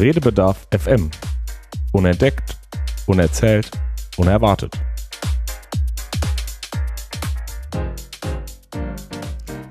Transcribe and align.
Redebedarf 0.00 0.66
FM. 0.70 1.10
Unentdeckt, 1.92 2.56
unerzählt, 3.06 3.70
unerwartet. 4.16 4.72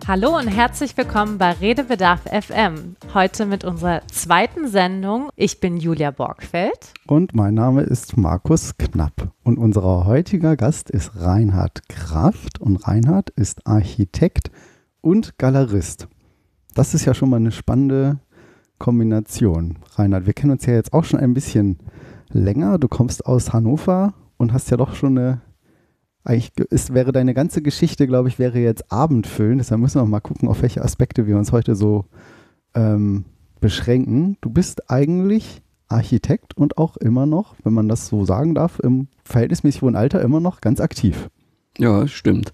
Hallo 0.07 0.37
und 0.37 0.47
herzlich 0.47 0.95
willkommen 0.95 1.39
bei 1.39 1.53
Redebedarf 1.53 2.21
FM. 2.25 2.95
Heute 3.15 3.47
mit 3.47 3.63
unserer 3.63 4.03
zweiten 4.11 4.67
Sendung. 4.67 5.31
Ich 5.35 5.59
bin 5.59 5.77
Julia 5.77 6.11
Borgfeld. 6.11 6.93
Und 7.07 7.33
mein 7.33 7.55
Name 7.55 7.81
ist 7.81 8.15
Markus 8.15 8.77
Knapp. 8.77 9.31
Und 9.43 9.57
unser 9.57 10.05
heutiger 10.05 10.55
Gast 10.55 10.91
ist 10.91 11.15
Reinhard 11.15 11.89
Kraft. 11.89 12.61
Und 12.61 12.87
Reinhard 12.87 13.31
ist 13.31 13.65
Architekt 13.65 14.51
und 15.01 15.39
Galerist. 15.39 16.07
Das 16.75 16.93
ist 16.93 17.05
ja 17.05 17.15
schon 17.15 17.31
mal 17.31 17.37
eine 17.37 17.51
spannende 17.51 18.19
Kombination. 18.79 19.77
Reinhard, 19.95 20.25
wir 20.25 20.33
kennen 20.33 20.53
uns 20.53 20.65
ja 20.65 20.73
jetzt 20.73 20.93
auch 20.93 21.03
schon 21.03 21.19
ein 21.19 21.33
bisschen 21.33 21.77
länger. 22.31 22.79
Du 22.79 22.87
kommst 22.87 23.25
aus 23.25 23.53
Hannover 23.53 24.13
und 24.37 24.53
hast 24.53 24.71
ja 24.71 24.77
doch 24.77 24.95
schon 24.95 25.17
eine 25.17 25.41
eigentlich 26.23 26.51
ist, 26.69 26.93
wäre 26.93 27.11
deine 27.11 27.33
ganze 27.33 27.61
Geschichte, 27.61 28.05
glaube 28.05 28.29
ich, 28.29 28.39
wäre 28.39 28.59
jetzt 28.59 28.91
abendfüllend. 28.91 29.61
Deshalb 29.61 29.81
müssen 29.81 30.01
wir 30.01 30.05
mal 30.05 30.19
gucken, 30.19 30.47
auf 30.47 30.61
welche 30.61 30.83
Aspekte 30.83 31.27
wir 31.27 31.37
uns 31.37 31.51
heute 31.51 31.75
so 31.75 32.05
ähm, 32.75 33.25
beschränken. 33.59 34.37
Du 34.41 34.49
bist 34.49 34.89
eigentlich 34.91 35.61
Architekt 35.87 36.55
und 36.55 36.77
auch 36.77 36.97
immer 36.97 37.25
noch, 37.25 37.55
wenn 37.63 37.73
man 37.73 37.89
das 37.89 38.07
so 38.07 38.25
sagen 38.25 38.53
darf, 38.53 38.79
im 38.79 39.07
verhältnismäßig 39.23 39.81
hohen 39.81 39.95
Alter 39.95 40.21
immer 40.21 40.39
noch 40.39 40.61
ganz 40.61 40.79
aktiv. 40.79 41.29
Ja, 41.77 42.07
stimmt. 42.07 42.51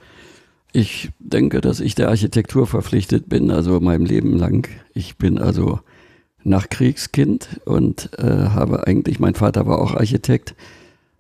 Ich 0.71 1.11
denke, 1.19 1.61
dass 1.61 1.79
ich 1.79 1.95
der 1.95 2.09
Architektur 2.09 2.67
verpflichtet 2.67 3.27
bin, 3.29 3.51
also 3.51 3.79
meinem 3.79 4.05
Leben 4.05 4.37
lang. 4.37 4.69
Ich 4.93 5.17
bin 5.17 5.37
also 5.37 5.79
Nachkriegskind 6.45 7.61
und 7.65 8.11
äh, 8.17 8.23
habe 8.23 8.87
eigentlich, 8.87 9.19
mein 9.19 9.35
Vater 9.35 9.65
war 9.65 9.79
auch 9.79 9.95
Architekt, 9.95 10.55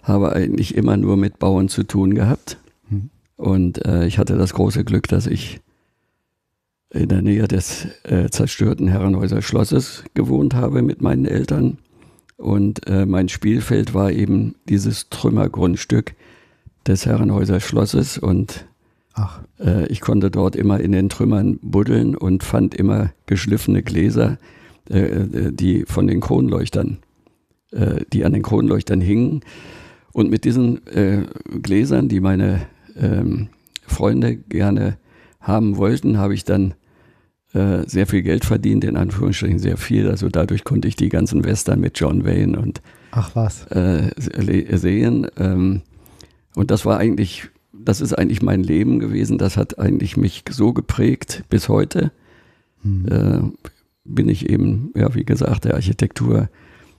habe 0.03 0.33
eigentlich 0.33 0.75
immer 0.75 0.97
nur 0.97 1.17
mit 1.17 1.39
Bauen 1.39 1.67
zu 1.67 1.83
tun 1.83 2.13
gehabt. 2.13 2.57
Mhm. 2.89 3.09
Und 3.35 3.85
äh, 3.85 4.05
ich 4.05 4.17
hatte 4.19 4.37
das 4.37 4.53
große 4.53 4.83
Glück, 4.85 5.07
dass 5.07 5.27
ich 5.27 5.59
in 6.91 7.09
der 7.09 7.21
Nähe 7.21 7.47
des 7.47 7.87
äh, 8.03 8.29
zerstörten 8.29 8.87
Herrenhäuser 8.87 9.41
Schlosses 9.41 10.03
gewohnt 10.13 10.53
habe 10.53 10.81
mit 10.81 11.01
meinen 11.01 11.25
Eltern. 11.25 11.79
Und 12.37 12.87
äh, 12.87 13.05
mein 13.05 13.27
Spielfeld 13.29 13.93
war 13.93 14.11
eben 14.11 14.55
dieses 14.69 15.09
Trümmergrundstück 15.09 16.13
des 16.85 17.05
Herrenhäuser 17.05 17.59
Schlosses. 17.59 18.17
Und 18.17 18.65
äh, 19.59 19.87
ich 19.87 20.01
konnte 20.01 20.29
dort 20.29 20.55
immer 20.55 20.79
in 20.79 20.91
den 20.91 21.09
Trümmern 21.09 21.59
buddeln 21.61 22.15
und 22.15 22.43
fand 22.43 22.75
immer 22.75 23.11
geschliffene 23.25 23.83
Gläser, 23.83 24.37
äh, 24.89 24.99
äh, 24.99 25.51
die 25.51 25.85
von 25.85 26.07
den 26.07 26.21
Kronleuchtern, 26.21 26.99
die 28.13 28.23
an 28.23 28.31
den 28.31 28.41
Kronleuchtern 28.41 29.01
hingen. 29.01 29.41
Und 30.13 30.29
mit 30.29 30.45
diesen 30.45 30.87
äh, 30.87 31.23
Gläsern, 31.61 32.07
die 32.07 32.21
meine 32.21 32.67
ähm, 32.95 33.49
Freunde 33.85 34.37
gerne 34.37 34.97
haben 35.41 35.75
wollten, 35.75 36.17
habe 36.17 36.33
ich 36.33 36.45
dann 36.45 36.75
äh, 37.53 37.83
sehr 37.87 38.07
viel 38.07 38.21
Geld 38.21 38.45
verdient, 38.45 38.83
in 38.83 38.97
Anführungsstrichen 38.97 39.59
sehr 39.59 39.77
viel. 39.77 40.09
Also 40.09 40.29
dadurch 40.29 40.63
konnte 40.63 40.87
ich 40.87 40.95
die 40.95 41.09
ganzen 41.09 41.43
Western 41.43 41.79
mit 41.79 41.99
John 41.99 42.25
Wayne 42.25 42.57
und 42.57 42.81
Ach 43.11 43.31
was. 43.33 43.65
Äh, 43.67 44.11
sehen. 44.77 45.27
Ähm, 45.37 45.81
und 46.55 46.71
das 46.71 46.85
war 46.85 46.97
eigentlich, 46.97 47.49
das 47.73 48.01
ist 48.01 48.13
eigentlich 48.13 48.41
mein 48.41 48.63
Leben 48.63 48.99
gewesen. 48.99 49.37
Das 49.37 49.57
hat 49.57 49.79
eigentlich 49.79 50.17
mich 50.17 50.43
so 50.49 50.73
geprägt 50.73 51.43
bis 51.49 51.69
heute. 51.69 52.11
Hm. 52.83 53.53
Bin 54.05 54.29
ich 54.29 54.49
eben, 54.49 54.91
ja, 54.95 55.13
wie 55.15 55.25
gesagt, 55.25 55.65
der 55.65 55.73
Architektur. 55.73 56.49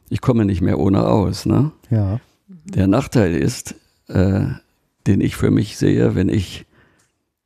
Ich 0.08 0.20
komme 0.20 0.44
nicht 0.44 0.60
mehr 0.60 0.78
ohne 0.78 1.06
aus. 1.06 1.46
Ne? 1.46 1.72
Ja. 1.90 2.20
Der 2.64 2.86
Nachteil 2.86 3.34
ist, 3.34 3.74
äh, 4.08 4.46
den 5.06 5.20
ich 5.20 5.36
für 5.36 5.50
mich 5.50 5.76
sehe, 5.76 6.14
wenn 6.14 6.28
ich 6.28 6.66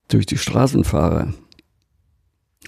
durch 0.09 0.27
die 0.27 0.39
Straßen 0.39 0.85
fahre 0.85 1.35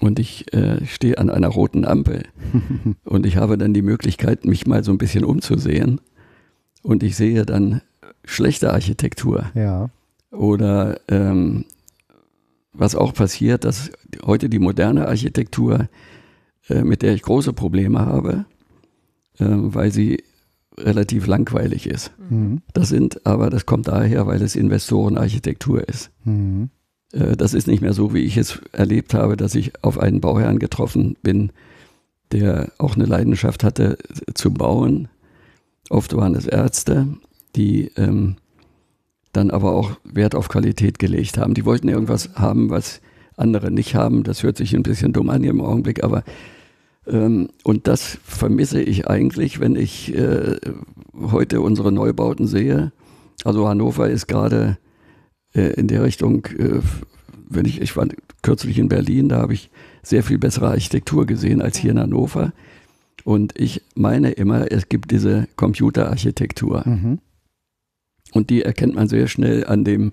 und 0.01 0.19
ich 0.19 0.53
äh, 0.53 0.85
stehe 0.87 1.19
an 1.19 1.31
einer 1.31 1.49
roten 1.49 1.85
Ampel 1.85 2.25
und 3.05 3.27
ich 3.27 3.37
habe 3.37 3.59
dann 3.59 3.75
die 3.75 3.83
Möglichkeit, 3.83 4.45
mich 4.45 4.67
mal 4.67 4.85
so 4.85 4.93
ein 4.93 4.99
bisschen 4.99 5.25
umzusehen 5.25 6.01
und 6.83 7.03
ich 7.03 7.17
sehe 7.17 7.45
dann 7.45 7.81
schlechte 8.25 8.73
Architektur. 8.73 9.51
Ja. 9.55 9.91
Oder 10.31 11.01
ähm, 11.09 11.65
was 12.73 12.95
auch 12.95 13.13
passiert, 13.13 13.65
dass 13.65 13.91
heute 14.25 14.49
die 14.49 14.59
moderne 14.59 15.09
Architektur, 15.09 15.89
mit 16.81 17.03
der 17.03 17.15
ich 17.15 17.23
große 17.23 17.53
Probleme 17.53 18.01
habe, 18.01 18.47
äh, 19.39 19.47
weil 19.47 19.93
sie 19.93 20.23
relativ 20.79 21.27
langweilig 21.27 21.87
ist. 21.87 22.13
Mhm. 22.31 22.63
Das 22.73 22.89
sind, 22.89 23.27
aber 23.27 23.51
das 23.51 23.67
kommt 23.67 23.89
daher, 23.89 24.27
weil 24.27 24.41
es 24.43 24.57
Investorenarchitektur 24.57 25.87
ist. 25.89 26.11
Mhm. 26.25 26.71
Äh, 27.13 27.37
das 27.37 27.55
ist 27.55 27.67
nicht 27.67 27.83
mehr 27.83 27.93
so, 27.93 28.15
wie 28.15 28.23
ich 28.23 28.37
es 28.37 28.61
erlebt 28.73 29.15
habe, 29.15 29.37
dass 29.37 29.55
ich 29.55 29.73
auf 29.83 29.99
einen 29.99 30.21
Bauherrn 30.21 30.59
getroffen 30.59 31.17
bin, 31.23 31.53
der 32.33 32.73
auch 32.79 32.95
eine 32.97 33.05
Leidenschaft 33.05 33.65
hatte 33.65 33.99
zu 34.35 34.53
bauen. 34.53 35.09
Oft 35.91 36.17
waren 36.17 36.35
es 36.35 36.47
Ärzte, 36.47 37.09
die 37.55 37.91
ähm, 37.97 38.37
dann 39.33 39.51
aber 39.51 39.73
auch 39.73 39.93
Wert 40.05 40.35
auf 40.35 40.49
Qualität 40.49 40.99
gelegt 40.99 41.39
haben. 41.39 41.55
Die 41.55 41.65
wollten 41.65 41.89
irgendwas 41.89 42.31
haben, 42.35 42.71
was 42.71 43.01
andere 43.37 43.71
nicht 43.71 43.95
haben. 43.95 44.25
Das 44.25 44.43
hört 44.43 44.57
sich 44.57 44.75
ein 44.75 44.83
bisschen 44.83 45.13
dumm 45.13 45.31
an 45.31 45.45
im 45.45 45.61
Augenblick, 45.61 46.05
aber 46.05 46.23
und 47.05 47.89
das 47.89 48.19
vermisse 48.25 48.81
ich 48.81 49.09
eigentlich, 49.09 49.59
wenn 49.61 49.75
ich 49.75 50.15
äh, 50.15 50.57
heute 51.15 51.61
unsere 51.61 51.91
Neubauten 51.91 52.47
sehe. 52.47 52.93
Also 53.45 53.69
Hannover 53.69 54.09
ist 54.09 54.29
gerade 54.29 54.79
äh, 55.55 55.73
in 55.73 55.89
der 55.89 56.05
Richtung, 56.05 56.47
äh, 56.59 56.81
wenn 57.49 57.65
ich, 57.67 57.81
ich 57.81 57.97
war 57.97 58.07
kürzlich 58.43 58.79
in 58.79 58.89
Berlin, 58.89 59.29
da 59.29 59.39
habe 59.39 59.55
ich 59.55 59.71
sehr 60.03 60.23
viel 60.23 60.39
bessere 60.39 60.69
Architektur 60.69 61.27
gesehen 61.27 61.61
als 61.61 61.77
hier 61.77 61.91
in 61.91 61.99
Hannover. 61.99 62.53
Und 63.25 63.59
ich 63.59 63.83
meine 63.95 64.31
immer, 64.33 64.71
es 64.71 64.89
gibt 64.89 65.11
diese 65.11 65.49
Computerarchitektur. 65.57 66.83
Mhm. 66.85 67.19
Und 68.33 68.51
die 68.51 68.63
erkennt 68.63 68.95
man 68.95 69.09
sehr 69.09 69.29
schnell 69.29 69.67
an 69.67 69.85
dem, 69.85 70.13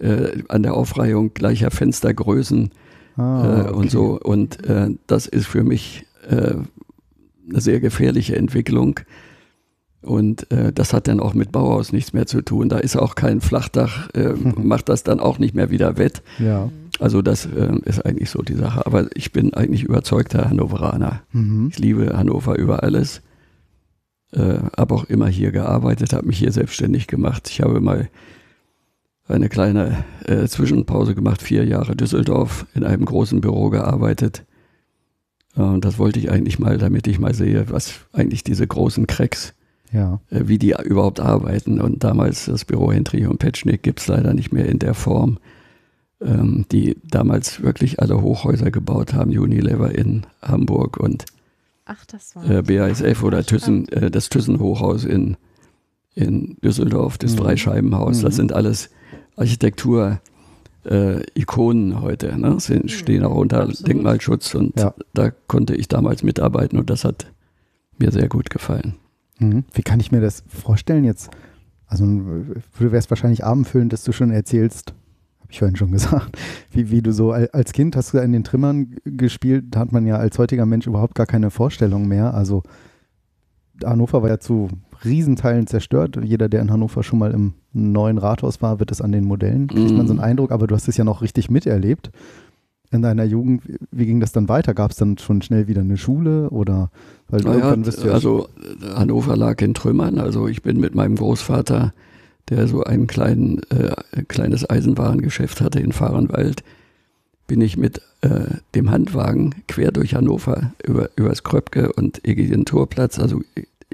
an 0.00 0.62
der 0.62 0.74
Aufreihung 0.74 1.34
gleicher 1.34 1.70
Fenstergrößen 1.70 2.70
ah, 3.16 3.66
okay. 3.66 3.74
und 3.74 3.90
so. 3.90 4.18
Und 4.18 4.64
äh, 4.64 4.90
das 5.06 5.26
ist 5.26 5.46
für 5.46 5.64
mich 5.64 6.06
äh, 6.28 6.54
eine 7.48 7.60
sehr 7.60 7.80
gefährliche 7.80 8.36
Entwicklung. 8.36 9.00
Und 10.00 10.50
äh, 10.52 10.72
das 10.72 10.92
hat 10.92 11.08
dann 11.08 11.20
auch 11.20 11.34
mit 11.34 11.50
Bauhaus 11.50 11.92
nichts 11.92 12.12
mehr 12.12 12.26
zu 12.26 12.42
tun. 12.42 12.68
Da 12.68 12.78
ist 12.78 12.96
auch 12.96 13.14
kein 13.14 13.40
Flachdach, 13.40 14.10
äh, 14.14 14.32
macht 14.56 14.88
das 14.88 15.02
dann 15.02 15.20
auch 15.20 15.38
nicht 15.38 15.54
mehr 15.54 15.70
wieder 15.70 15.98
wett. 15.98 16.22
Ja. 16.38 16.70
Also 17.00 17.22
das 17.22 17.46
äh, 17.46 17.74
ist 17.84 18.04
eigentlich 18.04 18.30
so 18.30 18.42
die 18.42 18.54
Sache. 18.54 18.86
Aber 18.86 19.08
ich 19.14 19.32
bin 19.32 19.54
eigentlich 19.54 19.84
überzeugter 19.84 20.48
Hannoveraner. 20.48 21.22
Mhm. 21.32 21.68
Ich 21.70 21.78
liebe 21.78 22.16
Hannover 22.16 22.56
über 22.58 22.82
alles. 22.82 23.22
Äh, 24.32 24.58
habe 24.76 24.94
auch 24.94 25.04
immer 25.04 25.28
hier 25.28 25.52
gearbeitet, 25.52 26.12
habe 26.12 26.26
mich 26.26 26.38
hier 26.38 26.52
selbstständig 26.52 27.06
gemacht. 27.06 27.48
Ich 27.48 27.62
habe 27.62 27.80
mal 27.80 28.10
eine 29.26 29.48
kleine 29.48 30.04
äh, 30.26 30.46
Zwischenpause 30.46 31.14
gemacht, 31.14 31.42
vier 31.42 31.64
Jahre 31.64 31.96
Düsseldorf, 31.96 32.66
in 32.74 32.84
einem 32.84 33.04
großen 33.04 33.40
Büro 33.40 33.70
gearbeitet. 33.70 34.44
Und 35.58 35.84
das 35.84 35.98
wollte 35.98 36.20
ich 36.20 36.30
eigentlich 36.30 36.60
mal, 36.60 36.78
damit 36.78 37.08
ich 37.08 37.18
mal 37.18 37.34
sehe, 37.34 37.68
was 37.68 37.92
eigentlich 38.12 38.44
diese 38.44 38.66
großen 38.66 39.08
Cracks, 39.08 39.54
ja. 39.92 40.20
Äh, 40.30 40.42
wie 40.46 40.58
die 40.58 40.74
überhaupt 40.84 41.18
arbeiten. 41.18 41.80
Und 41.80 42.04
damals 42.04 42.44
das 42.44 42.64
Büro 42.64 42.92
Hendrich 42.92 43.26
und 43.26 43.38
Petschnick 43.38 43.82
gibt 43.82 44.00
es 44.00 44.06
leider 44.06 44.34
nicht 44.34 44.52
mehr 44.52 44.66
in 44.66 44.78
der 44.78 44.94
Form, 44.94 45.38
ähm, 46.20 46.64
die 46.70 46.96
damals 47.02 47.60
wirklich 47.62 48.00
alle 48.00 48.22
Hochhäuser 48.22 48.70
gebaut 48.70 49.14
haben, 49.14 49.36
Unilever 49.36 49.92
in 49.92 50.26
Hamburg 50.42 50.98
und 50.98 51.24
Ach, 51.86 52.04
das 52.04 52.36
war 52.36 52.48
äh, 52.48 52.62
BASF 52.62 53.22
oder 53.22 53.42
Thyssen, 53.42 53.88
äh, 53.88 54.10
das 54.10 54.28
Thyssen-Hochhaus 54.28 55.04
in, 55.04 55.38
in 56.14 56.56
Düsseldorf, 56.62 57.18
das 57.18 57.32
mhm. 57.32 57.38
Dreischeibenhaus. 57.38 58.18
Mhm. 58.18 58.22
Das 58.22 58.36
sind 58.36 58.52
alles 58.52 58.90
Architektur- 59.36 60.20
äh, 60.88 61.22
Ikonen 61.34 62.00
heute, 62.00 62.38
ne? 62.38 62.58
Sind, 62.60 62.84
mhm. 62.84 62.88
stehen 62.88 63.24
auch 63.24 63.36
unter 63.36 63.62
Absolut. 63.62 63.88
Denkmalschutz 63.88 64.54
und 64.54 64.78
ja. 64.78 64.94
da 65.14 65.30
konnte 65.30 65.74
ich 65.74 65.88
damals 65.88 66.22
mitarbeiten 66.22 66.78
und 66.78 66.90
das 66.90 67.04
hat 67.04 67.30
mir 67.98 68.10
sehr 68.10 68.28
gut 68.28 68.50
gefallen. 68.50 68.94
Mhm. 69.38 69.64
Wie 69.72 69.82
kann 69.82 70.00
ich 70.00 70.12
mir 70.12 70.20
das 70.20 70.44
vorstellen 70.48 71.04
jetzt? 71.04 71.30
Also 71.86 72.04
du 72.06 72.92
wärst 72.92 73.10
wahrscheinlich 73.10 73.44
abendfüllend, 73.44 73.92
dass 73.92 74.04
du 74.04 74.12
schon 74.12 74.30
erzählst, 74.30 74.94
habe 75.40 75.50
ich 75.50 75.58
vorhin 75.58 75.76
schon 75.76 75.92
gesagt, 75.92 76.38
wie, 76.70 76.90
wie 76.90 77.02
du 77.02 77.12
so 77.12 77.32
als 77.32 77.72
Kind 77.72 77.96
hast 77.96 78.12
du 78.12 78.18
in 78.18 78.32
den 78.32 78.44
Trimmern 78.44 78.96
gespielt, 79.04 79.66
da 79.70 79.80
hat 79.80 79.92
man 79.92 80.06
ja 80.06 80.16
als 80.16 80.38
heutiger 80.38 80.66
Mensch 80.66 80.86
überhaupt 80.86 81.14
gar 81.14 81.26
keine 81.26 81.50
Vorstellung 81.50 82.08
mehr. 82.08 82.34
Also 82.34 82.62
Hannover 83.84 84.22
war 84.22 84.28
ja 84.28 84.40
zu 84.40 84.68
Riesenteilen 85.04 85.66
zerstört. 85.66 86.18
Jeder, 86.22 86.48
der 86.48 86.62
in 86.62 86.70
Hannover 86.70 87.02
schon 87.02 87.18
mal 87.18 87.32
im 87.32 87.54
neuen 87.72 88.18
Rathaus 88.18 88.62
war, 88.62 88.80
wird 88.80 88.90
es 88.90 89.00
an 89.00 89.12
den 89.12 89.24
Modellen, 89.24 89.68
kriegt 89.68 89.90
man 89.92 90.06
so 90.06 90.12
einen 90.12 90.20
mhm. 90.20 90.24
Eindruck, 90.24 90.50
aber 90.50 90.66
du 90.66 90.74
hast 90.74 90.88
es 90.88 90.96
ja 90.96 91.04
noch 91.04 91.22
richtig 91.22 91.50
miterlebt. 91.50 92.10
in 92.90 93.02
deiner 93.02 93.24
Jugend, 93.24 93.62
wie 93.90 94.06
ging 94.06 94.20
das 94.20 94.32
dann 94.32 94.48
weiter? 94.48 94.72
Gab 94.72 94.92
es 94.92 94.96
dann 94.96 95.18
schon 95.18 95.42
schnell 95.42 95.68
wieder 95.68 95.82
eine 95.82 95.98
Schule 95.98 96.48
oder 96.50 96.90
weil 97.28 97.42
Naja, 97.42 97.56
irgendwann 97.56 97.82
bist 97.82 98.02
du 98.02 98.08
ja 98.08 98.14
also 98.14 98.48
äh, 98.56 98.94
Hannover 98.94 99.36
lag 99.36 99.60
in 99.60 99.74
Trümmern. 99.74 100.18
Also 100.18 100.48
ich 100.48 100.62
bin 100.62 100.80
mit 100.80 100.94
meinem 100.94 101.16
Großvater, 101.16 101.92
der 102.48 102.66
so 102.66 102.82
ein 102.84 103.06
kleinen, 103.06 103.60
äh, 103.70 103.94
ein 104.16 104.26
kleines 104.26 104.68
Eisenwarengeschäft 104.68 105.60
hatte 105.60 105.80
in 105.80 105.92
Fahrenwald, 105.92 106.62
bin 107.46 107.60
ich 107.60 107.76
mit 107.76 108.00
äh, 108.22 108.56
dem 108.74 108.90
Handwagen 108.90 109.54
quer 109.68 109.92
durch 109.92 110.14
Hannover 110.14 110.72
über 110.82 111.10
übers 111.16 111.44
Kröpke 111.44 111.92
und 111.92 112.26
Egidien 112.26 112.64
Torplatz, 112.64 113.18
also 113.18 113.42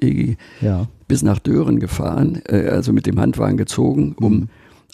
Egi, 0.00 0.36
ja. 0.60 0.86
Bis 1.08 1.22
nach 1.22 1.38
Dören 1.38 1.80
gefahren, 1.80 2.40
äh, 2.46 2.68
also 2.68 2.92
mit 2.92 3.06
dem 3.06 3.20
Handwagen 3.20 3.56
gezogen, 3.56 4.14
um 4.18 4.32
Mhm. 4.34 4.48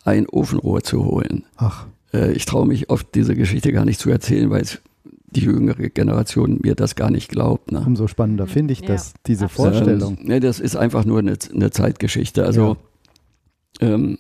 ein 0.05 0.27
Ofenrohr 0.29 0.83
zu 0.83 1.05
holen. 1.05 1.45
Ach, 1.57 1.87
Äh, 2.13 2.33
ich 2.33 2.45
traue 2.45 2.67
mich 2.67 2.91
oft, 2.91 3.15
diese 3.15 3.37
Geschichte 3.37 3.71
gar 3.73 3.85
nicht 3.85 4.01
zu 4.01 4.11
erzählen, 4.11 4.51
weil 4.51 4.63
es 4.63 4.81
die 5.31 5.43
jüngere 5.43 5.91
Generation 5.91 6.59
mir 6.61 6.75
das 6.75 6.97
gar 6.97 7.09
nicht 7.11 7.29
glaubt. 7.29 7.71
Ne? 7.71 7.85
umso 7.87 8.09
spannender 8.09 8.49
finde 8.49 8.73
ich 8.73 8.81
Ja, 8.81 8.89
das, 8.89 9.13
diese 9.27 9.45
absolut. 9.45 9.75
Vorstellung. 9.75 10.19
Ähm, 10.19 10.27
nee, 10.27 10.41
das 10.41 10.59
ist 10.59 10.75
einfach 10.75 11.05
nur 11.05 11.21
eine, 11.21 11.37
eine 11.55 11.71
Zeitgeschichte. 11.71 12.45
Also 12.45 12.77
ähm, 13.81 14.19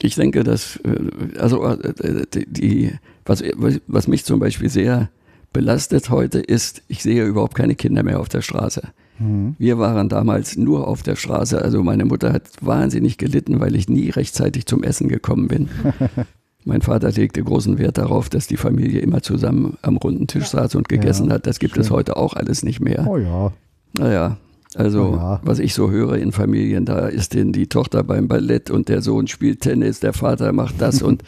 ich 0.00 0.14
denke, 0.14 0.44
dass 0.44 0.76
äh, 0.84 1.38
also 1.38 1.64
äh, 1.66 2.26
die, 2.32 2.46
die 2.46 2.92
was, 3.24 3.42
was 3.88 4.06
mich 4.06 4.24
zum 4.24 4.38
Beispiel 4.38 4.68
sehr 4.68 5.10
belastet 5.52 6.10
heute 6.10 6.38
ist, 6.38 6.82
ich 6.86 7.02
sehe 7.02 7.24
überhaupt 7.24 7.56
keine 7.56 7.74
Kinder 7.74 8.04
mehr 8.04 8.20
auf 8.20 8.28
der 8.28 8.42
Straße. 8.42 8.82
Mhm. 9.18 9.54
Wir 9.58 9.78
waren 9.78 10.08
damals 10.08 10.56
nur 10.56 10.86
auf 10.88 11.02
der 11.02 11.16
Straße. 11.16 11.60
Also 11.62 11.82
meine 11.82 12.04
Mutter 12.04 12.32
hat 12.32 12.44
wahnsinnig 12.60 13.18
gelitten, 13.18 13.60
weil 13.60 13.74
ich 13.76 13.88
nie 13.88 14.10
rechtzeitig 14.10 14.66
zum 14.66 14.82
Essen 14.82 15.08
gekommen 15.08 15.48
bin. 15.48 15.68
mein 16.64 16.82
Vater 16.82 17.10
legte 17.12 17.42
großen 17.42 17.78
Wert 17.78 17.98
darauf, 17.98 18.28
dass 18.28 18.46
die 18.46 18.56
Familie 18.56 19.00
immer 19.00 19.22
zusammen 19.22 19.76
am 19.82 19.96
runden 19.96 20.26
Tisch 20.26 20.46
saß 20.46 20.74
und 20.74 20.88
gegessen 20.88 21.28
Ja, 21.28 21.34
hat. 21.34 21.46
Das 21.46 21.58
gibt 21.58 21.76
es 21.76 21.88
schön. 21.88 21.96
heute 21.96 22.16
auch 22.16 22.34
alles 22.34 22.62
nicht 22.62 22.80
mehr. 22.80 23.06
Oh 23.08 23.16
ja, 23.18 23.52
Naja, 23.98 24.36
also 24.74 25.12
Oh 25.12 25.16
ja. 25.16 25.40
was 25.44 25.58
ich 25.60 25.72
so 25.74 25.90
höre 25.90 26.16
in 26.16 26.32
Familien, 26.32 26.84
da 26.84 27.06
ist 27.06 27.34
denn 27.34 27.52
die 27.52 27.68
Tochter 27.68 28.02
beim 28.04 28.28
Ballett 28.28 28.70
und 28.70 28.88
der 28.88 29.00
Sohn 29.00 29.26
spielt 29.28 29.60
Tennis, 29.62 30.00
der 30.00 30.12
Vater 30.12 30.52
macht 30.52 30.74
das 30.80 31.02
und 31.08 31.22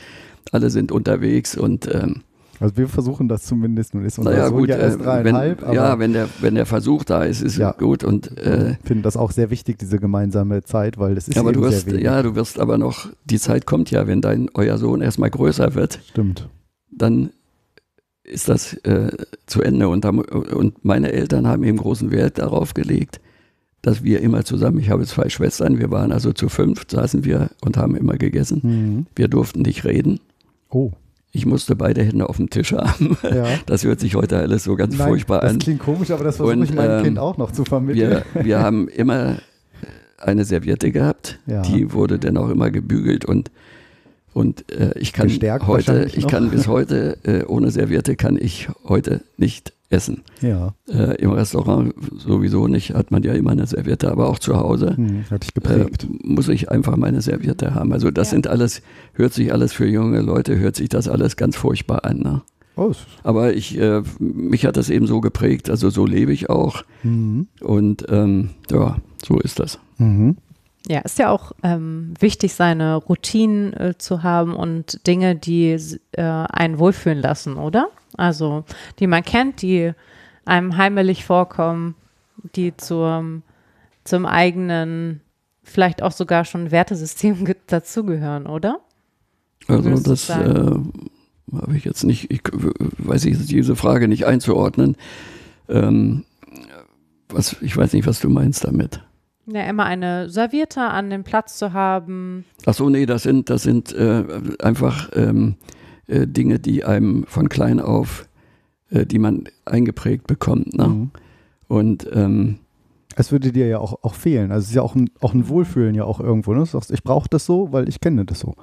alle 0.52 0.70
sind 0.70 0.92
unterwegs 0.92 1.56
und 1.56 1.88
ähm, 1.94 2.22
also 2.60 2.76
wir 2.76 2.88
versuchen 2.88 3.28
das 3.28 3.44
zumindest. 3.44 3.94
Nun 3.94 4.04
ist 4.04 4.18
unser 4.18 4.30
naja 4.32 4.48
Sohn 4.48 4.58
gut, 4.58 4.68
ja 4.68 4.76
erst 4.76 4.96
äh, 4.96 5.00
wenn, 5.00 5.04
dreieinhalb, 5.06 5.62
aber 5.62 5.74
ja, 5.74 5.98
wenn 5.98 6.12
der, 6.12 6.28
wenn 6.40 6.54
der 6.54 6.66
Versuch 6.66 7.04
da 7.04 7.24
ist, 7.24 7.42
ist 7.42 7.56
Ja. 7.56 7.72
gut 7.72 8.04
und 8.04 8.36
äh, 8.38 8.76
finde 8.84 9.02
das 9.02 9.16
auch 9.16 9.30
sehr 9.30 9.50
wichtig, 9.50 9.78
diese 9.78 9.98
gemeinsame 9.98 10.62
Zeit, 10.64 10.98
weil 10.98 11.14
das 11.14 11.28
ist 11.28 11.38
aber 11.38 11.52
du 11.52 11.62
sehr 11.62 11.70
wirst, 11.72 11.86
wenig. 11.86 12.02
ja, 12.02 12.22
du 12.22 12.34
wirst 12.34 12.58
aber 12.58 12.78
noch, 12.78 13.08
die 13.24 13.38
Zeit 13.38 13.66
kommt 13.66 13.90
ja, 13.90 14.06
wenn 14.06 14.20
dein 14.20 14.48
euer 14.54 14.78
Sohn 14.78 15.00
erstmal 15.02 15.30
größer 15.30 15.74
wird, 15.74 16.00
Stimmt. 16.10 16.48
dann 16.90 17.30
ist 18.24 18.48
das 18.48 18.74
äh, 18.84 19.10
zu 19.46 19.62
Ende. 19.62 19.88
Und, 19.88 20.04
da, 20.04 20.10
und 20.10 20.84
meine 20.84 21.12
Eltern 21.12 21.46
haben 21.46 21.64
eben 21.64 21.78
großen 21.78 22.10
Wert 22.10 22.38
darauf 22.38 22.74
gelegt, 22.74 23.20
dass 23.80 24.02
wir 24.02 24.20
immer 24.20 24.44
zusammen, 24.44 24.78
ich 24.80 24.90
habe 24.90 25.06
zwei 25.06 25.28
Schwestern, 25.30 25.78
wir 25.78 25.90
waren 25.90 26.12
also 26.12 26.32
zu 26.32 26.48
fünf, 26.50 26.84
saßen 26.90 27.24
wir 27.24 27.48
und 27.62 27.76
haben 27.78 27.96
immer 27.96 28.14
gegessen. 28.18 28.60
Mhm. 28.62 29.06
Wir 29.14 29.28
durften 29.28 29.62
nicht 29.62 29.84
reden. 29.84 30.20
Oh, 30.68 30.90
Ich 31.30 31.44
musste 31.46 31.76
beide 31.76 32.02
Hände 32.02 32.28
auf 32.28 32.36
dem 32.36 32.48
Tisch 32.50 32.72
haben. 32.72 33.16
ja. 33.22 33.46
Das 33.66 33.84
hört 33.84 34.00
sich 34.00 34.14
heute 34.14 34.38
alles 34.38 34.64
so 34.64 34.76
ganz 34.76 34.96
Nein, 34.96 35.08
furchtbar 35.08 35.40
das 35.40 35.52
an. 35.52 35.58
klingt 35.58 35.80
komisch, 35.80 36.10
aber 36.10 36.24
das 36.24 36.36
versuche 36.36 36.64
ich 36.64 36.72
meinem 36.74 36.98
ähm, 36.98 37.04
Kind 37.04 37.18
auch 37.18 37.36
noch 37.36 37.52
zu 37.52 37.64
vermitteln. 37.64 38.22
Wir, 38.34 38.44
wir 38.44 38.58
haben 38.60 38.88
immer 38.88 39.36
eine 40.18 40.44
Serviette 40.44 40.90
gehabt, 40.90 41.38
Ja. 41.46 41.62
die 41.62 41.92
wurde 41.92 42.18
dann 42.18 42.36
auch 42.36 42.48
immer 42.48 42.70
gebügelt 42.70 43.24
und 43.24 43.50
und 44.34 44.70
äh, 44.70 44.92
ich 44.98 45.12
kann 45.12 45.26
Gestärkt 45.28 45.66
heute, 45.66 46.08
ich 46.14 46.26
kann 46.28 46.50
bis 46.50 46.68
heute 46.68 47.18
äh, 47.24 47.44
ohne 47.44 47.70
Serviette 47.70 48.14
kann 48.14 48.36
ich 48.40 48.68
heute 48.86 49.22
nicht 49.36 49.72
essen. 49.90 50.22
ja, 50.42 50.74
Äh, 50.88 51.14
Im 51.22 51.30
Restaurant 51.30 51.94
sowieso 52.18 52.68
nicht, 52.68 52.94
hat 52.94 53.10
man 53.10 53.22
ja 53.22 53.32
immer 53.32 53.52
eine 53.52 53.66
Serviette, 53.66 54.10
aber 54.10 54.28
auch 54.28 54.38
zu 54.38 54.56
Hause 54.56 54.96
hm, 54.96 55.24
hat 55.30 55.42
dich 55.44 55.50
äh, 55.50 55.54
geprägt. 55.54 56.06
muss 56.22 56.48
ich 56.48 56.70
einfach 56.70 56.96
meine 56.96 57.20
Serviette 57.22 57.74
haben. 57.74 57.92
Also 57.92 58.10
das 58.10 58.28
Ja. 58.28 58.32
sind 58.32 58.46
alles, 58.48 58.82
hört 59.14 59.32
sich 59.32 59.52
alles 59.52 59.72
für 59.72 59.86
junge 59.86 60.20
Leute, 60.20 60.58
hört 60.58 60.76
sich 60.76 60.88
das 60.90 61.08
alles 61.08 61.36
ganz 61.36 61.56
furchtbar 61.56 62.04
an. 62.04 62.18
Ne? 62.18 62.42
oh, 62.76 62.92
Aber 63.22 63.54
ich, 63.54 63.78
äh, 63.78 64.02
mich 64.18 64.66
hat 64.66 64.76
das 64.76 64.90
eben 64.90 65.06
so 65.06 65.20
geprägt, 65.20 65.70
also 65.70 65.88
so 65.90 66.04
lebe 66.06 66.32
ich 66.32 66.50
auch. 66.50 66.82
mhm. 67.02 67.48
Und 67.60 68.04
ähm, 68.10 68.50
ja, 68.70 68.96
so 69.24 69.38
ist 69.40 69.58
das. 69.58 69.78
Mhm. 69.96 70.36
Ja, 70.86 71.00
ist 71.00 71.18
ja 71.18 71.28
auch 71.30 71.52
ähm, 71.62 72.14
wichtig, 72.18 72.54
seine 72.54 72.94
Routinen 72.96 73.72
äh, 73.74 73.94
zu 73.98 74.22
haben 74.22 74.54
und 74.54 75.06
Dinge, 75.06 75.34
die 75.34 75.76
äh, 76.12 76.22
einen 76.22 76.78
wohlfühlen 76.78 77.18
lassen, 77.20 77.56
oder? 77.56 77.88
Also, 78.16 78.64
die 78.98 79.06
man 79.06 79.22
kennt, 79.22 79.62
die 79.62 79.92
einem 80.44 80.76
heimelig 80.76 81.24
vorkommen, 81.24 81.94
die 82.56 82.76
zum, 82.76 83.42
zum 84.04 84.24
eigenen, 84.26 85.20
vielleicht 85.62 86.02
auch 86.02 86.12
sogar 86.12 86.44
schon 86.44 86.70
Wertesystem 86.70 87.44
ge- 87.44 87.56
dazugehören, 87.66 88.46
oder? 88.46 88.80
Also 89.66 90.00
das 90.00 90.30
äh, 90.30 90.34
habe 90.34 91.76
ich 91.76 91.84
jetzt 91.84 92.04
nicht, 92.04 92.30
ich 92.30 92.40
weiß 92.98 93.26
ich 93.26 93.46
diese 93.46 93.76
Frage 93.76 94.08
nicht 94.08 94.24
einzuordnen. 94.24 94.96
Ähm, 95.68 96.24
was, 97.28 97.56
ich 97.60 97.76
weiß 97.76 97.92
nicht, 97.92 98.06
was 98.06 98.20
du 98.20 98.30
meinst 98.30 98.64
damit. 98.64 99.02
Ja, 99.44 99.62
immer 99.66 99.84
eine 99.84 100.30
Serviette 100.30 100.80
an 100.80 101.10
dem 101.10 101.24
Platz 101.24 101.58
zu 101.58 101.74
haben. 101.74 102.44
Ach 102.64 102.72
so, 102.74 102.88
nee, 102.88 103.04
das 103.04 103.22
sind, 103.24 103.50
das 103.50 103.62
sind 103.62 103.92
äh, 103.92 104.24
einfach 104.60 105.10
ähm, 105.14 105.56
äh, 106.08 106.26
Dinge, 106.26 106.58
die 106.58 106.84
einem 106.84 107.24
von 107.28 107.48
klein 107.48 107.80
auf, 107.80 108.28
äh, 108.90 109.06
die 109.06 109.18
man 109.18 109.44
eingeprägt 109.64 110.26
bekommt. 110.26 110.76
Ne? 110.76 110.88
Mhm. 110.88 111.10
Und 111.68 112.06
ähm, 112.12 112.56
Es 113.16 113.30
würde 113.32 113.52
dir 113.52 113.66
ja 113.68 113.78
auch, 113.78 114.02
auch 114.02 114.14
fehlen. 114.14 114.50
Also 114.52 114.64
es 114.64 114.68
ist 114.70 114.74
ja 114.76 114.82
auch 114.82 114.94
ein, 114.94 115.10
auch 115.20 115.34
ein 115.34 115.48
Wohlfühlen 115.48 115.94
ja 115.94 116.04
auch 116.04 116.20
irgendwo. 116.20 116.52
Ne? 116.52 116.60
Du 116.60 116.64
sagst, 116.66 116.90
ich 116.90 117.02
brauche 117.02 117.28
das 117.28 117.44
so, 117.46 117.72
weil 117.72 117.88
ich 117.88 118.00
kenne 118.00 118.24
das 118.24 118.40
so. 118.40 118.54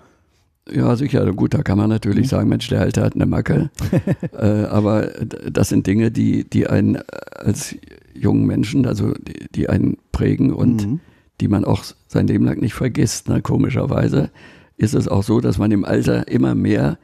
ja, 0.71 0.95
sicher, 0.95 1.31
gut, 1.33 1.53
da 1.53 1.61
kann 1.61 1.77
man 1.77 1.89
natürlich 1.89 2.25
Mhm. 2.25 2.29
sagen, 2.29 2.49
Mensch, 2.49 2.67
der 2.69 2.81
Alte 2.81 3.03
hat 3.03 3.13
eine 3.15 3.27
Macke. 3.27 3.69
äh, 4.33 4.63
aber 4.65 5.09
das 5.51 5.69
sind 5.69 5.85
Dinge, 5.85 6.09
die, 6.11 6.49
die 6.49 6.65
einen 6.67 6.97
als 7.35 7.75
jungen 8.15 8.45
Menschen, 8.47 8.87
also 8.87 9.13
die, 9.13 9.45
die 9.53 9.69
einen 9.69 9.97
prägen 10.11 10.51
und 10.51 10.87
Mhm. 10.87 10.99
die 11.41 11.47
man 11.49 11.65
auch 11.65 11.83
sein 12.07 12.25
Leben 12.27 12.45
lang 12.45 12.59
nicht 12.61 12.73
vergisst. 12.73 13.29
Ne? 13.29 13.41
Komischerweise 13.43 14.31
ist 14.77 14.95
es 14.95 15.07
auch 15.07 15.21
so, 15.21 15.39
dass 15.41 15.57
man 15.59 15.71
im 15.71 15.85
Alter 15.85 16.27
immer 16.27 16.55
mehr, 16.55 16.97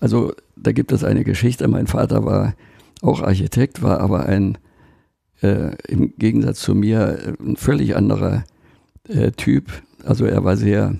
also 0.00 0.32
da 0.56 0.72
gibt 0.72 0.92
es 0.92 1.04
eine 1.04 1.24
Geschichte, 1.24 1.68
mein 1.68 1.86
Vater 1.86 2.24
war 2.24 2.54
auch 3.02 3.22
Architekt, 3.22 3.82
war 3.82 4.00
aber 4.00 4.26
ein, 4.26 4.58
äh, 5.42 5.76
im 5.88 6.14
Gegensatz 6.18 6.60
zu 6.60 6.74
mir, 6.74 7.34
ein 7.40 7.56
völlig 7.56 7.96
anderer 7.96 8.44
äh, 9.08 9.32
Typ. 9.32 9.70
Also 10.04 10.24
er 10.24 10.44
war 10.44 10.56
sehr 10.56 10.96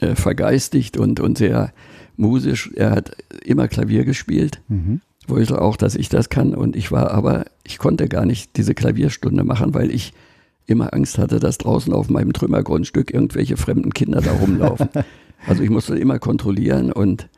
äh, 0.00 0.14
vergeistigt 0.14 0.96
und, 0.96 1.20
und 1.20 1.38
sehr 1.38 1.72
musisch. 2.16 2.70
Er 2.74 2.90
hat 2.90 3.16
immer 3.44 3.68
Klavier 3.68 4.04
gespielt 4.04 4.60
Mhm. 4.68 5.00
wollte 5.26 5.60
auch, 5.60 5.76
dass 5.76 5.94
ich 5.94 6.08
das 6.08 6.28
kann 6.28 6.54
und 6.54 6.76
ich 6.76 6.92
war 6.92 7.10
aber, 7.10 7.46
ich 7.64 7.78
konnte 7.78 8.08
gar 8.08 8.26
nicht 8.26 8.56
diese 8.56 8.74
Klavierstunde 8.74 9.42
machen, 9.42 9.74
weil 9.74 9.90
ich 9.90 10.12
immer 10.66 10.94
Angst 10.94 11.18
hatte, 11.18 11.40
dass 11.40 11.58
draußen 11.58 11.92
auf 11.92 12.08
meinem 12.08 12.32
Trümmergrundstück 12.32 13.12
irgendwelche 13.12 13.56
fremden 13.56 13.92
Kinder 13.92 14.20
da 14.20 14.32
rumlaufen. 14.32 14.88
also 15.46 15.62
ich 15.62 15.70
musste 15.70 15.96
immer 15.98 16.18
kontrollieren 16.18 16.92
und 16.92 17.28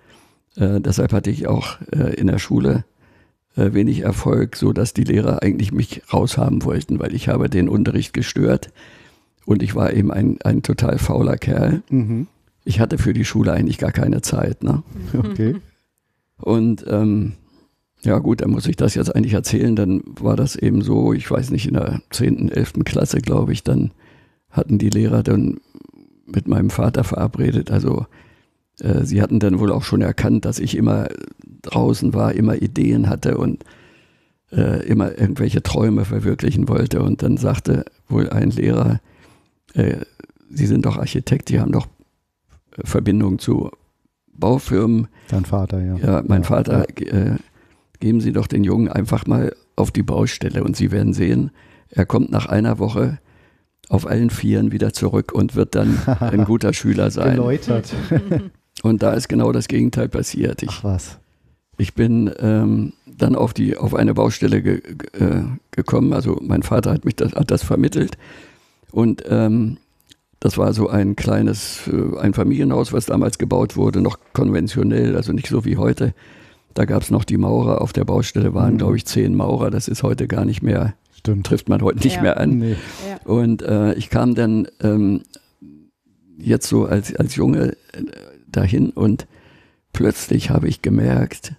äh, 0.57 0.81
deshalb 0.81 1.13
hatte 1.13 1.31
ich 1.31 1.47
auch 1.47 1.79
äh, 1.93 2.15
in 2.15 2.27
der 2.27 2.39
Schule 2.39 2.85
äh, 3.57 3.73
wenig 3.73 4.01
Erfolg, 4.01 4.57
so 4.57 4.73
dass 4.73 4.95
die 4.95 5.05
Lehrer 5.05 5.43
eigentlich 5.43 5.73
mich 5.73 6.03
raushaben 6.13 6.65
wollten, 6.65 6.99
weil 6.99 7.15
ich 7.15 7.29
habe 7.29 7.49
den 7.49 7.69
Unterricht 7.69 8.13
gestört 8.13 8.71
und 9.47 9.63
ich 9.63 9.75
war 9.75 9.93
eben 9.93 10.13
ein, 10.13 10.39
ein 10.43 10.63
total 10.63 10.99
fauler 10.99 11.37
Kerl. 11.37 11.83
Mhm. 11.89 12.27
Ich 12.65 12.81
hatte 12.81 12.99
für 12.99 13.13
die 13.13 13.25
Schule 13.25 13.53
eigentlich 13.53 13.79
gar 13.79 13.93
keine 13.93 14.21
Zeit. 14.21 14.63
Ne? 14.63 14.83
Okay. 15.17 15.57
Und 16.39 16.85
ähm, 16.87 17.33
ja 18.03 18.19
gut, 18.19 18.43
dann 18.43 18.51
muss 18.51 18.67
ich 18.67 18.77
das 18.77 18.95
jetzt 18.95 19.15
eigentlich 19.15 19.33
erzählen. 19.33 19.75
Dann 19.75 20.03
war 20.21 20.37
das 20.37 20.55
eben 20.55 20.83
so, 20.83 21.15
ich 21.15 21.31
weiß 21.31 21.51
nicht, 21.51 21.67
in 21.67 21.75
der 21.75 22.03
10., 22.11 22.51
11. 22.51 22.85
Klasse, 22.85 23.21
glaube 23.21 23.53
ich, 23.53 23.63
dann 23.63 23.93
hatten 24.51 24.79
die 24.79 24.91
Lehrer 24.91 25.23
dann 25.23 25.61
mit 26.27 26.47
meinem 26.47 26.69
Vater 26.69 27.05
verabredet. 27.05 27.71
Also 27.71 28.07
äh, 28.81 29.05
sie 29.05 29.23
hatten 29.23 29.41
dann 29.41 29.59
wohl 29.59 29.73
auch 29.73 29.83
schon 29.83 30.03
erkannt, 30.03 30.45
dass 30.45 30.59
ich 30.59 30.77
immer 30.77 31.09
draußen 31.63 32.15
war, 32.15 32.33
immer 32.35 32.57
Ideen 32.57 33.09
hatte 33.09 33.39
und 33.39 33.65
äh, 34.53 34.87
immer 34.87 35.19
irgendwelche 35.19 35.63
Träume 35.63 36.05
verwirklichen 36.05 36.69
wollte. 36.69 37.03
Und 37.03 37.23
dann 37.23 37.37
sagte 37.37 37.85
wohl 38.09 38.31
ein 38.31 38.51
Lehrer, 38.51 39.01
äh, 39.75 39.99
Sie 40.49 40.67
sind 40.67 40.87
doch 40.87 40.97
Architekt, 40.97 41.49
Sie 41.49 41.61
haben 41.61 41.73
doch 41.73 41.87
äh, 42.77 42.87
Verbindung 42.87 43.39
zu 43.39 43.71
Baufirmen. 44.33 45.09
Dein 45.29 45.45
Vater, 45.45 45.83
ja. 45.83 45.97
Ja, 45.97 46.23
mein 46.27 46.43
Ja, 46.43 46.49
Vater, 46.49 46.87
äh, 47.01 47.37
geben 47.99 48.21
Sie 48.21 48.33
doch 48.33 48.47
den 48.47 48.63
Jungen 48.65 48.89
einfach 48.89 49.27
mal 49.27 49.55
auf 49.75 49.91
die 49.91 50.03
Baustelle 50.03 50.63
und 50.63 50.77
Sie 50.77 50.93
werden 50.93 51.13
sehen, 51.13 51.51
er 51.91 52.07
kommt 52.07 52.31
nach 52.31 52.47
einer 52.47 52.79
Woche 52.79 53.19
auf 53.89 54.07
allen 54.07 54.31
Vieren 54.31 54.73
wieder 54.73 54.93
zurück 54.93 55.33
und 55.33 55.55
wird 55.55 55.75
dann 55.75 55.99
ein 56.21 56.45
guter 56.45 56.73
Schüler 56.73 57.11
sein. 57.11 57.37
Geläutert. 57.37 57.93
Und 58.83 59.03
da 59.03 59.13
ist 59.15 59.29
genau 59.29 59.53
das 59.53 59.69
Gegenteil 59.69 60.09
passiert. 60.09 60.63
Ich, 60.63 60.69
Ach 60.71 60.85
was. 60.85 61.19
ich 61.79 61.95
bin 61.95 62.31
ähm, 62.39 62.93
dann 63.07 63.35
auf, 63.35 63.53
die, 63.55 63.77
auf 63.77 63.95
eine 63.95 64.15
Baustelle 64.15 64.63
ge, 64.63 64.83
äh, 65.19 65.43
gekommen. 65.71 66.13
Also 66.13 66.39
mein 66.43 66.63
Vater 66.63 66.93
hat, 66.93 67.05
mich 67.05 67.17
das, 67.17 67.33
hat 67.35 67.51
das 67.51 67.63
vermittelt. 67.63 68.17
Und 68.93 69.25
ähm, 69.29 69.79
das 70.41 70.59
war 70.59 70.73
so 70.75 70.89
ein 70.89 71.17
kleines, 71.17 71.89
äh, 71.89 72.19
ein 72.19 72.35
Familienhaus, 72.35 72.93
was 72.93 73.07
damals 73.07 73.39
gebaut 73.39 73.77
wurde, 73.77 74.01
noch 74.03 74.19
konventionell, 74.35 75.17
also 75.17 75.33
nicht 75.33 75.49
so 75.49 75.65
wie 75.65 75.77
heute. 75.79 76.15
Da 76.75 76.85
gab 76.85 77.03
es 77.03 77.11
noch 77.11 77.25
die 77.25 77.39
Maurer. 77.39 77.81
Auf 77.81 77.95
der 77.95 78.05
Baustelle 78.05 78.53
waren, 78.53 78.75
Mhm. 78.75 78.79
glaube 78.79 78.97
ich, 78.99 79.07
zehn 79.07 79.35
Maurer. 79.35 79.71
Das 79.71 79.89
ist 79.89 80.03
heute 80.03 80.29
gar 80.29 80.45
nicht 80.45 80.63
mehr, 80.63 80.95
Stimmt. 81.17 81.47
trifft 81.47 81.71
man 81.71 81.81
heute 81.81 82.01
nicht 82.05 82.17
Ja. 82.17 82.23
mehr 82.23 82.39
an. 82.39 82.59
Nee. 82.59 82.77
Und 83.25 83.63
äh, 83.63 83.95
ich 83.95 84.11
kam 84.11 84.35
dann 84.35 84.69
ähm, 84.83 85.23
jetzt 86.39 86.69
so 86.69 86.85
als, 86.85 87.17
als 87.17 87.35
Junge 87.37 87.73
äh, 87.95 88.03
dahin 88.57 88.91
und 88.91 89.27
plötzlich 89.93 90.51
habe 90.51 90.69
ich 90.69 90.83
gemerkt, 90.83 91.55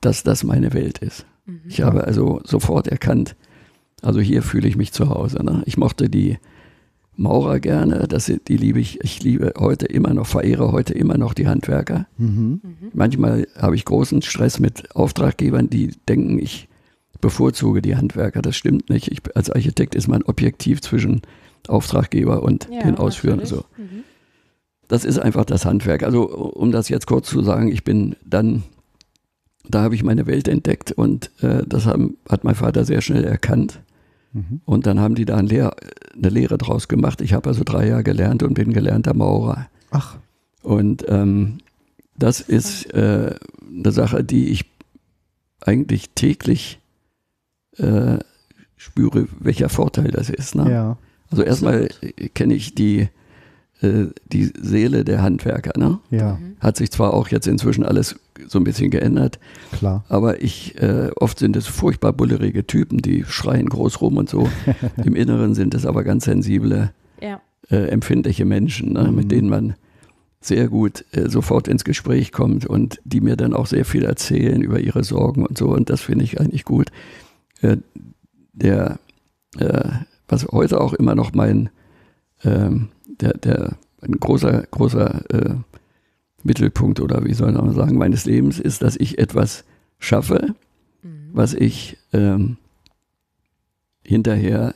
dass 0.00 0.22
das 0.22 0.44
meine 0.44 0.72
Welt 0.72 0.98
ist. 0.98 1.26
Mhm. 1.46 1.60
Ich 1.68 1.82
habe 1.82 2.04
also 2.04 2.40
sofort 2.44 2.88
erkannt, 2.88 3.36
also 4.02 4.20
hier 4.20 4.42
fühle 4.42 4.68
ich 4.68 4.76
mich 4.76 4.92
zu 4.92 5.08
Hause. 5.10 5.44
Ne? 5.44 5.62
Ich 5.66 5.76
mochte 5.76 6.08
die 6.08 6.38
Maurer 7.16 7.60
gerne, 7.60 8.06
das, 8.08 8.24
sind- 8.26 8.48
die 8.48 8.56
liebe 8.56 8.80
ich, 8.80 9.00
ich 9.04 9.22
liebe 9.22 9.52
heute 9.58 9.84
immer 9.86 10.14
noch, 10.14 10.26
verehre 10.26 10.72
heute 10.72 10.94
immer 10.94 11.18
noch 11.18 11.34
die 11.34 11.48
Handwerker. 11.48 12.06
Mhm. 12.16 12.60
Manchmal 12.94 13.46
habe 13.58 13.74
ich 13.76 13.84
großen 13.84 14.22
Stress 14.22 14.58
mit 14.58 14.94
Auftraggebern, 14.96 15.68
die 15.68 15.90
denken, 16.08 16.38
ich 16.38 16.68
bevorzuge 17.20 17.82
die 17.82 17.96
Handwerker. 17.96 18.40
Das 18.40 18.56
stimmt 18.56 18.88
nicht. 18.88 19.08
Ich, 19.08 19.18
als 19.36 19.50
Architekt 19.50 19.94
ist 19.94 20.08
man 20.08 20.22
objektiv 20.22 20.80
zwischen 20.80 21.20
Auftraggeber 21.68 22.42
und 22.42 22.68
Ja, 22.72 22.84
den 22.84 22.96
Ausführern. 22.96 23.44
So. 23.44 23.64
Mhm. 23.76 24.04
Das 24.90 25.04
ist 25.04 25.20
einfach 25.20 25.44
das 25.44 25.64
Handwerk. 25.64 26.02
Also 26.02 26.28
um 26.28 26.72
das 26.72 26.88
jetzt 26.88 27.06
kurz 27.06 27.28
zu 27.28 27.42
sagen, 27.42 27.68
ich 27.68 27.84
bin 27.84 28.16
dann, 28.24 28.64
da 29.68 29.82
habe 29.82 29.94
ich 29.94 30.02
meine 30.02 30.26
Welt 30.26 30.48
entdeckt 30.48 30.90
und 30.90 31.30
äh, 31.44 31.62
das 31.64 31.86
haben, 31.86 32.16
hat 32.28 32.42
mein 32.42 32.56
Vater 32.56 32.84
sehr 32.84 33.00
schnell 33.00 33.22
erkannt. 33.22 33.78
Mhm. 34.32 34.60
Und 34.64 34.88
dann 34.88 34.98
haben 34.98 35.14
die 35.14 35.24
da 35.24 35.36
ein 35.36 35.46
Lehr, 35.46 35.76
eine 36.16 36.28
Lehre 36.28 36.58
draus 36.58 36.88
gemacht. 36.88 37.20
Ich 37.20 37.34
habe 37.34 37.48
also 37.48 37.62
drei 37.62 37.86
Jahre 37.86 38.02
gelernt 38.02 38.42
und 38.42 38.54
bin 38.54 38.72
gelernter 38.72 39.14
Maurer. 39.14 39.68
Ach, 39.92 40.16
Und 40.64 41.04
ähm, 41.06 41.58
das 42.16 42.40
ist 42.40 42.92
äh, 42.92 43.36
eine 43.62 43.92
Sache, 43.92 44.24
die 44.24 44.48
ich 44.48 44.64
eigentlich 45.60 46.10
täglich 46.16 46.80
äh, 47.76 48.18
spüre, 48.76 49.28
welcher 49.38 49.68
Vorteil 49.68 50.10
das 50.10 50.30
ist. 50.30 50.56
Ne? 50.56 50.68
ja. 50.68 50.98
Also 51.30 51.44
erstmal 51.44 51.90
kenne 52.34 52.54
ich 52.54 52.74
die, 52.74 53.08
äh, 53.82 54.06
die 54.32 54.44
Seele 54.60 55.04
der 55.04 55.22
Handwerker. 55.22 55.78
Ne? 55.78 55.98
Ja, 56.10 56.34
Mhm. 56.34 56.56
Hat 56.60 56.76
sich 56.76 56.90
zwar 56.90 57.14
auch 57.14 57.28
jetzt 57.28 57.46
inzwischen 57.46 57.84
alles 57.84 58.16
so 58.48 58.58
ein 58.58 58.64
bisschen 58.64 58.90
geändert, 58.90 59.38
klar. 59.72 60.04
aber 60.08 60.42
ich, 60.42 60.80
äh, 60.80 61.10
oft 61.16 61.38
sind 61.38 61.56
es 61.56 61.66
furchtbar 61.66 62.12
bullerige 62.12 62.66
Typen, 62.66 62.98
die 62.98 63.24
schreien 63.26 63.68
groß 63.68 64.00
rum 64.00 64.16
und 64.18 64.28
so. 64.28 64.48
Im 65.04 65.14
Inneren 65.14 65.54
sind 65.54 65.74
es 65.74 65.86
aber 65.86 66.04
ganz 66.04 66.24
sensible 66.24 66.92
Ja. 67.22 67.40
äh, 67.70 67.86
empfindliche 67.88 68.44
Menschen, 68.44 68.92
ne, 68.94 69.04
Mhm. 69.04 69.14
mit 69.14 69.30
denen 69.30 69.48
man 69.48 69.74
sehr 70.42 70.68
gut 70.68 71.04
äh, 71.12 71.28
sofort 71.28 71.68
ins 71.68 71.84
Gespräch 71.84 72.32
kommt 72.32 72.64
und 72.66 72.98
die 73.04 73.20
mir 73.20 73.36
dann 73.36 73.52
auch 73.54 73.66
sehr 73.66 73.84
viel 73.84 74.04
erzählen 74.04 74.62
über 74.62 74.80
ihre 74.80 75.04
Sorgen 75.04 75.44
und 75.46 75.58
so. 75.58 75.68
Und 75.68 75.90
das 75.90 76.00
finde 76.00 76.24
ich 76.24 76.40
eigentlich 76.40 76.64
gut. 76.64 76.90
Äh, 77.60 77.76
der, 78.54 78.98
äh, 79.58 79.88
was 80.28 80.46
heute 80.48 80.80
auch 80.80 80.94
immer 80.94 81.14
noch 81.14 81.32
mein, 81.34 81.68
ähm, 82.44 82.88
der, 83.20 83.34
der, 83.34 83.76
ein 84.02 84.12
großer, 84.12 84.64
großer 84.70 85.24
äh, 85.32 85.54
Mittelpunkt 86.42 87.00
oder 87.00 87.24
wie 87.24 87.34
soll 87.34 87.52
man 87.52 87.74
sagen, 87.74 87.98
meines 87.98 88.24
Lebens 88.24 88.58
ist, 88.58 88.82
dass 88.82 88.96
ich 88.96 89.18
etwas 89.18 89.64
schaffe, 89.98 90.54
Mhm. 91.02 91.30
was 91.32 91.54
ich 91.54 91.96
ähm, 92.12 92.56
hinterher 94.02 94.74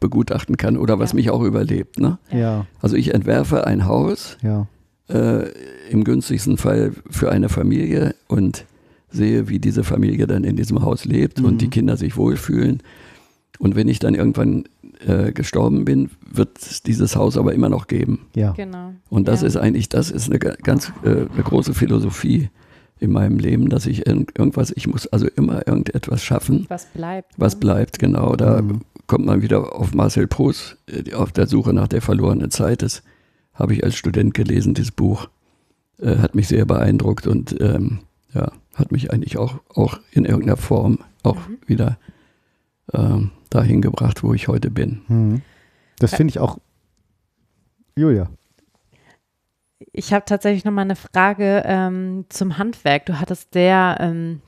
begutachten 0.00 0.56
kann 0.56 0.76
oder 0.76 0.98
was 0.98 1.12
Ja. 1.12 1.16
mich 1.16 1.30
auch 1.30 1.42
überlebt. 1.42 1.98
Ne? 1.98 2.18
Ja, 2.30 2.66
Also 2.80 2.96
ich 2.96 3.14
entwerfe 3.14 3.66
ein 3.66 3.86
Haus, 3.86 4.36
ja. 4.42 4.66
äh, 5.08 5.48
im 5.90 6.04
günstigsten 6.04 6.56
Fall 6.58 6.92
für 7.10 7.30
eine 7.32 7.48
Familie 7.48 8.14
und 8.28 8.64
sehe, 9.10 9.48
wie 9.48 9.58
diese 9.58 9.84
Familie 9.84 10.26
dann 10.26 10.44
in 10.44 10.56
diesem 10.56 10.82
Haus 10.82 11.04
lebt 11.04 11.38
Mhm. 11.40 11.44
und 11.46 11.60
die 11.62 11.68
Kinder 11.70 11.96
sich 11.96 12.16
wohlfühlen. 12.16 12.82
Und 13.58 13.74
wenn 13.74 13.88
ich 13.88 13.98
dann 13.98 14.14
irgendwann 14.14 14.64
äh, 15.06 15.32
gestorben 15.32 15.84
bin, 15.84 16.10
wird 16.30 16.58
es 16.60 16.82
dieses 16.82 17.16
Haus 17.16 17.36
aber 17.36 17.54
immer 17.54 17.68
noch 17.68 17.86
geben. 17.86 18.26
Ja. 18.34 18.52
Genau. 18.52 18.92
Und 19.10 19.28
das 19.28 19.40
ja. 19.42 19.46
ist 19.48 19.56
eigentlich, 19.56 19.88
das 19.88 20.10
ist 20.10 20.28
eine 20.30 20.38
ga- 20.38 20.56
ganz 20.62 20.92
äh, 21.04 21.08
eine 21.32 21.42
große 21.42 21.74
Philosophie 21.74 22.50
in 22.98 23.12
meinem 23.12 23.38
Leben, 23.38 23.68
dass 23.68 23.86
ich 23.86 24.06
irgend, 24.06 24.38
irgendwas, 24.38 24.70
ich 24.74 24.86
muss 24.86 25.06
also 25.08 25.26
immer 25.36 25.66
irgendetwas 25.66 26.22
schaffen, 26.24 26.64
was 26.68 26.86
bleibt. 26.86 27.32
was 27.36 27.54
ne? 27.54 27.60
bleibt, 27.60 27.98
genau. 27.98 28.36
Da 28.36 28.62
Mhm. 28.62 28.80
kommt 29.06 29.26
man 29.26 29.42
wieder 29.42 29.74
auf 29.76 29.92
Marcel 29.94 30.26
Proust, 30.26 30.76
äh, 30.86 31.02
die- 31.02 31.14
auf 31.14 31.32
der 31.32 31.46
Suche 31.46 31.72
nach 31.72 31.88
der 31.88 32.00
verlorenen 32.02 32.50
Zeit. 32.50 32.82
Das 32.82 33.02
habe 33.54 33.74
ich 33.74 33.84
als 33.84 33.96
Student 33.96 34.34
gelesen, 34.34 34.74
dieses 34.74 34.92
Buch. 34.92 35.28
Äh, 35.98 36.16
hat 36.18 36.34
mich 36.34 36.48
sehr 36.48 36.64
beeindruckt 36.66 37.26
und 37.26 37.56
ähm, 37.60 38.00
ja, 38.34 38.52
hat 38.74 38.92
mich 38.92 39.12
eigentlich 39.12 39.38
auch, 39.38 39.54
auch 39.74 39.98
in 40.12 40.26
irgendeiner 40.26 40.58
Form 40.58 40.98
auch 41.22 41.36
Mhm. 41.36 41.56
wieder 41.66 41.98
ähm, 42.92 43.30
dahin 43.50 43.82
gebracht, 43.82 44.22
wo 44.22 44.34
ich 44.34 44.48
heute 44.48 44.70
bin. 44.70 45.02
Mhm. 45.08 45.42
Das 45.98 46.14
finde 46.14 46.30
ich 46.30 46.38
auch. 46.38 46.58
Julia. 47.96 48.28
Ich 49.92 50.12
habe 50.12 50.24
tatsächlich 50.24 50.64
noch 50.64 50.72
mal 50.72 50.82
eine 50.82 50.96
Frage 50.96 51.62
ähm, 51.64 52.26
zum 52.28 52.58
Handwerk. 52.58 53.06
Du 53.06 53.18
hattest 53.20 53.54
sehr 53.54 53.96
ähm, 54.00 54.42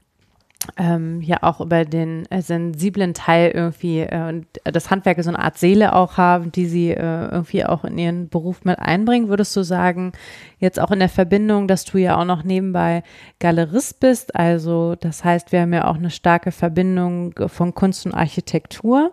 ähm, 0.76 1.20
ja 1.22 1.38
auch 1.42 1.60
über 1.60 1.84
den 1.84 2.26
äh, 2.30 2.42
sensiblen 2.42 3.14
Teil 3.14 3.52
irgendwie 3.52 4.00
äh, 4.00 4.28
und 4.28 4.46
das 4.64 4.90
Handwerker 4.90 5.22
so 5.22 5.30
eine 5.30 5.38
Art 5.38 5.56
Seele 5.56 5.94
auch 5.94 6.16
haben, 6.16 6.50
die 6.52 6.66
sie 6.66 6.90
äh, 6.90 7.28
irgendwie 7.30 7.64
auch 7.64 7.84
in 7.84 7.96
ihren 7.96 8.28
Beruf 8.28 8.64
mit 8.64 8.78
einbringen. 8.78 9.28
Würdest 9.28 9.54
du 9.56 9.62
sagen, 9.62 10.12
jetzt 10.58 10.80
auch 10.80 10.90
in 10.90 10.98
der 10.98 11.08
Verbindung, 11.08 11.68
dass 11.68 11.84
du 11.84 11.98
ja 11.98 12.16
auch 12.16 12.24
noch 12.24 12.42
nebenbei 12.42 13.02
Galerist 13.38 14.00
bist, 14.00 14.34
also 14.34 14.96
das 14.96 15.24
heißt, 15.24 15.52
wir 15.52 15.62
haben 15.62 15.72
ja 15.72 15.86
auch 15.86 15.96
eine 15.96 16.10
starke 16.10 16.50
Verbindung 16.50 17.34
von 17.46 17.74
Kunst 17.74 18.04
und 18.06 18.14
Architektur. 18.14 19.12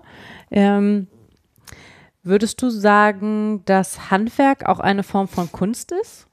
Ähm, 0.49 1.07
würdest 2.23 2.61
du 2.61 2.69
sagen, 2.69 3.61
dass 3.65 4.09
Handwerk 4.09 4.67
auch 4.67 4.79
eine 4.79 5.03
Form 5.03 5.27
von 5.27 5.51
Kunst 5.51 5.91
ist? 5.91 6.27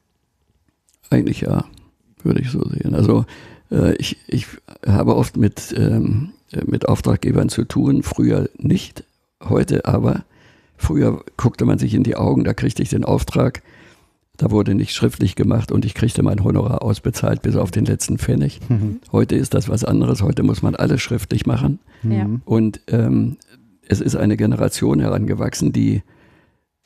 Eigentlich 1.11 1.41
ja, 1.41 1.65
würde 2.23 2.41
ich 2.41 2.49
so 2.49 2.63
sehen. 2.67 2.95
Also 2.95 3.25
ich, 3.97 4.17
ich 4.27 4.47
habe 4.85 5.15
oft 5.15 5.37
mit, 5.37 5.73
ähm, 5.77 6.31
äh, 6.51 6.61
mit 6.65 6.87
Auftraggebern 6.87 7.49
zu 7.49 7.65
tun, 7.65 8.03
früher 8.03 8.49
nicht, 8.57 9.03
heute 9.43 9.85
aber. 9.85 10.23
Früher 10.77 11.23
guckte 11.37 11.65
man 11.65 11.79
sich 11.79 11.93
in 11.93 12.03
die 12.03 12.15
Augen, 12.15 12.43
da 12.43 12.53
kriegte 12.53 12.83
ich 12.83 12.89
den 12.89 13.05
Auftrag, 13.05 13.61
da 14.37 14.51
wurde 14.51 14.73
nicht 14.75 14.93
schriftlich 14.93 15.35
gemacht 15.35 15.71
und 15.71 15.85
ich 15.85 15.93
kriegte 15.93 16.23
mein 16.23 16.43
Honorar 16.43 16.81
ausbezahlt 16.81 17.41
bis 17.41 17.55
auf 17.55 17.71
den 17.71 17.85
letzten 17.85 18.17
Pfennig. 18.17 18.59
Mhm. 18.67 18.99
Heute 19.11 19.35
ist 19.35 19.53
das 19.53 19.69
was 19.69 19.83
anderes, 19.85 20.21
heute 20.21 20.43
muss 20.43 20.61
man 20.61 20.75
alles 20.75 21.01
schriftlich 21.01 21.45
machen. 21.45 21.79
Mhm. 22.01 22.41
Und 22.43 22.81
ähm, 22.87 23.37
es 23.87 24.01
ist 24.01 24.15
eine 24.15 24.37
Generation 24.37 24.99
herangewachsen, 24.99 25.71
die 25.71 26.01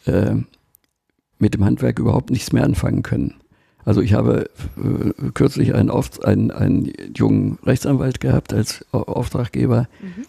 äh, 0.05 0.35
mit 1.39 1.53
dem 1.53 1.63
Handwerk 1.65 1.99
überhaupt 1.99 2.29
nichts 2.29 2.51
mehr 2.51 2.63
anfangen 2.63 3.03
können. 3.03 3.35
Also 3.87 4.01
ich 4.01 4.13
habe 4.13 4.49
äh, 4.77 5.31
kürzlich 5.33 5.73
einen, 5.73 5.89
Auf 5.89 6.21
einen, 6.23 6.51
einen 6.51 6.91
jungen 7.15 7.57
Rechtsanwalt 7.65 8.19
gehabt 8.19 8.53
als 8.53 8.85
Au- 8.91 9.03
Auftraggeber, 9.03 9.87
Mhm. 10.01 10.25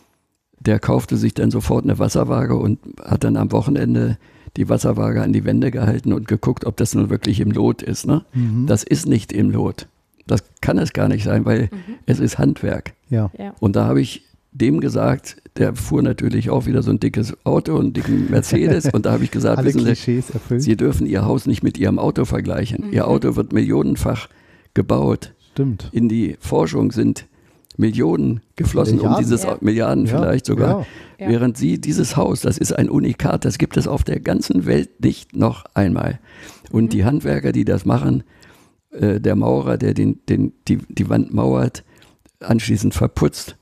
der 0.61 0.79
kaufte 0.79 1.17
sich 1.17 1.35
dann 1.35 1.51
sofort 1.51 1.83
eine 1.85 1.99
Wasserwaage 1.99 2.55
und 2.55 2.79
hat 3.05 3.25
dann 3.25 3.37
am 3.37 3.51
Wochenende 3.51 4.17
die 4.57 4.69
Wasserwaage 4.69 5.23
an 5.23 5.33
die 5.33 5.45
Wände 5.45 5.73
gehalten 5.73 6.13
und 6.13 6.29
geguckt, 6.29 6.65
ob 6.67 6.77
das 6.77 6.95
nun 6.95 7.11
wirklich 7.11 7.41
im 7.41 7.51
Lot 7.51 7.83
ist. 7.83 8.07
Ne? 8.07 8.25
Mhm. 8.33 8.67
Das 8.69 8.85
ist 8.85 9.07
nicht 9.09 9.33
im 9.33 9.51
Lot. 9.51 9.89
Das 10.29 10.45
kann 10.61 10.79
es 10.79 10.93
gar 10.93 11.09
nicht 11.09 11.25
sein, 11.25 11.45
weil 11.45 11.63
Mhm. 11.73 11.95
es 12.07 12.21
ist 12.21 12.39
Handwerk. 12.39 12.93
ja. 13.11 13.31
Ja. 13.37 13.55
Und 13.59 13.75
da 13.75 13.87
habe 13.87 14.01
ich 14.01 14.23
dem 14.61 14.81
gesagt, 14.81 15.37
der 15.57 15.75
fuhr 15.75 16.03
natürlich 16.03 16.51
auch 16.51 16.67
wieder 16.67 16.83
so 16.83 16.91
ein 16.91 17.01
dickes 17.01 17.35
Auto 17.45 17.75
und 17.75 17.85
einen 17.87 17.93
dicken 17.95 18.31
Mercedes. 18.31 18.87
und 18.93 19.07
da 19.07 19.13
habe 19.13 19.25
ich 19.25 19.31
gesagt, 19.31 19.59
Alle 19.59 19.67
wissen 19.75 19.95
Sie. 19.95 20.61
Sie 20.61 20.77
dürfen 20.77 21.07
Ihr 21.07 21.25
Haus 21.25 21.47
nicht 21.47 21.63
mit 21.63 21.79
Ihrem 21.79 21.99
Auto 21.99 22.25
vergleichen. 22.25 22.87
Mhm. 22.89 22.93
Ihr 22.93 23.09
Auto 23.09 23.37
wird 23.37 23.53
millionenfach 23.53 24.29
gebaut. 24.75 25.35
Stimmt. 25.53 25.89
In 25.93 26.09
die 26.09 26.37
Forschung 26.41 26.93
sind 26.93 27.27
Millionen 27.77 28.41
geflossen, 28.57 28.95
um 28.99 29.05
Milliarden. 29.05 29.25
dieses 29.25 29.43
Ja. 29.45 29.57
Milliarden 29.61 30.07
Ja, 30.07 30.19
vielleicht 30.19 30.47
sogar. 30.47 30.81
Ja. 31.19 31.27
Ja. 31.27 31.29
Während 31.33 31.57
Sie 31.57 31.81
dieses 31.81 32.17
Haus, 32.17 32.41
das 32.41 32.59
ist 32.59 32.73
ein 32.73 32.89
Unikat, 32.91 33.45
das 33.45 33.59
gibt 33.59 33.77
es 33.77 33.87
auf 33.89 34.05
der 34.05 34.21
ganzen 34.21 34.67
Welt 34.67 35.03
nicht 35.03 35.35
noch 35.37 35.65
einmal. 35.75 36.19
Und 36.71 36.85
Mhm. 36.85 36.89
die 36.91 37.05
Handwerker, 37.05 37.53
die 37.53 37.65
das 37.65 37.85
machen, 37.85 38.25
äh, 38.91 39.21
der 39.21 39.37
Maurer, 39.37 39.79
der 39.79 39.95
den, 39.95 40.21
den, 40.29 40.53
die, 40.67 40.79
die 40.89 41.09
Wand 41.09 41.33
mauert, 41.35 41.85
anschließend 42.41 42.95
verputzt, 42.95 43.57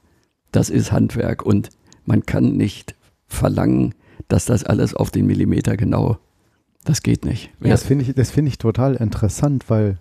das 0.57 0.71
ist 0.71 0.93
Handwerk. 0.93 1.45
Und 1.45 1.71
man 2.05 2.25
kann 2.27 2.57
nicht 2.57 2.95
verlangen, 3.27 3.95
dass 4.29 4.45
das 4.47 4.65
alles 4.65 4.95
auf 4.95 5.11
den 5.11 5.27
Millimeter 5.27 5.77
genau, 5.77 6.19
das 6.85 7.03
geht 7.03 7.25
nicht. 7.25 7.51
Wer- 7.61 7.71
Das 7.73 7.83
finde 7.85 8.05
ich, 8.05 8.15
das 8.15 8.31
finde 8.31 8.49
ich 8.51 8.59
total 8.59 8.95
interessant, 8.97 9.69
weil 9.69 9.99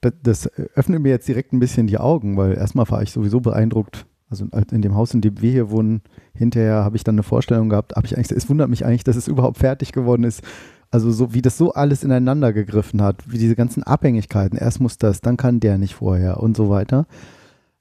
das, 0.00 0.12
das 0.22 0.46
öffnet 0.74 1.00
mir 1.02 1.10
jetzt 1.10 1.28
direkt 1.28 1.52
ein 1.52 1.60
bisschen 1.60 1.86
die 1.86 1.98
Augen, 1.98 2.36
weil 2.36 2.54
erstmal 2.54 2.88
war 2.90 3.02
ich 3.02 3.10
sowieso 3.10 3.40
beeindruckt. 3.40 4.06
Also 4.30 4.46
in 4.72 4.82
dem 4.82 4.94
Haus, 4.94 5.14
in 5.14 5.20
dem 5.20 5.40
wir 5.40 5.50
hier 5.50 5.70
wohnen, 5.70 6.02
hinterher 6.34 6.82
habe 6.84 6.96
ich 6.96 7.04
dann 7.04 7.14
eine 7.14 7.22
Vorstellung 7.22 7.68
gehabt, 7.68 7.94
habe 7.94 8.06
ich 8.06 8.16
eigentlich, 8.16 8.32
es 8.32 8.48
wundert 8.48 8.68
mich 8.70 8.84
eigentlich, 8.84 9.04
dass 9.04 9.16
es 9.16 9.28
überhaupt 9.28 9.58
fertig 9.58 9.92
geworden 9.92 10.24
ist. 10.24 10.42
Also 10.90 11.10
so, 11.10 11.34
wie 11.34 11.42
das 11.42 11.58
so 11.58 11.72
alles 11.72 12.02
ineinander 12.04 12.52
gegriffen 12.52 13.02
hat, 13.02 13.16
wie 13.30 13.38
diese 13.38 13.54
ganzen 13.56 13.82
Abhängigkeiten. 13.82 14.58
Erst 14.58 14.80
muss 14.80 14.96
das, 14.98 15.20
dann 15.20 15.36
kann 15.36 15.60
der 15.60 15.76
nicht 15.78 15.94
vorher 15.94 16.40
und 16.40 16.56
so 16.56 16.70
weiter. 16.70 17.06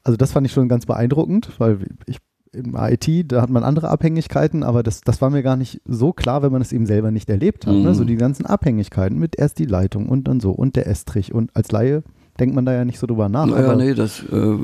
Also 0.04 0.18
das 0.18 0.32
fand 0.32 0.46
ich 0.48 0.54
schon 0.54 0.68
ganz 0.70 0.86
beeindruckend, 0.86 1.50
weil 1.60 1.80
ich 2.06 2.18
im 2.52 2.76
IT, 2.78 3.32
da 3.32 3.42
hat 3.42 3.50
man 3.50 3.64
andere 3.64 3.90
Abhängigkeiten, 3.90 4.62
aber 4.64 4.84
das, 4.84 5.02
das 5.02 5.22
war 5.22 5.32
mir 5.32 5.42
gar 5.42 5.56
nicht 5.56 5.82
so 5.86 6.14
klar, 6.14 6.44
wenn 6.44 6.52
man 6.52 6.62
es 6.62 6.72
eben 6.72 6.86
selber 6.86 7.10
nicht 7.10 7.30
erlebt 7.30 7.66
hat. 7.66 7.74
Ne? 7.74 7.90
Mhm. 7.90 7.94
So 7.96 8.04
die 8.04 8.16
ganzen 8.16 8.46
Abhängigkeiten 8.46 9.18
mit 9.18 9.38
erst 9.38 9.58
die 9.58 9.66
Leitung 9.66 10.08
und 10.08 10.28
dann 10.28 10.40
so 10.40 10.52
und 10.52 10.76
der 10.76 10.86
Estrich 10.88 11.34
und 11.34 11.56
als 11.56 11.72
Laie 11.72 12.04
denkt 12.40 12.56
man 12.56 12.66
da 12.66 12.74
ja 12.74 12.86
nicht 12.86 13.00
so 13.00 13.08
drüber 13.08 13.30
nach. 13.30 13.48
Naja, 13.48 13.66
aber 13.66 13.76
nee, 13.76 13.94
das 13.94 14.24
äh, 14.32 14.36
äh, 14.36 14.58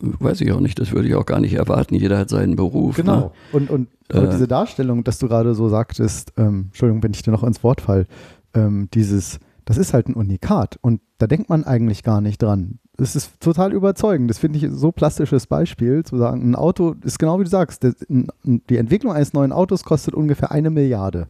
weiß 0.00 0.40
ich 0.42 0.52
auch 0.52 0.60
nicht. 0.60 0.78
Das 0.78 0.92
würde 0.92 1.08
ich 1.08 1.14
auch 1.14 1.26
gar 1.26 1.40
nicht 1.40 1.54
erwarten. 1.54 1.94
Jeder 1.94 2.18
hat 2.18 2.28
seinen 2.30 2.56
Beruf. 2.56 2.96
Genau. 2.96 3.16
Ne? 3.20 3.30
Und, 3.52 3.70
und 3.70 3.88
Äh. 4.10 4.28
diese 4.30 4.48
Darstellung, 4.48 5.04
dass 5.04 5.18
du 5.18 5.28
gerade 5.28 5.54
so 5.54 5.68
sagtest, 5.68 6.32
ähm, 6.38 6.66
Entschuldigung, 6.68 7.02
wenn 7.02 7.12
ich 7.12 7.22
dir 7.22 7.30
noch 7.30 7.44
ins 7.44 7.62
Wort 7.62 7.80
fall, 7.82 8.06
ähm, 8.54 8.88
dieses, 8.94 9.38
das 9.68 9.76
ist 9.76 9.92
halt 9.92 10.08
ein 10.08 10.14
Unikat 10.14 10.78
und 10.80 11.02
da 11.18 11.26
denkt 11.26 11.50
man 11.50 11.64
eigentlich 11.64 12.02
gar 12.02 12.22
nicht 12.22 12.42
dran. 12.42 12.78
Es 12.96 13.14
ist 13.14 13.38
total 13.38 13.74
überzeugend. 13.74 14.30
Das 14.30 14.38
finde 14.38 14.58
ich 14.58 14.66
so 14.72 14.92
plastisches 14.92 15.46
Beispiel, 15.46 16.04
zu 16.04 16.16
sagen, 16.16 16.40
ein 16.50 16.54
Auto 16.54 16.94
ist 17.04 17.18
genau 17.18 17.38
wie 17.38 17.44
du 17.44 17.50
sagst, 17.50 17.84
das, 17.84 17.94
die 18.08 18.76
Entwicklung 18.78 19.12
eines 19.12 19.34
neuen 19.34 19.52
Autos 19.52 19.84
kostet 19.84 20.14
ungefähr 20.14 20.52
eine 20.52 20.70
Milliarde. 20.70 21.28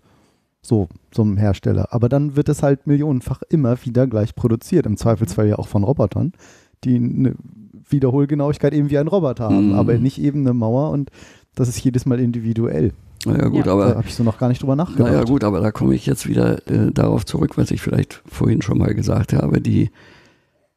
So, 0.63 0.87
so 1.13 1.23
einem 1.23 1.37
Hersteller. 1.37 1.89
Aber 1.91 2.09
dann 2.09 2.37
wird 2.37 2.49
es 2.49 2.63
halt 2.63 2.87
millionenfach 2.87 3.43
immer 3.49 3.77
wieder 3.85 4.07
gleich 4.07 4.37
produziert, 4.37 4.87
im 4.87 4.97
Zweifelsfall 4.97 5.49
ja 5.49 5.59
auch 5.59 5.67
von 5.67 5.83
Robotern, 5.83 6.33
die 6.85 6.95
eine 6.95 7.35
Wiederholgenauigkeit 7.91 8.73
eben 8.73 8.89
wie 8.89 8.99
ein 8.99 9.09
Roboter 9.09 9.45
haben, 9.47 9.71
Mhm. 9.71 9.75
aber 9.75 9.99
nicht 9.99 10.21
eben 10.21 10.41
eine 10.43 10.55
Mauer 10.55 10.91
und 10.91 11.11
das 11.57 11.69
ist 11.69 11.83
jedes 11.83 12.07
Mal 12.07 12.21
individuell. 12.21 12.93
Naja, 13.27 13.49
gut, 13.49 13.59
Ja. 13.59 13.63
Da 13.65 13.73
aber 13.73 13.87
habe 13.97 14.07
ich 14.07 14.15
so 14.15 14.23
noch 14.25 14.39
gar 14.39 14.49
nicht 14.49 14.63
drüber 14.63 14.77
nachgedacht. 14.77 15.11
Naja 15.13 15.25
gut, 15.25 15.45
aber 15.45 15.61
da 15.61 15.71
komme 15.73 15.95
ich 15.95 16.07
jetzt 16.07 16.29
wieder 16.29 16.67
äh, 16.69 16.91
darauf 16.93 17.27
zurück, 17.27 17.57
was 17.59 17.71
ich 17.71 17.81
vielleicht 17.81 18.23
vorhin 18.27 18.63
schon 18.63 18.79
mal 18.79 18.95
gesagt 18.95 19.33
habe. 19.33 19.61
Die, 19.61 19.91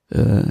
äh, 0.10 0.44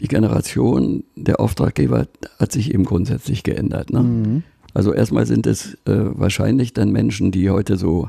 die 0.00 0.08
Generation 0.08 1.04
der 1.16 1.40
Auftraggeber 1.40 2.06
hat 2.38 2.52
sich 2.52 2.72
eben 2.72 2.84
grundsätzlich 2.84 3.42
geändert. 3.42 3.90
Ne? 3.92 4.00
Mhm. 4.02 4.42
Also 4.74 4.92
erstmal 4.92 5.26
sind 5.26 5.46
es 5.46 5.74
äh, 5.86 6.04
wahrscheinlich 6.18 6.72
dann 6.72 6.90
Menschen, 6.92 7.30
die 7.32 7.50
heute 7.50 7.76
so 7.76 8.08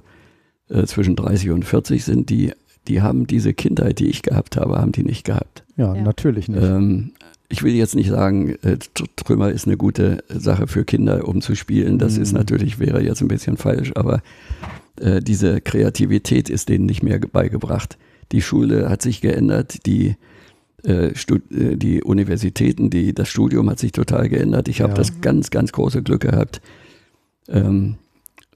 äh, 0.69 0.83
zwischen 0.85 1.15
30 1.15 1.51
und 1.51 1.65
40 1.65 2.03
sind, 2.03 2.29
die, 2.29 2.51
die 2.87 3.01
haben 3.01 3.27
diese 3.27 3.53
Kindheit, 3.53 3.99
die 3.99 4.07
ich 4.07 4.21
gehabt 4.21 4.57
habe, 4.57 4.77
haben 4.79 4.91
die 4.91 5.03
nicht 5.03 5.23
gehabt. 5.25 5.63
Ja, 5.77 5.95
Ja. 5.95 6.01
natürlich 6.01 6.47
nicht. 6.47 6.61
Ähm, 6.61 7.13
ich 7.49 7.63
will 7.63 7.73
jetzt 7.73 7.95
nicht 7.95 8.09
sagen, 8.09 8.51
äh, 8.61 8.77
Tr- 8.95 9.07
Trümmer 9.15 9.51
ist 9.51 9.65
eine 9.65 9.75
gute 9.77 10.23
Sache 10.29 10.67
für 10.67 10.85
Kinder, 10.85 11.27
um 11.27 11.41
zu 11.41 11.55
spielen. 11.55 11.97
Das 11.97 12.15
Mhm. 12.17 12.23
ist 12.23 12.31
natürlich, 12.33 12.79
wäre 12.79 13.01
jetzt 13.03 13.21
ein 13.21 13.27
bisschen 13.27 13.57
falsch, 13.57 13.91
aber 13.95 14.21
äh, 15.01 15.19
diese 15.21 15.59
Kreativität 15.61 16.49
ist 16.49 16.69
denen 16.69 16.85
nicht 16.85 17.01
mehr 17.03 17.19
ge- 17.19 17.29
beigebracht. 17.31 17.97
Die 18.31 18.41
Schule 18.41 18.89
hat 18.89 19.01
sich 19.01 19.21
geändert, 19.21 19.85
die, 19.87 20.15
äh, 20.85 21.07
äh, 21.07 21.75
die 21.75 22.03
Universitäten, 22.03 22.89
die, 22.91 23.13
das 23.13 23.29
Studium 23.29 23.69
hat 23.69 23.79
sich 23.79 23.93
total 23.93 24.29
geändert. 24.29 24.67
Ich 24.67 24.81
habe 24.81 24.91
Ja. 24.91 24.97
das 24.97 25.21
ganz, 25.21 25.49
ganz 25.49 25.71
große 25.71 26.03
Glück 26.03 26.21
gehabt, 26.21 26.61
ähm, 27.47 27.95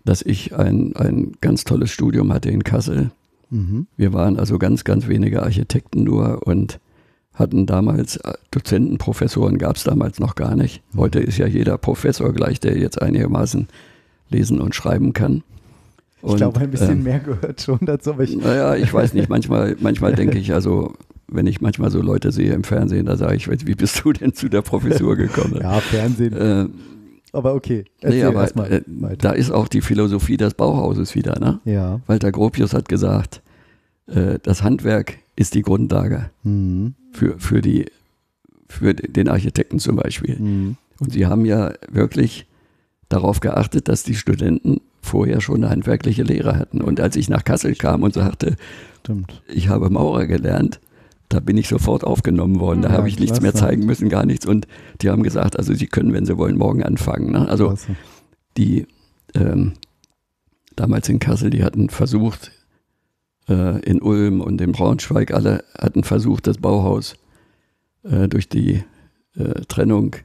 dass 0.06 0.22
ich 0.22 0.54
ein, 0.56 0.96
ein 0.96 1.32
ganz 1.42 1.64
tolles 1.64 1.90
Studium 1.92 2.32
hatte 2.34 2.50
in 2.52 2.64
Kassel. 2.64 3.10
Mhm. 3.50 3.88
Wir 3.98 4.14
waren 4.14 4.38
also 4.38 4.60
ganz, 4.60 4.84
ganz 4.84 5.08
wenige 5.08 5.42
Architekten 5.44 6.04
nur 6.04 6.46
und 6.46 6.80
hatten 7.34 7.66
damals 7.66 8.18
äh, 8.18 8.34
Dozenten, 8.52 8.98
Professoren 8.98 9.58
gab 9.58 9.76
es 9.78 9.84
damals 9.84 10.20
noch 10.20 10.36
gar 10.36 10.56
nicht. 10.56 10.82
Mhm. 10.94 11.00
Heute 11.00 11.20
ist 11.20 11.38
ja 11.38 11.48
jeder 11.48 11.78
Professor 11.78 12.32
gleich, 12.34 12.60
der 12.60 12.78
jetzt 12.78 13.02
einigermaßen 13.02 13.68
lesen 14.30 14.62
und 14.62 14.76
schreiben 14.76 15.14
kann. 15.14 15.44
Ich 16.22 16.30
Und, 16.30 16.38
glaube, 16.38 16.60
ein 16.62 16.72
bisschen 16.72 16.92
ähm, 17.00 17.04
mehr 17.04 17.20
gehört 17.20 17.62
schon 17.62 17.80
dazu, 17.82 18.12
aber 18.12 18.24
ich, 18.24 18.36
Naja, 18.38 18.76
ich 18.76 18.94
weiß 18.94 19.14
nicht, 19.14 19.30
manchmal, 19.30 19.76
manchmal 19.82 20.14
denke 20.16 20.38
ich, 20.38 20.54
also 20.54 20.94
wenn 21.28 21.48
ich 21.48 21.60
manchmal 21.62 21.90
so 21.92 22.02
Leute 22.02 22.32
sehe 22.32 22.54
im 22.54 22.64
Fernsehen, 22.64 23.08
da 23.08 23.18
sage 23.18 23.36
ich, 23.36 23.50
wie 23.50 23.76
bist 23.76 24.04
du 24.04 24.14
denn 24.14 24.34
zu 24.34 24.50
der 24.50 24.62
Professur 24.62 25.16
gekommen? 25.16 25.60
ja, 25.62 25.80
Fernsehen, 25.80 26.34
Äh, 26.34 26.68
aber 27.36 27.56
okay. 27.56 27.86
nee, 28.04 28.24
aber 28.24 28.46
äh, 28.70 28.82
da 29.18 29.32
ist 29.32 29.50
auch 29.50 29.68
die 29.68 29.82
Philosophie 29.82 30.38
des 30.38 30.54
Bauhauses 30.54 31.16
wieder. 31.16 31.40
Ne? 31.40 31.60
Ja. 31.66 32.00
Walter 32.06 32.32
Gropius 32.32 32.74
hat 32.76 32.88
gesagt, 32.88 33.42
äh, 34.06 34.38
das 34.44 34.62
Handwerk 34.62 35.16
ist 35.36 35.56
die 35.56 35.62
Grundlage. 35.62 36.30
Mhm. 36.44 36.96
für, 37.12 37.40
für, 37.40 37.62
die, 37.62 37.86
für 38.68 38.94
den 38.94 39.28
Architekten 39.30 39.80
zum 39.80 39.96
Beispiel. 39.96 40.38
Mhm. 40.40 40.78
Und 41.00 41.12
sie 41.14 41.26
haben 41.26 41.46
ja 41.46 41.74
wirklich 41.92 42.46
darauf 43.10 43.40
geachtet, 43.40 43.88
dass 43.88 44.04
die 44.04 44.16
Studenten 44.16 44.82
vorher 45.02 45.42
schon 45.42 45.58
eine 45.58 45.70
handwerkliche 45.70 46.24
Lehre 46.24 46.58
hatten. 46.58 46.82
Und 46.82 47.00
als 47.00 47.16
ich 47.16 47.30
nach 47.30 47.44
Kassel 47.44 47.76
kam 47.76 48.04
und 48.04 48.14
sagte, 48.14 48.56
Stimmt. 49.02 49.42
ich 49.54 49.68
habe 49.68 49.90
Maurer 49.90 50.26
gelernt, 50.28 50.80
da 51.30 51.40
bin 51.40 51.58
ich 51.58 51.68
sofort 51.68 52.04
aufgenommen 52.04 52.60
worden. 52.60 52.82
Da 52.84 52.90
Ja, 52.90 52.98
habe 52.98 53.10
ich 53.10 53.20
nichts 53.20 53.42
mehr 53.42 53.54
zeigen 53.54 53.86
müssen, 53.86 54.08
gar 54.10 54.26
nichts. 54.26 54.46
Und 54.46 54.68
die 55.02 55.10
haben 55.10 55.24
gesagt, 55.24 55.58
also 55.58 55.74
sie 55.74 55.88
können, 55.88 56.14
wenn 56.14 56.26
sie 56.26 56.38
wollen, 56.38 56.58
morgen 56.58 56.84
anfangen. 56.84 57.32
Ne? 57.32 57.48
Also 57.50 57.68
Klasse. 57.70 57.96
die 58.58 58.86
ähm, 59.36 59.74
damals 60.76 61.10
in 61.10 61.20
Kassel, 61.20 61.50
die 61.50 61.64
hatten 61.64 61.90
versucht, 61.90 62.52
äh, 63.50 63.80
in 63.82 64.02
Ulm 64.02 64.42
und 64.42 64.62
in 64.62 64.72
Braunschweig, 64.72 65.34
alle 65.34 65.64
hatten 65.78 66.04
versucht, 66.04 66.48
das 66.48 66.58
Bauhaus 66.58 67.16
äh, 68.04 68.28
durch 68.28 68.50
die 68.50 68.84
äh, 69.36 69.62
Trennung 69.68 70.16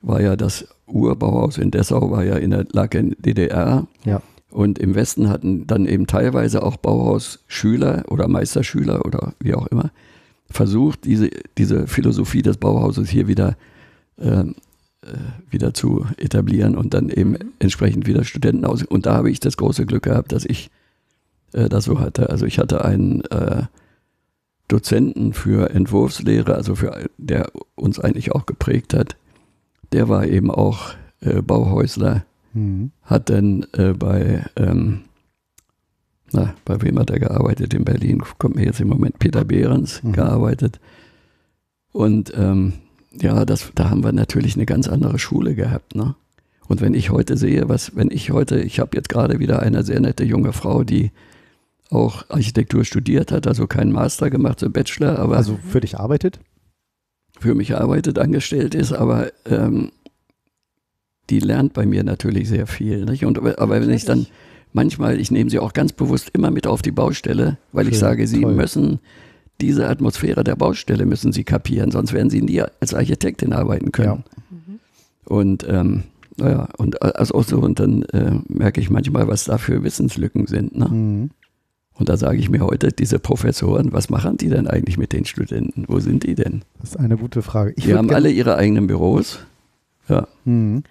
war 0.00 0.20
ja 0.20 0.36
das 0.36 0.68
Urbauhaus 0.86 1.58
in 1.58 1.70
Dessau, 1.70 2.10
war 2.10 2.24
ja 2.24 2.36
in 2.36 2.50
der, 2.50 2.66
lag 2.72 2.94
in 2.94 3.16
DDR. 3.18 3.86
Ja. 4.04 4.22
Und 4.50 4.78
im 4.78 4.94
Westen 4.94 5.28
hatten 5.28 5.66
dann 5.66 5.86
eben 5.86 6.06
teilweise 6.06 6.62
auch 6.62 6.76
Bauhausschüler 6.76 8.04
oder 8.08 8.28
Meisterschüler 8.28 9.04
oder 9.04 9.34
wie 9.40 9.54
auch 9.54 9.66
immer 9.66 9.90
versucht, 10.50 11.04
diese, 11.04 11.28
diese 11.58 11.86
Philosophie 11.86 12.40
des 12.40 12.56
Bauhauses 12.56 13.10
hier 13.10 13.28
wieder 13.28 13.56
ähm, 14.18 14.54
äh, 15.02 15.12
wieder 15.48 15.74
zu 15.74 16.06
etablieren 16.16 16.76
und 16.76 16.92
dann 16.92 17.08
eben 17.08 17.36
entsprechend 17.60 18.08
wieder 18.08 18.24
Studenten 18.24 18.64
aus. 18.64 18.82
Und 18.82 19.06
da 19.06 19.14
habe 19.14 19.30
ich 19.30 19.38
das 19.38 19.56
große 19.56 19.86
Glück 19.86 20.02
gehabt, 20.02 20.32
dass 20.32 20.44
ich 20.44 20.70
äh, 21.52 21.68
das 21.68 21.84
so 21.84 22.00
hatte. 22.00 22.30
Also 22.30 22.46
ich 22.46 22.58
hatte 22.58 22.84
einen 22.84 23.22
äh, 23.26 23.64
Dozenten 24.68 25.32
für 25.32 25.70
Entwurfslehre, 25.70 26.54
also 26.54 26.74
für 26.74 27.08
der 27.16 27.50
uns 27.74 27.98
eigentlich 27.98 28.32
auch 28.32 28.46
geprägt 28.46 28.94
hat. 28.94 29.16
Der 29.92 30.08
war 30.08 30.26
eben 30.26 30.50
auch 30.50 30.90
äh, 31.20 31.42
Bauhäusler, 31.42 32.24
Mhm. 32.54 32.92
hat 33.02 33.28
dann 33.28 33.66
äh, 33.74 33.92
bei 33.92 34.42
ähm, 34.56 35.00
na, 36.32 36.54
bei 36.64 36.80
wem 36.82 36.98
hat 36.98 37.10
er 37.10 37.18
gearbeitet 37.18 37.74
in 37.74 37.84
Berlin? 37.84 38.22
Kommt 38.38 38.56
mir 38.56 38.64
jetzt 38.64 38.80
im 38.80 38.88
Moment 38.88 39.18
Peter 39.18 39.44
Behrens 39.44 40.02
Mhm. 40.02 40.12
gearbeitet. 40.12 40.80
Und 41.92 42.32
ähm, 42.36 42.72
ja, 43.12 43.44
das, 43.44 43.70
da 43.74 43.90
haben 43.90 44.02
wir 44.02 44.12
natürlich 44.12 44.56
eine 44.56 44.66
ganz 44.66 44.88
andere 44.88 45.18
Schule 45.18 45.54
gehabt. 45.54 45.94
Ne? 45.94 46.14
Und 46.68 46.80
wenn 46.80 46.94
ich 46.94 47.10
heute 47.10 47.36
sehe, 47.36 47.68
was, 47.68 47.96
wenn 47.96 48.10
ich 48.10 48.30
heute, 48.30 48.60
ich 48.60 48.80
habe 48.80 48.96
jetzt 48.96 49.08
gerade 49.10 49.38
wieder 49.38 49.60
eine 49.60 49.82
sehr 49.82 50.00
nette 50.00 50.24
junge 50.24 50.52
Frau, 50.52 50.84
die 50.84 51.12
auch 51.90 52.28
Architektur 52.28 52.84
studiert 52.84 53.32
hat, 53.32 53.46
also 53.46 53.66
keinen 53.66 53.92
Master 53.92 54.30
gemacht, 54.30 54.60
so 54.60 54.68
Bachelor, 54.70 55.18
aber 55.18 55.36
Also 55.36 55.58
für 55.68 55.80
dich 55.80 55.98
arbeitet? 55.98 56.40
für 57.40 57.54
mich 57.54 57.76
arbeitet, 57.76 58.18
angestellt 58.18 58.74
ist, 58.74 58.92
aber 58.92 59.30
ähm, 59.46 59.92
die 61.30 61.38
lernt 61.38 61.72
bei 61.72 61.86
mir 61.86 62.02
natürlich 62.02 62.48
sehr 62.48 62.66
viel. 62.66 63.04
Nicht? 63.04 63.24
Und, 63.24 63.38
aber 63.38 63.58
aber 63.60 63.80
wenn 63.80 63.90
ich 63.90 64.04
dann 64.04 64.26
manchmal, 64.72 65.20
ich 65.20 65.30
nehme 65.30 65.48
sie 65.48 65.58
auch 65.60 65.72
ganz 65.72 65.92
bewusst 65.92 66.30
immer 66.32 66.50
mit 66.50 66.66
auf 66.66 66.82
die 66.82 66.90
Baustelle, 66.90 67.58
weil 67.72 67.86
ich 67.86 67.94
Schön, 67.94 68.00
sage, 68.00 68.26
sie 68.26 68.40
toll. 68.42 68.54
müssen 68.54 68.98
diese 69.60 69.88
Atmosphäre 69.88 70.44
der 70.44 70.56
Baustelle 70.56 71.04
müssen 71.06 71.32
sie 71.32 71.44
kapieren, 71.44 71.90
sonst 71.90 72.12
werden 72.12 72.30
sie 72.30 72.42
nie 72.42 72.62
als 72.80 72.94
Architektin 72.94 73.52
arbeiten 73.52 73.92
können. 73.92 74.24
Und 75.24 75.64
ähm, 75.68 76.04
naja, 76.36 76.68
und 76.78 77.02
also 77.02 77.34
auch 77.34 77.44
so, 77.44 77.58
und 77.58 77.80
dann 77.80 78.02
äh, 78.04 78.32
merke 78.48 78.80
ich 78.80 78.88
manchmal, 78.90 79.26
was 79.28 79.44
da 79.44 79.58
für 79.58 79.82
Wissenslücken 79.82 80.46
sind. 80.46 80.76
Ne? 80.76 80.88
Mhm. 80.88 81.30
Und 81.98 82.08
da 82.08 82.16
sage 82.16 82.38
ich 82.38 82.48
mir 82.48 82.60
heute, 82.60 82.92
diese 82.92 83.18
Professoren, 83.18 83.92
was 83.92 84.08
machen 84.08 84.36
die 84.36 84.48
denn 84.48 84.68
eigentlich 84.68 84.98
mit 84.98 85.12
den 85.12 85.24
Studenten? 85.24 85.84
Wo 85.88 85.98
sind 85.98 86.22
die 86.22 86.36
denn? 86.36 86.62
Das 86.80 86.90
ist 86.90 86.96
eine 86.96 87.16
gute 87.16 87.42
Frage. 87.42 87.74
Ich 87.76 87.84
Die 87.84 87.94
haben 87.94 88.10
alle 88.10 88.30
ihre 88.30 88.56
eigenen 88.56 88.86
Büros. 88.86 89.40
Ja. 90.08 90.28
Mhm. 90.44 90.84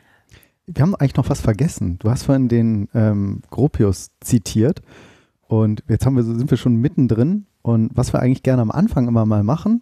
Wir 0.65 0.81
haben 0.81 0.95
eigentlich 0.95 1.15
noch 1.15 1.29
was 1.29 1.39
vergessen. 1.39 1.97
Du 1.99 2.09
hast 2.09 2.23
vorhin 2.23 2.49
den 2.49 2.89
ähm, 2.93 3.41
Gropius 3.49 4.11
zitiert 4.19 4.81
und 5.47 5.81
jetzt 5.87 6.05
haben 6.05 6.17
wir, 6.17 6.23
sind 6.23 6.51
wir 6.51 6.57
schon 6.57 6.75
mittendrin. 6.75 7.45
Und 7.61 7.91
was 7.95 8.11
wir 8.11 8.21
eigentlich 8.21 8.43
gerne 8.43 8.61
am 8.61 8.71
Anfang 8.71 9.07
immer 9.07 9.25
mal 9.25 9.43
machen, 9.43 9.81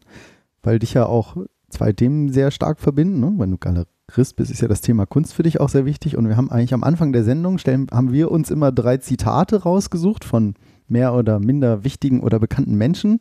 weil 0.62 0.78
dich 0.78 0.94
ja 0.94 1.08
auch 1.08 1.38
zwei 1.70 1.92
Themen 1.92 2.32
sehr 2.32 2.52
stark 2.52 2.80
verbinden. 2.80 3.20
Ne? 3.20 3.34
Wenn 3.38 3.52
du 3.52 3.58
Galerist 3.58 4.36
bist, 4.36 4.52
ist 4.52 4.62
ja 4.62 4.68
das 4.68 4.82
Thema 4.82 5.08
Kunst 5.08 5.34
für 5.34 5.44
dich 5.44 5.60
auch 5.60 5.70
sehr 5.70 5.86
wichtig. 5.86 6.18
Und 6.18 6.28
wir 6.28 6.38
haben 6.38 6.52
eigentlich 6.52 6.74
am 6.74 6.84
Anfang 6.84 7.14
der 7.14 7.24
Sendung, 7.24 7.58
stellen, 7.58 7.88
haben 7.92 8.12
wir 8.12 8.30
uns 8.30 8.52
immer 8.52 8.72
drei 8.72 8.98
Zitate 8.98 9.64
rausgesucht 9.64 10.24
von 10.24 10.54
mehr 10.88 11.14
oder 11.14 11.40
minder 11.40 11.84
wichtigen 11.84 12.22
oder 12.22 12.40
bekannten 12.40 12.76
Menschen. 12.76 13.20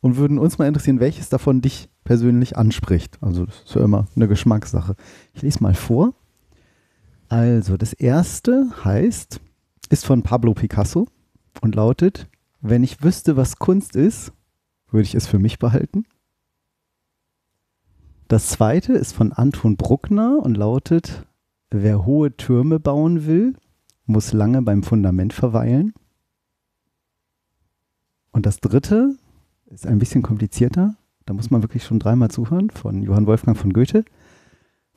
und 0.00 0.16
würden 0.16 0.38
uns 0.38 0.58
mal 0.58 0.66
interessieren, 0.66 1.00
welches 1.00 1.28
davon 1.28 1.60
dich 1.60 1.88
persönlich 2.04 2.56
anspricht. 2.56 3.18
Also 3.20 3.46
das 3.46 3.62
ist 3.66 3.74
ja 3.74 3.84
immer 3.84 4.06
eine 4.16 4.28
Geschmackssache. 4.28 4.96
Ich 5.34 5.42
lese 5.42 5.62
mal 5.62 5.74
vor. 5.74 6.14
Also 7.28 7.76
das 7.76 7.92
erste 7.92 8.70
heißt, 8.84 9.40
ist 9.90 10.06
von 10.06 10.22
Pablo 10.22 10.54
Picasso 10.54 11.06
und 11.60 11.74
lautet, 11.74 12.28
wenn 12.60 12.82
ich 12.82 13.02
wüsste, 13.02 13.36
was 13.36 13.56
Kunst 13.56 13.94
ist, 13.94 14.32
würde 14.90 15.04
ich 15.04 15.14
es 15.14 15.26
für 15.26 15.38
mich 15.38 15.58
behalten. 15.58 16.04
Das 18.28 18.48
zweite 18.48 18.92
ist 18.92 19.12
von 19.12 19.32
Anton 19.32 19.76
Bruckner 19.76 20.38
und 20.42 20.56
lautet, 20.56 21.26
wer 21.70 22.04
hohe 22.04 22.36
Türme 22.36 22.78
bauen 22.80 23.26
will, 23.26 23.54
muss 24.06 24.32
lange 24.32 24.62
beim 24.62 24.82
Fundament 24.82 25.32
verweilen. 25.32 25.92
Und 28.40 28.46
das 28.46 28.60
dritte 28.60 29.18
ist 29.66 29.86
ein 29.86 29.98
bisschen 29.98 30.22
komplizierter. 30.22 30.96
Da 31.26 31.34
muss 31.34 31.50
man 31.50 31.60
wirklich 31.60 31.84
schon 31.84 31.98
dreimal 31.98 32.30
zuhören, 32.30 32.70
von 32.70 33.02
Johann 33.02 33.26
Wolfgang 33.26 33.54
von 33.54 33.74
Goethe. 33.74 34.02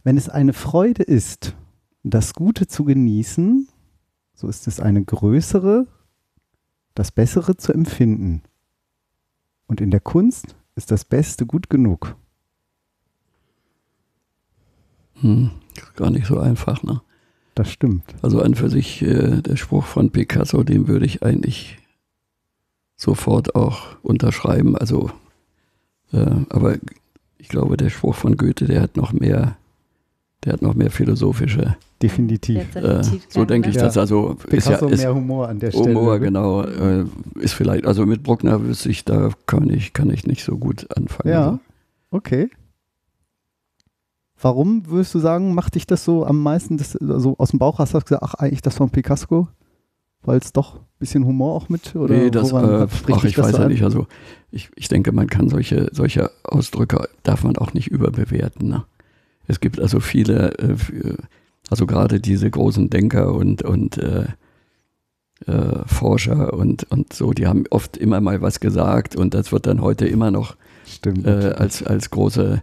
Wenn 0.02 0.16
es 0.16 0.30
eine 0.30 0.54
Freude 0.54 1.04
ist, 1.04 1.54
das 2.04 2.36
Gute 2.36 2.68
zu 2.68 2.86
genießen, 2.86 3.68
so 4.34 4.48
ist 4.48 4.66
es 4.68 4.80
eine 4.80 5.04
größere, 5.04 5.88
das 6.96 7.12
Bessere 7.12 7.58
zu 7.58 7.74
empfinden. 7.74 8.44
Und 9.68 9.82
in 9.82 9.92
der 9.92 10.00
Kunst 10.00 10.56
ist 10.76 10.90
das 10.90 11.04
Beste 11.04 11.46
gut 11.46 11.70
genug. 11.70 12.16
Hm, 15.16 15.52
gar 15.98 16.12
nicht 16.12 16.28
so 16.28 16.40
einfach, 16.40 16.82
ne? 16.84 17.02
Das 17.56 17.70
stimmt. 17.70 18.06
Also 18.22 18.42
an 18.42 18.56
für 18.56 18.70
sich 18.70 19.02
äh, 19.02 19.42
der 19.42 19.58
Spruch 19.58 19.84
von 19.84 20.12
Picasso, 20.12 20.64
den 20.64 20.88
würde 20.88 21.06
ich 21.06 21.24
eigentlich 21.24 21.83
sofort 23.04 23.56
auch 23.56 23.82
unterschreiben. 24.02 24.78
Also, 24.78 25.12
äh, 26.14 26.26
aber 26.50 26.76
ich 27.38 27.50
glaube, 27.50 27.78
der 27.78 27.90
Spruch 27.90 28.16
von 28.16 28.38
Goethe, 28.38 28.66
der 28.66 28.82
hat 28.82 28.96
noch 28.96 29.12
mehr, 29.12 29.58
der 30.46 30.54
hat 30.54 30.62
noch 30.62 30.74
mehr 30.74 30.90
philosophische. 30.90 31.76
Definitiv. 32.02 32.76
Äh, 32.76 32.82
definitiv 32.82 33.26
so 33.30 33.46
denke 33.46 33.70
ich 33.70 33.76
ne? 33.76 33.82
Ja. 33.82 33.88
das. 33.88 33.98
Also 33.98 34.38
ist 34.48 34.68
ja 34.68 34.78
Picasso 34.78 34.88
ist 34.88 35.02
mehr 35.02 35.14
Humor 35.14 35.50
an 35.50 35.60
der 35.60 35.72
Stelle. 35.72 35.96
Humor, 35.96 36.14
ne? 36.14 36.20
genau. 36.22 36.64
Äh, 36.64 37.06
ist 37.36 37.54
vielleicht, 37.54 37.86
also 37.86 38.06
mit 38.06 38.24
Bruckner 38.24 38.64
wüsste 38.66 38.90
ich, 38.90 39.04
da 39.06 39.30
kann 39.46 39.70
ich, 39.70 39.94
kann 39.94 40.10
ich 40.10 40.26
nicht 40.26 40.44
so 40.44 40.58
gut 40.58 40.88
anfangen. 40.96 41.30
Ja, 41.34 41.46
Also, 41.46 41.60
okay. 42.12 42.50
Warum 44.42 44.88
würdest 44.88 45.14
du 45.16 45.20
sagen, 45.20 45.54
macht 45.54 45.76
dich 45.76 45.88
das 45.88 46.04
so 46.04 46.26
am 46.26 46.42
meisten, 46.42 46.78
das, 46.78 46.98
also 46.98 47.36
aus 47.38 47.52
dem 47.52 47.60
Bauch 47.60 47.80
hast 47.80 47.94
du 47.94 48.00
gesagt, 48.00 48.24
ach, 48.24 48.34
eigentlich 48.34 48.62
das 48.62 48.76
von 48.76 48.90
Picasso? 48.90 49.48
Weil 50.26 50.40
es 50.40 50.54
doch 50.54 50.76
ein 50.76 50.80
bisschen 51.00 51.26
Humor 51.26 51.54
auch 51.56 51.70
mit? 51.70 51.96
Oder 51.96 52.16
nee, 52.16 52.30
das, 52.32 52.52
äh, 52.52 52.56
ach, 52.56 53.24
ich 53.26 53.36
das 53.36 53.46
weiß 53.48 53.58
ja 53.58 53.64
an? 53.66 53.68
nicht. 53.72 53.84
Also 53.84 54.08
ich, 54.52 54.70
ich 54.76 54.88
denke, 54.88 55.12
man 55.12 55.28
kann 55.28 55.50
solche, 55.50 55.90
solche 55.92 56.32
Ausdrücke, 56.44 57.08
darf 57.24 57.44
man 57.44 57.58
auch 57.58 57.74
nicht 57.74 57.88
überbewerten. 57.88 58.70
Ne? 58.70 58.86
Es 59.48 59.60
gibt 59.60 59.80
also 59.80 60.00
viele, 60.00 60.58
äh, 60.60 60.76
für- 60.78 61.18
also 61.70 61.86
gerade 61.86 62.20
diese 62.20 62.50
großen 62.50 62.90
Denker 62.90 63.34
und, 63.34 63.64
und 63.64 63.98
äh, 63.98 64.26
äh, 65.48 65.82
Forscher 65.88 66.54
und, 66.54 66.90
und 66.92 67.12
so, 67.14 67.32
die 67.34 67.48
haben 67.48 67.66
oft 67.70 67.98
immer 67.98 68.22
mal 68.22 68.42
was 68.42 68.60
gesagt 68.60 69.16
und 69.16 69.34
das 69.34 69.52
wird 69.52 69.66
dann 69.66 69.82
heute 69.82 70.08
immer 70.08 70.32
noch 70.32 70.56
äh, 71.06 71.30
als, 71.30 71.84
als 71.84 72.10
große 72.12 72.62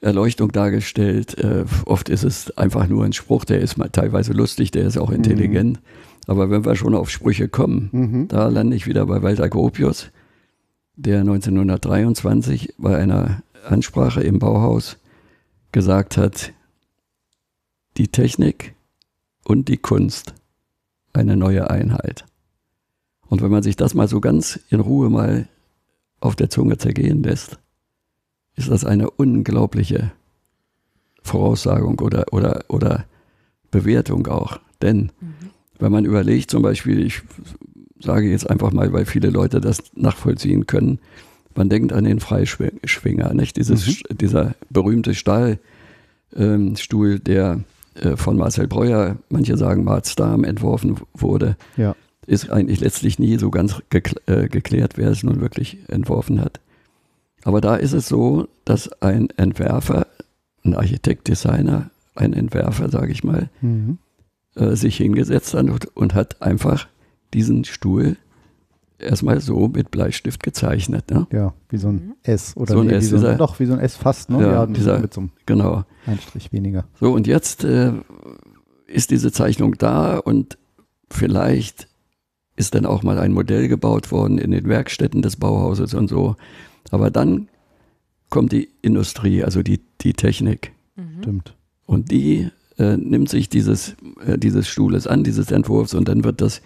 Erleuchtung 0.00 0.52
dargestellt. 0.52 1.36
Äh, 1.38 1.64
oft 1.86 2.08
ist 2.08 2.22
es 2.24 2.56
einfach 2.56 2.86
nur 2.88 3.04
ein 3.04 3.12
Spruch, 3.12 3.44
der 3.44 3.60
ist 3.60 3.76
mal 3.76 3.88
teilweise 3.90 4.32
lustig, 4.32 4.70
der 4.70 4.84
ist 4.86 4.96
auch 4.96 5.10
intelligent. 5.10 5.80
Aber 6.28 6.50
wenn 6.50 6.66
wir 6.66 6.76
schon 6.76 6.94
auf 6.94 7.08
Sprüche 7.08 7.48
kommen, 7.48 7.88
mhm. 7.90 8.28
da 8.28 8.48
lande 8.48 8.76
ich 8.76 8.86
wieder 8.86 9.06
bei 9.06 9.22
Walter 9.22 9.48
Gropius, 9.48 10.10
der 10.94 11.20
1923 11.20 12.74
bei 12.76 12.98
einer 12.98 13.42
Ansprache 13.66 14.20
im 14.20 14.38
Bauhaus 14.38 14.98
gesagt 15.72 16.18
hat, 16.18 16.52
die 17.96 18.08
Technik 18.08 18.74
und 19.42 19.68
die 19.68 19.78
Kunst 19.78 20.34
eine 21.14 21.34
neue 21.34 21.70
Einheit. 21.70 22.26
Und 23.28 23.40
wenn 23.40 23.50
man 23.50 23.62
sich 23.62 23.76
das 23.76 23.94
mal 23.94 24.06
so 24.06 24.20
ganz 24.20 24.60
in 24.68 24.80
Ruhe 24.80 25.08
mal 25.08 25.48
auf 26.20 26.36
der 26.36 26.50
Zunge 26.50 26.76
zergehen 26.76 27.22
lässt, 27.22 27.58
ist 28.54 28.70
das 28.70 28.84
eine 28.84 29.10
unglaubliche 29.10 30.12
Voraussagung 31.22 31.98
oder, 32.00 32.26
oder, 32.32 32.66
oder 32.68 33.06
Bewertung 33.70 34.26
auch. 34.26 34.60
Denn 34.82 35.10
wenn 35.78 35.92
man 35.92 36.04
überlegt, 36.04 36.50
zum 36.50 36.62
Beispiel, 36.62 37.04
ich 37.04 37.22
sage 38.00 38.30
jetzt 38.30 38.48
einfach 38.48 38.72
mal, 38.72 38.92
weil 38.92 39.06
viele 39.06 39.30
Leute 39.30 39.60
das 39.60 39.82
nachvollziehen 39.94 40.66
können, 40.66 40.98
man 41.54 41.68
denkt 41.68 41.92
an 41.92 42.04
den 42.04 42.20
Freischwinger, 42.20 43.34
nicht? 43.34 43.56
Dieses, 43.56 43.86
Mhm. 43.86 44.18
dieser 44.18 44.54
berühmte 44.70 45.14
Stahlstuhl, 45.14 45.58
ähm, 47.14 47.24
der 47.24 47.60
äh, 47.94 48.16
von 48.16 48.36
Marcel 48.36 48.68
Breuer, 48.68 49.16
manche 49.28 49.56
sagen 49.56 49.82
Mats 49.82 50.14
Darm, 50.14 50.44
entworfen 50.44 50.96
wurde, 51.14 51.56
Ja. 51.76 51.96
ist 52.28 52.48
eigentlich 52.50 52.78
letztlich 52.80 53.18
nie 53.18 53.38
so 53.38 53.50
ganz 53.50 53.74
gekl 53.90 54.14
äh, 54.26 54.48
geklärt, 54.48 54.92
wer 54.98 55.10
es 55.10 55.24
nun 55.24 55.40
wirklich 55.40 55.78
entworfen 55.88 56.40
hat. 56.40 56.60
Aber 57.42 57.60
da 57.60 57.74
ist 57.76 57.92
es 57.94 58.06
so, 58.08 58.46
dass 58.64 58.90
ein 59.02 59.30
Entwerfer, 59.36 60.06
ein 60.64 60.74
Architekt, 60.74 61.26
Designer, 61.28 61.90
ein 62.14 62.32
Entwerfer, 62.34 62.88
sage 62.88 63.10
ich 63.10 63.24
mal, 63.24 63.48
Mhm. 63.62 63.98
Äh, 64.58 64.76
sich 64.76 64.96
hingesetzt 64.96 65.54
hat 65.54 65.68
und, 65.68 65.96
und 65.96 66.14
hat 66.14 66.42
einfach 66.42 66.86
diesen 67.34 67.64
Stuhl 67.64 68.16
erstmal 68.98 69.40
so 69.40 69.68
mit 69.68 69.90
Bleistift 69.90 70.42
gezeichnet. 70.42 71.10
Ne? 71.10 71.26
Ja, 71.32 71.54
wie 71.68 71.76
so 71.78 71.88
ein 71.88 71.94
Mhm. 71.94 72.14
S 72.24 72.56
oder 72.56 72.72
So 72.74 72.80
ein 72.80 72.88
nee, 72.88 72.94
S, 72.94 73.04
wie 73.04 73.08
so 73.08 73.16
ein, 73.16 73.20
dieser- 73.22 73.34
doch, 73.36 73.60
wie 73.60 73.66
so 73.66 73.72
ein 73.74 73.78
S 73.80 73.96
fast, 73.96 74.30
ne? 74.30 74.40
Ja, 74.42 74.66
nur 74.66 74.74
dieser- 74.74 74.98
mit 74.98 75.14
so 75.14 75.20
einem 75.20 75.30
Genau. 75.46 75.84
Einstrich 76.06 76.52
weniger. 76.52 76.84
So, 76.98 77.12
und 77.12 77.26
jetzt 77.26 77.62
äh, 77.64 77.92
ist 78.86 79.10
diese 79.10 79.30
Zeichnung 79.30 79.76
da 79.78 80.18
und 80.18 80.58
vielleicht 81.10 81.88
ist 82.56 82.74
dann 82.74 82.86
auch 82.86 83.02
mal 83.04 83.18
ein 83.18 83.32
Modell 83.32 83.68
gebaut 83.68 84.10
worden 84.10 84.38
in 84.38 84.50
den 84.50 84.66
Werkstätten 84.68 85.22
des 85.22 85.36
Bauhauses 85.36 85.94
und 85.94 86.08
so. 86.08 86.34
Aber 86.90 87.10
dann 87.10 87.48
kommt 88.30 88.50
die 88.52 88.68
Industrie, 88.82 89.44
also 89.44 89.62
die, 89.62 89.80
die 90.00 90.12
Technik. 90.14 90.72
Mhm. 90.96 91.18
Stimmt. 91.22 91.54
Und 91.86 92.10
die 92.10 92.50
äh, 92.78 92.96
nimmt 92.96 93.28
sich 93.28 93.48
dieses, 93.48 93.96
äh, 94.24 94.38
dieses 94.38 94.68
Stuhles 94.68 95.06
an, 95.06 95.24
dieses 95.24 95.50
Entwurfs, 95.50 95.94
und 95.94 96.08
dann 96.08 96.24
wird 96.24 96.40
das 96.40 96.60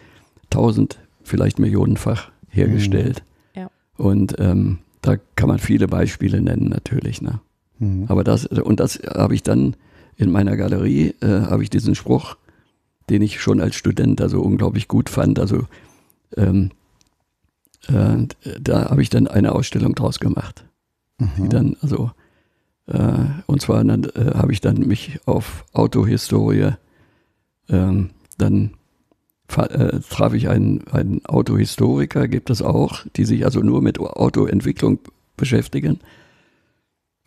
tausend, 0.51 0.99
vielleicht 1.23 1.59
millionenfach 1.59 2.31
hergestellt. 2.49 3.23
Mhm. 3.55 3.61
Ja. 3.61 3.71
Und 3.97 4.35
ähm, 4.39 4.79
da 5.01 5.17
kann 5.37 5.49
man 5.49 5.59
viele 5.59 5.89
Beispiele 5.89 6.41
nennen, 6.41 6.69
natürlich. 6.69 7.23
Ne? 7.23 7.41
Mhm. 7.79 8.07
Aber 8.09 8.25
das, 8.25 8.47
und 8.47 8.81
das 8.81 9.01
habe 9.15 9.35
ich 9.35 9.43
dann 9.43 9.77
in 10.17 10.31
meiner 10.31 10.57
Galerie, 10.57 11.15
äh, 11.21 11.27
habe 11.27 11.63
ich 11.63 11.71
diesen 11.71 11.95
Spruch, 11.95 12.37
den 13.11 13.23
ich 13.23 13.41
schon 13.41 13.61
als 13.61 13.75
Student 13.75 14.21
also 14.21 14.41
unglaublich 14.41 14.89
gut 14.89 15.09
fand. 15.09 15.39
Also 15.39 15.67
ähm, 16.37 16.71
äh, 17.89 18.27
da 18.61 18.91
habe 18.91 19.03
ich 19.03 19.11
dann 19.11 19.27
eine 19.27 19.53
Ausstellung 19.53 19.95
draus 19.95 20.21
gemacht 20.21 20.65
die 21.37 21.43
Mhm. 21.43 21.49
dann, 21.51 21.77
also, 21.81 22.11
und 23.47 23.63
zwar 23.63 23.85
äh, 23.85 24.35
habe 24.35 24.53
ich 24.53 24.61
dann 24.61 24.79
mich 24.87 25.19
auf 25.25 25.65
Autohistorie, 25.73 26.73
ähm, 27.69 28.11
dann 28.39 28.73
äh, 29.57 30.01
traf 30.09 30.35
ich 30.35 30.49
einen, 30.49 30.87
einen 30.89 31.25
Autohistoriker, 31.27 32.29
gibt 32.29 32.51
es 32.51 32.63
auch, 32.63 33.05
die 33.17 33.25
sich 33.25 33.45
also 33.45 33.61
nur 33.61 33.83
mit 33.83 33.99
Autoentwicklung 33.99 34.99
beschäftigen. 35.37 36.01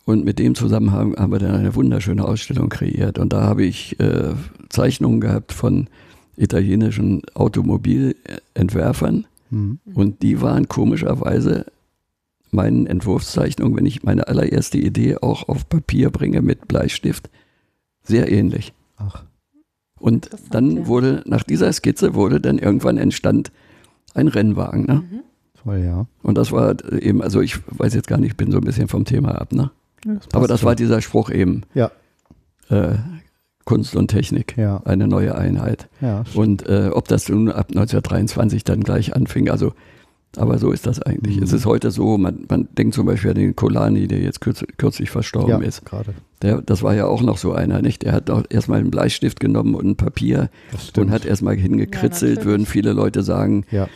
Und 0.04 0.24
mit 0.24 0.38
dem 0.38 0.54
zusammen 0.54 0.92
haben, 0.92 1.16
haben 1.16 1.32
wir 1.32 1.40
dann 1.40 1.56
eine 1.56 1.74
wunderschöne 1.74 2.24
Ausstellung 2.24 2.68
kreiert. 2.68 3.18
Und 3.18 3.32
da 3.32 3.42
habe 3.42 3.64
ich 3.64 3.98
äh, 3.98 4.34
Zeichnungen 4.68 5.20
gehabt 5.20 5.52
von 5.52 5.88
italienischen 6.36 7.22
Automobilentwerfern. 7.34 9.26
Mhm. 9.50 9.80
Und 9.94 10.22
die 10.22 10.40
waren 10.40 10.68
komischerweise 10.68 11.66
meinen 12.56 12.86
Entwurfszeichnungen, 12.88 13.76
wenn 13.76 13.86
ich 13.86 14.02
meine 14.02 14.26
allererste 14.26 14.78
Idee 14.78 15.18
auch 15.18 15.48
auf 15.48 15.68
Papier 15.68 16.10
bringe 16.10 16.42
mit 16.42 16.66
Bleistift, 16.66 17.30
sehr 18.02 18.30
ähnlich. 18.32 18.72
Ach, 18.96 19.22
Und 20.00 20.30
dann 20.50 20.76
ja. 20.76 20.86
wurde, 20.88 21.22
nach 21.26 21.44
dieser 21.44 21.72
Skizze 21.72 22.14
wurde 22.14 22.40
dann 22.40 22.58
irgendwann 22.58 22.98
entstand 22.98 23.52
ein 24.14 24.26
Rennwagen. 24.28 24.86
Ne? 24.86 24.94
Mhm. 24.94 25.20
toll, 25.62 25.82
ja. 25.84 26.06
Und 26.22 26.36
das 26.38 26.50
war 26.50 26.74
eben, 26.92 27.22
also 27.22 27.40
ich 27.40 27.58
weiß 27.78 27.94
jetzt 27.94 28.08
gar 28.08 28.18
nicht, 28.18 28.30
ich 28.32 28.36
bin 28.36 28.50
so 28.50 28.58
ein 28.58 28.64
bisschen 28.64 28.88
vom 28.88 29.04
Thema 29.04 29.40
ab, 29.40 29.52
ne? 29.52 29.70
Aber 30.06 30.18
passt 30.40 30.50
das 30.50 30.60
schon. 30.60 30.66
war 30.68 30.74
dieser 30.76 31.00
Spruch 31.02 31.30
eben. 31.30 31.62
Ja. 31.74 31.90
Äh, 32.68 32.94
Kunst 33.64 33.96
und 33.96 34.08
Technik, 34.08 34.56
Ja, 34.56 34.80
eine 34.84 35.08
neue 35.08 35.34
Einheit. 35.34 35.88
ja. 36.00 36.22
Und 36.34 36.68
äh, 36.68 36.90
ob 36.92 37.08
das 37.08 37.28
nun 37.28 37.48
ab 37.50 37.66
1923 37.70 38.62
dann 38.62 38.80
gleich 38.84 39.16
anfing, 39.16 39.50
also, 39.50 39.72
aber 40.38 40.58
so 40.58 40.70
ist 40.72 40.86
das 40.86 41.00
eigentlich. 41.02 41.36
Mhm. 41.36 41.42
Es 41.42 41.52
ist 41.52 41.66
heute 41.66 41.90
so, 41.90 42.18
man, 42.18 42.44
man 42.48 42.68
denkt 42.76 42.94
zum 42.94 43.06
Beispiel 43.06 43.30
an 43.30 43.36
den 43.36 43.56
Kolani, 43.56 44.08
der 44.08 44.20
jetzt 44.20 44.40
kürz, 44.40 44.64
kürzlich 44.76 45.10
verstorben 45.10 45.62
ja, 45.62 45.66
ist. 45.66 45.84
gerade. 45.84 46.14
Der, 46.42 46.60
das 46.60 46.82
war 46.82 46.94
ja 46.94 47.06
auch 47.06 47.22
noch 47.22 47.38
so 47.38 47.52
einer, 47.52 47.80
nicht? 47.82 48.02
Der 48.02 48.12
hat 48.12 48.30
auch 48.30 48.44
erstmal 48.50 48.80
einen 48.80 48.90
Bleistift 48.90 49.40
genommen 49.40 49.74
und 49.74 49.86
ein 49.86 49.96
Papier 49.96 50.50
und 50.96 51.10
hat 51.10 51.24
erstmal 51.24 51.56
hingekritzelt, 51.56 52.36
natürlich. 52.36 52.44
würden 52.44 52.66
viele 52.66 52.92
Leute 52.92 53.22
sagen. 53.22 53.64
Ja. 53.70 53.88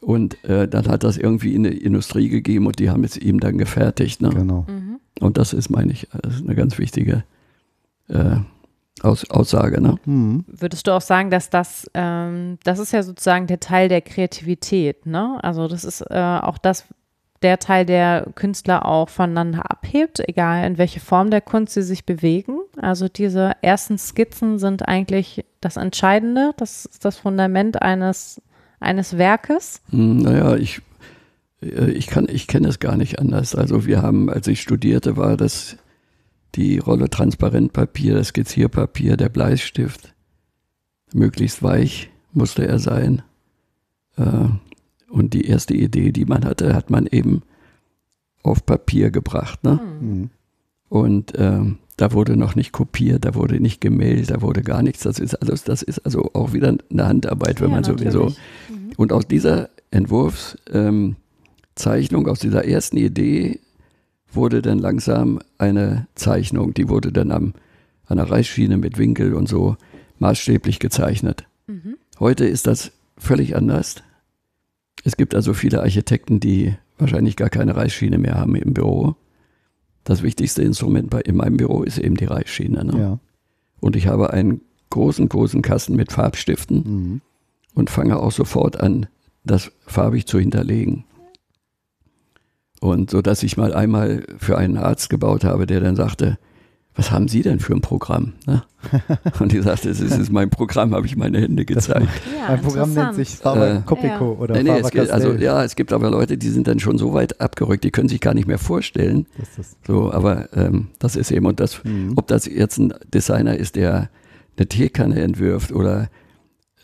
Und 0.00 0.42
äh, 0.44 0.68
dann 0.68 0.86
hat 0.88 1.02
das 1.02 1.16
irgendwie 1.16 1.54
in 1.54 1.66
eine 1.66 1.74
Industrie 1.74 2.28
gegeben 2.28 2.66
und 2.66 2.78
die 2.78 2.90
haben 2.90 3.04
es 3.04 3.16
ihm 3.16 3.40
dann 3.40 3.56
gefertigt. 3.56 4.20
Ne? 4.20 4.30
Genau. 4.30 4.66
Mhm. 4.68 4.98
Und 5.20 5.38
das 5.38 5.52
ist, 5.52 5.70
meine 5.70 5.92
ich, 5.92 6.08
das 6.22 6.36
ist 6.36 6.44
eine 6.44 6.54
ganz 6.54 6.78
wichtige 6.78 7.24
äh, 8.08 8.36
Aus 9.02 9.28
Aussage. 9.28 9.80
Ne? 9.80 9.96
Mhm. 10.04 10.44
Würdest 10.46 10.86
du 10.86 10.92
auch 10.92 11.00
sagen, 11.00 11.30
dass 11.30 11.50
das, 11.50 11.90
ähm, 11.94 12.58
das 12.62 12.78
ist 12.78 12.92
ja 12.92 13.02
sozusagen 13.02 13.46
der 13.48 13.60
Teil 13.60 13.88
der 13.88 14.00
Kreativität, 14.00 15.04
ne? 15.04 15.38
Also 15.42 15.66
das 15.66 15.84
ist 15.84 16.00
äh, 16.10 16.38
auch 16.40 16.58
das, 16.58 16.84
der 17.42 17.58
Teil, 17.58 17.84
der 17.84 18.28
Künstler 18.36 18.86
auch 18.86 19.08
voneinander 19.08 19.70
abhebt, 19.70 20.26
egal 20.28 20.66
in 20.66 20.78
welche 20.78 21.00
Form 21.00 21.30
der 21.30 21.40
Kunst 21.40 21.74
sie 21.74 21.82
sich 21.82 22.06
bewegen. 22.06 22.60
Also 22.80 23.08
diese 23.08 23.52
ersten 23.62 23.98
Skizzen 23.98 24.58
sind 24.58 24.86
eigentlich 24.88 25.44
das 25.60 25.76
Entscheidende, 25.76 26.52
das 26.56 26.86
ist 26.86 27.04
das 27.04 27.18
Fundament 27.18 27.82
eines, 27.82 28.40
eines 28.80 29.18
Werkes. 29.18 29.82
Hm, 29.90 30.18
Naja, 30.18 30.56
ich, 30.56 30.82
äh, 31.60 31.90
ich, 31.90 32.06
kann, 32.06 32.28
ich 32.30 32.46
kenne 32.46 32.68
es 32.68 32.78
gar 32.78 32.96
nicht 32.96 33.18
anders. 33.18 33.56
Also 33.56 33.86
wir 33.86 34.02
haben, 34.02 34.30
als 34.30 34.46
ich 34.46 34.62
studierte, 34.62 35.16
war 35.16 35.36
das 35.36 35.76
die 36.56 36.78
Rolle 36.78 37.10
Transparentpapier, 37.10 38.14
das 38.14 38.28
Skizzierpapier, 38.28 39.16
der 39.16 39.28
Bleistift. 39.28 40.14
Möglichst 41.12 41.62
weich 41.62 42.10
musste 42.32 42.66
er 42.66 42.78
sein. 42.78 43.22
Äh, 44.16 44.48
Und 45.08 45.32
die 45.34 45.46
erste 45.46 45.74
Idee, 45.74 46.10
die 46.12 46.24
man 46.24 46.44
hatte, 46.44 46.74
hat 46.74 46.90
man 46.90 47.06
eben 47.06 47.42
auf 48.42 48.66
Papier 48.66 49.10
gebracht. 49.10 49.62
Ne? 49.64 49.78
Mhm. 50.00 50.30
Und 50.88 51.32
ähm, 51.36 51.78
da 51.96 52.12
wurde 52.12 52.36
noch 52.36 52.56
nicht 52.56 52.72
kopiert, 52.72 53.24
da 53.24 53.34
wurde 53.36 53.60
nicht 53.60 53.80
gemeldet, 53.80 54.30
da 54.30 54.42
wurde 54.42 54.62
gar 54.62 54.82
nichts. 54.82 55.02
Das 55.04 55.18
ist 55.20 55.34
alles, 55.36 55.62
das 55.64 55.82
ist 55.82 56.00
also 56.00 56.30
auch 56.34 56.52
wieder 56.52 56.76
eine 56.90 57.06
Handarbeit, 57.06 57.60
wenn 57.60 57.68
Ja, 57.70 57.74
man 57.76 57.84
sowieso. 57.84 58.24
natürlich. 58.24 58.98
Und 58.98 59.12
aus 59.12 59.26
dieser 59.28 59.70
Entwurfszeichnung, 59.92 61.16
ähm, 62.26 62.28
aus 62.28 62.38
dieser 62.40 62.64
ersten 62.64 62.96
Idee, 62.96 63.60
wurde 64.36 64.62
dann 64.62 64.78
langsam 64.78 65.40
eine 65.58 66.06
Zeichnung, 66.14 66.74
die 66.74 66.88
wurde 66.88 67.12
dann 67.12 67.30
am, 67.30 67.54
an 68.06 68.16
der 68.18 68.30
Reißschiene 68.30 68.76
mit 68.76 68.98
Winkel 68.98 69.34
und 69.34 69.48
so 69.48 69.76
maßstäblich 70.18 70.78
gezeichnet. 70.78 71.44
Mhm. 71.66 71.96
Heute 72.20 72.44
ist 72.46 72.66
das 72.66 72.92
völlig 73.18 73.56
anders. 73.56 73.96
Es 75.04 75.16
gibt 75.16 75.34
also 75.34 75.54
viele 75.54 75.80
Architekten, 75.80 76.40
die 76.40 76.74
wahrscheinlich 76.98 77.36
gar 77.36 77.50
keine 77.50 77.76
Reißschiene 77.76 78.18
mehr 78.18 78.34
haben 78.34 78.54
im 78.56 78.72
Büro. 78.74 79.16
Das 80.04 80.22
wichtigste 80.22 80.62
Instrument 80.62 81.10
bei, 81.10 81.20
in 81.20 81.36
meinem 81.36 81.56
Büro 81.56 81.82
ist 81.82 81.98
eben 81.98 82.16
die 82.16 82.26
Reißschiene. 82.26 82.84
Ne? 82.84 82.98
Ja. 82.98 83.18
Und 83.80 83.96
ich 83.96 84.06
habe 84.06 84.32
einen 84.32 84.60
großen, 84.90 85.28
großen 85.28 85.62
Kasten 85.62 85.96
mit 85.96 86.12
Farbstiften 86.12 86.82
Mhm. 86.84 87.20
und 87.74 87.90
fange 87.90 88.18
auch 88.18 88.32
sofort 88.32 88.78
an, 88.80 89.06
das 89.44 89.72
farbig 89.86 90.26
zu 90.26 90.38
hinterlegen. 90.38 91.04
Und 92.84 93.10
so 93.10 93.22
dass 93.22 93.42
ich 93.42 93.56
mal 93.56 93.72
einmal 93.72 94.24
für 94.36 94.58
einen 94.58 94.76
Arzt 94.76 95.08
gebaut 95.08 95.42
habe, 95.42 95.66
der 95.66 95.80
dann 95.80 95.96
sagte, 95.96 96.38
was 96.94 97.10
haben 97.10 97.28
Sie 97.28 97.40
denn 97.40 97.58
für 97.58 97.72
ein 97.72 97.80
Programm? 97.80 98.34
Ne? 98.46 98.62
Und 99.40 99.54
ich 99.54 99.62
sagte, 99.62 99.88
das 99.88 100.00
ist 100.00 100.30
mein 100.30 100.50
Programm, 100.50 100.94
habe 100.94 101.06
ich 101.06 101.16
meine 101.16 101.40
Hände 101.40 101.64
gezeigt. 101.64 102.06
Ja, 102.38 102.50
Mein 102.50 102.60
Programm 102.60 102.92
nennt 102.92 103.14
sich 103.14 103.30
Faber 103.30 103.76
Äh, 103.76 103.80
Copico 103.86 104.32
oder 104.38 104.54
Nee, 104.54 104.64
nee, 104.64 104.78
es 104.78 104.90
gibt, 104.90 105.10
also 105.10 105.32
ja, 105.32 105.64
es 105.64 105.76
gibt 105.76 105.94
aber 105.94 106.10
Leute, 106.10 106.36
die 106.36 106.50
sind 106.50 106.68
dann 106.68 106.78
schon 106.78 106.98
so 106.98 107.14
weit 107.14 107.40
abgerückt, 107.40 107.84
die 107.84 107.90
können 107.90 108.10
sich 108.10 108.20
gar 108.20 108.34
nicht 108.34 108.46
mehr 108.46 108.58
vorstellen. 108.58 109.26
Das 109.38 109.48
ist 109.48 109.58
das. 109.58 109.76
So, 109.86 110.12
aber 110.12 110.50
ähm, 110.54 110.88
das 110.98 111.16
ist 111.16 111.30
eben, 111.32 111.46
und 111.46 111.60
das, 111.60 111.82
Mhm. 111.84 112.12
ob 112.16 112.26
das 112.26 112.44
jetzt 112.44 112.78
ein 112.78 112.92
Designer 113.12 113.56
ist, 113.56 113.76
der 113.76 114.10
eine 114.58 114.66
Teekanne 114.68 115.22
entwirft 115.22 115.72
oder 115.72 116.10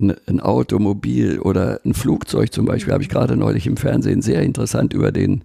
ein, 0.01 0.15
ein 0.27 0.41
Automobil 0.41 1.39
oder 1.41 1.79
ein 1.85 1.93
Flugzeug 1.93 2.53
zum 2.55 2.65
Beispiel, 2.65 2.95
habe 2.95 3.03
ich 3.03 3.11
gerade 3.11 3.37
neulich 3.37 3.67
im 3.67 3.77
Fernsehen 3.77 4.23
sehr 4.23 4.43
interessant 4.43 4.95
über 4.95 5.13
den, 5.13 5.43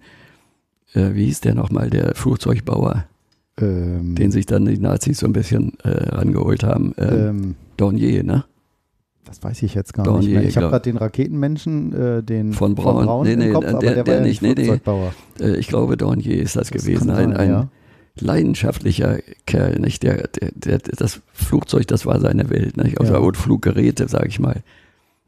äh, 0.96 1.14
wie 1.14 1.26
hieß 1.26 1.40
der 1.42 1.54
nochmal, 1.54 1.90
der 1.90 2.14
Flugzeugbauer, 2.16 3.04
Ähm, 3.58 4.14
den 4.16 4.30
sich 4.32 4.44
dann 4.46 4.64
die 4.66 4.78
Nazis 4.78 5.18
so 5.20 5.26
ein 5.26 5.32
bisschen 5.32 5.72
äh, 5.84 5.88
rangeholt 6.14 6.62
haben. 6.64 6.94
Äh, 6.98 7.28
ähm, 7.28 7.54
Dornier, 7.76 8.22
ne? 8.24 8.44
das 9.24 9.42
weiß 9.42 9.62
ich 9.64 9.74
jetzt 9.74 9.92
gar 9.94 10.04
Dornier, 10.04 10.28
nicht 10.28 10.38
mehr. 10.38 10.48
Ich 10.48 10.56
habe 10.56 10.68
gerade 10.68 10.82
den 10.84 10.96
Raketenmenschen, 10.98 11.92
äh, 11.92 12.22
den 12.22 12.52
Von 12.52 12.74
Braun. 12.76 13.24
Nee, 13.24 13.32
im 13.32 13.38
nee, 13.40 13.50
Kopf, 13.50 13.64
der- 13.64 13.70
aber 13.74 13.80
der, 13.80 13.94
der 13.94 14.06
war 14.06 14.14
ja 14.14 14.20
nicht, 14.20 14.40
nee, 14.42 14.48
nee. 14.50 14.54
Flugzeugbauer. 14.64 15.14
Äh, 15.40 15.56
ich 15.56 15.66
glaube, 15.68 15.96
Dornier 15.96 16.40
ist 16.42 16.54
das, 16.56 16.68
Das 16.70 16.82
gewesen. 16.82 17.08
kann 17.08 17.16
Ein, 17.16 17.28
sein, 17.30 17.36
ein 17.36 17.48
ja. 17.50 17.68
leidenschaftlicher 18.20 19.18
Kerl, 19.46 19.78
nicht? 19.80 20.02
Der, 20.02 20.28
der, 20.28 20.50
der, 20.54 20.78
das 20.78 21.20
Flugzeug, 21.32 21.86
das 21.88 22.06
war 22.06 22.20
seine 22.20 22.50
Welt, 22.50 22.76
nicht? 22.76 23.00
Also, 23.00 23.14
Ja. 23.14 23.18
Und 23.18 23.36
Fluggeräte, 23.36 24.06
sag 24.08 24.26
ich 24.26 24.38
mal. 24.38 24.62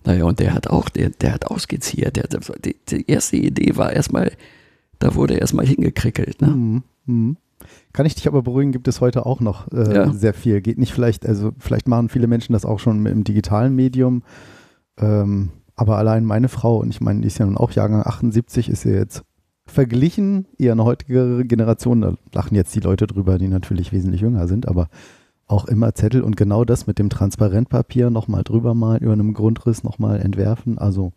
Naja, 0.04 0.24
und 0.24 0.38
der 0.38 0.54
hat 0.54 0.68
auch, 0.68 0.88
der, 0.88 1.10
der 1.10 1.32
hat 1.34 1.46
ausgeziert. 1.46 2.16
Der, 2.16 2.28
der, 2.28 2.40
die, 2.64 2.76
die 2.88 3.10
erste 3.10 3.36
Idee 3.36 3.76
war 3.76 3.92
erstmal, 3.92 4.30
da 4.98 5.14
wurde 5.14 5.34
erstmal 5.34 5.66
hingekrickelt, 5.66 6.40
ne? 6.42 6.48
Mhm. 6.48 6.82
Mhm. 7.06 7.36
Kann 7.92 8.06
ich 8.06 8.14
dich 8.14 8.28
aber 8.28 8.42
beruhigen, 8.42 8.70
gibt 8.72 8.86
es 8.86 9.00
heute 9.00 9.26
auch 9.26 9.40
noch 9.40 9.70
äh, 9.72 9.94
Ja. 9.94 10.12
sehr 10.12 10.34
viel. 10.34 10.60
Geht 10.60 10.78
nicht 10.78 10.92
vielleicht, 10.92 11.26
also 11.26 11.50
vielleicht 11.58 11.88
machen 11.88 12.08
viele 12.08 12.26
Menschen 12.28 12.52
das 12.52 12.64
auch 12.64 12.78
schon 12.78 13.04
im 13.06 13.24
digitalen 13.24 13.74
Medium. 13.74 14.22
Ähm, 14.96 15.50
aber 15.74 15.96
allein 15.98 16.24
meine 16.24 16.48
Frau, 16.48 16.78
und 16.78 16.90
ich 16.90 17.00
meine, 17.00 17.20
die 17.20 17.26
ist 17.26 17.38
ja 17.38 17.46
nun 17.46 17.56
auch 17.56 17.72
Jahrgang 17.72 18.02
78, 18.04 18.68
ist 18.68 18.84
ja 18.84 18.92
jetzt 18.92 19.22
verglichen, 19.66 20.46
eher 20.58 20.72
eine 20.72 20.84
heutige 20.84 21.44
Generation, 21.44 22.00
da 22.00 22.14
lachen 22.32 22.54
jetzt 22.54 22.74
die 22.74 22.80
Leute 22.80 23.06
drüber, 23.06 23.38
die 23.38 23.48
natürlich 23.48 23.92
wesentlich 23.92 24.20
jünger 24.22 24.48
sind, 24.48 24.66
aber 24.66 24.88
auch 25.46 25.66
immer 25.66 25.94
Zettel 25.94 26.22
und 26.22 26.36
genau 26.36 26.64
das 26.64 26.86
mit 26.86 26.98
dem 26.98 27.10
Transparentpapier 27.10 28.10
nochmal 28.10 28.44
drüber 28.44 28.74
malen, 28.74 29.02
über 29.02 29.12
einem 29.12 29.34
Grundriss 29.34 29.82
nochmal 29.82 30.20
entwerfen. 30.20 30.78
Also 30.78 31.12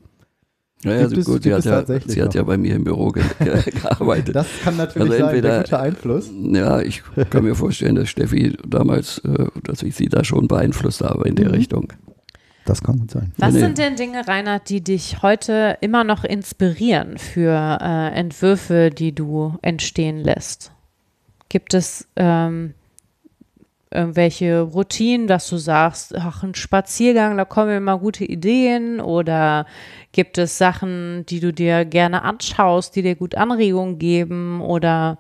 Ja, 0.84 0.92
ja, 0.94 0.98
Gibt 1.08 1.18
also 1.18 1.32
gut, 1.34 1.44
sie, 1.44 1.54
hat 1.54 1.64
ja, 1.66 1.84
sie 1.86 2.22
hat 2.22 2.34
ja 2.34 2.44
bei 2.44 2.58
mir 2.58 2.76
im 2.76 2.84
Büro 2.84 3.10
ge 3.10 3.24
ge 3.40 3.62
gearbeitet. 3.82 4.36
das 4.36 4.48
kann 4.64 4.78
natürlich 4.78 5.12
Also 5.12 5.24
sein, 5.26 5.42
der 5.42 5.52
entweder- 5.54 5.58
gute 5.64 5.80
Einfluss. 5.80 6.30
Ja, 6.52 6.82
ich 6.82 7.04
kann 7.30 7.44
mir 7.44 7.54
vorstellen, 7.56 7.96
dass 7.96 8.10
Steffi 8.10 8.58
damals, 8.68 9.20
äh, 9.20 9.46
dass 9.64 9.84
ich 9.84 9.96
sie 9.96 10.08
da 10.08 10.24
schon 10.24 10.48
beeinflusst 10.48 11.02
habe 11.02 11.28
in 11.28 11.36
der 11.36 11.50
Mhm. 11.50 11.54
Richtung. 11.54 11.94
Das 12.66 12.82
kann 12.84 13.00
gut 13.00 13.12
sein. 13.12 13.32
Was 13.38 13.54
Nee, 13.54 13.60
nee. 13.60 13.66
sind 13.66 13.78
denn 13.80 13.96
Dinge, 13.96 14.28
Reinhard, 14.28 14.70
die 14.70 14.82
dich 14.82 15.22
heute 15.22 15.78
immer 15.82 16.04
noch 16.04 16.24
inspirieren 16.24 17.18
für 17.18 17.78
äh, 17.82 18.10
Entwürfe, 18.14 18.90
die 18.92 19.14
du 19.14 19.58
entstehen 19.62 20.18
lässt? 20.20 20.72
Gibt 21.50 21.74
es 21.74 22.08
ähm, 22.16 22.74
irgendwelche 23.94 24.62
Routinen, 24.62 25.28
dass 25.28 25.50
du 25.50 25.58
sagst, 25.58 26.16
ach, 26.16 26.44
ein 26.44 26.56
Spaziergang, 26.56 27.38
da 27.38 27.46
kommen 27.46 27.68
mir 27.68 27.78
immer 27.78 28.00
gute 28.00 28.26
Ideen? 28.26 29.00
Oder 29.00 29.66
gibt 30.12 30.38
es 30.38 30.58
Sachen, 30.58 31.26
die 31.28 31.40
du 31.40 31.52
dir 31.52 31.86
gerne 31.86 32.24
anschaust, 32.24 32.96
die 32.96 33.02
dir 33.02 33.16
gut 33.16 33.36
Anregungen 33.36 34.00
geben? 34.00 34.62
Oder 34.62 35.18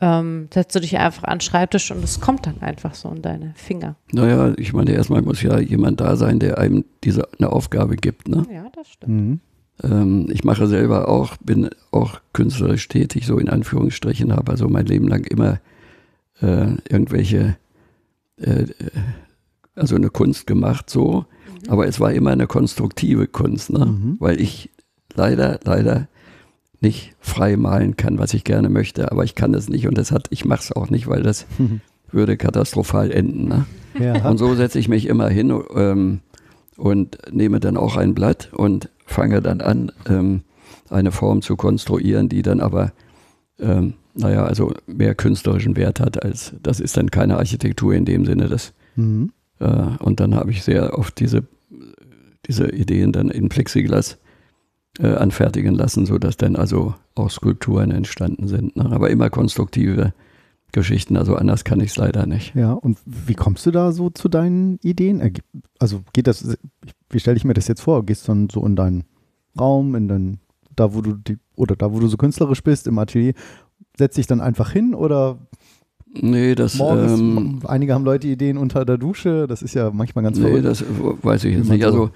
ähm, 0.00 0.48
setzt 0.52 0.74
du 0.74 0.80
dich 0.80 0.98
einfach 0.98 1.24
an 1.24 1.38
den 1.38 1.40
Schreibtisch 1.42 1.90
und 1.90 2.02
es 2.02 2.20
kommt 2.20 2.46
dann 2.46 2.60
einfach 2.60 2.94
so 2.94 3.08
in 3.08 3.22
deine 3.22 3.52
Finger? 3.54 3.96
Naja, 4.12 4.52
ich 4.56 4.72
meine, 4.72 4.92
erstmal 4.92 5.22
muss 5.22 5.42
ja 5.42 5.58
jemand 5.60 6.00
da 6.00 6.16
sein, 6.16 6.38
der 6.38 6.58
einem 6.58 6.84
diese 7.04 7.28
eine 7.38 7.50
Aufgabe 7.50 7.96
gibt. 7.96 8.28
Ne? 8.28 8.44
Ja, 8.52 8.66
das 8.74 8.88
stimmt. 8.88 9.12
Mhm. 9.12 9.40
Ähm, 9.82 10.28
ich 10.30 10.44
mache 10.44 10.66
selber 10.66 11.08
auch, 11.08 11.36
bin 11.38 11.70
auch 11.92 12.20
künstlerisch 12.32 12.88
tätig, 12.88 13.26
so 13.26 13.38
in 13.38 13.48
Anführungsstrichen, 13.48 14.34
habe 14.34 14.50
also 14.50 14.68
mein 14.68 14.86
Leben 14.86 15.08
lang 15.08 15.24
immer 15.24 15.60
äh, 16.40 16.74
irgendwelche, 16.88 17.56
äh, 18.36 18.66
also 19.74 19.96
eine 19.96 20.10
Kunst 20.10 20.46
gemacht, 20.46 20.90
so. 20.90 21.26
Aber 21.68 21.86
es 21.86 22.00
war 22.00 22.12
immer 22.12 22.30
eine 22.30 22.46
konstruktive 22.46 23.28
Kunst, 23.28 23.70
ne? 23.70 23.86
Mhm. 23.86 24.16
weil 24.18 24.40
ich 24.40 24.70
leider, 25.14 25.60
leider 25.64 26.08
nicht 26.80 27.14
frei 27.20 27.56
malen 27.56 27.96
kann, 27.96 28.18
was 28.18 28.34
ich 28.34 28.42
gerne 28.42 28.68
möchte, 28.68 29.12
aber 29.12 29.24
ich 29.24 29.36
kann 29.36 29.54
es 29.54 29.68
nicht 29.68 29.86
und 29.86 29.96
das 29.96 30.10
hat, 30.10 30.26
ich 30.30 30.44
mache 30.44 30.62
es 30.62 30.72
auch 30.72 30.90
nicht, 30.90 31.06
weil 31.06 31.22
das 31.22 31.46
würde 32.10 32.36
katastrophal 32.36 33.10
enden. 33.10 33.48
Ne? 33.48 33.66
Ja. 33.98 34.28
Und 34.28 34.38
so 34.38 34.54
setze 34.54 34.78
ich 34.78 34.88
mich 34.88 35.06
immer 35.06 35.28
hin 35.28 35.62
ähm, 35.74 36.20
und 36.76 37.18
nehme 37.30 37.60
dann 37.60 37.76
auch 37.76 37.96
ein 37.96 38.14
Blatt 38.14 38.50
und 38.52 38.90
fange 39.06 39.40
dann 39.40 39.60
an, 39.60 39.92
ähm, 40.08 40.42
eine 40.90 41.12
Form 41.12 41.42
zu 41.42 41.56
konstruieren, 41.56 42.28
die 42.28 42.42
dann 42.42 42.60
aber, 42.60 42.92
ähm, 43.62 43.94
naja, 44.14 44.44
also 44.44 44.74
mehr 44.86 45.14
künstlerischen 45.14 45.76
Wert 45.76 46.00
hat 46.00 46.22
als, 46.22 46.54
das 46.62 46.80
ist 46.80 46.96
dann 46.96 47.10
keine 47.10 47.38
Architektur 47.38 47.94
in 47.94 48.04
dem 48.04 48.24
Sinne, 48.26 48.48
das, 48.48 48.74
Mhm. 48.96 49.32
äh, 49.58 49.86
und 50.00 50.20
dann 50.20 50.34
habe 50.34 50.50
ich 50.50 50.62
sehr 50.62 50.98
oft 50.98 51.18
diese, 51.18 51.44
diese 52.46 52.70
Ideen 52.70 53.12
dann 53.12 53.30
in 53.30 53.48
Plexiglas 53.48 54.18
äh, 54.98 55.14
anfertigen 55.14 55.74
lassen, 55.74 56.04
sodass 56.04 56.36
dann 56.36 56.56
also 56.56 56.94
auch 57.14 57.30
Skulpturen 57.30 57.90
entstanden 57.90 58.48
sind. 58.48 58.76
Ne? 58.76 58.84
Aber 58.90 59.08
immer 59.08 59.30
konstruktive 59.30 60.12
Geschichten, 60.72 61.16
also 61.16 61.36
anders 61.36 61.64
kann 61.64 61.80
ich 61.80 61.90
es 61.90 61.96
leider 61.96 62.26
nicht. 62.26 62.54
Ja, 62.54 62.72
und 62.72 62.98
wie 63.06 63.34
kommst 63.34 63.64
du 63.64 63.70
da 63.70 63.92
so 63.92 64.10
zu 64.10 64.28
deinen 64.28 64.78
Ideen? 64.82 65.32
Also 65.78 66.02
geht 66.12 66.26
das, 66.26 66.56
wie 67.08 67.20
stelle 67.20 67.36
ich 67.38 67.44
mir 67.44 67.54
das 67.54 67.68
jetzt 67.68 67.82
vor? 67.82 68.04
Gehst 68.04 68.28
du 68.28 68.32
dann 68.32 68.48
so 68.50 68.66
in 68.66 68.76
deinen 68.76 69.04
Raum, 69.58 69.94
in 69.94 70.08
dein, 70.08 70.38
da 70.76 70.94
wo 70.94 71.00
du 71.00 71.14
die, 71.14 71.38
oder 71.56 71.76
da 71.76 71.92
wo 71.92 72.00
du 72.00 72.06
so 72.08 72.16
künstlerisch 72.16 72.62
bist, 72.62 72.86
im 72.86 72.98
Atelier, 72.98 73.34
setzt 73.96 74.16
dich 74.16 74.26
dann 74.26 74.40
einfach 74.40 74.70
hin 74.72 74.94
oder 74.94 75.38
Nee, 76.14 76.54
das, 76.54 76.74
morgens, 76.76 77.18
ähm, 77.18 77.60
einige 77.66 77.94
haben 77.94 78.04
Leute 78.04 78.28
Ideen 78.28 78.58
unter 78.58 78.84
der 78.84 78.98
Dusche, 78.98 79.46
das 79.46 79.62
ist 79.62 79.72
ja 79.74 79.90
manchmal 79.90 80.22
ganz 80.24 80.36
nee, 80.38 80.44
verrückt. 80.46 80.66
das 80.66 80.84
weiß 81.22 81.44
ich 81.44 81.56
jetzt 81.56 81.68
nicht. 81.70 81.82
so- 81.82 81.88
Also. 81.88 82.10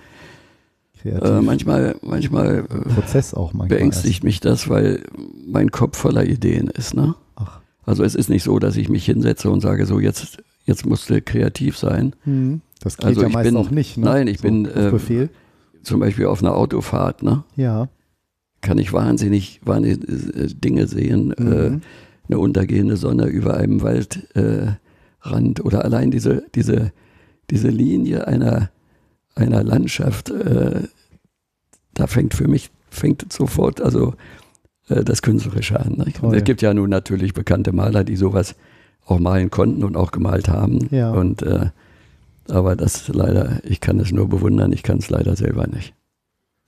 Äh, 1.04 1.40
manchmal, 1.40 1.94
manchmal 2.02 2.58
äh, 2.68 2.88
Prozess 2.94 3.32
auch 3.32 3.52
manchmal. 3.52 3.68
beängstigt 3.78 4.24
mich 4.24 4.40
das, 4.40 4.68
weil 4.68 5.04
mein 5.46 5.70
Kopf 5.70 5.96
voller 5.98 6.24
Ideen 6.24 6.66
ist. 6.68 6.94
Ne? 6.94 7.14
Ach. 7.36 7.60
Also 7.84 8.02
es 8.02 8.16
ist 8.16 8.28
nicht 8.28 8.42
so, 8.42 8.58
dass 8.58 8.76
ich 8.76 8.88
mich 8.88 9.04
hinsetze 9.04 9.48
und 9.48 9.60
sage, 9.60 9.86
so 9.86 10.00
jetzt, 10.00 10.38
jetzt 10.64 10.84
musst 10.84 11.08
du 11.08 11.22
kreativ 11.22 11.78
sein. 11.78 12.16
Hm. 12.24 12.60
Das 12.80 12.96
geht 12.96 13.06
Also 13.06 13.20
ja 13.22 13.28
ich 13.28 13.34
meist 13.34 13.48
bin- 13.48 13.56
auch 13.56 13.70
nicht. 13.70 13.96
Ne? 13.98 14.04
nein, 14.04 14.26
ich 14.26 14.38
so, 14.38 14.42
bin, 14.42 14.64
äh, 14.66 14.88
Befehl. 14.90 15.30
Zum 15.84 16.00
Beispiel 16.00 16.26
auf 16.26 16.42
einer 16.42 16.56
Autofahrt, 16.56 17.22
ne? 17.22 17.44
Ja. 17.54 17.88
Kann 18.66 18.78
ich 18.78 18.92
wahnsinnig, 18.92 19.60
wahnsinnig 19.64 20.08
äh, 20.36 20.48
Dinge 20.54 20.86
sehen. 20.88 21.32
Äh, 21.32 21.70
Mhm. 21.70 21.80
eine 22.28 22.38
untergehende 22.40 22.96
Sonne 22.96 23.26
über 23.26 23.56
einem 23.56 23.82
Waldrand 23.82 24.78
Rand 25.20 25.64
oder 25.64 25.84
allein 25.84 26.10
diese, 26.10 26.42
diese, 26.56 26.90
diese 27.50 27.68
Linie 27.68 28.26
einer, 28.26 28.70
einer 29.36 29.62
Landschaft, 29.62 30.30
äh, 30.30 30.82
da 31.94 32.06
fängt 32.08 32.34
für 32.34 32.48
mich, 32.48 32.70
fängt 32.90 33.32
sofort 33.32 33.80
also 33.80 34.14
das 34.88 35.22
Künstlerische 35.22 35.80
an. 35.80 35.94
Ne? 35.96 36.36
Es 36.36 36.44
gibt 36.44 36.62
ja 36.62 36.72
nun 36.72 36.90
natürlich 36.90 37.32
bekannte 37.34 37.72
Maler, 37.72 38.04
die 38.04 38.14
sowas 38.16 38.54
auch 39.04 39.18
malen 39.18 39.50
konnten 39.50 39.82
und 39.82 39.96
auch 39.96 40.12
gemalt 40.12 40.48
haben. 40.48 40.88
Ja. 40.90 41.10
Und 41.12 41.44
aber 42.48 42.76
das 42.76 43.08
leider, 43.08 43.60
ich 43.64 43.80
kann 43.80 43.98
es 43.98 44.12
nur 44.12 44.28
bewundern, 44.28 44.72
ich 44.72 44.82
kann 44.82 44.98
es 44.98 45.10
leider 45.10 45.34
selber 45.34 45.66
nicht. 45.66 45.92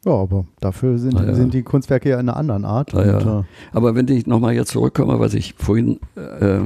Ja, 0.05 0.13
aber 0.13 0.47
dafür 0.61 0.99
sind, 0.99 1.17
Ah, 1.19 1.25
ja. 1.27 1.35
sind 1.35 1.55
die 1.55 1.63
Kunstwerke 1.63 2.09
ja 2.09 2.21
in 2.21 2.29
einer 2.29 2.37
anderen 2.37 2.65
Art. 2.65 2.95
Ah, 2.95 3.05
ja. 3.05 3.19
und, 3.19 3.45
äh, 3.45 3.47
Aber 3.73 3.95
wenn 3.95 4.09
ich 4.09 4.27
nochmal 4.27 4.55
jetzt 4.55 4.71
zurückkomme, 4.71 5.19
was 5.19 5.35
ich 5.35 5.55
vorhin 5.55 5.99
äh, 6.15 6.61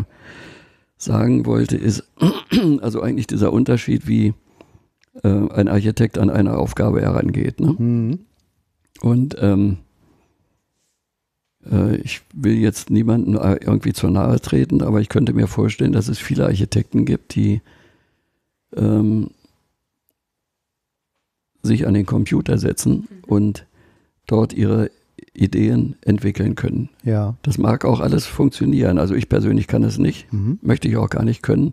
sagen 0.99 1.47
wollte, 1.47 1.77
ist 1.77 2.05
also 2.83 3.01
eigentlich 3.01 3.27
dieser 3.27 3.53
Unterschied, 3.53 4.07
wie 4.07 4.35
äh, 5.23 5.29
ein 5.29 5.68
Architekt 5.68 6.18
an 6.18 6.31
eine 6.31 6.57
Aufgabe 6.57 7.01
herangeht. 7.01 7.61
Ne? 7.61 7.75
hm. 7.79 8.18
Und 9.01 9.37
ähm, 9.40 9.79
äh, 11.71 11.97
ich 11.97 12.21
will 12.35 12.59
jetzt 12.59 12.90
niemandem 12.90 13.37
äh, 13.37 13.55
irgendwie 13.55 13.92
zu 13.92 14.09
nahe 14.09 14.40
treten, 14.40 14.83
aber 14.83 15.01
ich 15.01 15.09
könnte 15.09 15.33
mir 15.33 15.49
vorstellen, 15.49 15.92
dass 15.92 16.09
es 16.09 16.18
viele 16.18 16.45
Architekten 16.45 17.05
gibt, 17.05 17.35
die 17.35 17.62
ähm, 18.77 19.31
sich 21.62 21.87
an 21.87 21.94
den 21.94 22.07
Computer 22.07 22.59
setzen 22.59 23.09
und 23.27 23.66
dort 24.27 24.53
ihre 24.53 24.90
Ideen 25.35 25.96
entwickeln 26.03 26.55
können. 26.57 26.88
Ja. 27.05 27.35
Das 27.42 27.57
mag 27.59 27.85
auch 27.85 28.01
alles 28.01 28.27
funktionieren. 28.27 28.98
Also 28.98 29.14
ich 29.14 29.29
persönlich 29.29 29.66
kann 29.66 29.83
es 29.83 29.98
nicht, 29.98 30.31
Mhm. 30.33 30.59
möchte 30.62 30.88
ich 30.88 30.96
auch 30.96 31.09
gar 31.11 31.25
nicht 31.25 31.42
können. 31.42 31.72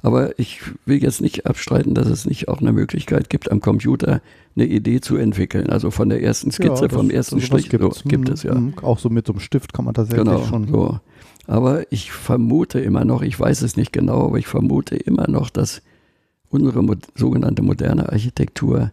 Aber 0.00 0.38
ich 0.38 0.60
will 0.86 1.02
jetzt 1.02 1.20
nicht 1.20 1.46
abstreiten, 1.46 1.94
dass 1.94 2.06
es 2.08 2.24
nicht 2.24 2.46
auch 2.48 2.60
eine 2.60 2.72
Möglichkeit 2.72 3.30
gibt, 3.30 3.50
am 3.50 3.60
Computer 3.60 4.20
eine 4.54 4.66
Idee 4.66 5.00
zu 5.00 5.16
entwickeln. 5.16 5.70
Also 5.70 5.90
von 5.90 6.08
der 6.08 6.22
ersten 6.22 6.52
Skizze, 6.52 6.84
Ja, 6.84 6.88
vom 6.88 7.10
ersten 7.10 7.36
sowas 7.40 7.46
Strich, 7.46 7.70
so, 7.70 7.90
gibt 8.08 8.28
Mhm. 8.28 8.34
es 8.34 8.42
ja. 8.44 8.54
Mhm. 8.54 8.74
Auch 8.82 8.98
so 8.98 9.08
mit 9.10 9.26
so 9.26 9.32
einem 9.32 9.40
Stift 9.40 9.72
kann 9.72 9.84
man 9.84 9.94
tatsächlich 9.94 10.24
Genau. 10.24 10.44
schon. 10.44 10.68
So. 10.68 11.00
Aber 11.48 11.90
ich 11.90 12.12
vermute 12.12 12.78
immer 12.78 13.04
noch, 13.04 13.22
ich 13.22 13.38
weiß 13.40 13.62
es 13.62 13.76
nicht 13.76 13.92
genau, 13.92 14.26
aber 14.26 14.38
ich 14.38 14.46
vermute 14.46 14.94
immer 14.96 15.28
noch, 15.28 15.50
dass 15.50 15.82
unsere 16.50 16.82
mo 16.82 16.94
sogenannte 17.16 17.62
moderne 17.62 18.08
Architektur 18.12 18.92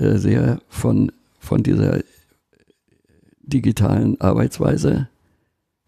äh, 0.00 0.18
sehr 0.18 0.60
von, 0.68 1.12
von 1.38 1.62
dieser 1.62 2.00
digitalen 3.42 4.20
Arbeitsweise 4.20 5.08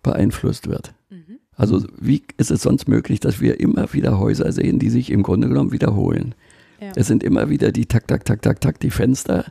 beeinflusst 0.02 0.68
wird. 0.68 0.94
Mhm. 1.10 1.38
Also 1.56 1.84
wie 2.00 2.22
ist 2.36 2.50
es 2.50 2.62
sonst 2.62 2.88
möglich, 2.88 3.20
dass 3.20 3.40
wir 3.40 3.60
immer 3.60 3.92
wieder 3.92 4.18
Häuser 4.18 4.52
sehen, 4.52 4.78
die 4.78 4.90
sich 4.90 5.10
im 5.10 5.22
Grunde 5.22 5.48
genommen 5.48 5.72
wiederholen? 5.72 6.34
Ja. 6.80 6.92
Es 6.96 7.06
sind 7.06 7.22
immer 7.22 7.48
wieder 7.48 7.70
die 7.72 7.86
Tak, 7.86 8.08
Tak, 8.08 8.24
Tak, 8.24 8.42
Tak, 8.42 8.60
Tak, 8.60 8.80
die 8.80 8.90
Fenster. 8.90 9.46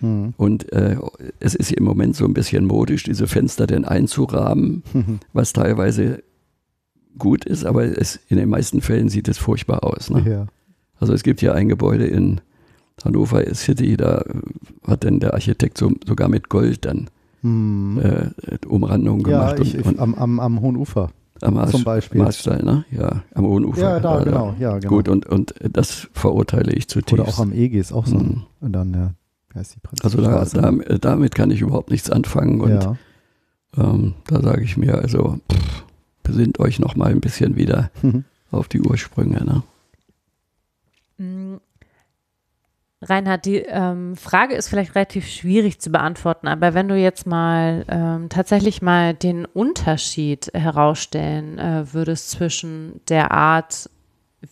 Mhm. 0.00 0.34
Und 0.36 0.72
äh, 0.72 0.96
es 1.40 1.54
ist 1.54 1.72
im 1.72 1.84
Moment 1.84 2.16
so 2.16 2.24
ein 2.24 2.34
bisschen 2.34 2.64
modisch, 2.64 3.02
diese 3.02 3.26
Fenster 3.26 3.66
denn 3.66 3.84
einzurahmen, 3.84 4.82
was 5.32 5.52
teilweise 5.52 6.22
gut 7.18 7.44
ist, 7.44 7.64
aber 7.64 7.84
es, 7.84 8.20
in 8.28 8.36
den 8.36 8.48
meisten 8.48 8.82
Fällen 8.82 9.08
sieht 9.08 9.28
es 9.28 9.38
furchtbar 9.38 9.84
aus. 9.84 10.10
Ne? 10.10 10.24
ja. 10.28 10.46
Also 11.00 11.12
es 11.12 11.22
gibt 11.22 11.42
ja 11.42 11.52
ein 11.52 11.68
Gebäude 11.68 12.06
in 12.06 12.40
Hannover 13.04 13.42
City, 13.54 13.96
da 13.96 14.24
hat 14.86 15.04
dann 15.04 15.20
der 15.20 15.34
Architekt 15.34 15.78
so, 15.78 15.92
sogar 16.06 16.28
mit 16.28 16.48
Gold 16.48 16.84
dann 16.84 17.08
Mhm. 17.42 17.98
äh, 17.98 18.66
Umrandungen 18.66 19.20
ja, 19.28 19.52
gemacht. 19.52 19.60
ich, 19.60 19.74
und, 19.74 19.80
ich, 19.80 19.86
und 19.86 19.98
am, 20.00 20.14
am, 20.14 20.40
am 20.40 20.60
Hohen 20.60 20.76
Ufer 20.76 21.10
am 21.42 21.54
Marsch, 21.54 21.70
zum 21.70 21.84
Beispiel. 21.84 22.20
Marstall, 22.22 22.62
ne? 22.62 22.84
Ja, 22.90 23.22
am 23.34 23.44
Hohen 23.44 23.64
Ufer. 23.64 23.80
Ja, 23.80 24.00
da, 24.00 24.18
Ja, 24.18 24.24
genau. 24.24 24.54
Ja, 24.58 24.78
genau. 24.78 24.88
Gut, 24.88 25.08
und, 25.08 25.26
und 25.26 25.54
das 25.60 26.08
verurteile 26.12 26.72
ich 26.72 26.88
zutiefst. 26.88 27.12
Oder 27.12 27.28
auch 27.28 27.38
am 27.38 27.52
EG 27.52 27.78
ist 27.78 27.92
auch 27.92 28.06
so. 28.06 28.18
Mhm. 28.18 28.42
Und 28.60 28.72
dann, 28.72 28.94
ja, 28.94 29.12
wie 29.52 29.58
heißt 29.58 29.76
die 29.76 30.02
Also 30.02 30.22
da, 30.22 30.44
da, 30.44 30.72
damit 30.98 31.34
kann 31.34 31.50
ich 31.50 31.60
überhaupt 31.60 31.90
nichts 31.90 32.10
anfangen 32.10 32.60
und 32.60 32.70
ja. 32.70 32.96
ähm, 33.76 34.14
da 34.26 34.40
sage 34.40 34.62
ich 34.62 34.76
mir, 34.76 34.96
also 34.96 35.38
pff, 35.52 35.84
besinnt 36.22 36.58
euch 36.58 36.78
noch 36.78 36.96
mal 36.96 37.10
ein 37.10 37.20
bisschen 37.20 37.56
wieder 37.56 37.90
auf 38.50 38.68
die 38.68 38.80
Ursprünge. 38.80 39.44
Ne? 39.44 39.62
Reinhard, 43.08 43.44
die 43.44 43.58
ähm, 43.58 44.16
Frage 44.16 44.54
ist 44.54 44.68
vielleicht 44.68 44.94
relativ 44.94 45.28
schwierig 45.28 45.80
zu 45.80 45.90
beantworten, 45.90 46.48
aber 46.48 46.74
wenn 46.74 46.88
du 46.88 46.96
jetzt 46.96 47.26
mal 47.26 47.84
ähm, 47.88 48.28
tatsächlich 48.28 48.82
mal 48.82 49.14
den 49.14 49.44
Unterschied 49.44 50.50
herausstellen 50.54 51.58
äh, 51.58 51.92
würdest 51.92 52.30
zwischen 52.30 53.00
der 53.08 53.32
Art, 53.32 53.90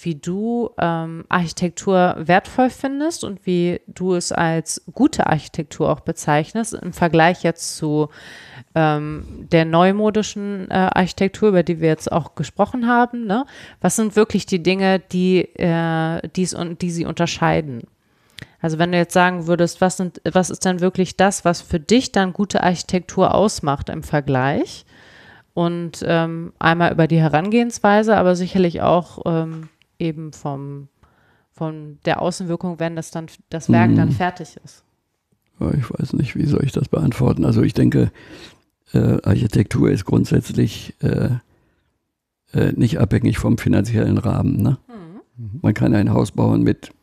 wie 0.01 0.15
du 0.15 0.71
ähm, 0.79 1.25
Architektur 1.29 2.17
wertvoll 2.19 2.71
findest 2.71 3.25
und 3.25 3.47
wie 3.47 3.81
du 3.87 4.15
es 4.15 4.33
als 4.33 4.83
gute 4.93 5.27
Architektur 5.27 5.91
auch 5.91 6.01
bezeichnest, 6.01 6.75
im 6.75 6.93
Vergleich 6.93 7.43
jetzt 7.43 7.77
zu 7.77 8.09
ähm, 8.75 9.47
der 9.53 9.65
neumodischen 9.65 10.71
äh, 10.71 10.75
Architektur, 10.75 11.51
über 11.51 11.63
die 11.63 11.81
wir 11.81 11.89
jetzt 11.89 12.11
auch 12.11 12.35
gesprochen 12.35 12.87
haben. 12.87 13.27
Ne? 13.27 13.47
Was 13.81 13.97
sind 13.97 14.17
wirklich 14.17 14.47
die 14.47 14.63
Dinge, 14.63 14.99
die, 14.99 15.43
äh, 15.57 16.27
die's 16.29 16.57
die 16.81 16.91
sie 16.91 17.05
unterscheiden? 17.05 17.83
Also 18.65 18.79
wenn 18.79 18.93
du 18.93 18.97
jetzt 18.97 19.13
sagen 19.13 19.47
würdest, 19.47 19.83
was, 19.83 19.99
sind, 19.99 20.23
was 20.25 20.49
ist 20.49 20.65
denn 20.65 20.81
wirklich 20.81 21.19
das, 21.19 21.45
was 21.45 21.61
für 21.61 21.79
dich 21.79 22.13
dann 22.13 22.33
gute 22.33 22.63
Architektur 22.63 23.35
ausmacht 23.35 23.91
im 23.91 24.03
Vergleich? 24.03 24.87
Und 25.53 26.03
ähm, 26.07 26.55
einmal 26.59 26.91
über 26.91 27.07
die 27.07 27.19
Herangehensweise, 27.19 28.17
aber 28.17 28.35
sicherlich 28.37 28.81
auch 28.81 29.21
ähm, 29.27 29.69
eben 29.99 30.33
vom, 30.33 30.89
von 31.53 31.99
der 32.07 32.23
Außenwirkung, 32.23 32.81
wenn 32.81 32.97
das 32.97 33.11
dann 33.11 33.27
das 33.51 33.71
Werk 33.71 33.91
Mhm. 33.91 33.97
dann 33.97 34.13
fertig 34.13 34.57
ist. 34.65 34.83
Ich 35.77 35.91
weiß 35.91 36.15
nicht, 36.15 36.35
wie 36.35 36.47
soll 36.47 36.65
ich 36.65 36.73
das 36.73 36.89
beantworten. 36.89 37.45
Also 37.45 37.61
ich 37.61 37.75
denke, 37.75 38.13
äh, 38.95 39.19
Architektur 39.25 39.91
ist 39.91 40.07
grundsätzlich 40.07 40.95
äh, 41.03 41.29
äh, 42.55 42.73
nicht 42.73 42.99
abhängig 42.99 43.37
vom 43.37 43.59
finanziellen 43.59 44.17
Rahmen. 44.17 44.63
Ne? 44.63 44.79
Mhm. 45.37 45.59
Man 45.61 45.75
kann 45.75 45.95
ein 45.95 46.15
Haus 46.15 46.33
bauen 46.33 46.63
mit 46.63 46.94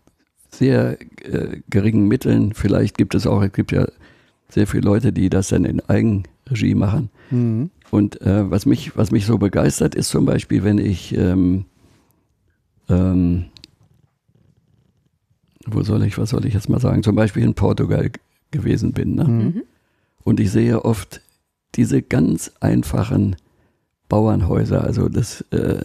sehr 0.54 0.98
äh, 1.24 1.62
geringen 1.70 2.08
Mitteln. 2.08 2.54
Vielleicht 2.54 2.98
gibt 2.98 3.16
es 3.16 3.26
auch, 3.28 3.42
es 3.42 3.52
gibt 3.54 3.72
ja 3.72 3.88
sehr 4.50 4.68
viele 4.68 4.84
Leute, 4.84 5.14
die 5.14 5.30
das 5.30 5.48
dann 5.50 5.64
in 5.66 5.80
Eigenregie 5.82 6.76
machen. 6.76 7.10
Mhm. 7.30 7.70
Und 7.90 8.22
äh, 8.22 8.50
was, 8.50 8.66
mich, 8.66 8.96
was 8.98 9.12
mich 9.12 9.26
so 9.26 9.38
begeistert, 9.38 9.96
ist 9.96 10.10
zum 10.10 10.26
Beispiel, 10.26 10.64
wenn 10.64 10.78
ich, 10.78 11.16
ähm, 11.18 11.66
ähm, 12.90 13.46
wo 15.66 15.84
soll 15.84 16.04
ich, 16.06 16.18
was 16.18 16.32
soll 16.32 16.46
ich 16.46 16.54
jetzt 16.54 16.70
mal 16.70 16.80
sagen, 16.80 17.04
zum 17.04 17.16
Beispiel 17.16 17.44
in 17.44 17.54
Portugal 17.54 18.10
gewesen 18.52 18.92
bin. 18.94 19.16
Ne? 19.16 19.24
Mhm. 19.26 19.64
Und 20.24 20.40
ich 20.40 20.52
sehe 20.52 20.84
oft 20.84 21.22
diese 21.76 22.02
ganz 22.02 22.52
einfachen 22.60 23.36
Bauernhäuser, 24.10 24.84
also 24.84 25.08
das, 25.08 25.42
äh, 25.52 25.80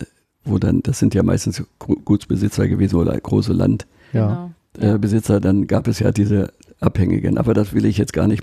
wo 0.44 0.58
dann, 0.58 0.82
das 0.82 0.98
sind 0.98 1.14
ja 1.14 1.22
meistens 1.22 1.62
Gu- 1.78 2.00
Gutsbesitzer 2.04 2.66
gewesen 2.68 2.96
oder 2.96 3.18
große 3.18 3.52
Landbesitzer, 3.52 3.92
Ja. 4.12 4.50
Äh, 4.78 4.98
Besitzer, 4.98 5.40
dann 5.40 5.66
gab 5.66 5.88
es 5.88 5.98
ja 6.00 6.12
diese 6.12 6.52
Abhängigen. 6.80 7.38
Aber 7.38 7.54
das 7.54 7.72
will 7.72 7.84
ich 7.84 7.98
jetzt 7.98 8.12
gar 8.12 8.26
nicht, 8.26 8.42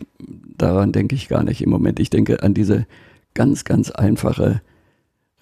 daran 0.57 0.91
denke 0.91 1.15
ich 1.15 1.27
gar 1.27 1.43
nicht 1.43 1.61
im 1.61 1.69
Moment. 1.69 1.99
Ich 1.99 2.09
denke 2.09 2.43
an 2.43 2.53
diese 2.53 2.85
ganz, 3.33 3.63
ganz 3.63 3.91
einfache 3.91 4.61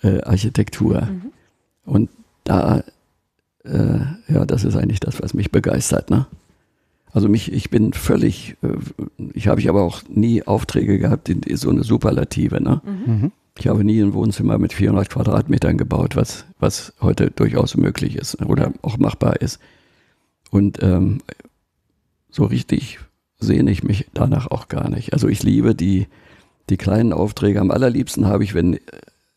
äh, 0.04 0.22
Architektur. 0.22 1.02
Mhm. 1.02 1.32
Und 1.86 2.10
da, 2.44 2.84
äh, 3.64 4.00
ja, 4.28 4.46
das 4.46 4.64
ist 4.64 4.76
eigentlich 4.76 5.00
das, 5.00 5.22
was 5.22 5.34
mich 5.34 5.52
begeistert. 5.52 6.10
Ne? 6.10 6.28
Also 7.14 7.28
mich, 7.30 7.52
ich 7.52 7.70
bin 7.70 7.94
völlig, 7.94 8.58
äh, 8.62 8.76
ich 9.34 9.48
habe 9.48 9.60
ich 9.60 9.70
aber 9.70 9.82
auch 9.82 10.02
nie 10.10 10.44
Aufträge 10.44 10.98
gehabt 11.00 11.30
in 11.30 11.42
so 11.56 11.70
eine 11.70 11.84
Superlative. 11.84 12.62
Ne? 12.62 12.82
Mhm. 12.84 13.14
Mhm. 13.14 13.32
Ich 13.58 13.68
habe 13.68 13.84
nie 13.84 14.02
ein 14.02 14.14
Wohnzimmer 14.14 14.58
mit 14.58 14.74
400 14.74 15.10
Quadratmetern 15.10 15.78
gebaut, 15.78 16.16
was, 16.16 16.46
was 16.60 16.94
heute 17.02 17.32
durchaus 17.32 17.76
möglich 17.76 18.16
ist 18.16 18.42
oder 18.42 18.74
auch 18.82 18.98
machbar 18.98 19.42
ist. 19.42 19.60
Und 20.52 20.84
ähm, 20.84 21.22
so 22.30 22.44
richtig 22.44 23.00
sehne 23.40 23.72
ich 23.72 23.84
mich 23.84 24.08
danach 24.14 24.48
auch 24.52 24.68
gar 24.68 24.90
nicht. 24.90 25.14
Also 25.14 25.28
ich 25.28 25.42
liebe 25.42 25.74
die, 25.74 26.08
die 26.70 26.78
kleinen 26.78 27.14
Aufträge. 27.14 27.60
Am 27.60 27.72
allerliebsten 27.72 28.28
habe 28.28 28.44
ich, 28.44 28.54
wenn 28.54 28.80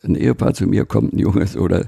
ein 0.03 0.17
Ehepaar 0.17 0.53
zu 0.53 0.67
mir 0.67 0.85
kommt, 0.85 1.15
ein 1.15 1.19
junges 1.19 1.57
oder 1.57 1.87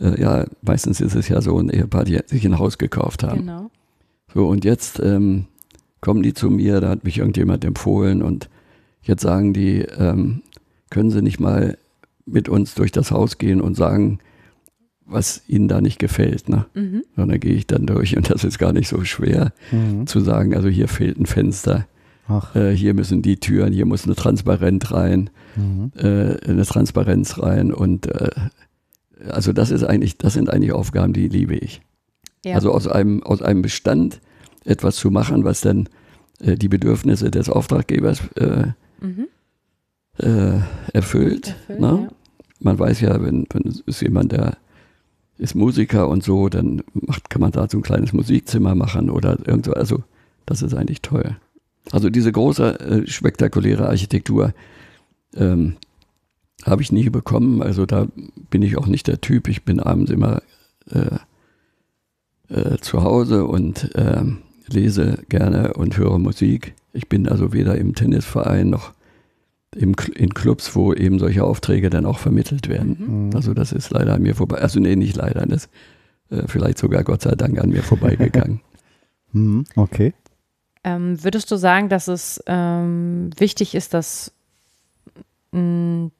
äh, 0.00 0.20
ja, 0.20 0.46
meistens 0.62 1.00
ist 1.00 1.14
es 1.14 1.28
ja 1.28 1.40
so 1.40 1.58
ein 1.58 1.70
Ehepaar, 1.70 2.04
die 2.04 2.18
sich 2.26 2.44
ein 2.44 2.58
Haus 2.58 2.78
gekauft 2.78 3.22
haben. 3.22 3.40
Genau. 3.40 3.70
So, 4.34 4.48
und 4.48 4.64
jetzt 4.64 4.98
ähm, 5.00 5.46
kommen 6.00 6.22
die 6.22 6.34
zu 6.34 6.50
mir, 6.50 6.80
da 6.80 6.88
hat 6.88 7.04
mich 7.04 7.18
irgendjemand 7.18 7.64
empfohlen 7.64 8.22
und 8.22 8.48
jetzt 9.02 9.22
sagen 9.22 9.52
die, 9.52 9.80
ähm, 9.80 10.42
können 10.90 11.10
Sie 11.10 11.22
nicht 11.22 11.40
mal 11.40 11.78
mit 12.26 12.48
uns 12.48 12.74
durch 12.74 12.92
das 12.92 13.10
Haus 13.10 13.38
gehen 13.38 13.60
und 13.60 13.76
sagen, 13.76 14.18
was 15.06 15.42
Ihnen 15.46 15.68
da 15.68 15.80
nicht 15.80 15.98
gefällt. 15.98 16.48
Ne? 16.48 16.66
Mhm. 16.74 17.04
Und 17.16 17.28
dann 17.28 17.40
gehe 17.40 17.54
ich 17.54 17.66
dann 17.66 17.86
durch 17.86 18.16
und 18.16 18.30
das 18.30 18.44
ist 18.44 18.58
gar 18.58 18.72
nicht 18.72 18.88
so 18.88 19.04
schwer 19.04 19.52
Mhm. 19.70 20.06
zu 20.06 20.20
sagen, 20.20 20.54
also 20.54 20.68
hier 20.68 20.88
fehlt 20.88 21.18
ein 21.18 21.26
Fenster, 21.26 21.86
Ach. 22.28 22.54
äh, 22.56 22.74
hier 22.76 22.92
müssen 22.94 23.22
die 23.22 23.36
Türen, 23.38 23.72
hier 23.72 23.86
muss 23.86 24.04
eine 24.04 24.16
Transparenz 24.16 24.90
rein, 24.92 25.30
Mhm. 25.56 25.92
äh, 25.96 26.36
eine 26.48 26.64
Transparenz 26.66 27.38
rein 27.38 27.72
und 27.72 28.06
äh, 28.06 28.30
also 29.28 29.52
das 29.52 29.70
ist 29.70 29.84
eigentlich, 29.84 30.18
das 30.18 30.34
sind 30.34 30.50
eigentlich 30.50 30.72
Aufgaben, 30.72 31.12
die 31.12 31.28
liebe 31.28 31.54
ich. 31.56 31.80
Ja. 32.44 32.54
Also 32.56 32.72
aus 32.72 32.86
einem, 32.86 33.22
aus 33.22 33.42
einem 33.42 33.62
Bestand 33.62 34.20
etwas 34.64 34.96
zu 34.96 35.10
machen, 35.10 35.44
was 35.44 35.60
dann 35.62 35.88
äh, 36.40 36.56
die 36.56 36.68
Bedürfnisse 36.68 37.30
des 37.30 37.48
Auftraggebers 37.48 38.20
äh, 38.36 38.66
mhm. 39.00 39.28
äh, 40.18 40.58
erfüllt. 40.92 41.54
Erfüllt, 41.68 41.80
ne? 41.80 41.86
ja. 42.02 42.08
Man 42.60 42.78
weiß 42.78 43.00
ja, 43.02 43.22
wenn, 43.22 43.46
wenn 43.52 43.68
es 43.68 43.80
ist 43.80 44.02
jemand, 44.02 44.32
der 44.32 44.56
ist 45.38 45.54
Musiker 45.54 46.08
und 46.08 46.22
so, 46.22 46.48
dann 46.48 46.82
macht, 46.94 47.30
kann 47.30 47.40
man 47.40 47.52
da 47.52 47.68
so 47.68 47.78
ein 47.78 47.82
kleines 47.82 48.12
Musikzimmer 48.12 48.74
machen 48.74 49.10
oder 49.10 49.38
irgendwo. 49.46 49.72
Also 49.72 50.02
das 50.46 50.62
ist 50.62 50.74
eigentlich 50.74 51.02
toll. 51.02 51.36
Also 51.92 52.10
diese 52.10 52.32
große, 52.32 52.80
äh, 52.80 53.06
spektakuläre 53.06 53.88
Architektur 53.88 54.52
ähm, 55.34 55.76
habe 56.64 56.82
ich 56.82 56.90
nie 56.90 57.08
bekommen. 57.10 57.62
Also 57.62 57.86
da 57.86 58.08
bin 58.50 58.62
ich 58.62 58.76
auch 58.76 58.86
nicht 58.86 59.06
der 59.06 59.20
Typ. 59.20 59.48
Ich 59.48 59.64
bin 59.64 59.78
abends 59.80 60.10
immer 60.10 60.42
äh, 60.90 61.18
äh, 62.48 62.78
zu 62.78 63.02
Hause 63.02 63.44
und 63.44 63.90
ähm, 63.94 64.38
lese 64.68 65.18
gerne 65.28 65.74
und 65.74 65.96
höre 65.96 66.18
Musik. 66.18 66.74
Ich 66.92 67.08
bin 67.08 67.28
also 67.28 67.52
weder 67.52 67.76
im 67.76 67.94
Tennisverein 67.94 68.70
noch 68.70 68.92
im, 69.76 69.94
in 70.14 70.34
Clubs, 70.34 70.74
wo 70.74 70.92
eben 70.92 71.18
solche 71.18 71.44
Aufträge 71.44 71.90
dann 71.90 72.06
auch 72.06 72.18
vermittelt 72.18 72.68
werden. 72.68 72.96
Mhm. 72.98 73.26
Mhm. 73.26 73.36
Also 73.36 73.54
das 73.54 73.72
ist 73.72 73.90
leider 73.90 74.14
an 74.14 74.22
mir 74.22 74.34
vorbei. 74.34 74.58
Also 74.58 74.80
nee, 74.80 74.96
nicht 74.96 75.16
leider. 75.16 75.44
Das 75.46 75.68
äh, 76.30 76.42
vielleicht 76.46 76.78
sogar 76.78 77.04
Gott 77.04 77.22
sei 77.22 77.34
Dank 77.34 77.58
an 77.58 77.70
mir 77.70 77.82
vorbeigegangen. 77.82 78.60
Mhm. 79.32 79.64
Okay. 79.74 80.14
Ähm, 80.84 81.22
würdest 81.22 81.50
du 81.50 81.56
sagen, 81.56 81.88
dass 81.88 82.06
es 82.06 82.42
ähm, 82.46 83.30
wichtig 83.36 83.74
ist, 83.74 83.92
dass 83.92 84.32
mh, 85.50 86.10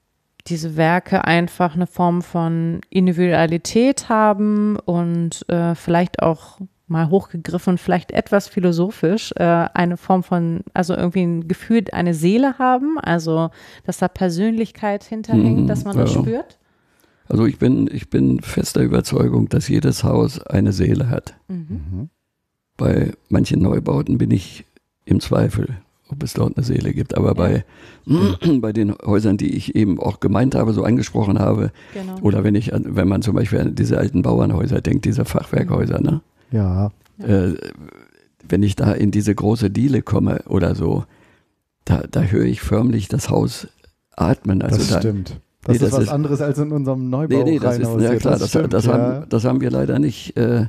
diese 0.48 0.76
Werke 0.76 1.24
einfach 1.24 1.76
eine 1.76 1.86
Form 1.86 2.20
von 2.20 2.80
Individualität 2.90 4.08
haben 4.08 4.76
und 4.76 5.48
äh, 5.48 5.76
vielleicht 5.76 6.20
auch 6.20 6.58
mal 6.88 7.10
hochgegriffen, 7.10 7.78
vielleicht 7.78 8.12
etwas 8.12 8.46
philosophisch, 8.48 9.32
äh, 9.36 9.42
eine 9.42 9.96
Form 9.96 10.22
von, 10.22 10.60
also 10.72 10.94
irgendwie 10.94 11.22
ein 11.22 11.48
Gefühl, 11.48 11.84
eine 11.92 12.14
Seele 12.14 12.58
haben, 12.58 12.98
also 12.98 13.50
dass 13.84 13.98
da 13.98 14.08
Persönlichkeit 14.08 15.02
hinterhängt, 15.04 15.62
Mhm, 15.62 15.66
dass 15.66 15.84
man 15.84 15.96
das 15.96 16.14
ja. 16.14 16.20
spürt? 16.20 16.58
Also 17.28 17.44
ich 17.44 17.58
bin, 17.58 17.88
ich 17.92 18.08
bin 18.08 18.40
fester 18.40 18.82
Überzeugung, 18.82 19.48
dass 19.48 19.66
jedes 19.68 20.04
Haus 20.04 20.40
eine 20.46 20.72
Seele 20.72 21.10
hat. 21.10 21.34
Mhm. 21.48 21.66
Mhm. 21.70 22.10
Bei 22.76 23.12
manchen 23.28 23.60
Neubauten 23.62 24.16
bin 24.18 24.30
ich 24.30 24.64
im 25.06 25.18
Zweifel, 25.18 25.78
ob 26.08 26.22
es 26.22 26.34
dort 26.34 26.56
eine 26.56 26.64
Seele 26.64 26.92
gibt. 26.92 27.16
Aber 27.16 27.34
bei, 27.34 27.64
bei 28.60 28.72
den 28.72 28.94
Häusern, 29.04 29.38
die 29.38 29.56
ich 29.56 29.74
eben 29.74 29.98
auch 29.98 30.20
gemeint 30.20 30.54
habe, 30.54 30.72
so 30.72 30.84
angesprochen 30.84 31.40
habe, 31.40 31.72
Genau. 31.94 32.16
oder 32.20 32.44
wenn 32.44 32.54
ich, 32.54 32.72
an- 32.74 32.94
wenn 32.94 33.08
man 33.08 33.22
zum 33.22 33.34
Beispiel 33.34 33.58
an 33.58 33.74
diese 33.74 33.98
alten 33.98 34.22
Bauernhäuser 34.22 34.80
denkt, 34.80 35.04
diese 35.04 35.24
Fachwerkhäuser, 35.24 36.00
ne? 36.00 36.20
Ja. 36.50 36.90
äh, 37.18 37.54
wenn 38.48 38.62
ich 38.62 38.76
da 38.76 38.92
in 38.92 39.10
diese 39.10 39.34
große 39.34 39.70
Diele 39.70 40.02
komme 40.02 40.42
oder 40.48 40.74
so, 40.74 41.04
da, 41.84 42.02
da 42.10 42.22
höre 42.22 42.44
ich 42.44 42.60
förmlich 42.60 43.08
das 43.08 43.28
Haus 43.30 43.68
atmen. 44.16 44.62
Also 44.62 44.78
das 44.78 44.88
da, 44.88 44.98
stimmt. 45.00 45.40
Das 45.64 45.68
Nee, 45.68 45.74
ist 45.74 45.82
das 45.82 45.92
was 45.92 46.02
ist- 46.04 46.08
anderes 46.10 46.40
als 46.40 46.58
in 46.58 46.70
unserem 46.72 47.10
Neubau. 47.10 47.36
Nee, 47.38 47.44
nee, 47.52 47.58
das 47.58 47.78
ist, 47.78 48.00
ja 48.00 48.14
klar, 48.16 48.38
das, 48.38 48.48
stimmt, 48.50 48.72
das, 48.72 48.86
ja. 48.86 48.92
haben, 48.92 49.28
das 49.28 49.44
haben 49.44 49.60
wir 49.60 49.70
leider 49.70 49.98
nicht 49.98 50.36
äh, 50.36 50.66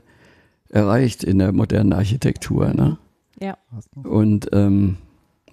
erreicht 0.69 1.23
in 1.23 1.37
der 1.39 1.51
modernen 1.53 1.93
Architektur. 1.93 2.73
Ne? 2.73 2.97
Und 4.03 4.49
ähm, 4.53 4.97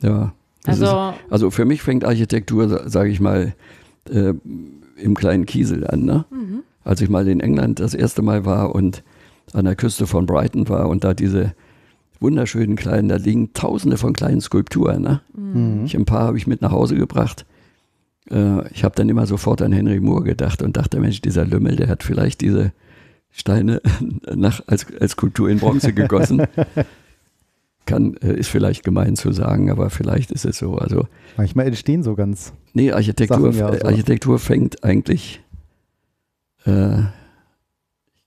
ja, 0.01 0.33
das 0.65 0.79
ist, 0.79 0.83
Also, 0.85 1.15
also 1.31 1.51
für 1.51 1.65
mich 1.67 1.83
fängt 1.83 2.05
Architektur, 2.05 2.89
sage 2.89 3.11
ich 3.11 3.21
mal, 3.21 3.55
äh, 4.11 4.33
im 4.97 5.15
kleinen 5.15 5.45
Kiesel 5.45 5.87
an. 5.87 6.05
Ne? 6.05 6.25
mhm. 6.31 6.63
Als 6.85 7.01
ich 7.01 7.09
mal 7.11 7.27
in 7.29 7.41
England 7.41 7.81
das 7.81 7.95
erste 7.95 8.23
Mal 8.23 8.45
war 8.47 8.75
und 8.75 9.03
an 9.55 9.65
der 9.65 9.77
Küste 9.77 10.07
von 10.07 10.27
Brighton 10.27 10.69
war 10.69 10.89
und 10.89 11.05
da 11.05 11.15
diese 11.15 11.55
wunderschönen 12.21 12.77
kleinen, 12.77 13.09
da 13.09 13.17
liegen 13.17 13.53
tausende 13.53 13.97
von 13.97 14.13
kleinen 14.13 14.41
Skulpturen. 14.41 15.03
Ne? 15.03 15.21
Mhm. 15.37 15.85
Ich, 15.85 15.97
ein 15.97 16.05
paar 16.05 16.27
habe 16.27 16.39
ich 16.39 16.47
mit 16.47 16.63
nach 16.63 16.73
Hause 16.73 16.97
gebracht. 16.97 17.47
Äh, 18.31 18.69
ich 18.73 18.85
habe 18.85 18.95
dann 18.97 19.09
immer 19.09 19.27
sofort 19.27 19.63
an 19.63 19.73
Henry 19.73 20.01
Moore 20.01 20.25
gedacht 20.25 20.63
und 20.63 20.77
dachte, 20.77 21.01
Mensch, 21.01 21.21
dieser 21.21 21.45
Lümmel, 21.45 21.77
der 21.77 21.89
hat 21.89 22.03
vielleicht 22.03 22.41
diese 22.41 22.73
Steine 23.31 23.81
nach, 24.35 24.63
als, 24.67 24.87
als 25.01 25.13
Skulptur 25.13 25.49
in 25.49 25.59
Bronze 25.59 25.93
gegossen. 25.93 26.43
Kann, 27.87 28.17
äh, 28.23 28.33
ist 28.33 28.49
vielleicht 28.49 28.83
gemein 28.83 29.15
zu 29.15 29.33
sagen, 29.33 29.71
aber 29.71 29.91
vielleicht 29.91 30.31
ist 30.31 30.47
es 30.47 30.57
so. 30.57 30.77
Also, 30.77 31.07
Manchmal 31.37 31.67
entstehen 31.67 32.03
so 32.03 32.15
ganz. 32.15 32.55
nee, 32.73 32.91
Architektur, 32.93 33.53
Sachen 33.53 33.59
ja 33.59 33.79
so. 33.79 33.87
Architektur 33.87 34.39
fängt 34.39 34.83
eigentlich, 34.83 35.43
äh, 36.65 37.03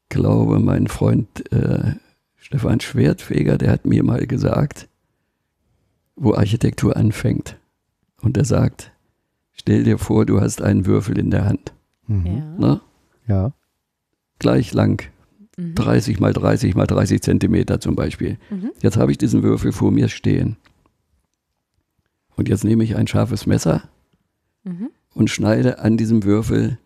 glaube, 0.09 0.59
mein 0.59 0.87
Freund 0.87 1.51
äh, 1.51 1.95
Stefan 2.35 2.79
Schwertfeger, 2.79 3.57
der 3.57 3.71
hat 3.71 3.85
mir 3.85 4.03
mal 4.03 4.25
gesagt, 4.25 4.87
wo 6.15 6.33
Architektur 6.33 6.95
anfängt. 6.95 7.57
Und 8.21 8.37
er 8.37 8.45
sagt, 8.45 8.91
stell 9.53 9.83
dir 9.83 9.97
vor, 9.97 10.25
du 10.25 10.41
hast 10.41 10.61
einen 10.61 10.85
Würfel 10.85 11.17
in 11.17 11.29
der 11.31 11.45
Hand. 11.45 11.73
Mhm. 12.07 12.25
ja. 12.25 12.43
Ne? 12.57 12.81
Ja. 13.27 13.51
Gleich 14.39 14.73
lang, 14.73 15.03
Mhm. 15.59 15.73
30 15.73 16.19
mal 16.19 16.33
30 16.33 16.75
mal 16.75 16.85
30 16.85 17.19
Zentimeter 17.23 17.79
zum 17.79 17.95
Beispiel. 17.95 18.37
Mhm. 18.51 18.71
Jetzt 18.79 18.95
habe 18.95 19.11
ich 19.11 19.17
diesen 19.17 19.41
Würfel 19.41 19.71
vor 19.71 19.91
mir 19.91 20.07
stehen. 20.07 20.55
Und 22.35 22.47
jetzt 22.47 22.63
nehme 22.63 22.83
ich 22.83 22.95
ein 22.95 23.07
scharfes 23.07 23.47
Messer 23.47 23.81
Mhm. 24.63 24.89
und 25.15 25.29
schneide 25.31 25.79
an 25.79 25.97
diesem 25.97 26.23
Würfel 26.23 26.77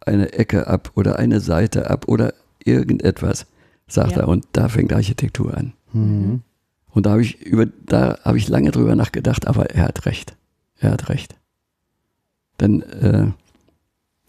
eine 0.00 0.32
Ecke 0.34 0.68
ab 0.68 0.92
oder 0.94 1.18
eine 1.18 1.40
Seite 1.40 1.90
ab 1.90 2.06
oder 2.06 2.32
irgendetwas, 2.64 3.46
sagt 3.86 4.12
Ja. 4.12 4.22
er. 4.22 4.28
Und 4.28 4.46
da 4.52 4.68
fängt 4.68 4.92
Architektur 4.92 5.56
an. 5.56 5.72
Mhm. 5.92 6.42
Und 6.90 7.06
da 7.06 7.10
habe 7.12 7.22
ich 7.22 7.40
über, 7.40 7.66
da 7.66 8.18
habe 8.24 8.38
ich 8.38 8.48
lange 8.48 8.70
drüber 8.70 8.94
nachgedacht, 8.96 9.46
aber 9.46 9.70
er 9.70 9.84
hat 9.84 10.04
recht. 10.06 10.36
Er 10.78 10.90
hat 10.92 11.08
recht. 11.08 11.36
Denn 12.60 12.82
äh, 12.82 13.26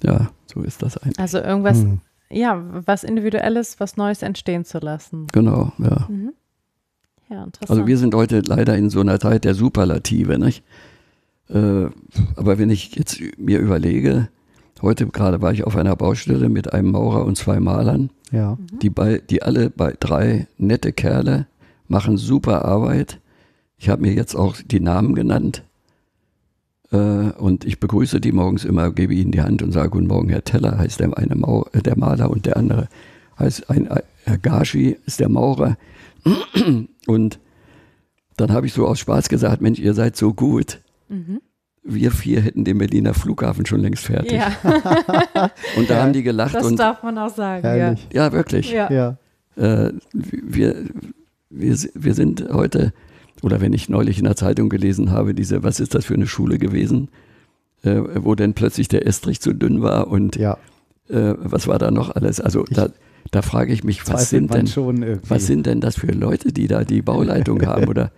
ja, 0.04 0.30
so 0.54 0.62
ist 0.62 0.82
das 0.82 0.98
eigentlich. 0.98 1.20
Also 1.20 1.40
irgendwas, 1.40 1.80
Mhm. 1.80 2.00
ja, 2.30 2.64
was 2.86 3.04
Individuelles, 3.04 3.80
was 3.80 3.98
Neues 3.98 4.22
entstehen 4.22 4.66
zu 4.66 4.80
lassen. 4.80 5.28
Genau, 5.34 5.74
ja. 5.78 6.08
Mhm. 6.10 6.34
Ja, 7.30 7.44
interessant. 7.44 7.70
Also 7.72 7.88
wir 7.88 7.98
sind 7.98 8.14
heute 8.16 8.42
leider 8.42 8.78
in 8.78 8.90
so 8.90 9.00
einer 9.02 9.20
Zeit 9.20 9.44
der 9.46 9.56
Superlative, 9.56 10.38
nicht? 10.40 10.64
Äh, 11.50 11.88
aber 12.36 12.58
wenn 12.58 12.70
ich 12.70 12.96
jetzt 12.96 13.20
mir 13.38 13.60
überlege, 13.60 14.30
heute 14.84 15.08
gerade 15.08 15.42
war 15.42 15.52
ich 15.52 15.64
auf 15.64 15.76
einer 15.76 15.96
Baustelle 15.96 16.50
mit 16.50 16.72
einem 16.74 16.92
Maurer 16.92 17.26
und 17.26 17.38
zwei 17.38 17.60
Malern, 17.60 18.12
Ja. 18.32 18.58
die, 18.82 18.90
bei, 18.92 19.18
die 19.28 19.42
alle 19.42 19.70
bei 19.72 19.96
drei 20.00 20.48
nette 20.58 20.94
Kerle 20.94 21.48
machen 21.88 22.18
super 22.18 22.66
Arbeit. 22.66 23.20
Ich 23.78 23.90
habe 23.90 24.02
mir 24.04 24.14
jetzt 24.14 24.36
auch 24.36 24.58
die 24.64 24.80
Namen 24.80 25.16
genannt. 25.16 25.64
Äh, 26.92 26.98
und 26.98 27.66
ich 27.66 27.80
begrüße 27.80 28.22
die 28.22 28.32
morgens 28.32 28.66
immer, 28.66 28.92
gebe 28.92 29.14
ihnen 29.14 29.32
die 29.32 29.42
Hand 29.42 29.64
und 29.64 29.72
sage, 29.72 29.90
guten 29.90 30.08
Morgen, 30.08 30.30
Herr 30.30 30.44
Teller, 30.44 30.78
heißt 30.78 31.00
der 31.00 31.18
eine 31.18 31.36
Mau 31.36 31.66
äh, 31.74 31.82
der 31.82 31.98
Maler 31.98 32.30
und 32.30 32.46
der 32.46 32.58
andere 32.58 32.88
heißt 33.40 33.70
ein, 33.70 33.88
ein 33.90 34.04
Herr 34.26 34.38
Gashi 34.38 34.98
ist 35.06 35.20
der 35.20 35.28
Maurer. 35.30 35.76
Und 37.08 37.40
dann 38.38 38.52
habe 38.52 38.66
ich 38.68 38.74
so 38.74 38.88
aus 38.88 39.00
Spaß 39.00 39.28
gesagt, 39.28 39.62
Mensch, 39.62 39.80
ihr 39.80 39.94
seid 39.94 40.16
so 40.16 40.34
gut. 40.34 40.80
Mhm. 41.10 41.42
Wir 41.86 42.12
vier 42.12 42.40
hätten 42.42 42.64
den 42.64 42.78
Berliner 42.78 43.14
Flughafen 43.14 43.66
schon 43.66 43.82
längst 43.82 44.06
fertig. 44.06 44.34
Ja, 44.34 44.52
Und 45.78 45.90
da 45.90 46.02
haben 46.02 46.14
die 46.14 46.24
gelacht 46.24 46.56
das 46.56 46.66
und 46.66 46.80
darf 46.80 47.04
man 47.04 47.18
auch 47.18 47.34
sagen. 47.34 47.62
Herrlich. 47.62 48.08
ja, 48.14 48.32
wirklich. 48.32 48.72
Ja. 48.72 48.90
Ja. 48.92 49.18
äh, 49.58 49.92
wir, 50.14 50.76
wir, 51.50 51.78
wir 51.94 52.14
sind 52.14 52.46
heute, 52.52 52.94
oder 53.42 53.60
wenn 53.60 53.74
ich 53.74 53.90
neulich 53.90 54.18
in 54.18 54.24
der 54.24 54.36
Zeitung 54.38 54.70
gelesen 54.70 55.12
habe, 55.12 55.34
diese, 55.34 55.64
was 55.64 55.80
ist 55.82 55.94
das 55.94 56.06
für 56.06 56.14
eine 56.14 56.28
Schule 56.28 56.58
gewesen, 56.58 57.10
äh, 57.84 58.00
wo 58.16 58.34
denn 58.36 58.54
plötzlich 58.54 58.88
der 58.88 59.06
Estrich 59.06 59.42
zu 59.42 59.52
dünn 59.54 59.82
war 59.82 60.08
und 60.08 60.38
Ja. 60.38 60.58
äh, 61.10 61.34
was 61.38 61.68
war 61.68 61.80
da 61.80 61.92
noch 61.92 62.16
alles? 62.16 62.40
Also 62.40 62.64
Ich- 62.70 62.76
da, 62.78 62.88
da 63.32 63.42
frage 63.42 63.74
ich 63.74 63.84
mich, 63.84 64.08
was 64.08 64.30
sind, 64.30 64.54
denn, 64.54 64.68
was 65.28 65.48
sind 65.48 65.66
denn 65.66 65.82
das 65.82 65.96
für 65.98 66.12
Leute, 66.14 66.54
die 66.54 66.68
da 66.68 66.86
die 66.86 67.02
Bauleitung 67.02 67.62
haben? 67.66 67.88
Oder 67.90 68.12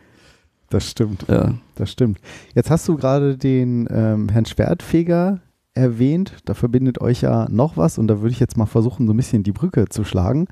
Das 0.70 0.90
stimmt. 0.90 1.26
ja, 1.28 1.54
Das 1.76 1.92
stimmt. 1.92 2.20
Jetzt 2.56 2.70
hast 2.72 2.88
du 2.88 2.96
gerade 2.98 3.38
den 3.38 3.88
ähm, 3.92 4.30
Herrn 4.30 4.46
Schwertfeger 4.46 5.42
erwähnt. 5.74 6.34
Da 6.46 6.54
verbindet 6.54 7.02
euch 7.02 7.22
ja 7.22 7.48
noch 7.50 7.78
was 7.78 7.98
und 7.98 8.08
da 8.08 8.22
würde 8.22 8.32
ich 8.32 8.40
jetzt 8.40 8.58
mal 8.58 8.66
versuchen, 8.66 9.08
so 9.08 9.14
ein 9.14 9.18
bisschen 9.18 9.44
die 9.44 9.52
Brücke 9.52 9.86
zu 9.90 10.04
schlagen, 10.04 10.48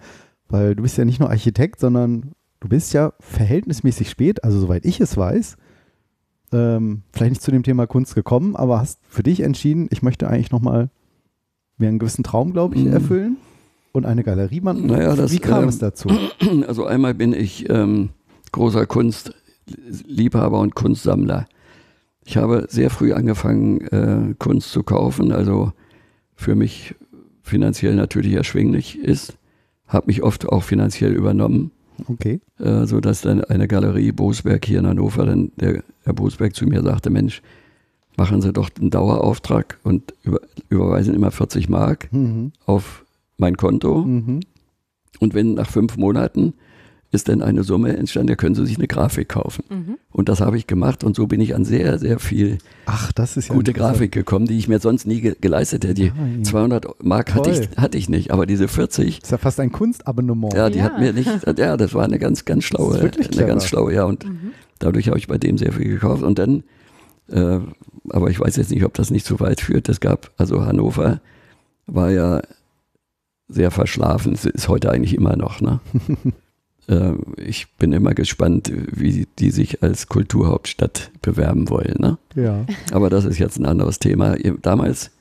weil 0.49 0.75
du 0.75 0.83
bist 0.83 0.97
ja 0.97 1.05
nicht 1.05 1.19
nur 1.19 1.29
Architekt, 1.29 1.79
sondern 1.79 2.33
du 2.59 2.67
bist 2.69 2.93
ja 2.93 3.13
verhältnismäßig 3.19 4.09
spät, 4.09 4.43
also 4.43 4.59
soweit 4.59 4.85
ich 4.85 4.99
es 4.99 5.17
weiß, 5.17 5.57
ähm, 6.51 7.01
vielleicht 7.11 7.31
nicht 7.31 7.41
zu 7.41 7.51
dem 7.51 7.63
Thema 7.63 7.87
Kunst 7.87 8.15
gekommen, 8.15 8.55
aber 8.55 8.79
hast 8.79 8.99
für 9.07 9.23
dich 9.23 9.39
entschieden, 9.41 9.87
ich 9.91 10.01
möchte 10.03 10.27
eigentlich 10.29 10.51
nochmal 10.51 10.89
mir 11.77 11.87
einen 11.89 11.99
gewissen 11.99 12.23
Traum, 12.23 12.53
glaube 12.53 12.75
ich, 12.75 12.83
Mhm. 12.83 12.93
erfüllen 12.93 13.37
und 13.93 14.05
eine 14.05 14.23
Galerie 14.23 14.61
machen. 14.61 14.85
Naja, 14.87 15.15
das, 15.15 15.31
Wie 15.31 15.39
kam 15.39 15.63
ähm, 15.63 15.69
es 15.69 15.79
dazu? 15.79 16.09
Also 16.67 16.85
einmal 16.85 17.13
bin 17.15 17.33
ich 17.33 17.69
ähm, 17.69 18.09
großer 18.51 18.85
Kunstliebhaber 19.67 20.59
und 20.59 20.75
Kunstsammler. 20.75 21.45
Ich 22.25 22.37
habe 22.37 22.67
sehr 22.69 22.89
früh 22.89 23.13
angefangen, 23.13 23.81
äh, 23.81 24.33
Kunst 24.39 24.71
zu 24.71 24.83
kaufen, 24.83 25.31
also 25.31 25.73
für 26.35 26.55
mich 26.55 26.95
finanziell 27.41 27.95
natürlich 27.95 28.33
erschwinglich 28.33 28.97
ist. 28.97 29.37
Habe 29.87 30.07
mich 30.07 30.23
oft 30.23 30.47
auch 30.47 30.63
finanziell 30.63 31.13
übernommen, 31.13 31.71
Okay. 32.07 32.39
äh, 32.59 32.85
so 32.85 32.99
dass 33.01 33.21
dann 33.21 33.43
eine 33.43 33.67
Galerie 33.67 34.11
Bosberg 34.11 34.65
hier 34.65 34.79
in 34.79 34.87
Hannover, 34.87 35.25
dann 35.25 35.51
der 35.57 35.83
Herr 36.03 36.13
Bosberg 36.13 36.55
zu 36.55 36.65
mir 36.65 36.81
sagte, 36.81 37.09
Mensch, 37.09 37.41
machen 38.15 38.41
Sie 38.41 38.53
doch 38.53 38.69
einen 38.79 38.89
Dauerauftrag 38.89 39.79
und 39.83 40.13
über, 40.23 40.39
überweisen 40.69 41.13
immer 41.13 41.31
40 41.31 41.67
Mark 41.69 42.11
Mhm. 42.13 42.51
auf 42.65 43.03
mein 43.37 43.57
Konto. 43.57 44.03
Mhm. 44.03 44.39
Und 45.19 45.33
wenn 45.33 45.55
nach 45.55 45.69
fünf 45.69 45.97
Monaten 45.97 46.53
ist 47.13 47.29
dann 47.29 47.41
eine 47.41 47.63
Summe 47.63 47.95
entstanden, 47.95 48.27
da 48.27 48.35
können 48.35 48.55
Sie 48.55 48.65
sich 48.65 48.77
eine 48.77 48.87
Grafik 48.87 49.29
kaufen. 49.29 49.63
Mhm. 49.69 49.97
Und 50.11 50.27
das 50.29 50.41
habe 50.41 50.57
ich 50.57 50.67
gemacht 50.67 51.03
und 51.03 51.15
so 51.15 51.27
bin 51.27 51.39
ich 51.39 51.55
an 51.55 51.63
sehr, 51.63 51.97
sehr 51.99 52.19
viel 52.19 52.57
Ach, 52.85 53.11
das 53.13 53.37
ist 53.37 53.47
ja 53.49 53.55
gute. 53.55 53.71
Grafik 53.71 54.11
gekommen, 54.11 54.45
die 54.47 54.57
ich 54.57 54.67
mir 54.67 54.79
sonst 54.79 55.05
nie 55.07 55.21
ge 55.21 55.35
geleistet 55.39 55.83
hätte. 55.85 55.93
Die 55.93 56.11
Nein. 56.15 56.43
200 56.43 57.03
Mark 57.03 57.33
hatte 57.35 57.51
ich, 57.51 57.69
hatte 57.77 57.97
ich 57.97 58.09
nicht, 58.09 58.31
aber 58.31 58.45
diese 58.45 58.67
40, 58.67 59.19
Das 59.19 59.27
ist 59.27 59.31
ja 59.31 59.37
fast 59.37 59.59
ein 59.59 59.71
Kunstabonnement. 59.71 60.53
ja, 60.53 60.69
die 60.69 60.79
Ja. 60.79 60.85
hat 60.85 60.99
mir 60.99 61.13
nicht, 61.13 61.29
ja, 61.57 61.77
das 61.77 61.93
war 61.93 62.03
eine 62.03 62.19
ganz, 62.19 62.45
ganz 62.45 62.63
schlaue, 62.63 62.99
eine 62.99 63.45
ganz 63.47 63.65
schlaue, 63.67 63.93
ja, 63.93 64.03
und 64.05 64.25
Mhm. 64.25 64.51
dadurch 64.79 65.07
habe 65.07 65.17
ich 65.19 65.27
bei 65.27 65.37
dem 65.37 65.57
sehr 65.57 65.71
viel 65.71 65.87
gekauft 65.87 66.23
und 66.23 66.39
dann, 66.39 66.63
äh, 67.29 67.59
aber 68.09 68.29
ich 68.31 68.39
weiß 68.39 68.55
jetzt 68.57 68.71
nicht, 68.71 68.83
ob 68.83 68.93
das 68.95 69.11
nicht 69.11 69.25
zu 69.25 69.39
weit 69.39 69.61
führt. 69.61 69.87
Es 69.87 69.99
gab, 69.99 70.31
also 70.37 70.65
Hannover 70.65 71.21
war 71.85 72.09
ja 72.11 72.41
sehr 73.47 73.71
verschlafen, 73.71 74.33
es 74.33 74.45
ist 74.45 74.67
heute 74.67 74.89
eigentlich 74.91 75.13
immer 75.15 75.35
noch, 75.35 75.61
ne? 75.61 75.79
äh, 76.87 77.13
ich 77.37 77.67
bin 77.77 77.91
immer 77.93 78.13
gespannt, 78.13 78.71
wie 78.91 79.27
die 79.39 79.51
sich 79.51 79.83
als 79.83 80.07
Kulturhauptstadt 80.07 81.11
bewerben 81.21 81.69
wollen, 81.69 81.95
ne? 81.99 82.17
Ja. 82.35 82.65
Aber 82.91 83.09
das 83.09 83.25
ist 83.25 83.39
jetzt 83.39 83.57
ein 83.59 83.65
anderes 83.65 83.99
Thema. 83.99 84.35
Damals 84.61 85.11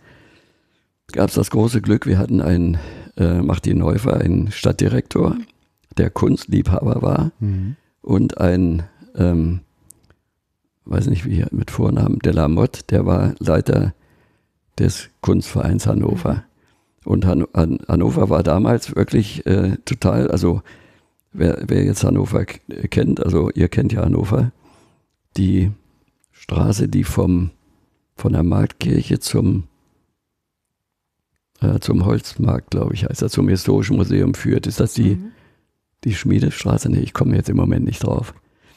gab 1.12 1.28
es 1.28 1.34
das 1.34 1.50
große 1.50 1.80
Glück, 1.82 2.06
wir 2.06 2.18
hatten 2.18 2.40
einen 2.40 2.78
äh, 3.16 3.42
Martin 3.42 3.78
Neufer, 3.78 4.16
einen 4.18 4.50
Stadtdirektor, 4.50 5.36
der 5.98 6.10
Kunstliebhaber 6.10 7.02
war 7.02 7.32
Mhm. 7.40 7.76
und 8.00 8.38
ein, 8.38 8.84
ähm, 9.16 9.60
weiß 10.86 11.06
nicht 11.08 11.26
wie 11.26 11.44
mit 11.50 11.70
Vornamen, 11.70 12.18
Delamotte, 12.20 12.82
der 12.88 13.04
war 13.06 13.34
Leiter 13.38 13.94
des 14.78 15.10
Kunstvereins 15.20 15.86
Hannover. 15.86 16.44
Und 17.04 17.26
Han 17.26 17.44
Han 17.54 17.78
Hannover 17.88 18.30
war 18.30 18.42
damals 18.42 18.94
wirklich 18.96 19.44
äh, 19.44 19.76
total, 19.84 20.30
also 20.30 20.62
wer, 21.32 21.62
wer 21.66 21.84
jetzt 21.84 22.04
Hannover 22.04 22.44
kennt, 22.44 23.22
also 23.24 23.50
ihr 23.50 23.68
kennt 23.68 23.92
ja 23.92 24.02
Hannover, 24.04 24.52
die 25.36 25.70
Straße, 26.30 26.88
die 26.88 27.04
vom, 27.04 27.50
von 28.16 28.32
der 28.32 28.42
Marktkirche 28.42 29.18
zum, 29.18 29.64
äh, 31.60 31.78
zum 31.80 32.04
Holzmarkt, 32.04 32.70
glaube 32.70 32.94
ich, 32.94 33.04
heißt 33.04 33.22
das, 33.22 33.32
zum 33.32 33.48
Historischen 33.48 33.96
Museum 33.96 34.34
führt. 34.34 34.66
Ist 34.66 34.80
das 34.80 34.94
die, 34.94 35.16
Mhm. 35.16 35.30
die 36.04 36.14
Schmiedestraße? 36.14 36.90
Nee, 36.90 37.00
ich 37.00 37.12
komme 37.14 37.36
jetzt 37.36 37.48
im 37.48 37.56
Moment 37.56 37.84
nicht 37.84 38.02
drauf. 38.04 38.34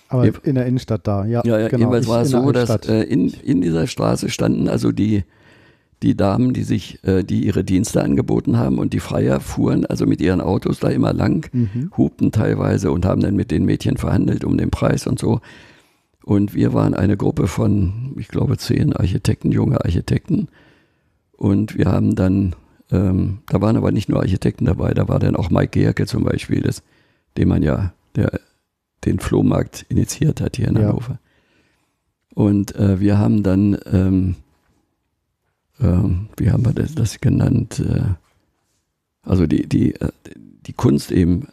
Aber 0.08 0.30
in 0.46 0.56
der 0.56 0.68
Innenstadt 0.68 1.08
da, 1.08 1.26
ja. 1.26 1.42
Ja, 1.46 1.60
ja 1.60 1.68
genau. 1.68 1.80
jedenfalls 1.80 2.08
war 2.08 2.22
es 2.22 2.30
so, 2.30 2.52
dass 2.52 2.70
äh, 2.88 3.02
in, 3.02 3.30
in 3.30 3.62
dieser 3.62 3.88
Straße 3.88 4.30
standen 4.30 4.70
also 4.70 4.92
die, 4.92 5.24
die 6.04 6.16
Damen, 6.16 6.54
die 6.54 6.64
sich, 6.64 7.04
äh, 7.04 7.24
die 7.24 7.46
ihre 7.46 7.64
Dienste 7.64 8.04
angeboten 8.04 8.58
haben 8.58 8.78
und 8.80 8.94
die 8.94 9.00
Freier 9.00 9.40
fuhren 9.40 9.86
also 9.86 10.06
mit 10.06 10.22
ihren 10.22 10.42
Autos 10.42 10.80
da 10.80 10.90
immer 10.90 11.14
lang, 11.14 11.50
Mhm. 11.54 11.92
hupten 11.98 12.32
teilweise 12.32 12.92
und 12.92 13.06
haben 13.06 13.22
dann 13.22 13.36
mit 13.36 13.50
den 13.52 13.66
Mädchen 13.66 13.98
verhandelt 13.98 14.44
um 14.44 14.58
den 14.58 14.70
Preis 14.72 15.08
und 15.08 15.20
so. 15.20 15.40
Und 16.24 16.54
wir 16.56 16.74
waren 16.74 16.94
eine 16.96 17.18
Gruppe 17.18 17.48
von, 17.48 18.14
ich 18.18 18.28
glaube, 18.28 18.58
zehn 18.58 18.94
Architekten, 18.94 19.52
junge 19.52 19.84
Architekten. 19.86 20.48
Und 21.38 21.78
wir 21.78 21.86
haben 21.86 22.16
dann, 22.16 22.56
ähm, 22.92 23.40
da 23.48 23.62
waren 23.62 23.78
aber 23.78 23.92
nicht 23.92 24.10
nur 24.10 24.20
Architekten 24.22 24.66
dabei, 24.66 24.94
da 24.94 25.08
war 25.08 25.20
dann 25.20 25.36
auch 25.36 25.50
Mike 25.50 25.80
Gerke 25.80 26.06
zum 26.08 26.24
Beispiel, 26.24 26.62
das, 26.62 26.82
den 27.38 27.48
man 27.48 27.62
ja, 27.64 27.94
der 28.16 28.40
den 29.06 29.20
Flohmarkt 29.20 29.86
initiiert 29.90 30.42
hat 30.42 30.56
hier 30.58 30.68
in 30.68 30.76
Ja. 30.76 30.88
Hannover. 30.88 31.20
Und 32.34 32.76
äh, 32.76 33.00
wir 33.00 33.18
haben 33.20 33.44
dann, 33.44 33.78
ähm, 33.92 34.36
ähm, 35.82 36.28
wie 36.38 36.52
haben 36.52 36.66
wir 36.66 36.74
das, 36.74 36.94
das 36.96 37.20
genannt, 37.20 37.80
äh, 37.80 38.04
also 39.24 39.46
die, 39.48 39.68
die, 39.68 39.96
äh, 39.96 40.10
die 40.66 40.74
Kunst 40.74 41.12
eben 41.12 41.48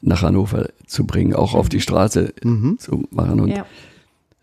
nach 0.00 0.22
Hannover 0.22 0.68
zu 0.86 1.04
bringen, 1.06 1.34
auch 1.34 1.54
auf 1.54 1.68
die 1.68 1.80
Straße 1.80 2.32
Mhm. 2.44 2.78
zu 2.78 3.04
machen. 3.10 3.40
Und 3.40 3.48
Ja. 3.48 3.66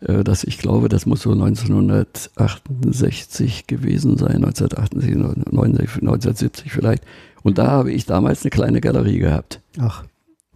äh, 0.00 0.22
das, 0.22 0.44
ich 0.44 0.58
glaube, 0.58 0.88
das 0.90 1.06
muss 1.06 1.22
so 1.22 1.32
1968 1.32 3.66
gewesen 3.66 4.18
sein, 4.18 4.44
1968, 4.44 5.16
1969, 5.16 6.02
1970 6.02 6.72
vielleicht. 6.72 7.02
Und 7.42 7.56
da 7.58 7.68
habe 7.68 7.92
ich 7.92 8.06
damals 8.06 8.42
eine 8.42 8.50
kleine 8.50 8.80
Galerie 8.80 9.18
gehabt. 9.18 9.60
Ach, 9.78 10.04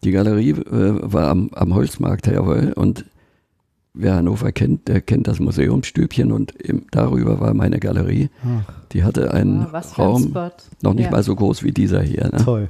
Die 0.02 0.12
Galerie 0.12 0.50
äh, 0.50 1.12
war 1.12 1.28
am, 1.28 1.50
am 1.52 1.74
Holzmarkt, 1.74 2.26
jawohl. 2.26 2.72
Und 2.74 3.04
wer 3.94 4.14
Hannover 4.16 4.52
kennt, 4.52 4.88
der 4.88 5.00
kennt 5.00 5.26
das 5.28 5.40
Museumsstübchen 5.40 6.32
und 6.32 6.52
im, 6.52 6.84
darüber 6.90 7.40
war 7.40 7.54
meine 7.54 7.80
Galerie. 7.80 8.30
ach, 8.44 8.72
Die 8.92 9.02
hatte 9.04 9.32
einen 9.34 9.62
ein 9.66 9.82
Raum, 9.98 10.22
Spot. 10.28 10.50
noch 10.82 10.94
nicht 10.94 11.06
Ja. 11.06 11.10
mal 11.10 11.22
so 11.22 11.34
groß 11.34 11.62
wie 11.62 11.72
dieser 11.72 12.02
hier. 12.02 12.24
Ne? 12.32 12.38
toll. 12.44 12.68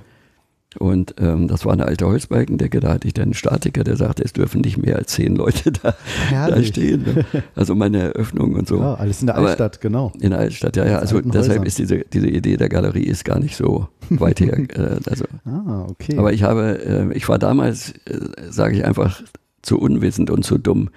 Und 0.79 1.17
ähm, 1.19 1.49
das 1.49 1.65
war 1.65 1.73
eine 1.73 1.85
alte 1.85 2.07
Holzbalkendecke, 2.07 2.79
da 2.79 2.91
hatte 2.93 3.09
ich 3.09 3.13
dann 3.15 3.25
einen 3.25 3.35
Statiker, 3.35 3.83
der 3.83 3.97
sagte, 3.97 4.23
es 4.23 4.33
dürfen 4.33 4.61
nicht 4.61 4.79
mehr 4.79 4.95
als 4.97 5.09
zehn 5.15 5.35
Leute 5.35 5.73
da, 5.73 5.95
da 6.31 6.63
stehen. 6.63 7.03
Ne? 7.03 7.25
Also 7.57 7.75
meine 7.75 7.99
Eröffnung 7.99 8.55
und 8.55 8.69
so. 8.69 8.79
Ja, 8.79 8.95
alles 8.95 9.21
in 9.21 9.27
der 9.27 9.37
Aber- 9.37 9.49
Altstadt, 9.49 9.81
genau. 9.81 10.13
In 10.21 10.31
der 10.31 10.39
Altstadt, 10.39 10.77
ja, 10.77 10.87
ja. 10.87 10.99
Also 11.01 11.21
deshalb 11.23 11.49
Häusern. 11.49 11.67
ist 11.67 11.79
diese, 11.81 11.99
diese 12.13 12.29
Idee 12.29 12.57
der 12.57 12.69
Galerie 12.69 13.03
ist 13.03 13.25
gar 13.25 13.41
nicht 13.41 13.57
so 13.57 13.89
weit 14.11 14.39
her. 14.41 14.57
Äh, 14.71 15.01
also, 15.11 15.25
Ah, 15.45 15.87
okay. 15.91 16.17
aber 16.17 16.33
ich 16.33 16.45
habe, 16.45 16.79
äh, 17.11 17.17
ich 17.17 17.29
war 17.29 17.41
damals, 17.41 17.91
äh, 18.07 18.21
sage 18.51 18.77
ich 18.77 18.85
einfach, 18.85 19.21
zu 19.63 19.77
unwissend 19.77 20.31
und 20.31 20.45
zu 20.45 20.57
dumm, 20.57 20.91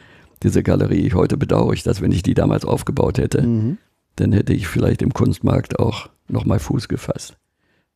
diese 0.43 0.63
Galerie. 0.63 1.11
Heute 1.13 1.37
bedauere 1.37 1.73
ich 1.73 1.83
das, 1.83 2.01
wenn 2.01 2.11
ich 2.11 2.23
die 2.23 2.33
damals 2.33 2.65
aufgebaut 2.65 3.17
hätte, 3.17 3.41
mhm. 3.41 3.77
dann 4.15 4.31
hätte 4.31 4.53
ich 4.53 4.67
vielleicht 4.67 5.01
im 5.01 5.13
Kunstmarkt 5.13 5.79
auch 5.79 6.09
nochmal 6.27 6.59
Fuß 6.59 6.87
gefasst. 6.87 7.37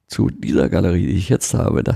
Zu 0.08 0.30
dieser 0.30 0.70
Galerie, 0.70 1.06
die 1.06 1.18
ich 1.18 1.30
jetzt 1.30 1.54
habe, 1.54 1.84
da, 1.84 1.96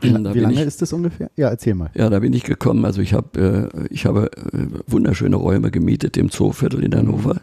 Wie, 0.00 0.12
da 0.22 0.34
wie 0.34 0.40
lange 0.40 0.54
ich, 0.54 0.60
ist 0.60 0.82
das 0.82 0.92
ungefähr? 0.92 1.30
Ja, 1.36 1.48
erzähl 1.48 1.74
mal. 1.74 1.90
ja, 1.94 2.10
da 2.10 2.18
bin 2.18 2.32
ich 2.32 2.44
gekommen. 2.44 2.84
Also 2.84 3.00
ich 3.00 3.14
habe, 3.14 3.70
äh, 3.74 3.86
ich 3.90 4.06
habe 4.06 4.30
äh, 4.32 4.66
wunderschöne 4.86 5.36
Räume 5.36 5.70
gemietet 5.70 6.16
im 6.16 6.30
Zooviertel 6.30 6.84
in 6.84 6.94
Hannover. 6.94 7.40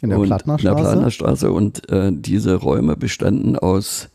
In 0.00 0.10
der 0.10 0.18
und 0.18 0.26
Plattner 0.26 0.58
In 0.58 0.64
der 0.64 0.72
Straße? 0.72 0.90
Plattnerstraße. 0.90 1.52
Und 1.52 1.90
äh, 1.90 2.12
diese 2.12 2.54
Räume 2.56 2.96
bestanden 2.96 3.56
aus, 3.58 4.10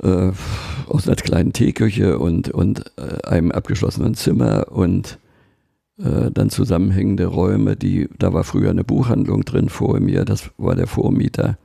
äh, 0.00 0.30
aus 0.86 1.06
einer 1.06 1.16
kleinen 1.16 1.52
Teeküche 1.52 2.18
und, 2.18 2.50
und 2.50 2.84
äh, 2.96 3.26
einem 3.26 3.50
abgeschlossenen 3.50 4.14
Zimmer 4.14 4.70
und 4.70 5.18
äh, 5.98 6.30
dann 6.30 6.50
zusammenhängende 6.50 7.26
Räume, 7.26 7.76
die, 7.76 8.08
da 8.18 8.32
war 8.32 8.44
früher 8.44 8.70
eine 8.70 8.84
Buchhandlung 8.84 9.44
drin 9.44 9.68
vor 9.68 9.98
mir, 10.00 10.24
das 10.24 10.50
war 10.56 10.76
der 10.76 10.86
Vormieter. 10.86 11.58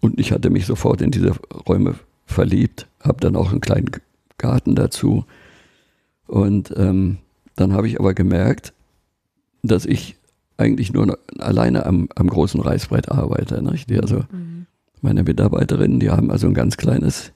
Und 0.00 0.20
ich 0.20 0.32
hatte 0.32 0.50
mich 0.50 0.66
sofort 0.66 1.02
in 1.02 1.10
diese 1.10 1.32
Räume 1.66 1.96
verliebt, 2.26 2.86
habe 3.00 3.20
dann 3.20 3.36
auch 3.36 3.50
einen 3.50 3.60
kleinen 3.60 3.90
Garten 4.36 4.74
dazu. 4.76 5.24
Und 6.26 6.72
ähm, 6.76 7.18
dann 7.56 7.72
habe 7.72 7.88
ich 7.88 7.98
aber 7.98 8.14
gemerkt, 8.14 8.72
dass 9.62 9.84
ich 9.84 10.16
eigentlich 10.56 10.92
nur 10.92 11.18
alleine 11.38 11.86
am, 11.86 12.08
am 12.14 12.28
großen 12.28 12.60
Reißbrett 12.60 13.10
arbeite. 13.10 13.62
Nicht? 13.62 13.90
Die, 13.90 13.98
also 13.98 14.24
Mhm. 14.30 14.66
meine 15.00 15.22
Mitarbeiterinnen, 15.22 15.98
die 16.00 16.10
haben 16.10 16.30
also 16.30 16.46
ein 16.46 16.54
ganz 16.54 16.76
kleines, 16.76 17.32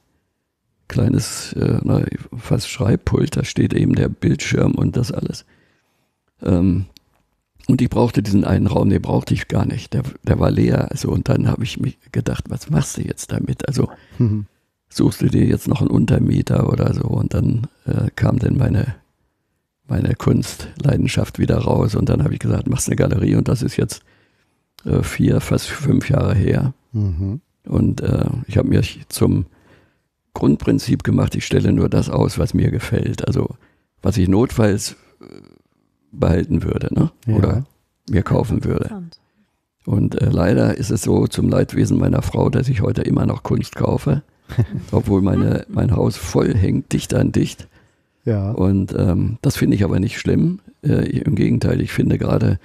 kleines, 0.89 1.53
äh, 1.55 1.81
fast 2.37 2.69
Schreibpult, 2.69 3.37
da 3.37 3.45
steht 3.45 3.75
eben 3.75 3.95
der 3.95 4.09
Bildschirm 4.09 4.73
und 4.73 4.97
das 4.97 5.11
alles. 5.11 5.45
Ähm, 6.43 6.87
und 7.69 7.81
ich 7.81 7.89
brauchte 7.91 8.23
diesen 8.23 8.45
einen 8.45 8.67
Raum, 8.67 8.91
den 8.91 9.01
brauchte 9.03 9.35
ich 9.35 9.47
gar 9.49 9.65
nicht. 9.65 9.93
Der, 9.95 10.03
der 10.25 10.39
war 10.41 10.51
leer. 10.51 10.91
Also, 10.91 11.11
und 11.11 11.29
dann 11.29 11.47
habe 11.49 11.63
ich 11.65 11.79
mich 11.79 11.97
gedacht, 12.11 12.45
was 12.49 12.69
machst 12.71 12.97
du 12.97 13.03
jetzt 13.03 13.31
damit? 13.33 13.67
Also 13.69 13.89
Mhm. 14.19 14.47
suchst 14.89 15.23
du 15.23 15.29
dir 15.29 15.45
jetzt 15.47 15.69
noch 15.69 15.81
einen 15.81 15.91
Untermieter 15.91 16.69
oder 16.71 16.93
so? 16.93 17.03
Und 17.05 17.35
dann 17.35 17.69
äh, 17.87 18.09
kam 18.17 18.39
dann 18.41 18.57
meine, 18.57 18.95
meine 19.87 20.15
Kunstleidenschaft 20.17 21.39
wieder 21.39 21.59
raus. 21.59 21.95
Und 21.95 22.09
dann 22.09 22.25
habe 22.25 22.35
ich 22.35 22.41
gesagt, 22.41 22.69
machst 22.69 22.89
eine 22.89 22.97
Galerie. 22.97 23.37
Und 23.37 23.47
das 23.49 23.63
ist 23.63 23.77
jetzt 23.77 24.03
äh, 24.85 25.03
vier, 25.03 25.41
fast 25.41 25.69
fünf 25.69 26.11
Jahre 26.11 26.35
her. 26.35 26.75
Mhm. 26.93 27.41
Und 27.65 28.01
äh, 28.01 28.25
ich 28.49 28.57
habe 28.59 28.69
mich 28.69 29.03
zum 29.09 29.47
Grundprinzip 30.35 31.05
gemacht, 31.05 31.35
ich 31.37 31.45
stelle 31.47 31.73
nur 31.73 31.89
das 31.89 32.09
aus, 32.09 32.39
was 32.39 32.55
mir 32.55 32.71
gefällt. 32.71 33.27
Also 33.27 33.51
was 34.03 34.17
ich 34.17 34.29
notfalls 34.29 34.97
äh, 35.21 35.25
behalten 36.13 36.63
würde 36.63 36.89
ne? 36.95 37.11
Ja. 37.27 37.35
oder 37.37 37.65
mir 38.09 38.23
kaufen 38.23 38.65
würde. 38.65 39.03
Und 39.85 40.21
äh, 40.21 40.29
leider 40.31 40.77
ist 40.77 40.91
es 40.91 41.03
so 41.03 41.27
zum 41.27 41.49
Leidwesen 41.49 41.99
meiner 41.99 42.23
Frau, 42.23 42.51
dass 42.51 42.69
ich 42.69 42.83
heute 42.83 43.03
immer 43.03 43.27
noch 43.27 43.43
Kunst 43.43 43.75
kaufe, 43.75 44.23
obwohl 44.93 45.23
meine, 45.23 45.65
mein 45.69 45.97
Haus 45.97 46.17
voll 46.17 46.55
hängt, 46.55 46.93
dicht 46.93 47.15
an 47.15 47.33
dicht. 47.33 47.69
Ja. 48.25 48.53
Und 48.53 48.95
ähm, 48.97 49.39
das 49.43 49.57
finde 49.57 49.75
ich 49.77 49.83
aber 49.85 49.99
nicht 49.99 50.19
schlimm. 50.19 50.61
Äh, 50.85 51.09
Im 51.21 51.35
Gegenteil, 51.35 51.81
ich 51.81 51.93
finde 51.93 52.19
gerade 52.19 52.61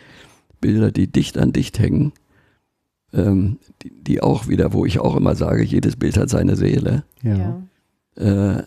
Bilder, 0.61 0.91
die 0.91 1.07
dicht 1.07 1.37
an 1.37 1.53
dicht 1.53 1.79
hängen, 1.79 2.13
ähm, 3.13 3.57
die, 3.81 3.91
die 3.91 4.21
auch 4.21 4.47
wieder, 4.47 4.73
wo 4.73 4.85
ich 4.85 4.99
auch 4.99 5.15
immer 5.15 5.35
sage, 5.35 5.63
jedes 5.63 5.95
Bild 5.95 6.17
hat 6.17 6.29
seine 6.29 6.55
Seele, 6.55 7.03
Ja. 7.23 7.61
Ja. 8.17 8.57
äh, 8.59 8.63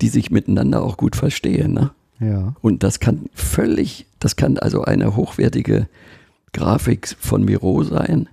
die 0.00 0.08
sich 0.08 0.30
miteinander 0.30 0.82
auch 0.84 0.96
gut 0.96 1.16
verstehen. 1.16 1.72
Ne? 1.72 1.90
Ja. 2.20 2.54
Und 2.60 2.82
das 2.82 3.00
kann 3.00 3.28
völlig, 3.32 4.06
das 4.18 4.36
kann 4.36 4.58
also 4.58 4.82
eine 4.82 5.16
hochwertige 5.16 5.88
Grafik 6.52 7.16
von 7.20 7.44
Miro 7.44 7.82
sein 7.84 8.28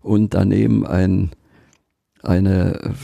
und 0.00 0.34
daneben 0.34 0.86
ein, 0.86 1.30
eine, 2.22 2.94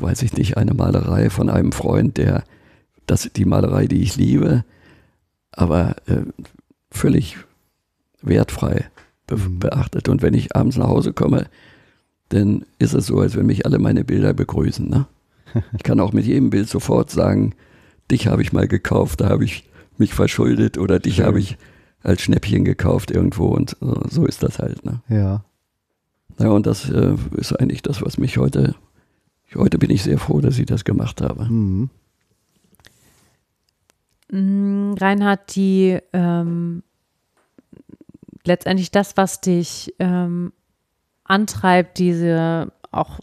weiß 0.00 0.22
ich 0.22 0.32
nicht, 0.32 0.56
eine 0.56 0.74
Malerei 0.74 1.30
von 1.30 1.48
einem 1.48 1.72
Freund, 1.72 2.16
der 2.16 2.44
das, 3.06 3.30
die 3.34 3.44
Malerei, 3.44 3.86
die 3.86 4.02
ich 4.02 4.16
liebe, 4.16 4.64
aber 5.52 5.96
äh, 6.06 6.22
völlig 6.90 7.36
wertfrei 8.22 8.86
be 9.26 9.36
Mhm. 9.36 9.58
beachtet. 9.58 10.08
Und 10.08 10.22
wenn 10.22 10.34
ich 10.34 10.56
abends 10.56 10.76
nach 10.76 10.88
Hause 10.88 11.12
komme, 11.12 11.46
dann 12.30 12.64
ist 12.78 12.94
es 12.94 13.06
so, 13.06 13.20
als 13.20 13.36
wenn 13.36 13.46
mich 13.46 13.64
alle 13.66 13.78
meine 13.78 14.04
Bilder 14.04 14.32
begrüßen. 14.34 14.88
Ne? 14.88 15.06
Ich 15.76 15.82
kann 15.82 16.00
auch 16.00 16.12
mit 16.12 16.24
jedem 16.24 16.50
Bild 16.50 16.68
sofort 16.68 17.10
sagen, 17.10 17.54
dich 18.10 18.26
habe 18.26 18.42
ich 18.42 18.52
mal 18.52 18.68
gekauft, 18.68 19.20
da 19.20 19.28
habe 19.28 19.44
ich 19.44 19.68
mich 19.96 20.14
verschuldet 20.14 20.78
oder 20.78 20.98
dich 20.98 21.20
habe 21.20 21.40
ich 21.40 21.56
als 22.02 22.22
Schnäppchen 22.22 22.64
gekauft 22.64 23.10
irgendwo 23.10 23.48
und 23.48 23.76
so, 23.80 24.02
so 24.08 24.26
ist 24.26 24.42
das 24.42 24.58
halt. 24.58 24.84
Ne? 24.84 25.02
Ja. 25.08 25.44
Ja, 26.38 26.50
und 26.50 26.66
das 26.66 26.88
äh, 26.88 27.16
ist 27.36 27.52
eigentlich 27.58 27.82
das, 27.82 28.00
was 28.02 28.16
mich 28.16 28.38
heute, 28.38 28.76
heute 29.54 29.78
bin 29.78 29.90
ich 29.90 30.04
sehr 30.04 30.18
froh, 30.18 30.40
dass 30.40 30.58
ich 30.58 30.66
das 30.66 30.84
gemacht 30.84 31.20
habe. 31.20 31.44
Mhm. 31.46 31.90
Mm, 34.30 34.92
Reinhard, 34.92 35.56
die 35.56 35.98
ähm, 36.12 36.82
letztendlich 38.44 38.90
das, 38.90 39.16
was 39.16 39.40
dich 39.40 39.94
ähm, 39.98 40.52
antreibt, 41.24 41.98
diese 41.98 42.72
auch 42.90 43.18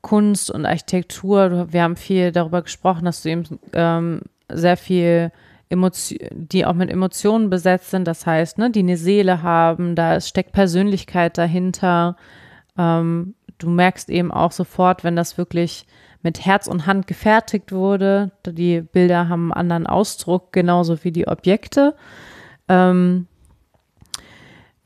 Kunst 0.00 0.50
und 0.50 0.66
Architektur, 0.66 1.72
wir 1.72 1.82
haben 1.82 1.96
viel 1.96 2.32
darüber 2.32 2.62
gesprochen, 2.62 3.04
dass 3.04 3.22
du 3.22 3.30
eben 3.30 3.44
ähm, 3.72 4.22
sehr 4.50 4.76
viel 4.76 5.32
Emotio 5.68 6.18
die 6.32 6.66
auch 6.66 6.74
mit 6.74 6.90
Emotionen 6.90 7.48
besetzt 7.48 7.90
sind, 7.90 8.06
das 8.06 8.26
heißt, 8.26 8.58
ne, 8.58 8.70
die 8.70 8.80
eine 8.80 8.96
Seele 8.98 9.42
haben, 9.42 9.94
da 9.94 10.16
ist- 10.16 10.28
steckt 10.28 10.52
Persönlichkeit 10.52 11.38
dahinter. 11.38 12.16
Ähm, 12.76 13.34
du 13.58 13.70
merkst 13.70 14.10
eben 14.10 14.30
auch 14.32 14.52
sofort, 14.52 15.02
wenn 15.02 15.16
das 15.16 15.38
wirklich 15.38 15.86
mit 16.22 16.44
Herz 16.44 16.66
und 16.66 16.86
Hand 16.86 17.06
gefertigt 17.06 17.72
wurde. 17.72 18.32
Die 18.46 18.80
Bilder 18.82 19.28
haben 19.28 19.52
einen 19.52 19.72
anderen 19.72 19.86
Ausdruck, 19.86 20.52
genauso 20.52 21.02
wie 21.04 21.10
die 21.10 21.26
Objekte. 21.26 21.94
Ähm, 22.68 23.26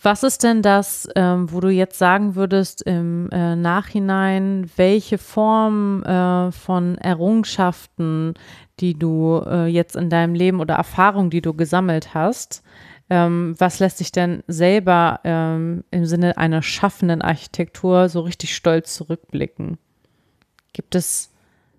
was 0.03 0.23
ist 0.23 0.43
denn 0.43 0.63
das, 0.63 1.09
ähm, 1.17 1.51
wo 1.51 1.61
du 1.61 1.69
jetzt 1.69 1.99
sagen 1.99 2.35
würdest 2.35 2.83
im 2.83 3.31
äh, 3.31 3.57
Nachhinein, 3.57 4.71
welche 4.77 5.19
Form 5.19 6.03
äh, 6.03 6.53
von 6.53 6.99
Errungenschaften, 6.99 8.35
die 8.79 8.99
du 8.99 9.43
äh, 9.47 9.67
jetzt 9.67 9.97
in 9.97 10.11
deinem 10.11 10.35
Leben 10.35 10.61
oder 10.61 10.75
Erfahrungen, 10.75 11.31
die 11.31 11.41
du 11.41 11.55
gesammelt 11.55 12.15
hast, 12.15 12.63
ähm, 13.09 13.55
was 13.59 13.79
lässt 13.79 14.01
dich 14.01 14.13
denn 14.13 14.43
selber 14.49 15.21
ähm, 15.25 15.85
im 15.91 16.07
Sinne 16.07 16.37
einer 16.37 16.63
schaffenden 16.63 17.23
Architektur 17.23 18.09
so 18.09 18.21
richtig 18.21 18.55
stolz 18.55 18.95
zurückblicken? 18.95 19.79
Gibt 20.73 20.95
es 20.95 21.31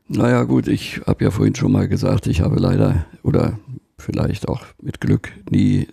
Naja 0.08 0.44
gut, 0.44 0.68
ich 0.68 1.02
habe 1.06 1.26
ja 1.26 1.32
vorhin 1.32 1.54
schon 1.54 1.72
mal 1.72 1.88
gesagt, 1.88 2.28
ich 2.28 2.42
habe 2.42 2.60
leider 2.60 3.06
oder 3.24 3.60
vielleicht 3.98 4.48
auch 4.48 4.64
mit 4.82 5.02
Glück 5.02 5.32
nie 5.50 5.88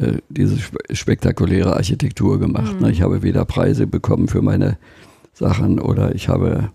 äh, 0.00 0.18
diese 0.28 0.58
spe 0.58 0.78
spektakuläre 0.92 1.76
Architektur 1.76 2.38
gemacht. 2.38 2.74
Mhm. 2.74 2.86
Ne? 2.86 2.90
Ich 2.92 3.02
habe 3.02 3.22
weder 3.22 3.44
Preise 3.44 3.86
bekommen 3.86 4.28
für 4.28 4.42
meine 4.42 4.78
Sachen 5.32 5.78
oder 5.78 6.14
ich 6.14 6.28
habe 6.28 6.70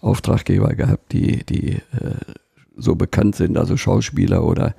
Auftraggeber 0.00 0.74
gehabt, 0.74 1.12
die, 1.12 1.44
die 1.44 1.72
äh, 1.72 1.80
so 2.76 2.94
bekannt 2.94 3.36
sind, 3.36 3.58
also 3.58 3.76
Schauspieler 3.76 4.44
oder 4.44 4.74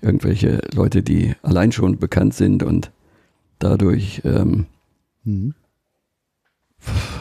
irgendwelche 0.00 0.60
Leute, 0.74 1.02
die 1.02 1.34
allein 1.42 1.72
schon 1.72 1.98
bekannt 1.98 2.34
sind 2.34 2.62
und 2.62 2.90
dadurch 3.58 4.22
ähm, 4.24 4.66
Mhm. 5.24 5.54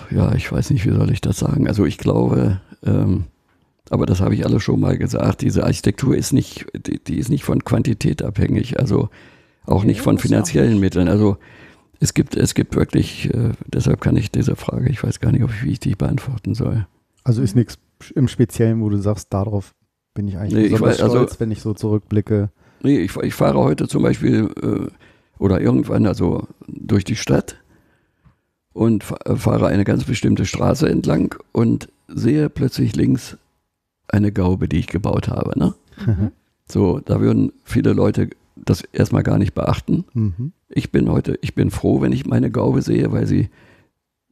ja, 0.09 0.33
ich 0.35 0.51
weiß 0.51 0.69
nicht, 0.69 0.85
wie 0.85 0.95
soll 0.95 1.11
ich 1.11 1.21
das 1.21 1.39
sagen. 1.39 1.67
Also 1.67 1.85
ich 1.85 1.97
glaube, 1.97 2.61
ähm, 2.85 3.25
aber 3.89 4.05
das 4.05 4.21
habe 4.21 4.35
ich 4.35 4.45
alles 4.45 4.63
schon 4.63 4.79
mal 4.79 4.97
gesagt, 4.97 5.41
diese 5.41 5.63
Architektur 5.63 6.15
ist 6.15 6.31
nicht, 6.31 6.67
die, 6.73 7.03
die 7.03 7.17
ist 7.17 7.29
nicht 7.29 7.43
von 7.43 7.63
Quantität 7.63 8.21
abhängig, 8.21 8.79
also 8.79 9.09
auch 9.69 9.83
nicht 9.83 10.01
von 10.01 10.17
finanziellen 10.17 10.71
nicht. 10.73 10.81
Mitteln. 10.81 11.07
Also 11.07 11.37
es 11.99 12.13
gibt, 12.13 12.35
es 12.35 12.53
gibt 12.53 12.75
wirklich, 12.75 13.33
äh, 13.33 13.51
deshalb 13.67 14.01
kann 14.01 14.15
ich 14.15 14.31
diese 14.31 14.55
Frage, 14.55 14.89
ich 14.89 15.03
weiß 15.03 15.19
gar 15.19 15.31
nicht, 15.31 15.43
ob 15.43 15.51
ich, 15.51 15.63
wie 15.63 15.71
ich 15.71 15.79
die 15.79 15.95
beantworten 15.95 16.55
soll. 16.55 16.87
Also 17.23 17.41
ist 17.41 17.55
nichts 17.55 17.77
im 18.15 18.27
Speziellen, 18.27 18.81
wo 18.81 18.89
du 18.89 18.97
sagst, 18.97 19.33
darauf 19.33 19.73
bin 20.13 20.27
ich 20.27 20.37
eigentlich 20.37 20.53
Nee, 20.53 20.61
ich 20.65 20.71
besonders 20.71 20.97
weiß, 20.97 21.03
also- 21.03 21.15
stolz, 21.17 21.39
wenn 21.39 21.51
ich 21.51 21.61
so 21.61 21.73
zurückblicke. 21.73 22.49
Nee, 22.81 22.99
ich, 22.99 23.15
ich 23.17 23.33
fahre 23.33 23.59
heute 23.59 23.87
zum 23.89 24.03
Beispiel 24.03 24.49
äh, 24.63 24.87
oder 25.37 25.59
irgendwann 25.59 26.05
also 26.05 26.47
durch 26.67 27.03
die 27.03 27.17
Stadt 27.17 27.57
und 28.71 29.03
äh, 29.25 29.35
fahre 29.35 29.67
eine 29.67 29.83
ganz 29.83 30.05
bestimmte 30.05 30.45
Straße 30.45 30.87
entlang 30.87 31.35
und 31.51 31.89
sehe 32.07 32.49
plötzlich 32.49 32.95
links 32.95 33.37
eine 34.07 34.31
Gaube, 34.31 34.67
die 34.69 34.77
ich 34.79 34.87
gebaut 34.87 35.27
habe. 35.27 35.59
Ne? 35.59 35.73
So, 36.65 36.99
da 36.99 37.19
würden 37.19 37.51
viele 37.63 37.93
Leute 37.93 38.29
das 38.55 38.81
erstmal 38.93 39.23
gar 39.23 39.37
nicht 39.37 39.53
beachten. 39.53 40.05
Mhm. 40.13 40.51
Ich 40.69 40.91
bin 40.91 41.09
heute, 41.09 41.37
ich 41.41 41.55
bin 41.55 41.71
froh, 41.71 42.01
wenn 42.01 42.11
ich 42.11 42.25
meine 42.25 42.51
Gaube 42.51 42.81
sehe, 42.81 43.11
weil 43.11 43.25
sie 43.25 43.49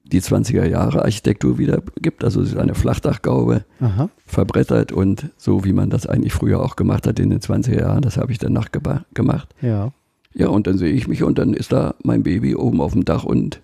die 0.03 0.21
20er 0.21 0.65
Jahre 0.65 1.03
Architektur 1.03 1.57
wieder 1.57 1.81
gibt. 2.01 2.23
Also 2.23 2.41
sie 2.43 2.51
ist 2.51 2.57
eine 2.57 2.75
Flachdachgaube, 2.75 3.65
Aha. 3.81 4.09
verbrettert 4.25 4.91
und 4.93 5.31
so, 5.37 5.65
wie 5.65 5.73
man 5.73 5.89
das 5.89 6.05
eigentlich 6.07 6.31
früher 6.33 6.61
auch 6.61 6.75
gemacht 6.77 7.05
hat 7.07 7.19
in 7.19 7.29
den 7.29 7.39
20er 7.41 7.79
Jahren, 7.79 8.01
das 8.01 8.15
habe 8.17 8.31
ich 8.31 8.37
dann 8.37 8.53
nachgemacht. 8.53 9.49
Ja. 9.61 9.91
Ja, 10.33 10.47
und 10.49 10.67
dann 10.67 10.77
sehe 10.77 10.93
ich 10.93 11.07
mich 11.07 11.23
und 11.23 11.39
dann 11.39 11.53
ist 11.53 11.71
da 11.73 11.95
mein 12.03 12.23
Baby 12.23 12.55
oben 12.55 12.79
auf 12.79 12.93
dem 12.93 13.03
Dach 13.05 13.23
und 13.23 13.61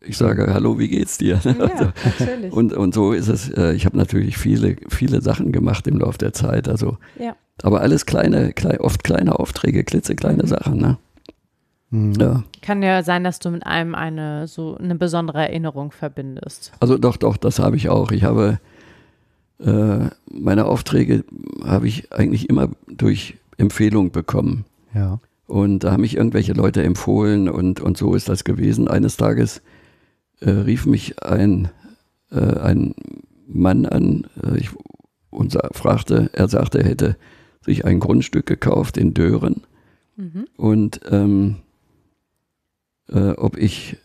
ich 0.00 0.16
sage, 0.16 0.46
hallo, 0.54 0.78
wie 0.78 0.88
geht's 0.88 1.18
dir? 1.18 1.40
Also, 1.44 1.56
Ja, 1.58 1.92
natürlich. 2.04 2.52
und, 2.52 2.72
und 2.72 2.94
so 2.94 3.12
ist 3.12 3.26
es. 3.28 3.48
äh, 3.50 3.72
Ich 3.74 3.84
habe 3.86 3.96
natürlich 3.96 4.38
viele, 4.38 4.76
viele 4.88 5.20
Sachen 5.20 5.50
gemacht 5.50 5.86
im 5.88 5.98
Laufe 5.98 6.18
der 6.18 6.32
Zeit. 6.32 6.68
Also, 6.68 6.96
ja. 7.18 7.34
Aber 7.62 7.80
alles 7.80 8.06
kleine, 8.06 8.50
klei- 8.52 8.80
oft 8.80 9.02
kleine 9.04 9.38
Aufträge, 9.38 9.84
klitzekleine 9.84 10.42
Mhm. 10.42 10.46
Sachen. 10.48 10.76
Ne? 10.78 10.98
Mhm. 11.90 12.12
Ja. 12.20 12.42
Kann 12.62 12.82
ja 12.82 13.02
sein, 13.02 13.24
dass 13.24 13.38
du 13.38 13.50
mit 13.50 13.66
einem 13.66 13.94
eine 13.94 14.46
so 14.48 14.76
eine 14.76 14.94
besondere 14.96 15.38
Erinnerung 15.38 15.92
verbindest. 15.92 16.72
Also 16.80 16.98
doch, 16.98 17.16
doch, 17.16 17.36
das 17.36 17.58
habe 17.58 17.76
ich 17.76 17.88
auch. 17.88 18.10
Ich 18.10 18.24
habe 18.24 18.58
äh, 19.58 20.08
meine 20.30 20.66
Aufträge 20.66 21.24
habe 21.64 21.88
ich 21.88 22.12
eigentlich 22.12 22.50
immer 22.50 22.68
durch 22.88 23.36
Empfehlung 23.56 24.10
bekommen. 24.10 24.64
Ja. 24.94 25.18
Und 25.46 25.80
da 25.84 25.92
haben 25.92 26.00
mich 26.00 26.16
irgendwelche 26.16 26.52
Leute 26.52 26.82
empfohlen 26.82 27.48
und, 27.48 27.80
und 27.80 27.96
so 27.96 28.14
ist 28.14 28.28
das 28.28 28.44
gewesen. 28.44 28.88
Eines 28.88 29.16
Tages 29.16 29.62
äh, 30.40 30.50
rief 30.50 30.84
mich 30.86 31.22
ein, 31.22 31.70
äh, 32.32 32.40
ein 32.58 32.94
Mann 33.46 33.86
an 33.86 34.26
äh, 34.42 34.58
ich, 34.58 34.70
und 35.30 35.52
sa- 35.52 35.68
fragte, 35.72 36.28
er 36.32 36.48
sagte, 36.48 36.80
er 36.80 36.88
hätte 36.88 37.16
sich 37.66 37.84
ein 37.84 38.00
Grundstück 38.00 38.46
gekauft 38.46 38.96
in 38.96 39.12
Dören 39.14 39.62
Mhm. 40.18 40.46
und 40.56 41.00
ähm, 41.10 41.56
äh, 43.12 43.32
ob 43.32 43.58
ich 43.58 43.98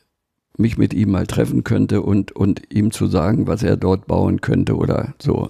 mich 0.57 0.77
mit 0.77 0.93
ihm 0.93 1.11
mal 1.11 1.25
treffen 1.25 1.63
könnte 1.63 2.01
und, 2.01 2.33
und 2.33 2.61
ihm 2.69 2.91
zu 2.91 3.07
sagen, 3.07 3.47
was 3.47 3.63
er 3.63 3.77
dort 3.77 4.07
bauen 4.07 4.41
könnte 4.41 4.75
oder 4.75 5.13
so. 5.19 5.49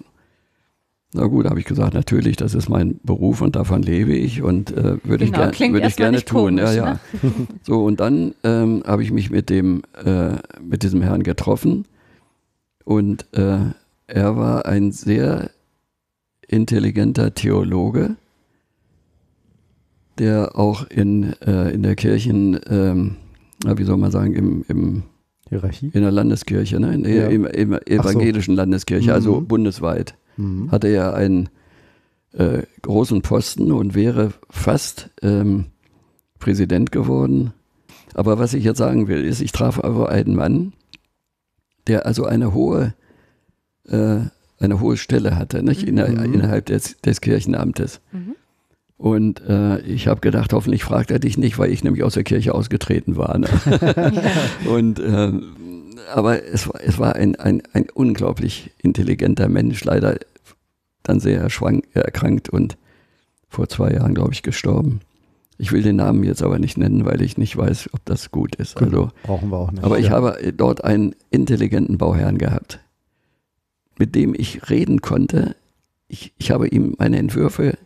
Na 1.14 1.26
gut, 1.26 1.46
habe 1.50 1.60
ich 1.60 1.66
gesagt, 1.66 1.94
natürlich, 1.96 2.38
das 2.38 2.54
ist 2.54 2.70
mein 2.70 3.00
Beruf 3.04 3.42
und 3.42 3.56
davon 3.56 3.82
lebe 3.82 4.14
ich 4.14 4.44
und 4.44 4.72
äh, 4.72 5.04
würde 5.04 5.24
ich, 5.26 5.32
Genau, 5.32 5.46
ger 5.46 5.52
klingt 5.52 5.74
würde 5.74 5.88
ich 5.88 5.96
gerne 5.98 6.24
tun. 6.24 6.58
komisch, 6.58 6.62
ja, 6.62 6.74
ja. 6.74 6.94
ne? 6.94 7.00
So, 7.64 7.84
und 7.84 8.00
dann 8.00 8.36
ähm, 8.44 8.84
habe 8.86 9.02
ich 9.04 9.12
mich 9.12 9.32
mit 9.32 9.50
dem, 9.50 9.82
äh, 10.06 10.36
mit 10.62 10.84
diesem 10.84 11.02
Herrn 11.02 11.24
getroffen 11.24 11.86
und 12.86 13.26
äh, 13.34 13.58
er 14.08 14.38
war 14.38 14.66
ein 14.68 14.92
sehr 14.92 15.50
intelligenter 16.52 17.34
Theologe, 17.34 18.16
der 20.18 20.58
auch 20.58 20.86
in, 20.90 21.34
äh, 21.42 21.72
in 21.72 21.84
der 21.84 21.96
Kirchen, 21.96 22.60
ähm, 22.68 23.16
wie 23.66 23.84
soll 23.84 23.98
man 23.98 24.12
sagen, 24.12 24.34
im, 24.34 24.66
im, 24.68 25.04
Hierarchie. 25.50 25.90
in 25.94 26.02
der 26.02 26.12
Landeskirche, 26.12 26.80
ne? 26.80 26.94
in, 26.94 27.06
Ja. 27.06 27.28
im, 27.28 27.46
im 27.46 27.74
evangelischen 27.86 28.56
Landeskirche, 28.56 29.14
also 29.14 29.42
Mhm. 29.42 29.48
bundesweit, 29.48 30.16
Mhm. 30.38 30.72
hatte 30.72 30.88
er 30.90 31.14
einen 31.16 31.50
äh, 32.34 32.64
großen 32.82 33.22
Posten 33.22 33.72
und 33.72 33.94
wäre 33.96 34.32
fast 34.50 35.10
ähm, 35.22 35.66
Präsident 36.40 36.92
geworden. 36.92 37.54
Aber 38.14 38.40
was 38.40 38.54
ich 38.54 38.64
jetzt 38.64 38.78
sagen 38.78 39.08
will, 39.08 39.24
ist, 39.26 39.42
ich 39.42 39.52
traf 39.52 39.80
aber 39.84 40.10
einen 40.10 40.36
Mann, 40.36 40.74
der 41.88 42.06
also 42.06 42.26
eine 42.26 42.54
hohe, 42.54 42.94
äh, 43.88 44.20
eine 44.62 44.80
hohe 44.80 44.98
Stelle 44.98 45.36
hatte, 45.38 45.64
nicht? 45.64 45.84
Inner, 45.84 46.08
Mhm. 46.08 46.34
innerhalb 46.34 46.66
des, 46.68 46.98
des 47.02 47.22
Kirchenamtes. 47.22 48.00
Mhm. 48.12 48.36
Und 48.98 49.42
äh, 49.48 49.80
ich 49.82 50.08
habe 50.08 50.22
gedacht, 50.22 50.54
hoffentlich 50.54 50.84
fragt 50.84 51.10
er 51.10 51.18
dich 51.20 51.38
nicht, 51.38 51.58
weil 51.58 51.72
ich 51.72 51.84
nämlich 51.84 52.04
aus 52.04 52.14
der 52.14 52.24
Kirche 52.24 52.54
ausgetreten 52.54 53.18
war. 53.18 53.38
Ne? 53.40 53.48
Und 54.70 55.00
ähm, 55.00 55.44
aber 56.14 56.44
es 56.46 56.68
war, 56.68 56.80
es 56.84 57.00
war 57.00 57.16
ein, 57.16 57.36
ein, 57.38 57.64
ein 57.74 57.88
unglaublich 57.94 58.72
intelligenter 58.82 59.48
Mensch, 59.50 59.84
leider 59.84 60.18
dann 61.04 61.20
sehr 61.20 61.50
schwank, 61.50 61.86
erkrankt 61.94 62.50
und 62.50 62.78
vor 63.50 63.68
zwei 63.70 63.92
Jahren, 63.92 64.14
glaube 64.14 64.34
ich, 64.34 64.44
gestorben. 64.44 65.00
Ich 65.58 65.72
will 65.72 65.82
den 65.84 65.96
Namen 65.98 66.24
jetzt 66.24 66.44
aber 66.44 66.60
nicht 66.60 66.78
nennen, 66.78 67.06
weil 67.06 67.22
ich 67.22 67.38
nicht 67.38 67.56
weiß, 67.58 67.90
ob 67.94 68.04
das 68.06 68.30
gut 68.32 68.56
ist. 68.56 68.76
Gut, 68.76 68.88
Also, 68.90 69.10
Brauchen 69.24 69.50
wir 69.50 69.58
auch 69.58 69.72
nicht. 69.72 69.84
aber 69.84 70.00
ich 70.00 70.08
ja. 70.08 70.12
habe 70.12 70.38
dort 70.56 70.84
einen 70.84 71.16
intelligenten 71.30 71.98
Bauherrn 71.98 72.38
gehabt, 72.38 72.80
mit 74.02 74.16
dem 74.16 74.34
ich 74.36 74.68
reden 74.72 75.02
konnte. 75.02 75.56
Ich, 76.08 76.34
ich 76.40 76.50
habe 76.50 76.68
ihm 76.68 76.96
meine 76.98 77.20
Entwürfe 77.20 77.78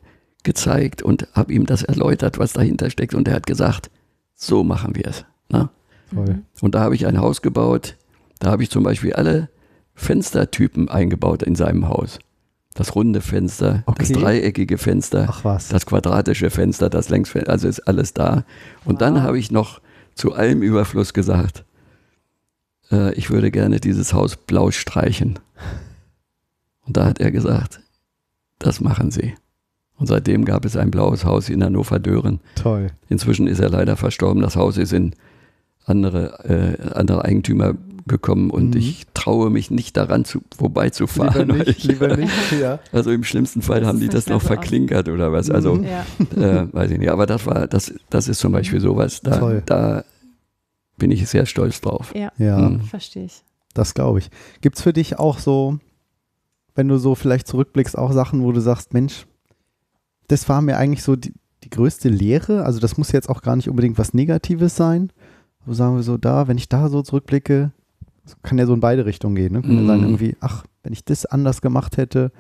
gezeigt 0.44 1.02
und 1.02 1.28
habe 1.34 1.52
ihm 1.52 1.66
das 1.66 1.84
erläutert, 1.84 2.40
was 2.40 2.54
dahinter 2.54 2.90
steckt. 2.90 3.14
Und 3.14 3.28
er 3.28 3.34
hat 3.36 3.46
gesagt, 3.46 3.92
so 4.34 4.64
machen 4.64 4.96
wir 4.96 5.08
es. 5.08 5.26
Ne? 5.50 5.68
Und 6.62 6.74
da 6.74 6.80
habe 6.80 6.96
ich 6.96 7.06
ein 7.06 7.20
Haus 7.20 7.42
gebaut. 7.42 7.98
Da 8.40 8.50
habe 8.50 8.64
ich 8.64 8.70
zum 8.70 8.82
Beispiel 8.84 9.12
alle 9.12 9.50
Fenstertypen 9.94 10.88
eingebaut 10.88 11.44
in 11.44 11.56
seinem 11.56 11.90
Haus. 11.90 12.20
Das 12.76 12.96
runde 12.96 13.20
Fenster, 13.20 13.84
das 13.86 14.10
Okay. 14.12 14.14
dreieckige 14.14 14.78
Fenster, 14.78 15.28
das 15.70 15.86
quadratische 15.86 16.50
Fenster, 16.50 16.90
das 16.90 17.10
Längsfenster, 17.10 17.52
also 17.52 17.68
ist 17.68 17.82
alles 17.90 18.14
da. 18.14 18.46
Und 18.86 19.02
dann 19.02 19.16
Wow. 19.16 19.22
habe 19.24 19.38
ich 19.38 19.52
noch 19.52 19.82
zu 20.14 20.32
allem 20.34 20.62
Überfluss 20.62 21.14
gesagt, 21.14 21.66
äh, 22.90 23.14
ich 23.16 23.30
würde 23.32 23.52
gerne 23.52 23.82
dieses 23.82 24.14
Haus 24.14 24.38
blau 24.38 24.72
streichen. 24.72 25.40
Und 26.86 26.98
da 26.98 27.06
hat 27.06 27.20
er 27.20 27.32
gesagt, 27.32 27.82
das 28.60 28.80
machen 28.82 29.12
Sie. 29.12 29.34
Und 29.98 30.08
seitdem 30.08 30.46
gab 30.46 30.66
es 30.66 30.76
ein 30.76 30.92
blaues 30.92 31.26
Haus 31.26 31.50
in 31.50 31.64
Hannover-Dören. 31.64 32.40
Toll. 32.56 32.88
Inzwischen 33.10 33.48
ist 33.48 33.60
er 33.60 33.70
leider 33.70 33.96
verstorben. 33.96 34.42
Das 34.42 34.56
Haus 34.56 34.78
ist 34.78 34.92
in 34.94 35.16
andere, 35.86 36.44
äh, 36.44 36.92
andere 36.94 37.24
Eigentümer 37.26 37.76
gekommen 38.08 38.52
und 38.52 38.72
Mhm. 38.76 38.78
ich 38.82 39.08
traue 39.16 39.50
mich 39.50 39.72
nicht 39.72 39.98
daran 39.98 40.26
zu, 40.26 40.42
vorbeizufahren. 40.56 41.48
Lieber 41.50 41.58
nicht, 41.64 41.70
ich, 41.70 41.84
lieber 41.86 42.16
nicht. 42.18 42.32
Ja. 42.62 42.80
Also 42.92 43.10
im 43.12 43.24
schlimmsten 43.24 43.62
Fall 43.64 43.80
Das 43.80 43.90
haben 43.90 44.00
die 44.00 44.10
das 44.10 44.28
noch 44.28 44.42
so 44.42 44.48
aus. 44.48 44.48
verklinkert 44.48 45.10
oder 45.10 45.32
was. 45.32 45.50
Also 45.50 45.76
Mhm. 45.76 45.86
Ja. 45.86 46.06
äh, 46.64 46.74
weiß 46.74 46.92
ich 46.92 47.00
nicht. 47.00 47.10
Aber 47.10 47.26
das 47.26 47.46
war, 47.48 47.66
das, 47.68 47.94
das 48.12 48.28
ist 48.28 48.40
zum 48.40 48.52
Beispiel 48.52 48.80
sowas. 48.80 49.22
Da, 49.22 49.38
Toll. 49.40 49.64
da 49.66 50.04
bin 50.98 51.10
ich 51.10 51.28
sehr 51.28 51.46
stolz 51.48 51.82
drauf. 51.82 52.14
ja, 52.16 52.32
Ja, 52.38 52.58
Mhm. 52.70 52.82
verstehe 52.82 53.26
ich. 53.26 53.44
das 53.74 53.94
glaube 53.96 54.20
ich. 54.20 54.30
Gibt 54.62 54.76
es 54.78 54.84
für 54.84 54.94
dich 54.94 55.18
auch 55.18 55.40
so, 55.40 55.80
wenn 56.76 56.88
du 56.88 56.98
so 56.98 57.16
vielleicht 57.16 57.48
zurückblickst, 57.48 57.98
auch 57.98 58.12
Sachen, 58.12 58.44
wo 58.44 58.52
du 58.52 58.60
sagst, 58.62 58.94
Mensch, 58.94 59.26
das 60.28 60.48
war 60.50 60.62
mir 60.62 60.78
eigentlich 60.78 61.04
so 61.04 61.16
die, 61.16 61.34
die 61.64 61.70
größte 61.70 62.10
Lehre. 62.10 62.64
Also 62.66 62.80
das 62.80 62.98
muss 62.98 63.12
jetzt 63.12 63.30
auch 63.30 63.42
gar 63.42 63.56
nicht 63.56 63.70
unbedingt 63.70 63.98
was 63.98 64.14
Negatives 64.14 64.76
sein. 64.76 65.12
So 65.66 65.74
sagen 65.74 65.96
wir 65.96 66.04
so, 66.04 66.18
da, 66.18 66.48
wenn 66.48 66.58
ich 66.58 66.70
da 66.70 66.90
so 66.90 67.02
zurückblicke, 67.02 67.72
kann 68.44 68.58
ja 68.58 68.66
so 68.66 68.74
in 68.74 68.80
beide 68.80 69.06
Richtungen 69.06 69.36
gehen. 69.36 69.54
Ne? 69.54 69.62
Kann 69.62 69.82
Mhm. 69.84 69.88
sein, 69.88 70.02
irgendwie, 70.04 70.36
ach, 70.42 70.66
wenn 70.84 70.94
ich 70.94 71.06
das 71.06 71.26
anders 71.26 71.62
gemacht 71.62 71.98
hätte 71.98 72.32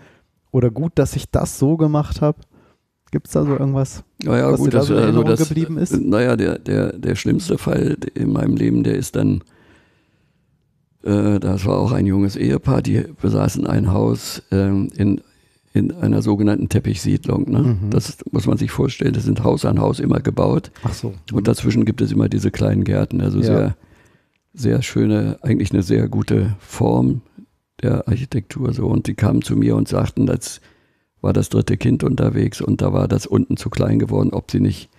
oder 0.52 0.70
gut, 0.72 0.94
dass 0.96 1.16
ich 1.16 1.30
das 1.32 1.58
so 1.60 1.78
gemacht 1.78 2.22
habe. 2.22 2.40
Gibt 3.12 3.28
es 3.28 3.34
da 3.34 3.46
so 3.46 3.52
irgendwas? 3.58 4.04
Naja, 4.24 4.52
Was 4.52 4.60
dir 4.60 4.64
gut, 4.66 4.74
da 4.74 4.78
das, 4.80 4.88
so 4.88 4.96
also 4.96 5.24
das, 5.24 5.48
geblieben 5.48 5.78
ist? 5.78 5.94
Naja, 5.94 6.36
der, 6.36 6.58
der, 6.60 6.94
der 6.98 7.16
schlimmste 7.16 7.58
Fall 7.58 7.98
in 8.16 8.34
meinem 8.34 8.56
Leben, 8.58 8.84
der 8.84 8.96
ist 8.96 9.16
dann, 9.16 9.36
äh, 9.38 9.42
das 11.06 11.66
war 11.66 11.78
auch 11.78 11.92
ein 11.92 12.08
junges 12.08 12.36
Ehepaar, 12.36 12.82
die 12.82 13.04
besaßen 13.22 13.68
ein 13.68 13.92
Haus 13.94 14.42
ähm, 14.52 14.90
in, 14.98 15.22
in 15.74 15.92
einer 15.92 16.22
sogenannten 16.24 16.68
Teppichsiedlung. 16.68 17.52
Ne? 17.52 17.60
Mhm. 17.60 17.90
Das 17.92 18.18
muss 18.32 18.48
man 18.48 18.58
sich 18.58 18.72
vorstellen, 18.72 19.14
das 19.14 19.24
sind 19.26 19.44
Haus 19.44 19.66
an 19.66 19.80
Haus 19.80 20.00
immer 20.00 20.20
gebaut 20.20 20.72
Ach 20.84 20.94
so. 20.94 21.14
und 21.32 21.48
dazwischen 21.48 21.86
gibt 21.86 22.02
es 22.02 22.12
immer 22.12 22.28
diese 22.28 22.50
kleinen 22.50 22.84
Gärten, 22.84 23.22
also 23.22 23.38
Ja. 23.38 23.44
sehr, 23.46 23.78
sehr 24.54 24.82
schöne, 24.82 25.38
eigentlich 25.44 25.72
eine 25.72 25.84
sehr 25.84 26.08
gute 26.10 26.56
Form 26.60 27.22
der 27.84 28.08
Architektur 28.08 28.74
so 28.74 28.88
und 28.88 29.06
die 29.06 29.14
kamen 29.14 29.42
zu 29.44 29.56
mir 29.56 29.76
und 29.76 29.88
sagten, 29.88 30.26
das 30.26 30.60
war 31.22 31.34
das 31.34 31.50
dritte 31.50 31.78
Kind 31.78 32.04
unterwegs 32.04 32.62
und 32.62 32.82
da 32.82 32.94
war 32.94 33.08
das 33.08 33.28
unten 33.28 33.58
zu 33.58 33.70
klein 33.70 34.00
geworden, 34.00 34.32
ob 34.32 34.50
sie 34.50 34.60
nicht, 34.60 34.90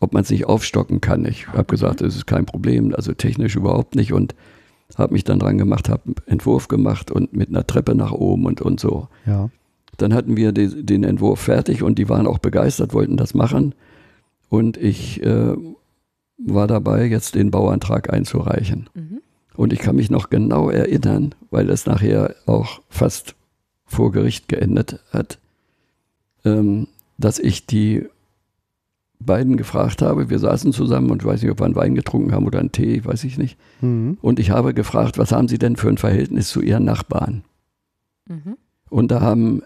ob 0.00 0.12
man 0.12 0.22
es 0.22 0.30
nicht 0.30 0.46
aufstocken 0.46 1.00
kann. 1.00 1.24
Ich 1.24 1.46
habe 1.48 1.64
gesagt, 1.66 2.00
das 2.00 2.16
ist 2.16 2.26
kein 2.26 2.46
Problem, 2.46 2.94
also 2.96 3.12
technisch 3.12 3.54
überhaupt 3.54 3.94
nicht 3.94 4.12
und 4.12 4.34
habe 4.96 5.12
mich 5.12 5.24
dann 5.24 5.38
dran 5.38 5.58
gemacht, 5.58 5.88
habe 5.88 6.02
einen 6.06 6.14
Entwurf 6.26 6.68
gemacht 6.68 7.10
und 7.10 7.32
mit 7.32 7.48
einer 7.48 7.66
Treppe 7.66 7.94
nach 7.94 8.12
oben 8.12 8.46
und, 8.46 8.60
und 8.60 8.80
so. 8.80 9.08
Ja. 9.26 9.50
Dann 9.96 10.14
hatten 10.14 10.36
wir 10.36 10.52
de, 10.52 10.82
den 10.82 11.04
Entwurf 11.04 11.40
fertig 11.40 11.82
und 11.82 11.98
die 11.98 12.08
waren 12.08 12.26
auch 12.26 12.38
begeistert, 12.38 12.94
wollten 12.94 13.16
das 13.16 13.34
machen. 13.34 13.74
Und 14.48 14.76
ich 14.76 15.22
äh, 15.22 15.56
war 16.38 16.66
dabei, 16.66 17.06
jetzt 17.06 17.34
den 17.34 17.50
Bauantrag 17.50 18.12
einzureichen. 18.12 18.88
Mhm. 18.94 19.20
Und 19.56 19.72
ich 19.72 19.78
kann 19.78 19.96
mich 19.96 20.10
noch 20.10 20.30
genau 20.30 20.70
erinnern, 20.70 21.34
weil 21.50 21.70
es 21.70 21.86
nachher 21.86 22.34
auch 22.46 22.80
fast 22.88 23.34
vor 23.86 24.12
Gericht 24.12 24.48
geendet 24.48 25.00
hat, 25.12 25.38
ähm, 26.44 26.88
dass 27.16 27.38
ich 27.38 27.66
die 27.66 28.06
beiden 29.18 29.56
gefragt 29.56 30.02
habe. 30.02 30.28
Wir 30.30 30.38
saßen 30.38 30.72
zusammen 30.72 31.10
und 31.10 31.22
ich 31.22 31.26
weiß 31.26 31.42
nicht, 31.42 31.50
ob 31.50 31.60
wir 31.60 31.64
einen 31.64 31.74
Wein 31.76 31.94
getrunken 31.94 32.32
haben 32.32 32.46
oder 32.46 32.58
einen 32.60 32.72
Tee, 32.72 33.04
weiß 33.04 33.24
ich 33.24 33.38
nicht. 33.38 33.58
Mhm. 33.80 34.18
Und 34.20 34.38
ich 34.38 34.50
habe 34.50 34.74
gefragt, 34.74 35.18
was 35.18 35.32
haben 35.32 35.48
Sie 35.48 35.58
denn 35.58 35.76
für 35.76 35.88
ein 35.88 35.98
Verhältnis 35.98 36.48
zu 36.48 36.60
Ihren 36.60 36.84
Nachbarn? 36.84 37.44
Mhm. 38.28 38.56
Und 38.90 39.10
da 39.10 39.20
haben 39.20 39.62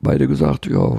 beide 0.00 0.26
gesagt, 0.28 0.66
ja, 0.66 0.98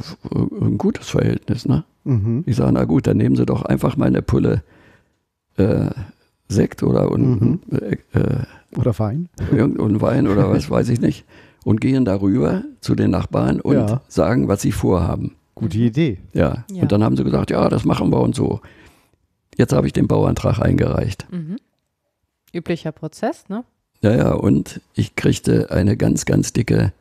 ein 0.61 0.77
gutes 0.77 1.09
Verhältnis, 1.09 1.65
ne? 1.67 1.83
Mhm. 2.05 2.43
Ich 2.45 2.55
sage, 2.55 2.71
na 2.73 2.85
gut, 2.85 3.05
dann 3.07 3.17
nehmen 3.17 3.35
Sie 3.35 3.45
doch 3.45 3.63
einfach 3.63 3.97
mal 3.97 4.05
eine 4.07 4.21
Pulle 4.21 4.63
äh, 5.57 5.89
Sekt 6.47 6.83
oder 6.83 7.11
und, 7.11 7.41
Mhm. 7.41 7.59
äh, 7.71 7.97
äh, 8.19 8.43
Oder 8.77 8.97
Wein? 8.99 9.29
irgendeinen 9.51 10.01
Wein 10.01 10.27
oder 10.27 10.49
was 10.51 10.69
weiß 10.69 10.89
ich 10.89 10.99
nicht 11.01 11.25
und 11.63 11.79
gehen 11.79 12.05
darüber 12.05 12.63
zu 12.81 12.95
den 12.95 13.11
Nachbarn 13.11 13.61
und 13.61 13.75
Ja. 13.75 14.01
sagen, 14.07 14.47
was 14.47 14.61
sie 14.61 14.71
vorhaben. 14.71 15.35
Gute 15.55 15.77
Mhm. 15.77 15.83
Idee. 15.83 16.17
Ja. 16.33 16.65
Ja. 16.71 16.81
Und 16.81 16.91
dann 16.91 17.03
haben 17.03 17.15
sie 17.17 17.23
gesagt, 17.23 17.51
ja, 17.51 17.69
das 17.69 17.85
machen 17.85 18.11
wir 18.11 18.21
und 18.21 18.35
so. 18.35 18.61
Jetzt 19.57 19.73
habe 19.73 19.85
ich 19.87 19.93
den 19.93 20.07
Bauantrag 20.07 20.59
eingereicht. 20.59 21.27
Mhm. 21.31 21.57
Üblicher 22.53 22.91
Prozess, 22.91 23.49
ne? 23.49 23.63
Ja, 24.01 24.15
ja, 24.15 24.31
und 24.33 24.81
ich 24.95 25.15
kriegte 25.15 25.71
eine 25.71 25.95
ganz, 25.95 26.25
ganz 26.25 26.53
dicke 26.53 26.91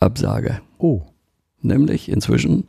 Absage. 0.00 0.60
Oh. 0.78 1.02
Nämlich 1.62 2.08
inzwischen 2.08 2.66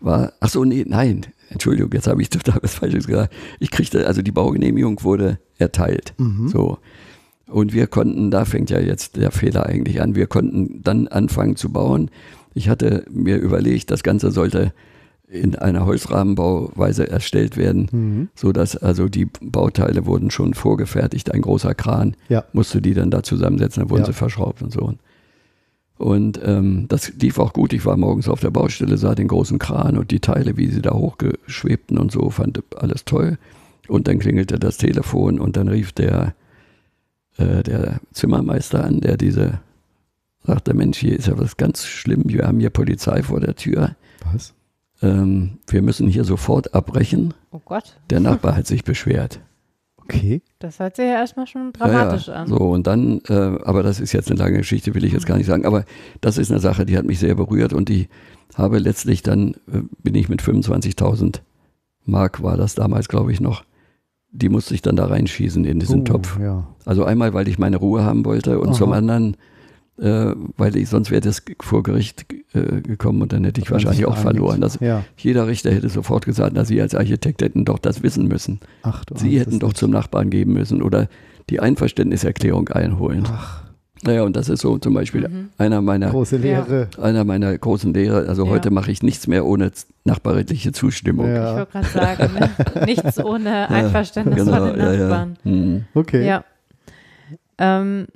war, 0.00 0.32
ach 0.40 0.48
so, 0.48 0.64
nee, 0.64 0.84
nein, 0.86 1.26
Entschuldigung, 1.50 1.92
jetzt 1.92 2.06
habe 2.08 2.20
ich 2.20 2.30
total 2.30 2.58
was 2.62 2.74
Falsches 2.74 3.06
gesagt. 3.06 3.32
Ich 3.60 3.70
kriegte, 3.70 4.06
also 4.06 4.22
die 4.22 4.32
Baugenehmigung 4.32 5.02
wurde 5.02 5.38
erteilt. 5.58 6.14
Mhm. 6.18 6.48
So. 6.48 6.78
Und 7.46 7.72
wir 7.74 7.86
konnten, 7.86 8.30
da 8.30 8.44
fängt 8.44 8.70
ja 8.70 8.80
jetzt 8.80 9.16
der 9.16 9.30
Fehler 9.30 9.66
eigentlich 9.66 10.00
an, 10.00 10.14
wir 10.14 10.26
konnten 10.26 10.82
dann 10.82 11.08
anfangen 11.08 11.56
zu 11.56 11.70
bauen. 11.70 12.10
Ich 12.54 12.68
hatte 12.68 13.04
mir 13.10 13.36
überlegt, 13.38 13.90
das 13.90 14.02
Ganze 14.02 14.30
sollte 14.30 14.72
in 15.28 15.56
einer 15.56 15.86
Holzrahmenbauweise 15.86 17.08
erstellt 17.08 17.56
werden, 17.56 17.88
Mhm. 17.90 18.28
so 18.34 18.52
dass 18.52 18.76
also 18.76 19.08
die 19.08 19.24
Bauteile 19.40 20.06
wurden 20.06 20.30
schon 20.30 20.54
vorgefertigt, 20.54 21.32
ein 21.32 21.40
großer 21.42 21.74
Kran 21.74 22.14
Ja. 22.28 22.44
musste 22.52 22.80
die 22.80 22.94
dann 22.94 23.10
da 23.10 23.22
zusammensetzen, 23.22 23.82
dann 23.82 23.90
wurden 23.90 24.02
Ja. 24.02 24.06
sie 24.06 24.12
verschraubt 24.12 24.62
und 24.62 24.72
so. 24.72 24.94
Und 25.96 26.40
ähm, 26.44 26.86
das 26.88 27.12
lief 27.20 27.38
auch 27.38 27.52
gut. 27.52 27.72
Ich 27.72 27.86
war 27.86 27.96
morgens 27.96 28.28
auf 28.28 28.40
der 28.40 28.50
Baustelle, 28.50 28.96
sah 28.98 29.14
den 29.14 29.28
großen 29.28 29.58
Kran 29.58 29.96
und 29.96 30.10
die 30.10 30.20
Teile, 30.20 30.56
wie 30.56 30.68
sie 30.68 30.82
da 30.82 30.92
hochgeschwebten 30.92 31.98
und 31.98 32.10
so, 32.12 32.30
fand 32.30 32.62
alles 32.76 33.04
toll. 33.04 33.38
Und 33.88 34.08
dann 34.08 34.18
klingelte 34.18 34.58
das 34.58 34.76
Telefon 34.76 35.38
und 35.40 35.56
dann 35.56 35.68
rief 35.68 35.92
der, 35.92 36.34
äh, 37.38 37.62
der 37.62 38.00
Zimmermeister 38.12 38.84
an, 38.84 39.00
der 39.00 39.16
diese 39.16 39.60
sagte, 40.44 40.74
Mensch, 40.74 40.98
hier 40.98 41.16
ist 41.16 41.26
ja 41.28 41.38
was 41.38 41.56
ganz 41.56 41.84
schlimm, 41.86 42.22
wir 42.26 42.46
haben 42.46 42.60
hier 42.60 42.70
Polizei 42.70 43.22
vor 43.22 43.40
der 43.40 43.54
Tür. 43.56 43.96
Was? 44.32 44.54
Ähm, 45.02 45.58
wir 45.66 45.82
müssen 45.82 46.08
hier 46.08 46.24
sofort 46.24 46.74
abbrechen. 46.74 47.34
Oh 47.50 47.60
Gott, 47.64 47.98
Der 48.10 48.20
Nachbar 48.20 48.56
hat 48.56 48.66
sich 48.66 48.84
beschwert. 48.84 49.40
Okay. 49.96 50.42
das 50.58 50.80
hört 50.80 50.96
sich 50.96 51.06
ja 51.06 51.12
erstmal 51.12 51.46
schon 51.46 51.72
dramatisch 51.72 52.26
ja, 52.26 52.34
ja. 52.34 52.42
an. 52.42 52.48
So, 52.48 52.56
und 52.58 52.86
dann, 52.86 53.22
äh, 53.26 53.32
aber 53.64 53.82
das 53.82 54.00
ist 54.00 54.12
jetzt 54.12 54.30
eine 54.30 54.38
lange 54.38 54.58
Geschichte, 54.58 54.94
will 54.94 55.04
ich 55.04 55.14
jetzt 55.14 55.24
gar 55.24 55.38
nicht 55.38 55.46
sagen. 55.46 55.64
Aber 55.64 55.84
das 56.20 56.36
ist 56.36 56.50
eine 56.50 56.60
Sache, 56.60 56.84
die 56.84 56.98
hat 56.98 57.06
mich 57.06 57.18
sehr 57.18 57.34
berührt 57.34 57.72
und 57.72 57.88
die 57.88 58.08
habe 58.54 58.78
letztlich 58.78 59.22
dann, 59.22 59.54
äh, 59.72 59.80
bin 60.02 60.14
ich 60.14 60.28
mit 60.28 60.42
25.000 60.42 61.40
Mark, 62.04 62.42
war 62.42 62.58
das 62.58 62.74
damals, 62.74 63.08
glaube 63.08 63.32
ich, 63.32 63.40
noch, 63.40 63.64
die 64.30 64.50
musste 64.50 64.74
ich 64.74 64.82
dann 64.82 64.96
da 64.96 65.06
reinschießen 65.06 65.64
in 65.64 65.80
diesen 65.80 66.02
Oh, 66.02 66.04
Topf. 66.04 66.38
Ja. 66.38 66.66
Also 66.84 67.04
einmal, 67.04 67.32
weil 67.32 67.48
ich 67.48 67.58
meine 67.58 67.78
Ruhe 67.78 68.02
haben 68.04 68.26
wollte 68.26 68.60
und 68.60 68.68
Aha. 68.68 68.74
zum 68.74 68.92
anderen, 68.92 69.38
äh, 70.00 70.32
weil 70.56 70.76
ich 70.76 70.88
sonst 70.88 71.10
wäre 71.10 71.20
das 71.20 71.42
vor 71.60 71.82
Gericht 71.82 72.26
äh, 72.52 72.80
gekommen 72.80 73.22
und 73.22 73.32
dann 73.32 73.44
hätte 73.44 73.60
ich 73.60 73.70
wahrscheinlich 73.70 74.06
auch 74.06 74.16
verloren. 74.16 74.60
Das, 74.60 74.78
Ja. 74.80 75.04
jeder 75.16 75.46
Richter 75.46 75.70
hätte 75.72 75.88
sofort 75.88 76.24
gesagt, 76.26 76.52
na, 76.54 76.64
Sie 76.64 76.80
als 76.80 76.94
Architekt 76.94 77.42
hätten 77.42 77.64
doch 77.64 77.78
das 77.78 78.02
wissen 78.02 78.26
müssen. 78.26 78.60
Ach, 78.82 79.04
du 79.04 79.16
Sie 79.16 79.38
hätten 79.38 79.58
doch 79.60 79.72
zum 79.72 79.90
Nachbarn 79.92 80.30
geben 80.30 80.52
müssen 80.54 80.82
oder 80.82 81.08
die 81.50 81.60
Einverständniserklärung 81.60 82.68
einholen. 82.70 83.24
Ach, 83.28 83.62
Naja, 84.02 84.22
und 84.24 84.36
das 84.36 84.50
ist 84.50 84.60
so 84.60 84.76
zum 84.76 84.92
Beispiel 84.92 85.26
Mhm. 85.28 85.48
einer 85.56 85.80
meiner 85.80 86.10
große 86.10 86.36
Lehre. 86.36 86.88
einer 87.00 87.24
meiner 87.24 87.56
großen 87.56 87.94
Lehre. 87.94 88.28
Also 88.28 88.44
Ja. 88.44 88.50
heute 88.50 88.70
mache 88.70 88.90
ich 88.90 89.02
nichts 89.02 89.26
mehr 89.28 89.46
ohne 89.46 89.70
nachbarrechtliche 90.04 90.72
Zustimmung. 90.72 91.26
Ich 91.28 91.34
Ja. 91.36 91.56
wollte 91.56 91.72
gerade 91.72 91.86
sagen, 91.86 92.34
ne? 92.34 92.50
nichts 92.86 93.18
ohne 93.24 93.70
Einverständnis 93.70 94.44
Genau, 94.44 94.56
von 94.58 94.66
den 94.72 94.78
ja, 94.80 94.92
ja. 94.92 94.98
Nachbarn. 95.08 95.36
Mhm. 95.44 95.84
Okay. 95.94 96.26
Ja. 96.26 96.44
Ähm, 97.56 98.06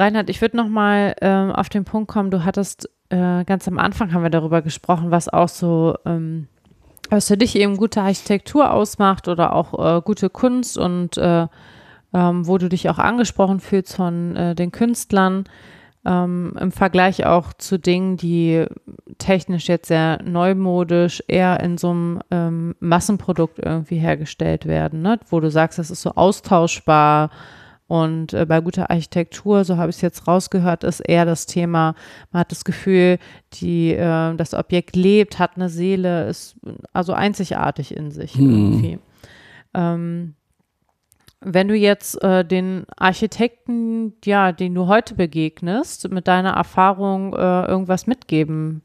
Reinhard, 0.00 0.30
ich 0.30 0.40
würde 0.40 0.56
noch 0.56 0.68
mal 0.68 1.14
ähm, 1.20 1.52
auf 1.52 1.68
den 1.68 1.84
Punkt 1.84 2.10
kommen. 2.10 2.30
Du 2.30 2.44
hattest 2.44 2.88
äh, 3.10 3.44
ganz 3.44 3.68
am 3.68 3.78
Anfang 3.78 4.12
haben 4.12 4.22
wir 4.22 4.30
darüber 4.30 4.62
gesprochen, 4.62 5.10
was 5.10 5.28
auch 5.28 5.48
so, 5.48 5.96
ähm, 6.06 6.48
was 7.10 7.28
für 7.28 7.36
dich 7.36 7.56
eben 7.56 7.76
gute 7.76 8.00
Architektur 8.00 8.72
ausmacht 8.72 9.28
oder 9.28 9.52
auch 9.52 9.98
äh, 9.98 10.00
gute 10.02 10.30
Kunst 10.30 10.78
und 10.78 11.18
äh, 11.18 11.46
ähm, 12.12 12.46
wo 12.46 12.58
du 12.58 12.68
dich 12.68 12.88
auch 12.88 12.98
angesprochen 12.98 13.60
fühlst 13.60 13.94
von 13.94 14.36
äh, 14.36 14.54
den 14.54 14.72
Künstlern. 14.72 15.44
Ähm, 16.04 16.56
Im 16.58 16.72
Vergleich 16.72 17.26
auch 17.26 17.52
zu 17.52 17.78
Dingen, 17.78 18.16
die 18.16 18.64
technisch 19.18 19.68
jetzt 19.68 19.88
sehr 19.88 20.22
neumodisch 20.22 21.22
eher 21.28 21.60
in 21.60 21.76
so 21.76 21.90
einem 21.90 22.20
ähm, 22.30 22.74
Massenprodukt 22.80 23.58
irgendwie 23.58 23.98
hergestellt 23.98 24.66
werden, 24.66 25.02
ne? 25.02 25.20
wo 25.28 25.40
du 25.40 25.50
sagst, 25.50 25.78
das 25.78 25.90
ist 25.90 26.00
so 26.00 26.12
austauschbar. 26.12 27.30
Und 27.90 28.34
äh, 28.34 28.46
bei 28.46 28.60
guter 28.60 28.88
Architektur, 28.88 29.64
so 29.64 29.76
habe 29.76 29.90
ich 29.90 29.96
es 29.96 30.00
jetzt 30.00 30.28
rausgehört, 30.28 30.84
ist 30.84 31.00
eher 31.00 31.24
das 31.24 31.46
Thema, 31.46 31.96
man 32.30 32.42
hat 32.42 32.52
das 32.52 32.64
Gefühl, 32.64 33.18
die, 33.54 33.92
äh, 33.94 34.36
das 34.36 34.54
Objekt 34.54 34.94
lebt, 34.94 35.40
hat 35.40 35.56
eine 35.56 35.68
Seele, 35.68 36.28
ist 36.28 36.54
also 36.92 37.14
einzigartig 37.14 37.96
in 37.96 38.12
sich 38.12 38.34
Hm. 38.36 38.48
irgendwie. 38.48 38.98
Ähm, 39.74 40.34
wenn 41.40 41.66
du 41.66 41.74
jetzt 41.74 42.22
äh, 42.22 42.44
den 42.44 42.84
Architekten, 42.96 44.12
ja, 44.24 44.52
den 44.52 44.72
du 44.72 44.86
heute 44.86 45.16
begegnest, 45.16 46.12
mit 46.12 46.28
deiner 46.28 46.52
Erfahrung 46.52 47.34
äh, 47.34 47.64
irgendwas 47.64 48.06
mitgeben 48.06 48.82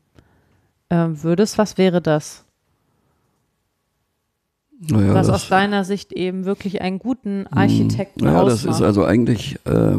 äh, 0.89 1.05
würdest, 1.09 1.59
was 1.59 1.77
wäre 1.77 2.01
das? 2.01 2.44
Naja, 4.80 5.13
was 5.13 5.28
das- 5.28 5.36
aus 5.43 5.49
deiner 5.49 5.84
Sicht 5.84 6.11
eben 6.13 6.45
wirklich 6.45 6.82
einen 6.82 6.99
guten 6.99 7.47
Architekten 7.47 8.26
Naja, 8.26 8.43
das 8.43 8.53
ausmacht? 8.59 8.76
ist 8.76 8.82
also 8.82 9.05
eigentlich, 9.05 9.57
äh, 9.65 9.95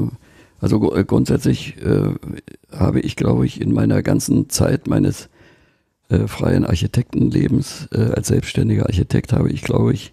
also 0.61 0.95
äh, 0.95 1.05
grundsätzlich 1.05 1.77
äh, 1.83 2.15
habe 2.77 3.01
ich, 3.01 3.17
glaube 3.17 3.47
ich, 3.47 3.61
in 3.61 3.73
meiner 3.73 4.03
ganzen 4.03 4.49
Zeit 4.51 4.87
meines 4.87 5.29
äh, 6.09 6.27
freien 6.29 6.65
Architektenlebens 6.65 7.89
äh, 7.93 8.13
als 8.15 8.29
selbstständiger 8.29 8.87
Architekt 8.87 9.33
habe 9.33 9.51
ich, 9.51 9.63
glaube 9.63 9.93
ich, 9.93 10.13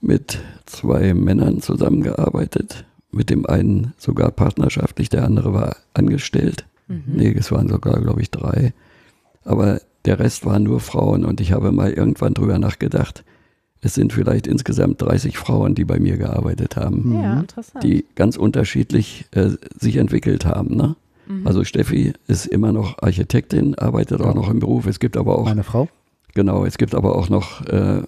mit 0.00 0.38
zwei 0.66 1.14
Männern 1.14 1.60
zusammengearbeitet. 1.60 2.84
Mit 3.10 3.30
dem 3.30 3.46
einen 3.46 3.94
sogar 3.98 4.30
partnerschaftlich, 4.30 5.08
der 5.08 5.24
andere 5.24 5.52
war 5.52 5.76
angestellt. 5.94 6.66
Mhm. 6.88 7.02
Nee, 7.06 7.34
es 7.38 7.50
waren 7.50 7.68
sogar, 7.68 8.00
glaube 8.00 8.20
ich, 8.20 8.30
drei. 8.30 8.72
Aber 9.44 9.80
der 10.08 10.18
Rest 10.18 10.46
waren 10.46 10.62
nur 10.62 10.80
Frauen 10.80 11.24
und 11.26 11.38
ich 11.40 11.52
habe 11.52 11.70
mal 11.70 11.92
irgendwann 11.92 12.32
drüber 12.34 12.58
nachgedacht, 12.58 13.24
es 13.82 13.94
sind 13.94 14.12
vielleicht 14.12 14.46
insgesamt 14.46 15.00
30 15.02 15.36
Frauen, 15.38 15.74
die 15.74 15.84
bei 15.84 16.00
mir 16.00 16.16
gearbeitet 16.16 16.76
haben, 16.76 17.12
ja, 17.14 17.34
Mhm. 17.34 17.40
interessant. 17.42 17.84
die 17.84 18.04
ganz 18.16 18.36
unterschiedlich 18.36 19.26
äh, 19.32 19.50
sich 19.78 19.96
entwickelt 19.96 20.46
haben. 20.46 20.74
Ne? 20.74 20.96
Mhm. 21.28 21.46
Also 21.46 21.62
Steffi 21.62 22.14
ist 22.26 22.46
immer 22.46 22.72
noch 22.72 23.00
Architektin, 23.02 23.74
arbeitet 23.76 24.20
auch 24.22 24.34
Ja. 24.34 24.34
noch 24.34 24.50
im 24.50 24.58
Beruf. 24.60 24.86
Es 24.86 24.98
gibt 24.98 25.16
aber 25.18 25.38
auch, 25.38 25.44
Meine 25.44 25.62
Frau. 25.62 25.88
genau, 26.34 26.64
es 26.64 26.78
gibt 26.78 26.94
aber 26.94 27.14
auch 27.16 27.28
noch 27.28 27.64
äh, 27.66 28.02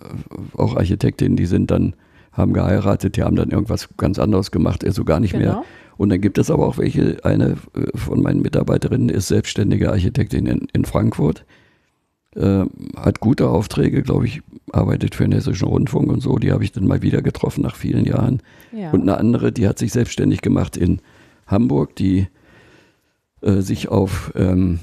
auch 0.56 0.74
Architektinnen, 0.76 1.36
die 1.36 1.46
sind 1.46 1.70
dann, 1.70 1.92
haben 2.32 2.52
geheiratet, 2.54 3.16
die 3.16 3.22
haben 3.22 3.36
dann 3.36 3.50
irgendwas 3.50 3.88
ganz 3.98 4.18
anderes 4.18 4.50
gemacht, 4.50 4.84
also 4.84 5.04
gar 5.04 5.20
nicht 5.20 5.34
mehr 5.34 5.50
genau. 5.50 5.64
und 5.98 6.08
dann 6.08 6.20
gibt 6.22 6.38
es 6.38 6.50
aber 6.50 6.66
auch 6.66 6.78
welche, 6.78 7.18
eine 7.24 7.58
äh, 7.76 7.96
von 7.96 8.22
meinen 8.22 8.40
Mitarbeiterinnen 8.42 9.10
ist 9.10 9.28
selbstständige 9.28 9.90
Architektin 9.92 10.46
in, 10.46 10.66
in 10.72 10.84
Frankfurt, 10.86 11.44
äh, 12.36 12.64
hat 12.96 13.20
gute 13.20 13.48
Aufträge, 13.48 14.02
glaube 14.02 14.26
ich, 14.26 14.42
arbeitet 14.72 15.14
für 15.14 15.24
den 15.24 15.32
Hessischen 15.32 15.68
Rundfunk 15.68 16.10
und 16.10 16.20
so. 16.20 16.36
Die 16.38 16.52
habe 16.52 16.62
ich 16.64 16.72
dann 16.72 16.86
mal 16.86 17.02
wieder 17.02 17.22
getroffen 17.22 17.62
nach 17.62 17.74
vielen 17.76 18.04
Jahren. 18.04 18.40
Ja. 18.72 18.90
Und 18.92 19.02
eine 19.02 19.16
andere, 19.18 19.52
die 19.52 19.66
hat 19.66 19.78
sich 19.78 19.92
selbstständig 19.92 20.40
gemacht 20.42 20.76
in 20.76 21.00
Hamburg, 21.46 21.96
die 21.96 22.28
äh, 23.40 23.60
sich 23.60 23.88
auf 23.88 24.32
ähm, 24.36 24.78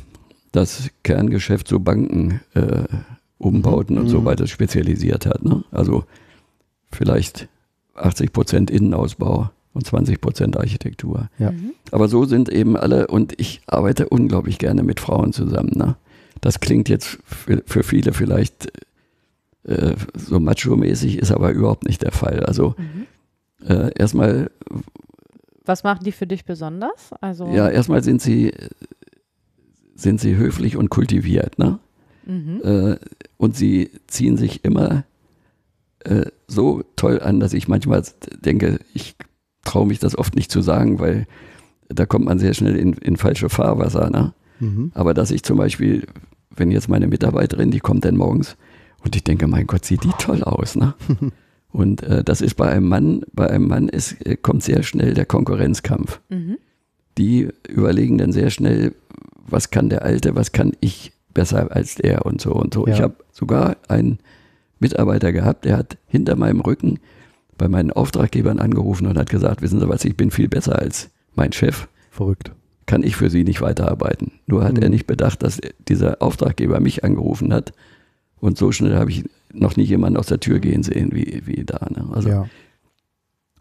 das 0.51 0.89
Kerngeschäft 1.03 1.67
so 1.67 1.79
Banken 1.79 2.41
äh, 2.53 2.83
Umbauten 3.37 3.97
und 3.97 4.05
Mhm. 4.05 4.09
so 4.09 4.25
weiter 4.25 4.47
spezialisiert 4.47 5.25
hat. 5.25 5.43
Ne? 5.45 5.63
Also 5.71 6.03
vielleicht 6.91 7.47
80 7.95 8.33
Prozent 8.33 8.71
Innenausbau 8.71 9.51
und 9.73 9.85
20 9.85 10.19
Prozent 10.19 10.57
Architektur. 10.57 11.29
Ja. 11.37 11.51
Mhm. 11.51 11.71
Aber 11.91 12.07
so 12.07 12.25
sind 12.25 12.49
eben 12.49 12.75
alle 12.75 13.07
und 13.07 13.39
ich 13.39 13.61
arbeite 13.67 14.09
unglaublich 14.09 14.57
gerne 14.57 14.83
mit 14.83 14.99
Frauen 14.99 15.33
zusammen. 15.33 15.73
Ne? 15.75 15.95
Das 16.41 16.59
klingt 16.59 16.89
jetzt 16.89 17.17
für, 17.25 17.63
für 17.65 17.83
viele 17.83 18.13
vielleicht 18.13 18.67
äh, 19.63 19.95
so 20.15 20.39
macho-mäßig, 20.39 21.17
ist 21.17 21.31
aber 21.31 21.51
überhaupt 21.51 21.85
nicht 21.85 22.01
der 22.03 22.11
Fall. 22.11 22.41
Also 22.45 22.75
Mhm. 22.77 23.67
äh, 23.67 23.91
erstmal, 23.97 24.49
Was 25.65 25.83
machen 25.83 26.03
die 26.05 26.11
für 26.13 26.27
dich 26.27 26.45
besonders? 26.45 27.11
Also, 27.21 27.47
ja, 27.53 27.67
erstmal 27.69 28.03
sind 28.03 28.21
sie, 28.21 28.53
sind 29.95 30.21
sie 30.21 30.35
höflich 30.35 30.77
und 30.77 30.89
kultiviert, 30.89 31.57
ne? 31.59 31.79
mhm. 32.25 32.61
Äh, 32.63 32.97
und 33.37 33.55
sie 33.55 33.91
ziehen 34.07 34.37
sich 34.37 34.63
immer 34.63 35.03
äh, 35.99 36.25
so 36.47 36.83
toll 36.95 37.19
an, 37.21 37.39
dass 37.39 37.53
ich 37.53 37.67
manchmal 37.67 38.03
denke, 38.45 38.79
ich 38.93 39.15
traue 39.65 39.87
mich 39.87 39.99
das 39.99 40.17
oft 40.17 40.35
nicht 40.35 40.51
zu 40.51 40.61
sagen, 40.61 40.99
weil 40.99 41.27
da 41.89 42.05
kommt 42.05 42.25
man 42.25 42.39
sehr 42.39 42.53
schnell 42.53 42.75
in, 42.77 42.93
in 42.93 43.17
falsche 43.17 43.49
Fahrwasser. 43.49 44.09
Ne? 44.09 44.33
Mhm. 44.59 44.91
Aber 44.93 45.13
dass 45.13 45.31
ich 45.31 45.43
zum 45.43 45.57
Beispiel, 45.57 46.05
wenn 46.55 46.71
jetzt 46.71 46.89
meine 46.89 47.07
Mitarbeiterin, 47.07 47.71
die 47.71 47.79
kommt 47.79 48.05
dann 48.05 48.17
morgens 48.17 48.57
und 49.03 49.15
ich 49.15 49.23
denke, 49.23 49.47
mein 49.47 49.67
Gott, 49.67 49.85
sieht 49.85 50.03
die 50.03 50.11
toll 50.19 50.43
aus. 50.43 50.75
Ne? 50.75 50.93
Und 51.69 52.01
äh, 52.03 52.23
das 52.23 52.41
ist 52.41 52.55
bei 52.55 52.69
einem 52.69 52.87
Mann, 52.87 53.21
bei 53.33 53.49
einem 53.49 53.67
Mann 53.67 53.89
ist, 53.89 54.25
äh, 54.25 54.35
kommt 54.35 54.63
sehr 54.63 54.83
schnell 54.83 55.13
der 55.13 55.25
Konkurrenzkampf. 55.25 56.21
Mhm. 56.29 56.57
Die 57.17 57.49
überlegen 57.67 58.17
dann 58.17 58.31
sehr 58.31 58.49
schnell, 58.49 58.95
was 59.45 59.69
kann 59.69 59.89
der 59.89 60.03
Alte, 60.03 60.35
was 60.35 60.53
kann 60.53 60.71
ich 60.79 61.11
besser 61.33 61.71
als 61.71 61.95
der 61.95 62.25
und 62.25 62.41
so 62.41 62.53
und 62.53 62.73
so. 62.73 62.87
Ja. 62.87 62.93
Ich 62.93 63.01
habe 63.01 63.15
sogar 63.31 63.77
einen 63.89 64.19
Mitarbeiter 64.79 65.31
gehabt, 65.31 65.65
der 65.65 65.77
hat 65.77 65.97
hinter 66.07 66.35
meinem 66.35 66.61
Rücken 66.61 66.99
bei 67.57 67.67
meinen 67.67 67.91
Auftraggebern 67.91 68.59
angerufen 68.59 69.07
und 69.07 69.17
hat 69.17 69.29
gesagt, 69.29 69.61
wissen 69.61 69.79
Sie 69.79 69.89
was, 69.89 70.05
ich 70.05 70.15
bin 70.15 70.31
viel 70.31 70.47
besser 70.47 70.79
als 70.79 71.09
mein 71.35 71.51
Chef, 71.51 71.87
Verrückt. 72.17 72.51
Kann 72.87 73.03
ich 73.03 73.15
für 73.15 73.29
Sie 73.29 73.43
nicht 73.43 73.61
weiterarbeiten. 73.61 74.31
Nur 74.47 74.63
hat 74.63 74.73
Mhm. 74.77 74.81
er 74.83 74.89
nicht 74.89 75.05
bedacht, 75.05 75.43
dass 75.43 75.59
dieser 75.87 76.21
Auftraggeber 76.23 76.79
mich 76.79 77.03
angerufen 77.03 77.53
hat 77.53 77.73
und 78.39 78.57
so 78.57 78.71
schnell 78.71 78.95
habe 78.95 79.11
ich 79.11 79.23
noch 79.53 79.75
nie 79.77 79.83
jemanden 79.83 80.17
aus 80.17 80.27
der 80.27 80.39
Tür 80.39 80.59
gehen 80.59 80.81
sehen 80.83 81.09
wie, 81.13 81.43
wie 81.45 81.63
da. 81.63 81.85
Ne? 81.91 82.07
Also, 82.11 82.29
ja. 82.29 82.49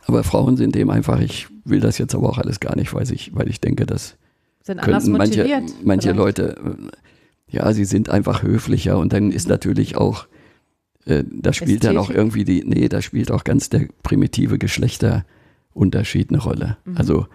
Aber 0.06 0.22
Frauen 0.24 0.56
sind 0.56 0.74
dem 0.74 0.88
einfach, 0.90 1.20
ich 1.20 1.48
will 1.64 1.80
das 1.80 1.98
jetzt 1.98 2.14
aber 2.14 2.28
auch 2.30 2.38
alles 2.38 2.60
gar 2.60 2.76
nicht, 2.76 2.94
weil 2.94 3.10
ich, 3.12 3.34
weil 3.34 3.48
ich 3.48 3.60
denke, 3.60 3.84
dass 3.86 4.16
Sind 4.62 4.78
anders 4.78 5.04
könnten 5.04 5.18
manche, 5.18 5.62
manche 5.82 6.08
vielleicht. 6.14 6.16
Leute, 6.38 6.56
äh, 6.56 7.56
ja, 7.56 7.72
sie 7.72 7.84
sind 7.84 8.08
einfach 8.08 8.42
höflicher 8.42 8.98
und 8.98 9.12
dann 9.12 9.32
ist 9.32 9.48
natürlich 9.48 9.96
auch, 9.96 10.26
äh, 11.06 11.24
da 11.32 11.52
spielt 11.52 11.82
dann 11.84 11.96
auch 11.98 12.10
irgendwie 12.10 12.44
die, 12.44 12.62
nee, 12.64 12.88
da 12.88 13.02
spielt 13.02 13.30
auch 13.32 13.42
ganz 13.44 13.68
der 13.70 13.88
primitive 14.04 14.58
Geschlechterunterschied 14.58 16.30
eine 16.30 16.38
Rolle. 16.38 16.76
Mhm. 16.84 16.96
Also 16.96 17.26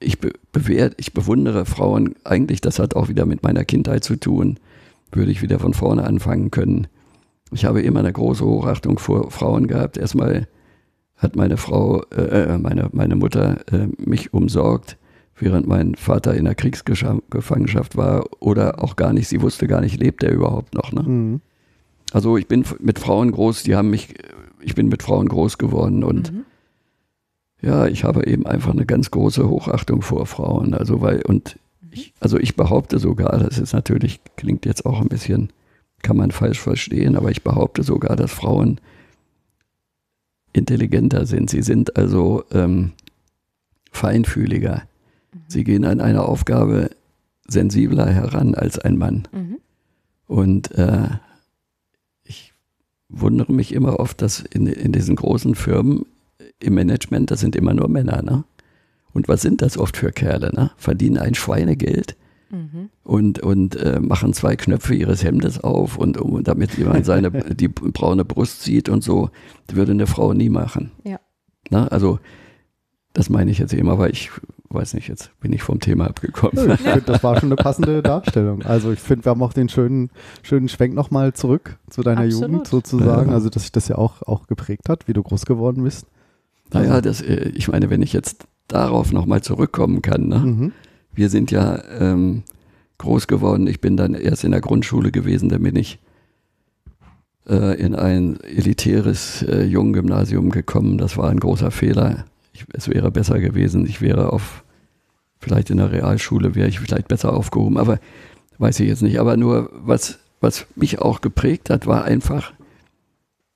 ich, 0.00 0.20
be 0.20 0.32
bewähr, 0.52 0.92
ich 0.96 1.12
bewundere 1.12 1.64
Frauen 1.64 2.14
eigentlich, 2.24 2.60
das 2.60 2.78
hat 2.78 2.94
auch 2.94 3.08
wieder 3.08 3.26
mit 3.26 3.42
meiner 3.42 3.64
Kindheit 3.64 4.04
zu 4.04 4.16
tun, 4.16 4.58
würde 5.12 5.30
ich 5.30 5.42
wieder 5.42 5.58
von 5.58 5.74
vorne 5.74 6.04
anfangen 6.04 6.50
können. 6.50 6.86
Ich 7.50 7.64
habe 7.64 7.80
immer 7.82 8.00
eine 8.00 8.12
große 8.12 8.44
Hochachtung 8.44 8.98
vor 8.98 9.30
Frauen 9.30 9.66
gehabt. 9.66 9.96
Erstmal 9.96 10.46
hat 11.16 11.34
meine 11.34 11.56
Frau, 11.56 12.02
äh, 12.10 12.58
meine, 12.58 12.88
meine 12.92 13.16
Mutter 13.16 13.58
äh, 13.72 13.88
mich 13.98 14.32
umsorgt, 14.32 14.98
während 15.36 15.66
mein 15.66 15.94
Vater 15.94 16.34
in 16.34 16.44
der 16.44 16.54
Kriegsgefangenschaft 16.54 17.96
war 17.96 18.24
oder 18.40 18.82
auch 18.82 18.96
gar 18.96 19.12
nicht, 19.12 19.28
sie 19.28 19.40
wusste 19.40 19.66
gar 19.66 19.80
nicht, 19.80 20.00
lebt 20.00 20.22
er 20.22 20.32
überhaupt 20.32 20.74
noch. 20.74 20.92
Ne? 20.92 21.02
Mhm. 21.02 21.40
Also 22.12 22.36
ich 22.36 22.46
bin 22.46 22.64
mit 22.80 22.98
Frauen 22.98 23.32
groß, 23.32 23.62
die 23.62 23.76
haben 23.76 23.90
mich, 23.90 24.14
ich 24.60 24.74
bin 24.74 24.88
mit 24.88 25.02
Frauen 25.02 25.28
groß 25.28 25.58
geworden 25.58 26.04
und 26.04 26.32
Mhm. 26.32 26.44
Ja, 27.60 27.86
ich 27.86 28.04
habe 28.04 28.26
eben 28.26 28.46
einfach 28.46 28.72
eine 28.72 28.86
ganz 28.86 29.10
große 29.10 29.48
Hochachtung 29.48 30.02
vor 30.02 30.26
Frauen. 30.26 30.74
Also 30.74 31.00
weil, 31.00 31.22
und 31.22 31.58
ich, 31.90 32.12
also 32.20 32.38
ich 32.38 32.56
behaupte 32.56 32.98
sogar, 32.98 33.38
das 33.38 33.58
ist 33.58 33.72
natürlich, 33.72 34.20
klingt 34.36 34.64
jetzt 34.66 34.86
auch 34.86 35.00
ein 35.00 35.08
bisschen, 35.08 35.50
kann 36.02 36.16
man 36.16 36.30
falsch 36.30 36.60
verstehen, 36.60 37.16
aber 37.16 37.30
ich 37.30 37.42
behaupte 37.42 37.82
sogar, 37.82 38.14
dass 38.14 38.30
Frauen 38.30 38.80
intelligenter 40.52 41.26
sind. 41.26 41.50
Sie 41.50 41.62
sind 41.62 41.96
also 41.96 42.44
ähm, 42.52 42.92
feinfühliger. 43.90 44.82
Sie 45.48 45.64
gehen 45.64 45.84
an 45.84 46.00
eine 46.00 46.22
Aufgabe 46.22 46.90
sensibler 47.46 48.06
heran 48.06 48.54
als 48.54 48.78
ein 48.78 48.96
Mann. 48.96 49.26
Mhm. 49.32 49.58
Und 50.26 50.70
äh, 50.72 51.08
ich 52.24 52.52
wundere 53.08 53.52
mich 53.52 53.72
immer 53.72 53.98
oft, 53.98 54.22
dass 54.22 54.40
in, 54.40 54.66
in 54.66 54.92
diesen 54.92 55.16
großen 55.16 55.54
Firmen 55.54 56.06
im 56.60 56.74
Management, 56.74 57.30
das 57.30 57.40
sind 57.40 57.56
immer 57.56 57.74
nur 57.74 57.88
Männer, 57.88 58.22
ne? 58.22 58.44
Und 59.12 59.26
was 59.28 59.42
sind 59.42 59.62
das 59.62 59.78
oft 59.78 59.96
für 59.96 60.12
Kerle, 60.12 60.50
ne? 60.54 60.70
Verdienen 60.76 61.18
ein 61.18 61.34
Schweinegeld 61.34 62.16
Mhm. 62.50 62.88
und, 63.02 63.40
und 63.40 63.76
äh, 63.76 64.00
machen 64.00 64.32
zwei 64.32 64.56
Knöpfe 64.56 64.94
ihres 64.94 65.22
Hemdes 65.22 65.62
auf 65.62 65.98
und 65.98 66.16
um, 66.16 66.42
damit 66.42 66.78
jemand 66.78 67.04
seine 67.04 67.30
die 67.54 67.68
braune 67.68 68.24
Brust 68.24 68.62
sieht 68.62 68.88
und 68.88 69.04
so, 69.04 69.28
das 69.66 69.76
würde 69.76 69.92
eine 69.92 70.06
Frau 70.06 70.32
nie 70.32 70.48
machen. 70.48 70.92
Ja. 71.04 71.20
Na, 71.68 71.88
also 71.88 72.20
das 73.12 73.28
meine 73.28 73.50
ich 73.50 73.58
jetzt 73.58 73.74
eben, 73.74 73.90
aber 73.90 74.08
ich 74.08 74.30
weiß 74.70 74.94
nicht, 74.94 75.08
jetzt 75.08 75.30
bin 75.40 75.52
ich 75.52 75.62
vom 75.62 75.80
Thema 75.80 76.06
abgekommen. 76.06 76.70
Ich 76.70 76.80
finde, 76.80 77.02
das 77.02 77.22
war 77.22 77.38
schon 77.38 77.48
eine 77.48 77.56
passende 77.62 78.02
Darstellung. 78.02 78.62
Also 78.62 78.92
ich 78.92 79.00
finde, 79.00 79.26
wir 79.26 79.30
haben 79.30 79.42
auch 79.42 79.52
den 79.52 79.68
schönen, 79.68 80.10
schönen 80.42 80.70
Schwenk 80.70 80.94
nochmal 80.94 81.34
zurück 81.34 81.78
zu 81.90 82.02
deiner 82.02 82.22
Absolut. 82.22 82.48
Jugend 82.50 82.66
sozusagen. 82.66 83.28
Ja. 83.28 83.34
Also 83.34 83.50
dass 83.50 83.64
sich 83.64 83.72
das 83.72 83.88
ja 83.88 83.96
auch, 83.96 84.22
auch 84.22 84.46
geprägt 84.46 84.88
hat, 84.88 85.06
wie 85.06 85.12
du 85.12 85.22
groß 85.22 85.44
geworden 85.44 85.84
bist. 85.84 86.06
Naja, 86.72 87.00
das, 87.00 87.20
äh, 87.20 87.50
ich 87.54 87.68
meine, 87.68 87.90
wenn 87.90 88.02
ich 88.02 88.12
jetzt 88.12 88.46
darauf 88.66 89.12
nochmal 89.12 89.42
zurückkommen 89.42 90.02
kann, 90.02 90.28
ne? 90.28 90.38
Mhm. 90.38 90.72
wir 91.14 91.30
sind 91.30 91.50
ja 91.50 91.82
ähm, 91.98 92.42
groß 92.98 93.26
geworden. 93.26 93.66
Ich 93.66 93.80
bin 93.80 93.96
dann 93.96 94.14
erst 94.14 94.44
in 94.44 94.50
der 94.50 94.60
Grundschule 94.60 95.10
gewesen, 95.10 95.48
dann 95.48 95.62
bin 95.62 95.76
ich 95.76 95.98
äh, 97.48 97.80
in 97.80 97.94
ein 97.94 98.38
elitäres 98.40 99.42
äh, 99.42 99.62
Junggymnasium 99.64 100.50
gekommen. 100.50 100.98
Das 100.98 101.16
war 101.16 101.30
ein 101.30 101.40
großer 101.40 101.70
Fehler. 101.70 102.26
Ich, 102.52 102.66
es 102.72 102.88
wäre 102.88 103.10
besser 103.10 103.40
gewesen. 103.40 103.86
Ich 103.86 104.00
wäre 104.00 104.32
auf, 104.32 104.64
vielleicht 105.38 105.70
in 105.70 105.78
der 105.78 105.92
Realschule 105.92 106.54
wäre 106.54 106.68
ich 106.68 106.80
vielleicht 106.80 107.08
besser 107.08 107.32
aufgehoben, 107.32 107.78
aber 107.78 107.98
weiß 108.58 108.80
ich 108.80 108.88
jetzt 108.88 109.02
nicht. 109.02 109.18
Aber 109.18 109.36
nur, 109.36 109.70
was, 109.72 110.18
was 110.40 110.66
mich 110.74 111.00
auch 111.00 111.20
geprägt 111.20 111.70
hat, 111.70 111.86
war 111.86 112.04
einfach 112.04 112.52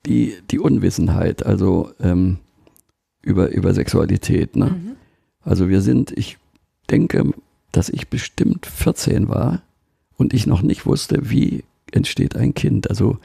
die, 0.06 0.34
die 0.50 0.58
Unwissenheit, 0.58 1.44
also 1.46 1.90
ähm, 2.00 2.38
über, 3.22 3.50
über 3.50 3.72
Sexualität. 3.74 4.56
Ne? 4.56 4.66
Mhm. 4.66 4.92
Also 5.42 5.68
wir 5.68 5.80
sind, 5.80 6.12
ich 6.16 6.38
denke, 6.90 7.30
dass 7.72 7.88
ich 7.88 8.08
bestimmt 8.08 8.66
14 8.66 9.28
war 9.28 9.62
und 10.16 10.34
ich 10.34 10.46
noch 10.46 10.62
nicht 10.62 10.84
wusste, 10.86 11.30
wie 11.30 11.64
entsteht 11.92 12.36
ein 12.36 12.54
Kind. 12.54 12.88
Also, 12.90 13.18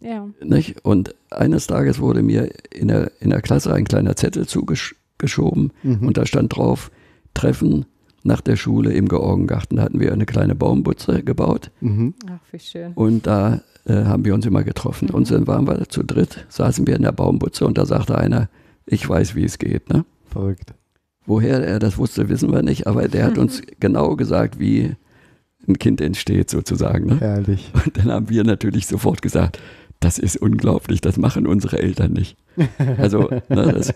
Ja. 0.00 0.28
nicht? 0.44 0.84
Und 0.84 1.14
eines 1.30 1.66
Tages 1.66 2.00
wurde 2.00 2.22
mir 2.22 2.50
in 2.70 2.88
der, 2.88 3.12
in 3.20 3.30
der 3.30 3.40
Klasse 3.42 3.72
ein 3.72 3.84
kleiner 3.84 4.16
Zettel 4.16 4.46
zugeschoben 4.46 5.72
Mhm. 5.82 6.06
und 6.06 6.16
da 6.16 6.26
stand 6.26 6.56
drauf, 6.56 6.90
Treffen 7.34 7.86
nach 8.24 8.40
der 8.40 8.56
Schule 8.56 8.92
im 8.92 9.08
Georgengarten. 9.08 9.76
Da 9.78 9.82
hatten 9.84 9.98
wir 10.00 10.12
eine 10.12 10.26
kleine 10.26 10.54
Baumbutze 10.54 11.22
gebaut 11.22 11.70
Mhm. 11.80 12.14
Ach, 12.28 12.38
wie 12.52 12.58
schön. 12.58 12.92
und 12.94 13.26
da 13.26 13.62
äh, 13.84 14.04
haben 14.04 14.24
wir 14.24 14.34
uns 14.34 14.46
immer 14.46 14.62
getroffen. 14.62 15.08
Mhm. 15.08 15.14
Und 15.14 15.30
dann 15.30 15.46
waren 15.46 15.66
wir 15.66 15.88
zu 15.88 16.02
dritt, 16.04 16.46
saßen 16.48 16.86
wir 16.86 16.94
in 16.96 17.02
der 17.02 17.12
Baumbutze 17.12 17.66
und 17.66 17.78
da 17.78 17.84
sagte 17.86 18.16
einer, 18.16 18.48
ich 18.86 19.08
weiß, 19.08 19.34
wie 19.34 19.44
es 19.44 19.58
geht. 19.58 19.88
Ne? 19.90 20.04
Verrückt. 20.26 20.74
Woher 21.26 21.62
er 21.64 21.78
das 21.78 21.98
wusste, 21.98 22.28
wissen 22.28 22.52
wir 22.52 22.62
nicht, 22.62 22.86
aber 22.86 23.08
der 23.08 23.24
hat 23.26 23.38
uns 23.38 23.62
genau 23.80 24.16
gesagt, 24.16 24.58
wie 24.58 24.96
ein 25.68 25.78
Kind 25.78 26.00
entsteht 26.00 26.50
sozusagen. 26.50 27.06
Ne? 27.06 27.20
Herrlich. 27.20 27.70
Und 27.84 27.96
dann 27.96 28.10
haben 28.10 28.28
wir 28.28 28.42
natürlich 28.44 28.86
sofort 28.86 29.22
gesagt, 29.22 29.58
das 30.00 30.18
ist 30.18 30.36
unglaublich, 30.36 31.00
das 31.00 31.16
machen 31.16 31.46
unsere 31.46 31.78
Eltern 31.78 32.12
nicht. 32.12 32.36
Also, 32.98 33.30
ne, 33.48 33.72
das, 33.72 33.94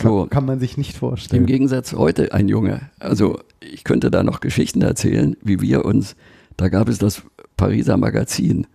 so. 0.00 0.18
Kann, 0.24 0.28
kann 0.30 0.44
man 0.46 0.60
sich 0.60 0.76
nicht 0.76 0.92
Im 0.94 0.98
vorstellen. 0.98 1.46
Gegensatz 1.46 1.94
heute 1.94 2.32
ein 2.34 2.48
Junge. 2.48 2.82
Also 3.00 3.40
ich 3.60 3.82
könnte 3.82 4.10
da 4.10 4.22
noch 4.22 4.40
Geschichten 4.40 4.82
erzählen, 4.82 5.34
wie 5.42 5.62
wir 5.62 5.86
uns, 5.86 6.14
da 6.58 6.68
gab 6.68 6.90
es 6.90 6.98
das 6.98 7.22
Pariser 7.56 7.96
Magazin. 7.96 8.66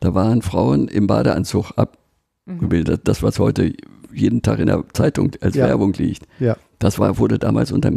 Da 0.00 0.14
waren 0.14 0.40
Frauen 0.40 0.88
im 0.88 1.06
Badeanzug 1.06 1.76
Mhm. 1.76 2.54
abgebildet. 2.54 3.02
Das, 3.04 3.22
was 3.22 3.38
heute 3.38 3.72
jeden 4.14 4.42
Tag 4.42 4.58
in 4.58 4.66
der 4.66 4.84
Zeitung 4.92 5.32
als 5.40 5.54
Ja. 5.56 5.66
Werbung 5.66 5.92
liegt. 5.94 6.26
Ja. 6.38 6.56
Das 6.78 6.98
war, 6.98 7.18
wurde 7.18 7.38
damals 7.38 7.72
unterm, 7.72 7.96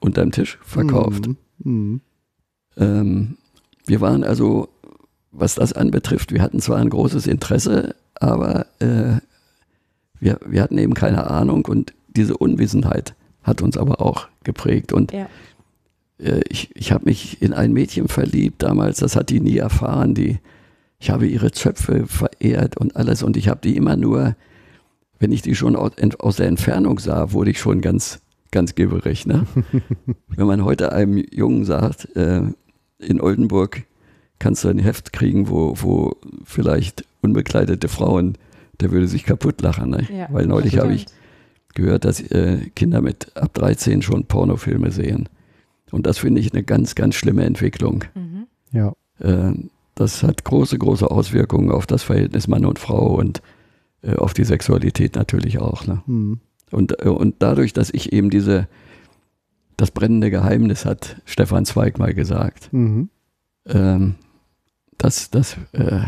unterm 0.00 0.32
Tisch 0.32 0.58
verkauft. 0.62 1.26
Mhm. 1.28 1.36
Mhm. 1.64 2.00
Ähm, 2.76 3.36
wir 3.86 4.00
waren 4.00 4.22
also, 4.24 4.68
was 5.32 5.54
das 5.54 5.72
anbetrifft, 5.72 6.32
wir 6.32 6.42
hatten 6.42 6.60
zwar 6.60 6.78
ein 6.78 6.90
großes 6.90 7.26
Interesse, 7.26 7.94
aber 8.14 8.66
äh, 8.80 9.16
wir, 10.20 10.38
wir 10.46 10.62
hatten 10.62 10.78
eben 10.78 10.94
keine 10.94 11.30
Ahnung 11.30 11.64
und 11.66 11.92
diese 12.08 12.36
Unwissenheit 12.36 13.14
hat 13.42 13.62
uns 13.62 13.76
aber 13.76 14.00
auch 14.00 14.28
geprägt. 14.44 14.92
Und 14.92 15.12
Ja. 15.12 15.28
äh, 16.20 16.40
ich, 16.48 16.74
ich 16.74 16.92
habe 16.92 17.04
mich 17.06 17.40
in 17.40 17.52
ein 17.52 17.72
Mädchen 17.72 18.08
verliebt 18.08 18.62
damals, 18.62 18.98
das 18.98 19.16
hat 19.16 19.30
die 19.30 19.40
nie 19.40 19.56
erfahren. 19.58 20.14
Die, 20.14 20.38
ich 20.98 21.10
habe 21.10 21.26
ihre 21.26 21.52
Zöpfe 21.52 22.06
verehrt 22.06 22.76
und 22.76 22.96
alles 22.96 23.22
und 23.22 23.36
ich 23.36 23.48
habe 23.48 23.60
die 23.62 23.76
immer 23.76 23.96
nur, 23.96 24.36
wenn 25.18 25.32
ich 25.32 25.42
die 25.42 25.54
schon 25.54 25.76
aus, 25.76 26.36
der 26.36 26.46
Entfernung 26.46 26.98
sah, 26.98 27.32
wurde 27.32 27.50
ich 27.50 27.58
schon 27.58 27.80
ganz, 27.80 28.20
ganz 28.50 28.74
gibberig. 28.74 29.26
Ne? 29.26 29.46
wenn 30.28 30.46
man 30.46 30.64
heute 30.64 30.92
einem 30.92 31.24
Jungen 31.32 31.64
sagt, 31.64 32.14
äh, 32.16 32.42
in 32.98 33.20
Oldenburg 33.20 33.84
kannst 34.38 34.64
du 34.64 34.68
ein 34.68 34.78
Heft 34.78 35.12
kriegen, 35.12 35.48
wo, 35.48 35.74
wo 35.80 36.16
vielleicht 36.44 37.04
unbekleidete 37.22 37.88
Frauen, 37.88 38.38
der 38.80 38.92
würde 38.92 39.08
sich 39.08 39.24
kaputt 39.24 39.60
lachen. 39.60 39.90
Ne? 39.90 40.06
Ja. 40.12 40.28
Weil 40.30 40.46
neulich 40.46 40.78
habe 40.78 40.94
ich 40.94 41.06
gehört, 41.74 42.04
dass 42.04 42.20
äh, 42.20 42.70
Kinder 42.74 43.00
mit 43.00 43.36
ab 43.36 43.54
13 43.54 44.02
schon 44.02 44.26
Pornofilme 44.26 44.90
sehen. 44.90 45.28
Und 45.90 46.06
das 46.06 46.18
finde 46.18 46.40
ich 46.40 46.52
eine 46.52 46.62
ganz, 46.62 46.94
ganz 46.94 47.14
schlimme 47.14 47.44
Entwicklung. 47.44 48.04
Mhm. 48.14 48.46
Ja. 48.72 48.92
Äh, 49.20 49.52
das 49.94 50.22
hat 50.22 50.44
große, 50.44 50.78
große 50.78 51.10
Auswirkungen 51.10 51.72
auf 51.72 51.86
das 51.86 52.04
Verhältnis 52.04 52.46
Mann 52.46 52.64
und 52.64 52.78
Frau 52.78 53.16
und 53.16 53.42
äh, 54.02 54.14
auf 54.16 54.34
die 54.34 54.44
Sexualität 54.44 55.14
natürlich 55.16 55.58
auch. 55.58 55.86
Ne? 55.86 56.02
Mhm. 56.06 56.40
Und, 56.70 57.02
äh, 57.04 57.08
und 57.08 57.36
dadurch, 57.40 57.72
dass 57.72 57.90
ich 57.90 58.12
eben 58.12 58.30
diese, 58.30 58.68
das 59.76 59.90
brennende 59.90 60.30
Geheimnis 60.30 60.84
hat 60.84 61.20
Stefan 61.24 61.64
Zweig 61.64 61.98
mal 61.98 62.14
gesagt, 62.14 62.72
Mhm. 62.72 63.08
ähm, 63.66 64.14
dass, 64.98 65.30
dass, 65.30 65.56
äh, 65.72 66.00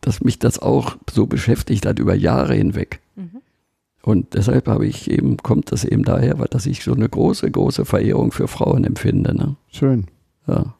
dass 0.00 0.20
mich 0.22 0.38
das 0.38 0.58
auch 0.58 0.96
so 1.10 1.26
beschäftigt 1.26 1.84
hat 1.86 1.98
über 1.98 2.14
Jahre 2.14 2.54
hinweg. 2.54 3.00
Mhm. 3.16 3.42
Und 4.02 4.34
deshalb 4.34 4.68
habe 4.68 4.86
ich 4.86 5.10
eben, 5.10 5.36
kommt 5.38 5.72
das 5.72 5.84
eben 5.84 6.04
daher, 6.04 6.38
weil 6.38 6.46
dass 6.46 6.66
ich 6.66 6.84
so 6.84 6.92
eine 6.94 7.08
große, 7.08 7.50
große 7.50 7.84
Verehrung 7.84 8.30
für 8.30 8.46
Frauen 8.46 8.84
empfinde. 8.84 9.34
Ne? 9.34 9.56
Schön. 9.68 10.06
Ja, 10.46 10.76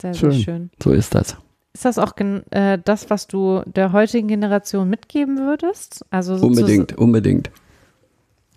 Sehr, 0.00 0.14
Schön. 0.14 0.30
sehr 0.32 0.40
schön. 0.40 0.70
so 0.82 0.90
ist 0.92 1.14
das. 1.14 1.36
Ist 1.76 1.84
das 1.84 1.98
auch 1.98 2.14
äh, 2.52 2.78
das, 2.82 3.10
was 3.10 3.26
du 3.26 3.60
der 3.66 3.92
heutigen 3.92 4.28
Generation 4.28 4.88
mitgeben 4.88 5.36
würdest? 5.36 6.06
Also 6.08 6.36
Unbedingt, 6.36 6.96
unbedingt. 6.96 7.50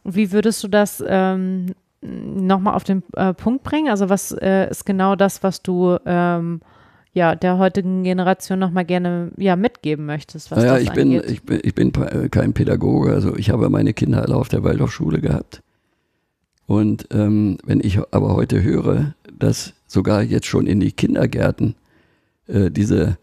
Wie 0.05 0.31
würdest 0.31 0.63
du 0.63 0.69
das 0.69 1.03
ähm, 1.05 1.75
nochmal 1.99 2.75
auf 2.75 2.85
den 2.85 3.03
äh, 3.17 3.33
Punkt 3.33 3.63
bringen? 3.63 3.89
Also 3.89 4.07
was 4.07 4.31
äh, 4.31 4.69
ist 4.69 4.85
genau 4.85 5.17
das, 5.17 5.43
was 5.43 5.61
du 5.61 5.97
ähm, 6.05 6.61
ja 7.11 7.35
der 7.35 7.57
heutigen 7.57 8.03
Generation 8.03 8.57
nochmal 8.57 8.85
gerne 8.85 9.31
ja 9.35 9.57
mitgeben 9.57 10.05
möchtest? 10.05 10.49
Was 10.51 10.59
Naja, 10.59 10.77
ich 10.77 10.93
bin, 10.93 11.11
ich 11.11 11.43
bin, 11.43 11.59
ich 11.61 11.75
bin 11.75 11.93
äh, 11.95 12.29
kein 12.29 12.53
Pädagoge, 12.53 13.11
also 13.11 13.35
ich 13.35 13.49
habe 13.49 13.69
meine 13.69 13.93
Kinder 13.93 14.21
alle 14.21 14.37
auf 14.37 14.47
der 14.47 14.63
Waldorfschule 14.63 15.19
gehabt. 15.19 15.61
Und 16.67 17.09
ähm, 17.11 17.57
wenn 17.65 17.81
ich 17.81 17.99
aber 18.11 18.37
heute 18.37 18.63
höre, 18.63 19.13
dass 19.37 19.73
sogar 19.87 20.23
jetzt 20.23 20.47
schon 20.47 20.67
in 20.67 20.79
die 20.79 20.93
Kindergärten 20.93 21.75
äh, 22.49 22.69
diese, 22.71 23.17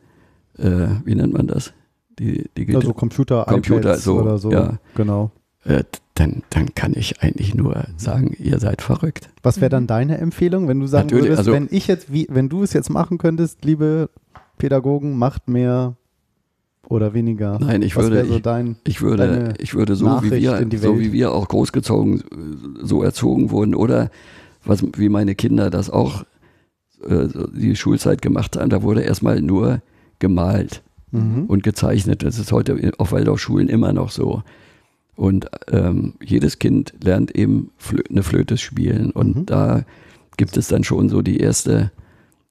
äh, 0.58 0.86
wie 1.04 1.14
nennt 1.14 1.32
man 1.34 1.46
das? 1.46 1.72
Die, 2.18 2.46
die 2.56 2.74
Also 2.74 2.94
Computer, 2.94 3.44
Computer, 3.44 3.90
iPads 3.90 4.04
so, 4.04 4.20
oder 4.20 4.38
so. 4.38 4.50
ja. 4.50 4.78
Genau. 4.94 5.30
äh, 5.64 5.84
dann, 6.14 6.42
dann 6.48 6.74
kann 6.74 6.94
ich 6.96 7.20
eigentlich 7.22 7.54
nur 7.54 7.84
sagen, 7.98 8.34
ihr 8.38 8.58
seid 8.58 8.80
verrückt. 8.80 9.28
Was 9.42 9.56
wäre 9.60 9.68
Mhm. 9.68 9.72
dann 9.72 9.86
deine 9.86 10.18
Empfehlung, 10.18 10.66
wenn 10.68 10.80
du 10.80 10.86
sagen 10.86 11.08
Natürlich, 11.08 11.24
würdest, 11.26 11.38
also- 11.40 11.52
wenn 11.52 11.68
ich 11.70 11.86
jetzt, 11.88 12.10
wie, 12.10 12.26
wenn 12.30 12.48
du 12.48 12.62
es 12.62 12.72
jetzt 12.72 12.88
machen 12.88 13.18
könntest, 13.18 13.64
liebe 13.66 14.08
Pädagogen, 14.56 15.18
macht 15.18 15.46
mehr 15.48 15.94
oder 16.88 17.12
weniger? 17.12 17.58
Nein, 17.60 17.82
ich 17.82 17.96
Was 17.96 18.04
würde, 18.04 18.24
so 18.24 18.36
ich, 18.36 18.42
dein, 18.42 18.76
Ich 18.86 19.02
würde, 19.02 19.26
deine 19.28 19.54
ich 19.58 19.74
würde 19.74 19.94
so 19.96 20.06
wie 20.06 20.08
Nachricht 20.08 20.32
wir, 20.42 20.58
in 20.58 20.70
die 20.70 20.78
so 20.78 20.98
wie 20.98 21.12
wir 21.12 21.32
auch 21.32 21.48
großgezogen, 21.48 22.22
so 22.82 23.02
erzogen 23.02 23.50
wurden 23.50 23.74
oder 23.74 24.10
was, 24.64 24.82
wie 24.96 25.10
meine 25.10 25.34
Kinder 25.34 25.68
das 25.68 25.90
auch 25.90 26.24
äh, 27.08 27.28
die 27.54 27.76
Schulzeit 27.76 28.22
gemacht 28.22 28.56
haben, 28.56 28.70
da 28.70 28.82
wurde 28.82 29.02
erstmal 29.02 29.40
nur 29.40 29.80
gemalt 30.18 30.82
mhm. 31.12 31.44
und 31.46 31.62
gezeichnet. 31.62 32.22
Das 32.22 32.38
ist 32.38 32.52
heute 32.52 32.92
auf 32.98 33.12
Waldorfschulen 33.12 33.68
immer 33.68 33.92
noch 33.92 34.10
so. 34.10 34.42
Und 35.14 35.46
ähm, 35.70 36.14
jedes 36.22 36.58
Kind 36.58 36.92
lernt 37.02 37.34
eben 37.34 37.70
Flö 37.78 38.02
eine 38.10 38.22
Flöte 38.22 38.58
spielen 38.58 39.10
und 39.12 39.36
Mhm. 39.36 39.46
da 39.46 39.84
gibt 40.36 40.56
es 40.58 40.68
dann 40.68 40.84
schon 40.84 41.08
so 41.08 41.22
die 41.22 41.38
erste, 41.38 41.90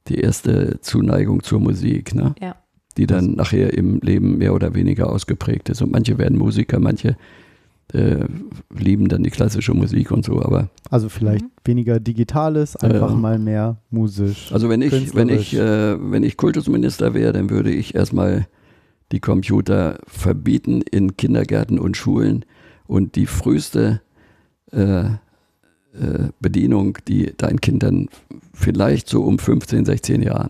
die 0.08 0.20
erste 0.20 0.80
Zuneigung 0.82 1.44
zur 1.44 1.60
Musik. 1.60 2.16
Ne? 2.16 2.34
Ja. 2.42 2.56
die 2.98 3.08
dann 3.08 3.34
nachher 3.34 3.74
im 3.74 4.00
Leben 4.00 4.38
mehr 4.38 4.54
oder 4.54 4.74
weniger 4.74 5.10
ausgeprägt 5.10 5.68
ist. 5.68 5.82
Und 5.82 5.92
manche 5.92 6.18
werden 6.18 6.38
Musiker, 6.38 6.80
manche 6.80 7.18
äh, 7.94 8.26
lieben 8.78 9.08
dann 9.08 9.24
die 9.24 9.30
klassische 9.30 9.74
Musik 9.74 10.12
und 10.12 10.26
so, 10.26 10.42
aber 10.42 10.70
Also 10.90 11.08
vielleicht 11.10 11.46
Mhm. 11.46 11.52
weniger 11.66 12.00
Digitales, 12.00 12.76
einfach 12.76 13.12
Ja. 13.12 13.16
mal 13.16 13.38
mehr 13.40 13.78
musisch. 13.92 14.52
also 14.52 14.70
wenn 14.70 14.82
ich, 14.82 15.14
wenn 15.16 15.30
ich, 15.30 15.54
äh, 15.54 16.12
wenn 16.12 16.24
ich 16.24 16.36
Kultusminister 16.38 17.14
wäre, 17.14 17.32
dann 17.34 17.50
würde 17.50 17.72
ich 17.72 17.94
erstmal 17.96 18.48
die 19.12 19.20
Computer 19.20 20.00
verbieten 20.08 20.82
in 20.82 21.16
Kindergärten 21.16 21.78
und 21.80 21.96
Schulen 21.96 22.44
und 22.88 23.16
die 23.16 23.28
früheste 23.28 24.02
äh, 24.72 25.02
äh, 25.06 25.10
Bedienung, 26.42 26.98
die 27.08 27.34
dein 27.38 27.62
Kind 27.62 27.84
dann 27.84 28.10
vielleicht 28.54 29.08
so 29.08 29.24
um 29.24 29.38
15, 29.40 29.86
16 29.86 30.22
Jahren. 30.24 30.50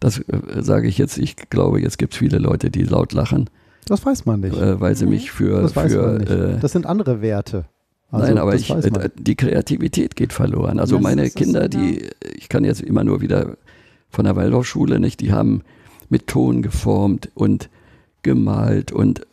Das 0.00 0.18
äh, 0.18 0.22
sage 0.62 0.88
ich 0.88 0.98
jetzt, 0.98 1.18
ich 1.18 1.36
glaube, 1.36 1.80
jetzt 1.80 1.98
gibt 1.98 2.14
es 2.14 2.18
viele 2.18 2.38
Leute, 2.38 2.70
die 2.70 2.82
laut 2.82 3.12
lachen, 3.12 3.48
Das 3.86 4.04
weiß 4.06 4.26
man 4.26 4.40
nicht. 4.40 4.56
äh, 4.56 4.80
weil 4.80 4.94
sie 4.96 5.04
Mhm. 5.06 5.10
mich 5.12 5.30
für, 5.32 5.60
das 5.62 5.74
weiß 5.76 5.92
für 5.92 6.02
man 6.02 6.16
nicht. 6.18 6.30
äh, 6.30 6.58
das 6.60 6.72
sind 6.72 6.86
andere 6.86 7.20
Werte. 7.20 7.64
Also, 8.10 8.26
Nein, 8.26 8.38
aber 8.38 8.54
ich, 8.54 8.68
äh, 8.70 9.08
die 9.18 9.34
Kreativität 9.36 10.16
geht 10.16 10.32
verloren. 10.34 10.78
Also 10.78 10.96
Das 10.96 11.02
meine 11.02 11.30
Kinder, 11.30 11.68
genau. 11.68 11.82
die, 11.86 12.08
ich 12.36 12.48
kann 12.50 12.62
jetzt 12.64 12.82
immer 12.82 13.04
nur 13.04 13.20
wieder 13.22 13.56
von 14.10 14.24
der 14.26 14.36
Waldorfschule, 14.36 15.00
nicht, 15.00 15.20
die 15.20 15.32
haben 15.32 15.62
mit 16.10 16.26
Ton 16.26 16.60
geformt 16.62 17.30
und 17.34 17.70
gemalt 18.22 18.92
und 18.92 19.20
äh, 19.20 19.24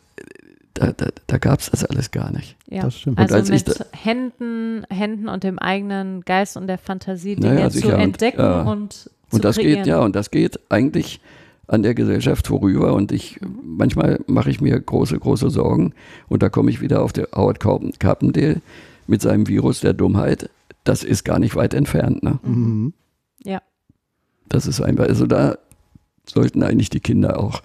da, 0.74 0.92
da, 0.92 1.06
da 1.26 1.38
gab 1.38 1.60
es 1.60 1.70
das 1.70 1.84
alles 1.84 2.10
gar 2.10 2.32
nicht. 2.32 2.56
Ja. 2.70 2.82
Das 2.84 2.98
stimmt. 2.98 3.18
Also 3.18 3.34
als 3.34 3.50
ich 3.50 3.66
mit 3.66 3.86
Händen, 3.92 4.84
Händen 4.88 5.28
und 5.28 5.44
dem 5.44 5.58
eigenen 5.58 6.22
Geist 6.22 6.56
und 6.56 6.66
der 6.66 6.78
Fantasie 6.78 7.36
Naja, 7.36 7.54
Dinge 7.56 7.70
sicher. 7.70 7.88
zu 7.90 7.94
Und, 7.94 8.00
entdecken 8.00 8.40
ja. 8.40 8.62
und 8.62 8.92
zu 8.94 9.10
Und 9.32 9.44
das 9.44 9.56
kreieren. 9.56 9.74
geht, 9.82 9.86
ja, 9.88 10.00
und 10.00 10.16
das 10.16 10.30
geht 10.30 10.58
eigentlich 10.70 11.20
an 11.70 11.82
der 11.84 11.94
Gesellschaft 11.94 12.48
vorüber 12.48 12.94
und 12.94 13.12
ich, 13.12 13.38
manchmal 13.64 14.20
mache 14.26 14.50
ich 14.50 14.60
mir 14.60 14.78
große, 14.78 15.18
große 15.18 15.50
Sorgen 15.50 15.92
und 16.28 16.42
da 16.42 16.48
komme 16.48 16.70
ich 16.70 16.80
wieder 16.80 17.02
auf 17.02 17.12
der 17.12 17.28
Howard 17.34 17.60
Carpen- 17.60 17.92
Carpendale 17.98 18.60
mit 19.06 19.22
seinem 19.22 19.46
Virus 19.46 19.80
der 19.80 19.92
Dummheit. 19.92 20.50
Das 20.82 21.04
ist 21.04 21.24
gar 21.24 21.38
nicht 21.38 21.54
weit 21.54 21.74
entfernt, 21.74 22.22
ne? 22.22 22.40
Mhm. 22.42 22.92
Ja. 23.44 23.62
Das 24.48 24.66
ist 24.66 24.80
einfach, 24.80 25.06
also 25.06 25.26
da 25.26 25.58
sollten 26.26 26.62
eigentlich 26.62 26.90
die 26.90 27.00
Kinder 27.00 27.38
auch 27.38 27.62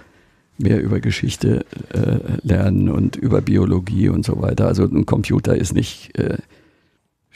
mehr 0.57 0.81
über 0.81 0.99
Geschichte 0.99 1.65
äh, 1.89 2.47
lernen 2.47 2.89
und 2.89 3.15
über 3.15 3.41
Biologie 3.41 4.09
und 4.09 4.23
so 4.23 4.41
weiter. 4.41 4.67
Also 4.67 4.83
ein 4.83 5.05
Computer 5.05 5.55
ist 5.55 5.73
nicht, 5.73 6.17
äh, 6.17 6.37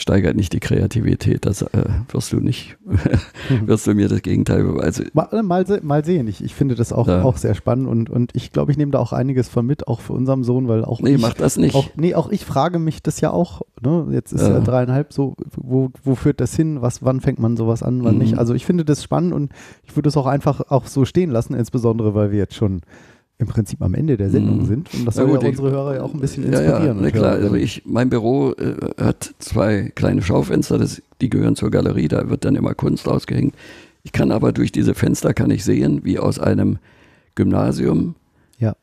steigert 0.01 0.35
nicht 0.37 0.53
die 0.53 0.59
Kreativität. 0.61 1.45
Das 1.45 1.61
äh, 1.61 1.83
wirst 2.11 2.31
du 2.31 2.37
nicht, 2.39 2.77
wirst 3.65 3.85
du 3.85 3.93
mir 3.93 4.07
das 4.07 4.21
Gegenteil 4.21 4.63
beweisen. 4.63 5.09
Mal, 5.13 5.43
mal, 5.43 5.67
se- 5.67 5.81
mal 5.83 6.03
sehen. 6.05 6.27
Ich, 6.27 6.43
ich 6.43 6.55
finde 6.55 6.75
das 6.75 6.93
auch, 6.93 7.07
Ja. 7.07 7.23
auch 7.23 7.37
sehr 7.37 7.53
spannend 7.53 7.87
und, 7.87 8.09
und 8.09 8.35
ich 8.35 8.51
glaube, 8.51 8.71
ich 8.71 8.77
nehme 8.77 8.91
da 8.91 8.99
auch 8.99 9.11
einiges 9.13 9.49
von 9.49 9.65
mit, 9.65 9.87
auch 9.87 9.99
für 9.99 10.13
unseren 10.13 10.43
Sohn, 10.43 10.67
weil 10.67 10.85
auch 10.85 11.01
Nee, 11.01 11.15
ich, 11.15 11.21
mach 11.21 11.33
das 11.33 11.57
nicht. 11.57 11.75
Auch, 11.75 11.89
nee, 11.95 12.15
auch 12.15 12.29
ich 12.31 12.45
frage 12.45 12.79
mich 12.79 13.03
das 13.03 13.19
ja 13.21 13.31
auch. 13.31 13.61
Ne? 13.81 14.07
Jetzt 14.11 14.31
ist 14.31 14.41
Ja. 14.41 14.53
er 14.55 14.61
dreieinhalb, 14.61 15.11
so, 15.13 15.35
wo, 15.55 15.89
wo 16.03 16.15
führt 16.15 16.39
das 16.39 16.55
hin? 16.55 16.81
Was, 16.81 17.03
wann 17.03 17.19
fängt 17.19 17.39
man 17.39 17.57
sowas 17.57 17.83
an, 17.83 18.03
wann 18.03 18.13
Mhm. 18.13 18.19
nicht? 18.21 18.37
Also 18.37 18.53
ich 18.53 18.65
finde 18.65 18.85
das 18.85 19.03
spannend 19.03 19.33
und 19.33 19.51
ich 19.83 19.95
würde 19.95 20.07
es 20.09 20.15
auch 20.17 20.27
einfach 20.27 20.61
auch 20.71 20.87
so 20.87 21.03
stehen 21.05 21.29
lassen, 21.29 21.53
insbesondere 21.53 22.15
weil 22.15 22.31
wir 22.31 22.37
jetzt 22.39 22.55
schon 22.55 22.81
im 23.39 23.47
Prinzip 23.47 23.81
am 23.81 23.93
Ende 23.95 24.17
der 24.17 24.29
Sendung 24.29 24.59
Mhm. 24.59 24.65
sind. 24.65 24.93
Und 24.93 25.05
das 25.05 25.15
soll 25.15 25.27
gut, 25.27 25.41
ja 25.41 25.49
ich- 25.49 25.57
unsere 25.57 25.71
Hörer 25.71 25.95
ja 25.95 26.01
auch 26.03 26.13
ein 26.13 26.19
bisschen 26.19 26.43
inspirieren. 26.43 26.85
ja, 26.85 26.93
na 26.93 27.09
klar. 27.11 27.31
Also 27.33 27.55
ich, 27.55 27.81
mein 27.85 28.09
Büro 28.09 28.51
äh, 28.51 28.75
hat 29.01 29.33
zwei 29.39 29.91
kleine 29.95 30.21
Schaufenster, 30.21 30.77
das, 30.77 31.01
die 31.21 31.29
gehören 31.29 31.55
zur 31.55 31.71
Galerie, 31.71 32.09
da 32.09 32.29
wird 32.29 32.43
dann 32.45 32.55
immer 32.55 32.73
Kunst 32.75 33.07
ausgehängt. 33.07 33.55
Ich 34.03 34.11
kann 34.11 34.31
aber 34.31 34.51
durch 34.51 34.71
diese 34.71 34.93
Fenster 34.93 35.33
kann 35.33 35.51
ich 35.51 35.63
sehen, 35.63 36.01
wie 36.03 36.19
aus 36.19 36.37
einem 36.37 36.79
Gymnasium 37.35 38.15
Ja. 38.59 38.75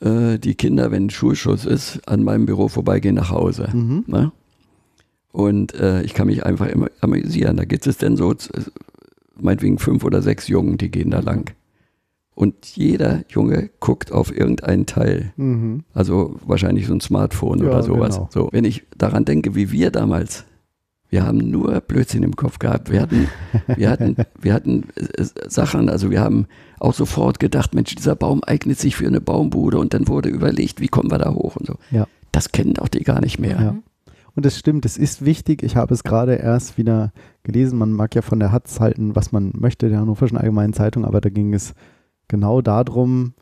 äh, 0.00 0.38
die 0.38 0.54
Kinder, 0.56 0.90
wenn 0.90 1.08
Schulschuss 1.10 1.64
ist, 1.64 2.00
an 2.08 2.24
meinem 2.24 2.46
Büro 2.46 2.66
vorbeigehen 2.68 3.14
nach 3.14 3.30
Hause. 3.30 3.68
Mhm. 3.72 4.04
Ne? 4.08 4.32
Und 5.30 5.74
äh, 5.74 6.02
ich 6.02 6.14
kann 6.14 6.26
mich 6.26 6.44
einfach 6.44 6.66
immer 6.66 6.88
amüsieren. 7.00 7.56
Da 7.56 7.64
gibt 7.64 7.86
es 7.86 7.96
denn 7.98 8.16
so, 8.16 8.32
äh, 8.32 8.36
meinetwegen 9.40 9.78
fünf 9.78 10.02
oder 10.02 10.20
sechs 10.20 10.48
Jungen, 10.48 10.78
die 10.78 10.90
gehen 10.90 11.10
da 11.12 11.20
lang. 11.20 11.52
Und 12.38 12.66
jeder 12.76 13.24
Junge 13.30 13.68
guckt 13.80 14.12
auf 14.12 14.30
irgendeinen 14.30 14.86
Teil. 14.86 15.32
Mhm. 15.36 15.82
Also 15.92 16.36
wahrscheinlich 16.46 16.86
so 16.86 16.94
ein 16.94 17.00
Smartphone 17.00 17.58
Ja, 17.58 17.64
oder 17.64 17.82
sowas. 17.82 18.14
genau. 18.14 18.28
So, 18.32 18.48
wenn 18.52 18.64
ich 18.64 18.84
daran 18.96 19.24
denke, 19.24 19.56
wie 19.56 19.72
wir 19.72 19.90
damals, 19.90 20.44
wir 21.10 21.26
haben 21.26 21.38
nur 21.38 21.80
Blödsinn 21.80 22.22
im 22.22 22.36
Kopf 22.36 22.60
gehabt. 22.60 22.92
Wir 22.92 23.02
hatten, 23.02 23.26
wir 23.74 23.90
hatten, 23.90 24.14
wir 24.40 24.54
hatten 24.54 24.84
äh, 24.94 25.24
Sachen, 25.48 25.88
also 25.88 26.12
wir 26.12 26.20
haben 26.20 26.46
auch 26.78 26.94
sofort 26.94 27.40
gedacht, 27.40 27.74
Mensch, 27.74 27.96
dieser 27.96 28.14
Baum 28.14 28.44
eignet 28.44 28.78
sich 28.78 28.94
für 28.94 29.08
eine 29.08 29.20
Baumbude 29.20 29.76
und 29.80 29.92
dann 29.92 30.06
wurde 30.06 30.28
überlegt, 30.28 30.80
wie 30.80 30.86
kommen 30.86 31.10
wir 31.10 31.18
da 31.18 31.34
hoch 31.34 31.56
und 31.56 31.66
so. 31.66 31.74
Ja. 31.90 32.06
Das 32.30 32.52
kennen 32.52 32.74
doch 32.74 32.86
die 32.86 33.02
gar 33.02 33.20
nicht 33.20 33.40
mehr. 33.40 33.60
Ja. 33.60 33.74
Und 34.36 34.46
es 34.46 34.56
stimmt, 34.56 34.84
es 34.84 34.96
ist 34.96 35.24
wichtig. 35.24 35.64
Ich 35.64 35.74
habe 35.74 35.92
es 35.92 36.04
gerade 36.04 36.36
erst 36.36 36.78
wieder 36.78 37.12
gelesen. 37.42 37.80
Man 37.80 37.90
mag 37.90 38.14
ja 38.14 38.22
von 38.22 38.38
der 38.38 38.52
Hatz 38.52 38.78
halten, 38.78 39.16
was 39.16 39.32
man 39.32 39.50
möchte, 39.58 39.88
der 39.88 39.98
Hannoverschen 39.98 40.38
Allgemeinen 40.38 40.72
Zeitung, 40.72 41.04
aber 41.04 41.20
da 41.20 41.30
ging 41.30 41.52
es 41.52 41.74
genau 42.28 42.60
darum, 42.60 43.34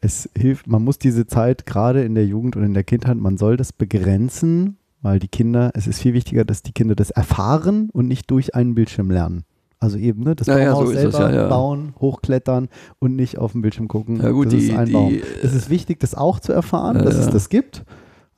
es 0.00 0.28
hilft, 0.36 0.66
man 0.66 0.82
muss 0.82 0.98
diese 0.98 1.26
Zeit 1.26 1.66
gerade 1.66 2.02
in 2.02 2.14
der 2.14 2.26
Jugend 2.26 2.56
und 2.56 2.64
in 2.64 2.74
der 2.74 2.84
Kindheit, 2.84 3.16
man 3.16 3.36
soll 3.36 3.56
das 3.56 3.72
begrenzen, 3.72 4.78
weil 5.00 5.18
die 5.18 5.28
Kinder, 5.28 5.70
es 5.74 5.86
ist 5.86 6.00
viel 6.00 6.12
wichtiger, 6.14 6.44
dass 6.44 6.62
die 6.62 6.72
Kinder 6.72 6.94
das 6.94 7.10
erfahren 7.10 7.88
und 7.92 8.08
nicht 8.08 8.30
durch 8.30 8.54
einen 8.54 8.74
Bildschirm 8.74 9.10
lernen. 9.10 9.44
Also 9.78 9.98
eben, 9.98 10.22
ne, 10.22 10.36
das 10.36 10.46
Ja, 10.46 10.58
ja, 10.58 10.72
Baumhaus 10.72 10.86
so 10.88 10.92
ist 10.92 11.04
es, 11.04 11.16
selber 11.16 11.32
ja, 11.32 11.42
ja. 11.42 11.48
bauen, 11.48 11.94
hochklettern 12.00 12.68
und 13.00 13.16
nicht 13.16 13.38
auf 13.38 13.52
den 13.52 13.62
Bildschirm 13.62 13.88
gucken. 13.88 14.20
Ja 14.20 14.30
gut, 14.30 14.46
das 14.46 14.54
die, 14.54 14.68
ist 14.68 14.76
ein 14.76 14.86
die, 14.86 14.92
Baum. 14.92 15.18
Es 15.42 15.54
ist 15.54 15.70
wichtig, 15.70 15.98
das 15.98 16.14
auch 16.14 16.38
zu 16.38 16.52
erfahren, 16.52 16.96
Ja, 16.96 17.02
dass 17.02 17.16
es 17.16 17.26
ja. 17.26 17.32
das 17.32 17.48
gibt. 17.48 17.84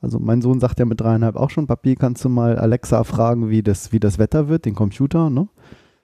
Also 0.01 0.19
mein 0.19 0.41
Sohn 0.41 0.59
sagt 0.59 0.79
ja 0.79 0.85
mit 0.85 1.01
dreieinhalb 1.01 1.35
auch 1.35 1.51
schon, 1.51 1.67
Papi, 1.67 1.95
kannst 1.95 2.23
du 2.25 2.29
mal 2.29 2.57
Alexa 2.57 3.03
fragen, 3.03 3.49
wie 3.49 3.61
das, 3.61 3.91
wie 3.91 3.99
das 3.99 4.17
Wetter 4.17 4.47
wird, 4.49 4.65
den 4.65 4.75
Computer, 4.75 5.29
ne? 5.29 5.47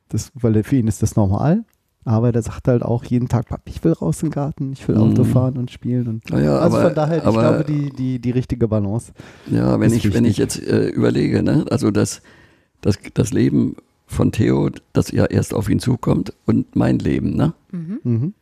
Das, 0.09 0.31
weil 0.35 0.63
für 0.63 0.75
ihn 0.75 0.87
ist 0.87 1.01
das 1.01 1.15
normal. 1.15 1.63
Aber 2.03 2.31
der 2.31 2.41
sagt 2.41 2.67
halt 2.67 2.81
auch 2.81 3.03
jeden 3.03 3.27
Tag, 3.27 3.45
ich 3.65 3.83
will 3.83 3.91
raus 3.93 4.23
in 4.23 4.29
den 4.29 4.33
Garten, 4.33 4.73
ich 4.73 4.87
will 4.87 4.95
Mhm. 4.95 5.01
Auto 5.01 5.23
fahren 5.23 5.57
und 5.57 5.69
spielen. 5.69 6.07
Und 6.07 6.29
Naja, 6.31 6.57
also 6.57 6.77
aber, 6.77 6.85
von 6.87 6.95
daher, 6.95 7.23
aber, 7.25 7.29
ich 7.29 7.47
glaube, 7.47 7.63
die, 7.63 7.89
die, 7.91 8.19
die 8.19 8.31
richtige 8.31 8.67
Balance. 8.67 9.11
Ja, 9.51 9.79
wenn 9.79 9.91
ist 9.91 10.03
ich, 10.05 10.13
wenn 10.13 10.25
ich 10.25 10.37
jetzt 10.37 10.59
äh, 10.61 10.87
überlege, 10.89 11.43
ne, 11.43 11.65
also 11.69 11.91
das, 11.91 12.21
das, 12.81 12.97
das 13.13 13.31
Leben 13.31 13.75
von 14.07 14.31
Theo, 14.31 14.71
das 14.93 15.11
ja 15.11 15.25
erst 15.25 15.53
auf 15.53 15.69
ihn 15.69 15.79
zukommt 15.79 16.33
und 16.45 16.75
mein 16.75 16.97
Leben, 16.99 17.35
ne? 17.35 17.53
Mhm. 17.71 17.99
Mhm. 18.03 18.33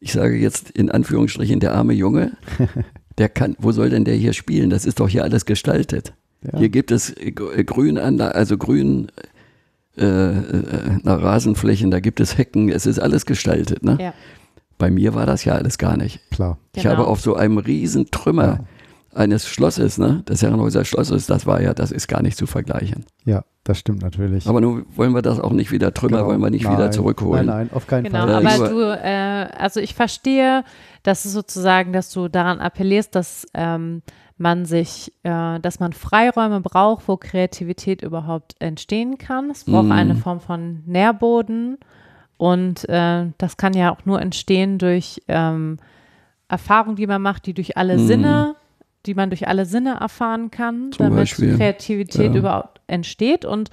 Ich 0.00 0.12
sage 0.12 0.36
jetzt 0.36 0.70
in 0.70 0.90
Anführungsstrichen, 0.90 1.60
der 1.60 1.74
arme 1.74 1.92
Junge, 1.92 2.32
der 3.18 3.28
kann, 3.28 3.56
wo 3.58 3.72
soll 3.72 3.90
denn 3.90 4.04
der 4.04 4.14
hier 4.16 4.32
spielen? 4.32 4.70
Das 4.70 4.84
ist 4.84 5.00
doch 5.00 5.08
hier 5.08 5.22
alles 5.22 5.44
gestaltet. 5.44 6.12
Ja. 6.44 6.58
Hier 6.58 6.68
gibt 6.70 6.90
es 6.90 7.16
äh, 7.16 7.30
Gr- 7.32 7.56
äh, 7.56 7.62
Grünanla 7.64 8.28
also 8.28 8.56
Grün, 8.56 9.08
äh, 9.96 10.04
äh, 10.04 10.98
na, 11.02 11.14
Rasenflächen, 11.14 11.90
da 11.90 12.00
gibt 12.00 12.20
es 12.20 12.38
Hecken, 12.38 12.68
es 12.70 12.86
ist 12.86 12.98
alles 12.98 13.26
gestaltet, 13.26 13.84
ne? 13.84 13.98
Ja. 14.00 14.14
Bei 14.78 14.90
mir 14.90 15.14
war 15.14 15.26
das 15.26 15.44
ja 15.44 15.54
alles 15.54 15.78
gar 15.78 15.96
nicht. 15.96 16.20
Klar. 16.30 16.58
Ich 16.74 16.82
Genau. 16.82 16.96
habe 16.96 17.06
auf 17.06 17.20
so 17.20 17.36
einem 17.36 17.58
riesen 17.58 18.10
Trümmer 18.10 18.46
Ja. 18.46 18.58
eines 19.14 19.46
Schlosses, 19.46 19.98
ne, 19.98 20.24
des 20.28 20.42
Herrenhäuser 20.42 20.84
Schlosses, 20.84 21.26
das 21.26 21.46
war 21.46 21.60
ja, 21.60 21.74
das 21.74 21.92
ist 21.92 22.08
gar 22.08 22.22
nicht 22.22 22.36
zu 22.36 22.46
vergleichen. 22.46 23.04
Ja, 23.24 23.44
das 23.64 23.78
stimmt 23.78 24.02
natürlich. 24.02 24.48
Aber 24.48 24.60
nun 24.60 24.86
wollen 24.96 25.12
wir 25.14 25.22
das 25.22 25.38
auch 25.38 25.52
nicht 25.52 25.70
wieder, 25.70 25.92
Trümmer 25.94 26.18
Genau. 26.18 26.28
wollen 26.30 26.40
wir 26.40 26.50
nicht 26.50 26.64
nein, 26.64 26.72
wieder 26.78 26.90
zurückholen. 26.90 27.46
Nein, 27.46 27.66
nein, 27.68 27.70
auf 27.72 27.86
keinen 27.86 28.04
Genau, 28.04 28.26
Fall. 28.26 28.34
Aber 28.46 28.58
nur- 28.58 28.68
du, 28.70 29.00
äh, 29.04 29.46
also 29.58 29.78
ich 29.78 29.94
verstehe, 29.94 30.64
dass 31.04 31.26
es 31.26 31.32
sozusagen, 31.32 31.92
dass 31.92 32.10
du 32.10 32.28
daran 32.28 32.58
appellierst, 32.58 33.14
dass 33.14 33.46
ähm, 33.54 34.02
man 34.42 34.66
sich, 34.66 35.12
äh, 35.22 35.58
dass 35.60 35.80
man 35.80 35.92
Freiräume 35.92 36.60
braucht, 36.60 37.08
wo 37.08 37.16
Kreativität 37.16 38.02
überhaupt 38.02 38.56
entstehen 38.58 39.16
kann. 39.16 39.50
Es 39.50 39.64
braucht 39.64 39.86
Mhm. 39.86 39.92
eine 39.92 40.14
Form 40.16 40.40
von 40.40 40.82
Nährboden 40.84 41.78
und 42.36 42.88
äh, 42.88 43.26
das 43.38 43.56
kann 43.56 43.72
ja 43.74 43.92
auch 43.94 44.04
nur 44.04 44.20
entstehen 44.20 44.78
durch 44.78 45.22
ähm, 45.28 45.78
Erfahrungen, 46.48 46.96
die 46.96 47.06
man 47.06 47.22
macht, 47.22 47.46
die 47.46 47.54
durch 47.54 47.76
alle 47.76 47.94
Mhm. 47.94 48.06
Sinne, 48.06 48.56
die 49.06 49.14
man 49.14 49.30
durch 49.30 49.48
alle 49.48 49.64
Sinne 49.64 49.98
erfahren 50.00 50.50
kann, 50.50 50.90
Zum 50.92 51.06
damit 51.06 51.18
Beispiel. 51.20 51.56
Kreativität 51.56 52.32
Ja. 52.34 52.38
überhaupt 52.40 52.80
entsteht 52.88 53.44
und 53.44 53.70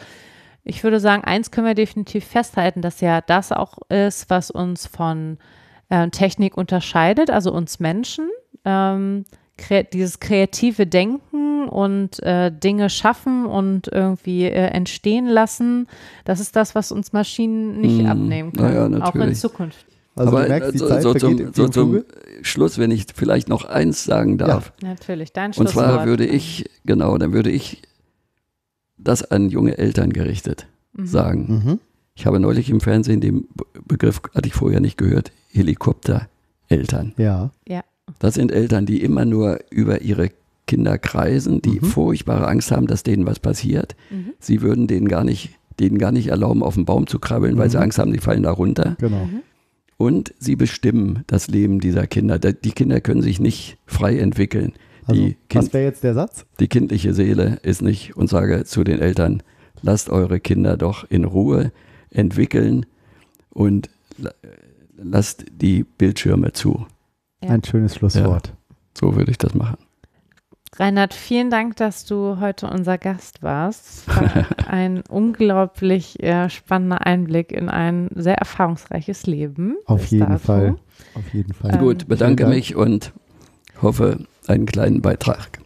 ich 0.63 0.83
würde 0.83 0.99
sagen, 0.99 1.23
eins 1.23 1.49
können 1.51 1.65
wir 1.65 1.73
definitiv 1.73 2.25
festhalten, 2.25 2.81
dass 2.83 3.01
ja 3.01 3.21
das 3.21 3.51
auch 3.51 3.79
ist, 3.89 4.29
was 4.29 4.51
uns 4.51 4.85
von 4.85 5.39
äh, 5.89 6.09
Technik 6.09 6.57
unterscheidet, 6.57 7.31
also 7.31 7.51
uns 7.51 7.79
Menschen. 7.79 8.29
Ähm, 8.65 9.25
kre 9.59 9.83
dieses 9.83 10.19
kreative 10.19 10.87
Denken 10.87 11.67
und 11.69 12.21
äh, 12.23 12.51
Dinge 12.51 12.89
schaffen 12.89 13.45
und 13.45 13.87
irgendwie 13.91 14.45
äh, 14.45 14.67
entstehen 14.71 15.27
lassen, 15.27 15.87
das 16.25 16.39
ist 16.39 16.55
das, 16.55 16.73
was 16.75 16.91
uns 16.91 17.13
Maschinen 17.13 17.79
nicht 17.81 17.99
Mhm. 18.01 18.05
abnehmen 18.07 18.53
können, 18.53 18.91
Naja, 18.91 19.05
auch 19.05 19.15
in. 19.15 19.35
Zukunft. 19.35 19.85
Also 20.15 20.31
Aber 20.31 20.43
du 20.43 20.49
merkst, 20.49 20.73
die 20.73 20.77
so, 20.79 20.87
Zeit 20.87 21.01
so, 21.03 21.13
zum, 21.13 21.53
so 21.53 21.67
zum. 21.69 22.03
Schluss, 22.41 22.77
wenn 22.77 22.91
ich 22.91 23.05
vielleicht 23.13 23.47
noch 23.49 23.65
eins 23.65 24.03
sagen 24.03 24.37
darf. 24.37 24.73
Natürlich, 24.81 25.31
dein 25.33 25.47
Und 25.51 25.53
Schlusswort. 25.55 25.73
zwar 25.85 26.05
würde 26.05 26.25
ich, 26.25 26.65
genau, 26.85 27.17
dann 27.17 27.31
würde 27.33 27.51
ich 27.51 27.81
das 28.97 29.23
an 29.29 29.49
junge 29.49 29.77
Eltern 29.77 30.11
gerichtet 30.11 30.67
Mhm. 30.93 31.05
sagen. 31.05 31.61
Mhm. 31.65 31.79
Ich 32.15 32.25
habe 32.25 32.39
neulich 32.39 32.69
im 32.69 32.81
Fernsehen 32.81 33.21
den 33.21 33.47
Be- 33.53 33.65
Begriff, 33.85 34.21
hatte 34.35 34.47
ich 34.47 34.53
vorher 34.53 34.79
nicht 34.81 34.97
gehört, 34.97 35.31
Helikoptereltern. 35.51 37.13
Ja. 37.17 37.51
Das 38.19 38.33
sind 38.33 38.51
Eltern, 38.51 38.85
die 38.85 39.01
immer 39.03 39.25
nur 39.25 39.59
über 39.69 40.01
ihre 40.01 40.29
Kinderkreisen, 40.67 41.61
die 41.61 41.79
Mhm. 41.81 41.85
furchtbare 41.85 42.47
Angst 42.47 42.71
haben, 42.71 42.87
dass 42.87 43.03
denen 43.03 43.25
was 43.25 43.39
passiert. 43.39 43.95
Mhm. 44.09 44.33
Sie 44.39 44.61
würden 44.61 44.87
denen 44.87 45.07
gar 45.07 45.23
nicht, 45.23 45.51
denen 45.79 45.97
gar 45.97 46.11
nicht 46.11 46.27
erlauben, 46.27 46.63
auf 46.63 46.75
den 46.75 46.85
Baum 46.85 47.07
zu 47.07 47.19
krabbeln, 47.19 47.57
weil 47.57 47.69
sie 47.69 47.77
Mhm. 47.77 47.83
Angst 47.83 47.99
haben, 47.99 48.13
die 48.13 48.19
fallen 48.19 48.43
da 48.43 48.51
runter. 48.51 48.95
Genau. 48.99 49.25
Mhm. 49.25 49.41
Und 49.97 50.33
sie 50.39 50.55
bestimmen 50.55 51.23
das 51.27 51.47
Leben 51.47 51.79
dieser 51.79 52.07
Kinder. 52.07 52.39
Die 52.39 52.71
Kinder 52.71 53.01
können 53.01 53.21
sich 53.21 53.39
nicht 53.39 53.77
frei 53.85 54.17
entwickeln. 54.17 54.73
Also, 55.05 55.21
Die, 55.21 55.37
was 55.53 55.65
kind, 55.65 55.73
wäre 55.73 55.83
jetzt 55.85 56.03
der 56.03 56.13
Satz? 56.13 56.45
die 56.59 56.67
kindliche 56.67 57.13
Seele 57.13 57.59
ist 57.63 57.81
nicht 57.81 58.15
und 58.15 58.29
sage 58.29 58.63
zu 58.63 58.83
den 58.83 58.99
Eltern, 58.99 59.43
lasst 59.81 60.09
eure 60.09 60.39
Kinder 60.39 60.77
doch 60.77 61.09
in 61.09 61.23
Ruhe 61.25 61.71
entwickeln 62.11 62.85
und 63.49 63.89
la- 64.17 64.33
lasst 64.97 65.45
die 65.51 65.83
Bildschirme 65.83 66.53
zu. 66.53 66.85
Ja. 67.43 67.51
Ein 67.51 67.63
schönes 67.63 67.95
Schlusswort. 67.95 68.53
So 68.97 69.15
würde 69.15 69.31
ich 69.31 69.37
das 69.37 69.53
machen. 69.53 69.77
Reinhard, 70.75 71.13
vielen 71.13 71.49
Dank, 71.49 71.75
dass 71.77 72.05
du 72.05 72.39
heute 72.39 72.67
unser 72.67 72.97
Gast 72.97 73.41
warst. 73.41 74.07
War 74.07 74.45
ein 74.67 75.03
unglaublich 75.09 76.21
äh, 76.21 76.49
spannender 76.49 77.05
Einblick 77.05 77.51
in 77.51 77.69
ein 77.69 78.09
sehr 78.15 78.35
erfahrungsreiches 78.37 79.25
Leben. 79.25 79.77
Auf 79.85 80.05
jeden 80.05 80.27
dato. 80.29 80.39
Fall. 80.39 80.75
Auf 81.15 81.33
jeden 81.33 81.53
Fall. 81.53 81.73
Ähm, 81.73 81.79
Gut, 81.79 82.07
bedanke 82.07 82.45
mich 82.45 82.75
und 82.75 83.13
hoffe 83.81 84.25
einen 84.47 84.65
kleinen 84.65 85.01
Beitrag. 85.01 85.59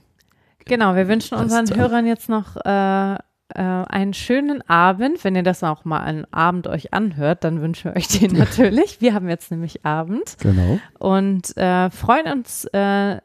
Genau, 0.66 0.96
wir 0.96 1.08
wünschen 1.08 1.38
unseren. 1.38 1.66
Hörern 1.76 2.08
jetzt 2.08 2.30
noch 2.30 2.56
äh, 2.56 3.18
äh, 3.56 3.62
einen 3.62 4.14
schönen 4.14 4.62
Abend. 4.70 5.24
Wenn 5.24 5.36
ihr 5.36 5.44
das 5.44 5.64
auch 5.64 5.86
mal 5.86 6.00
an 6.00 6.26
Abend 6.32 6.68
euch 6.68 6.94
anhört, 6.94 7.44
dann 7.44 7.62
wünschen 7.62 7.92
wir 7.92 7.98
euch 7.98 8.08
den 8.08 8.32
natürlich. 8.38 9.02
Wir 9.02 9.14
haben 9.14 9.30
jetzt 9.30 9.52
nämlich 9.52 9.86
Abend 9.86 10.38
Genau. 10.40 10.80
und 11.00 11.56
äh, 11.58 11.90
freuen 11.90 12.32
uns, 12.40 12.66
äh, 12.66 13.18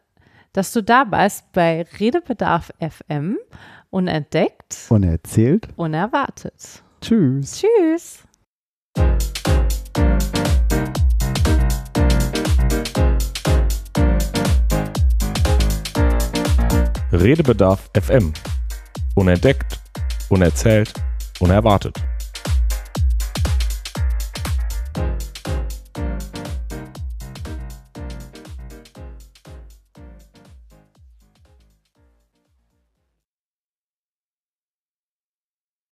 dass 0.52 0.72
du 0.72 0.82
da 0.82 1.04
bist 1.04 1.50
bei 1.52 1.86
Redebedarf 1.98 2.72
FM. 2.80 3.38
Unentdeckt, 3.90 4.76
Und 4.90 5.02
er 5.04 5.12
erzählt. 5.12 5.68
unerwartet. 5.76 6.82
Tschüss. 7.00 7.62
Tschüss. 7.62 8.24
Redebedarf 17.12 17.90
FM. 18.00 18.32
Unentdeckt, 19.14 19.78
unerzählt, 20.30 20.92
unerwartet. 21.40 21.96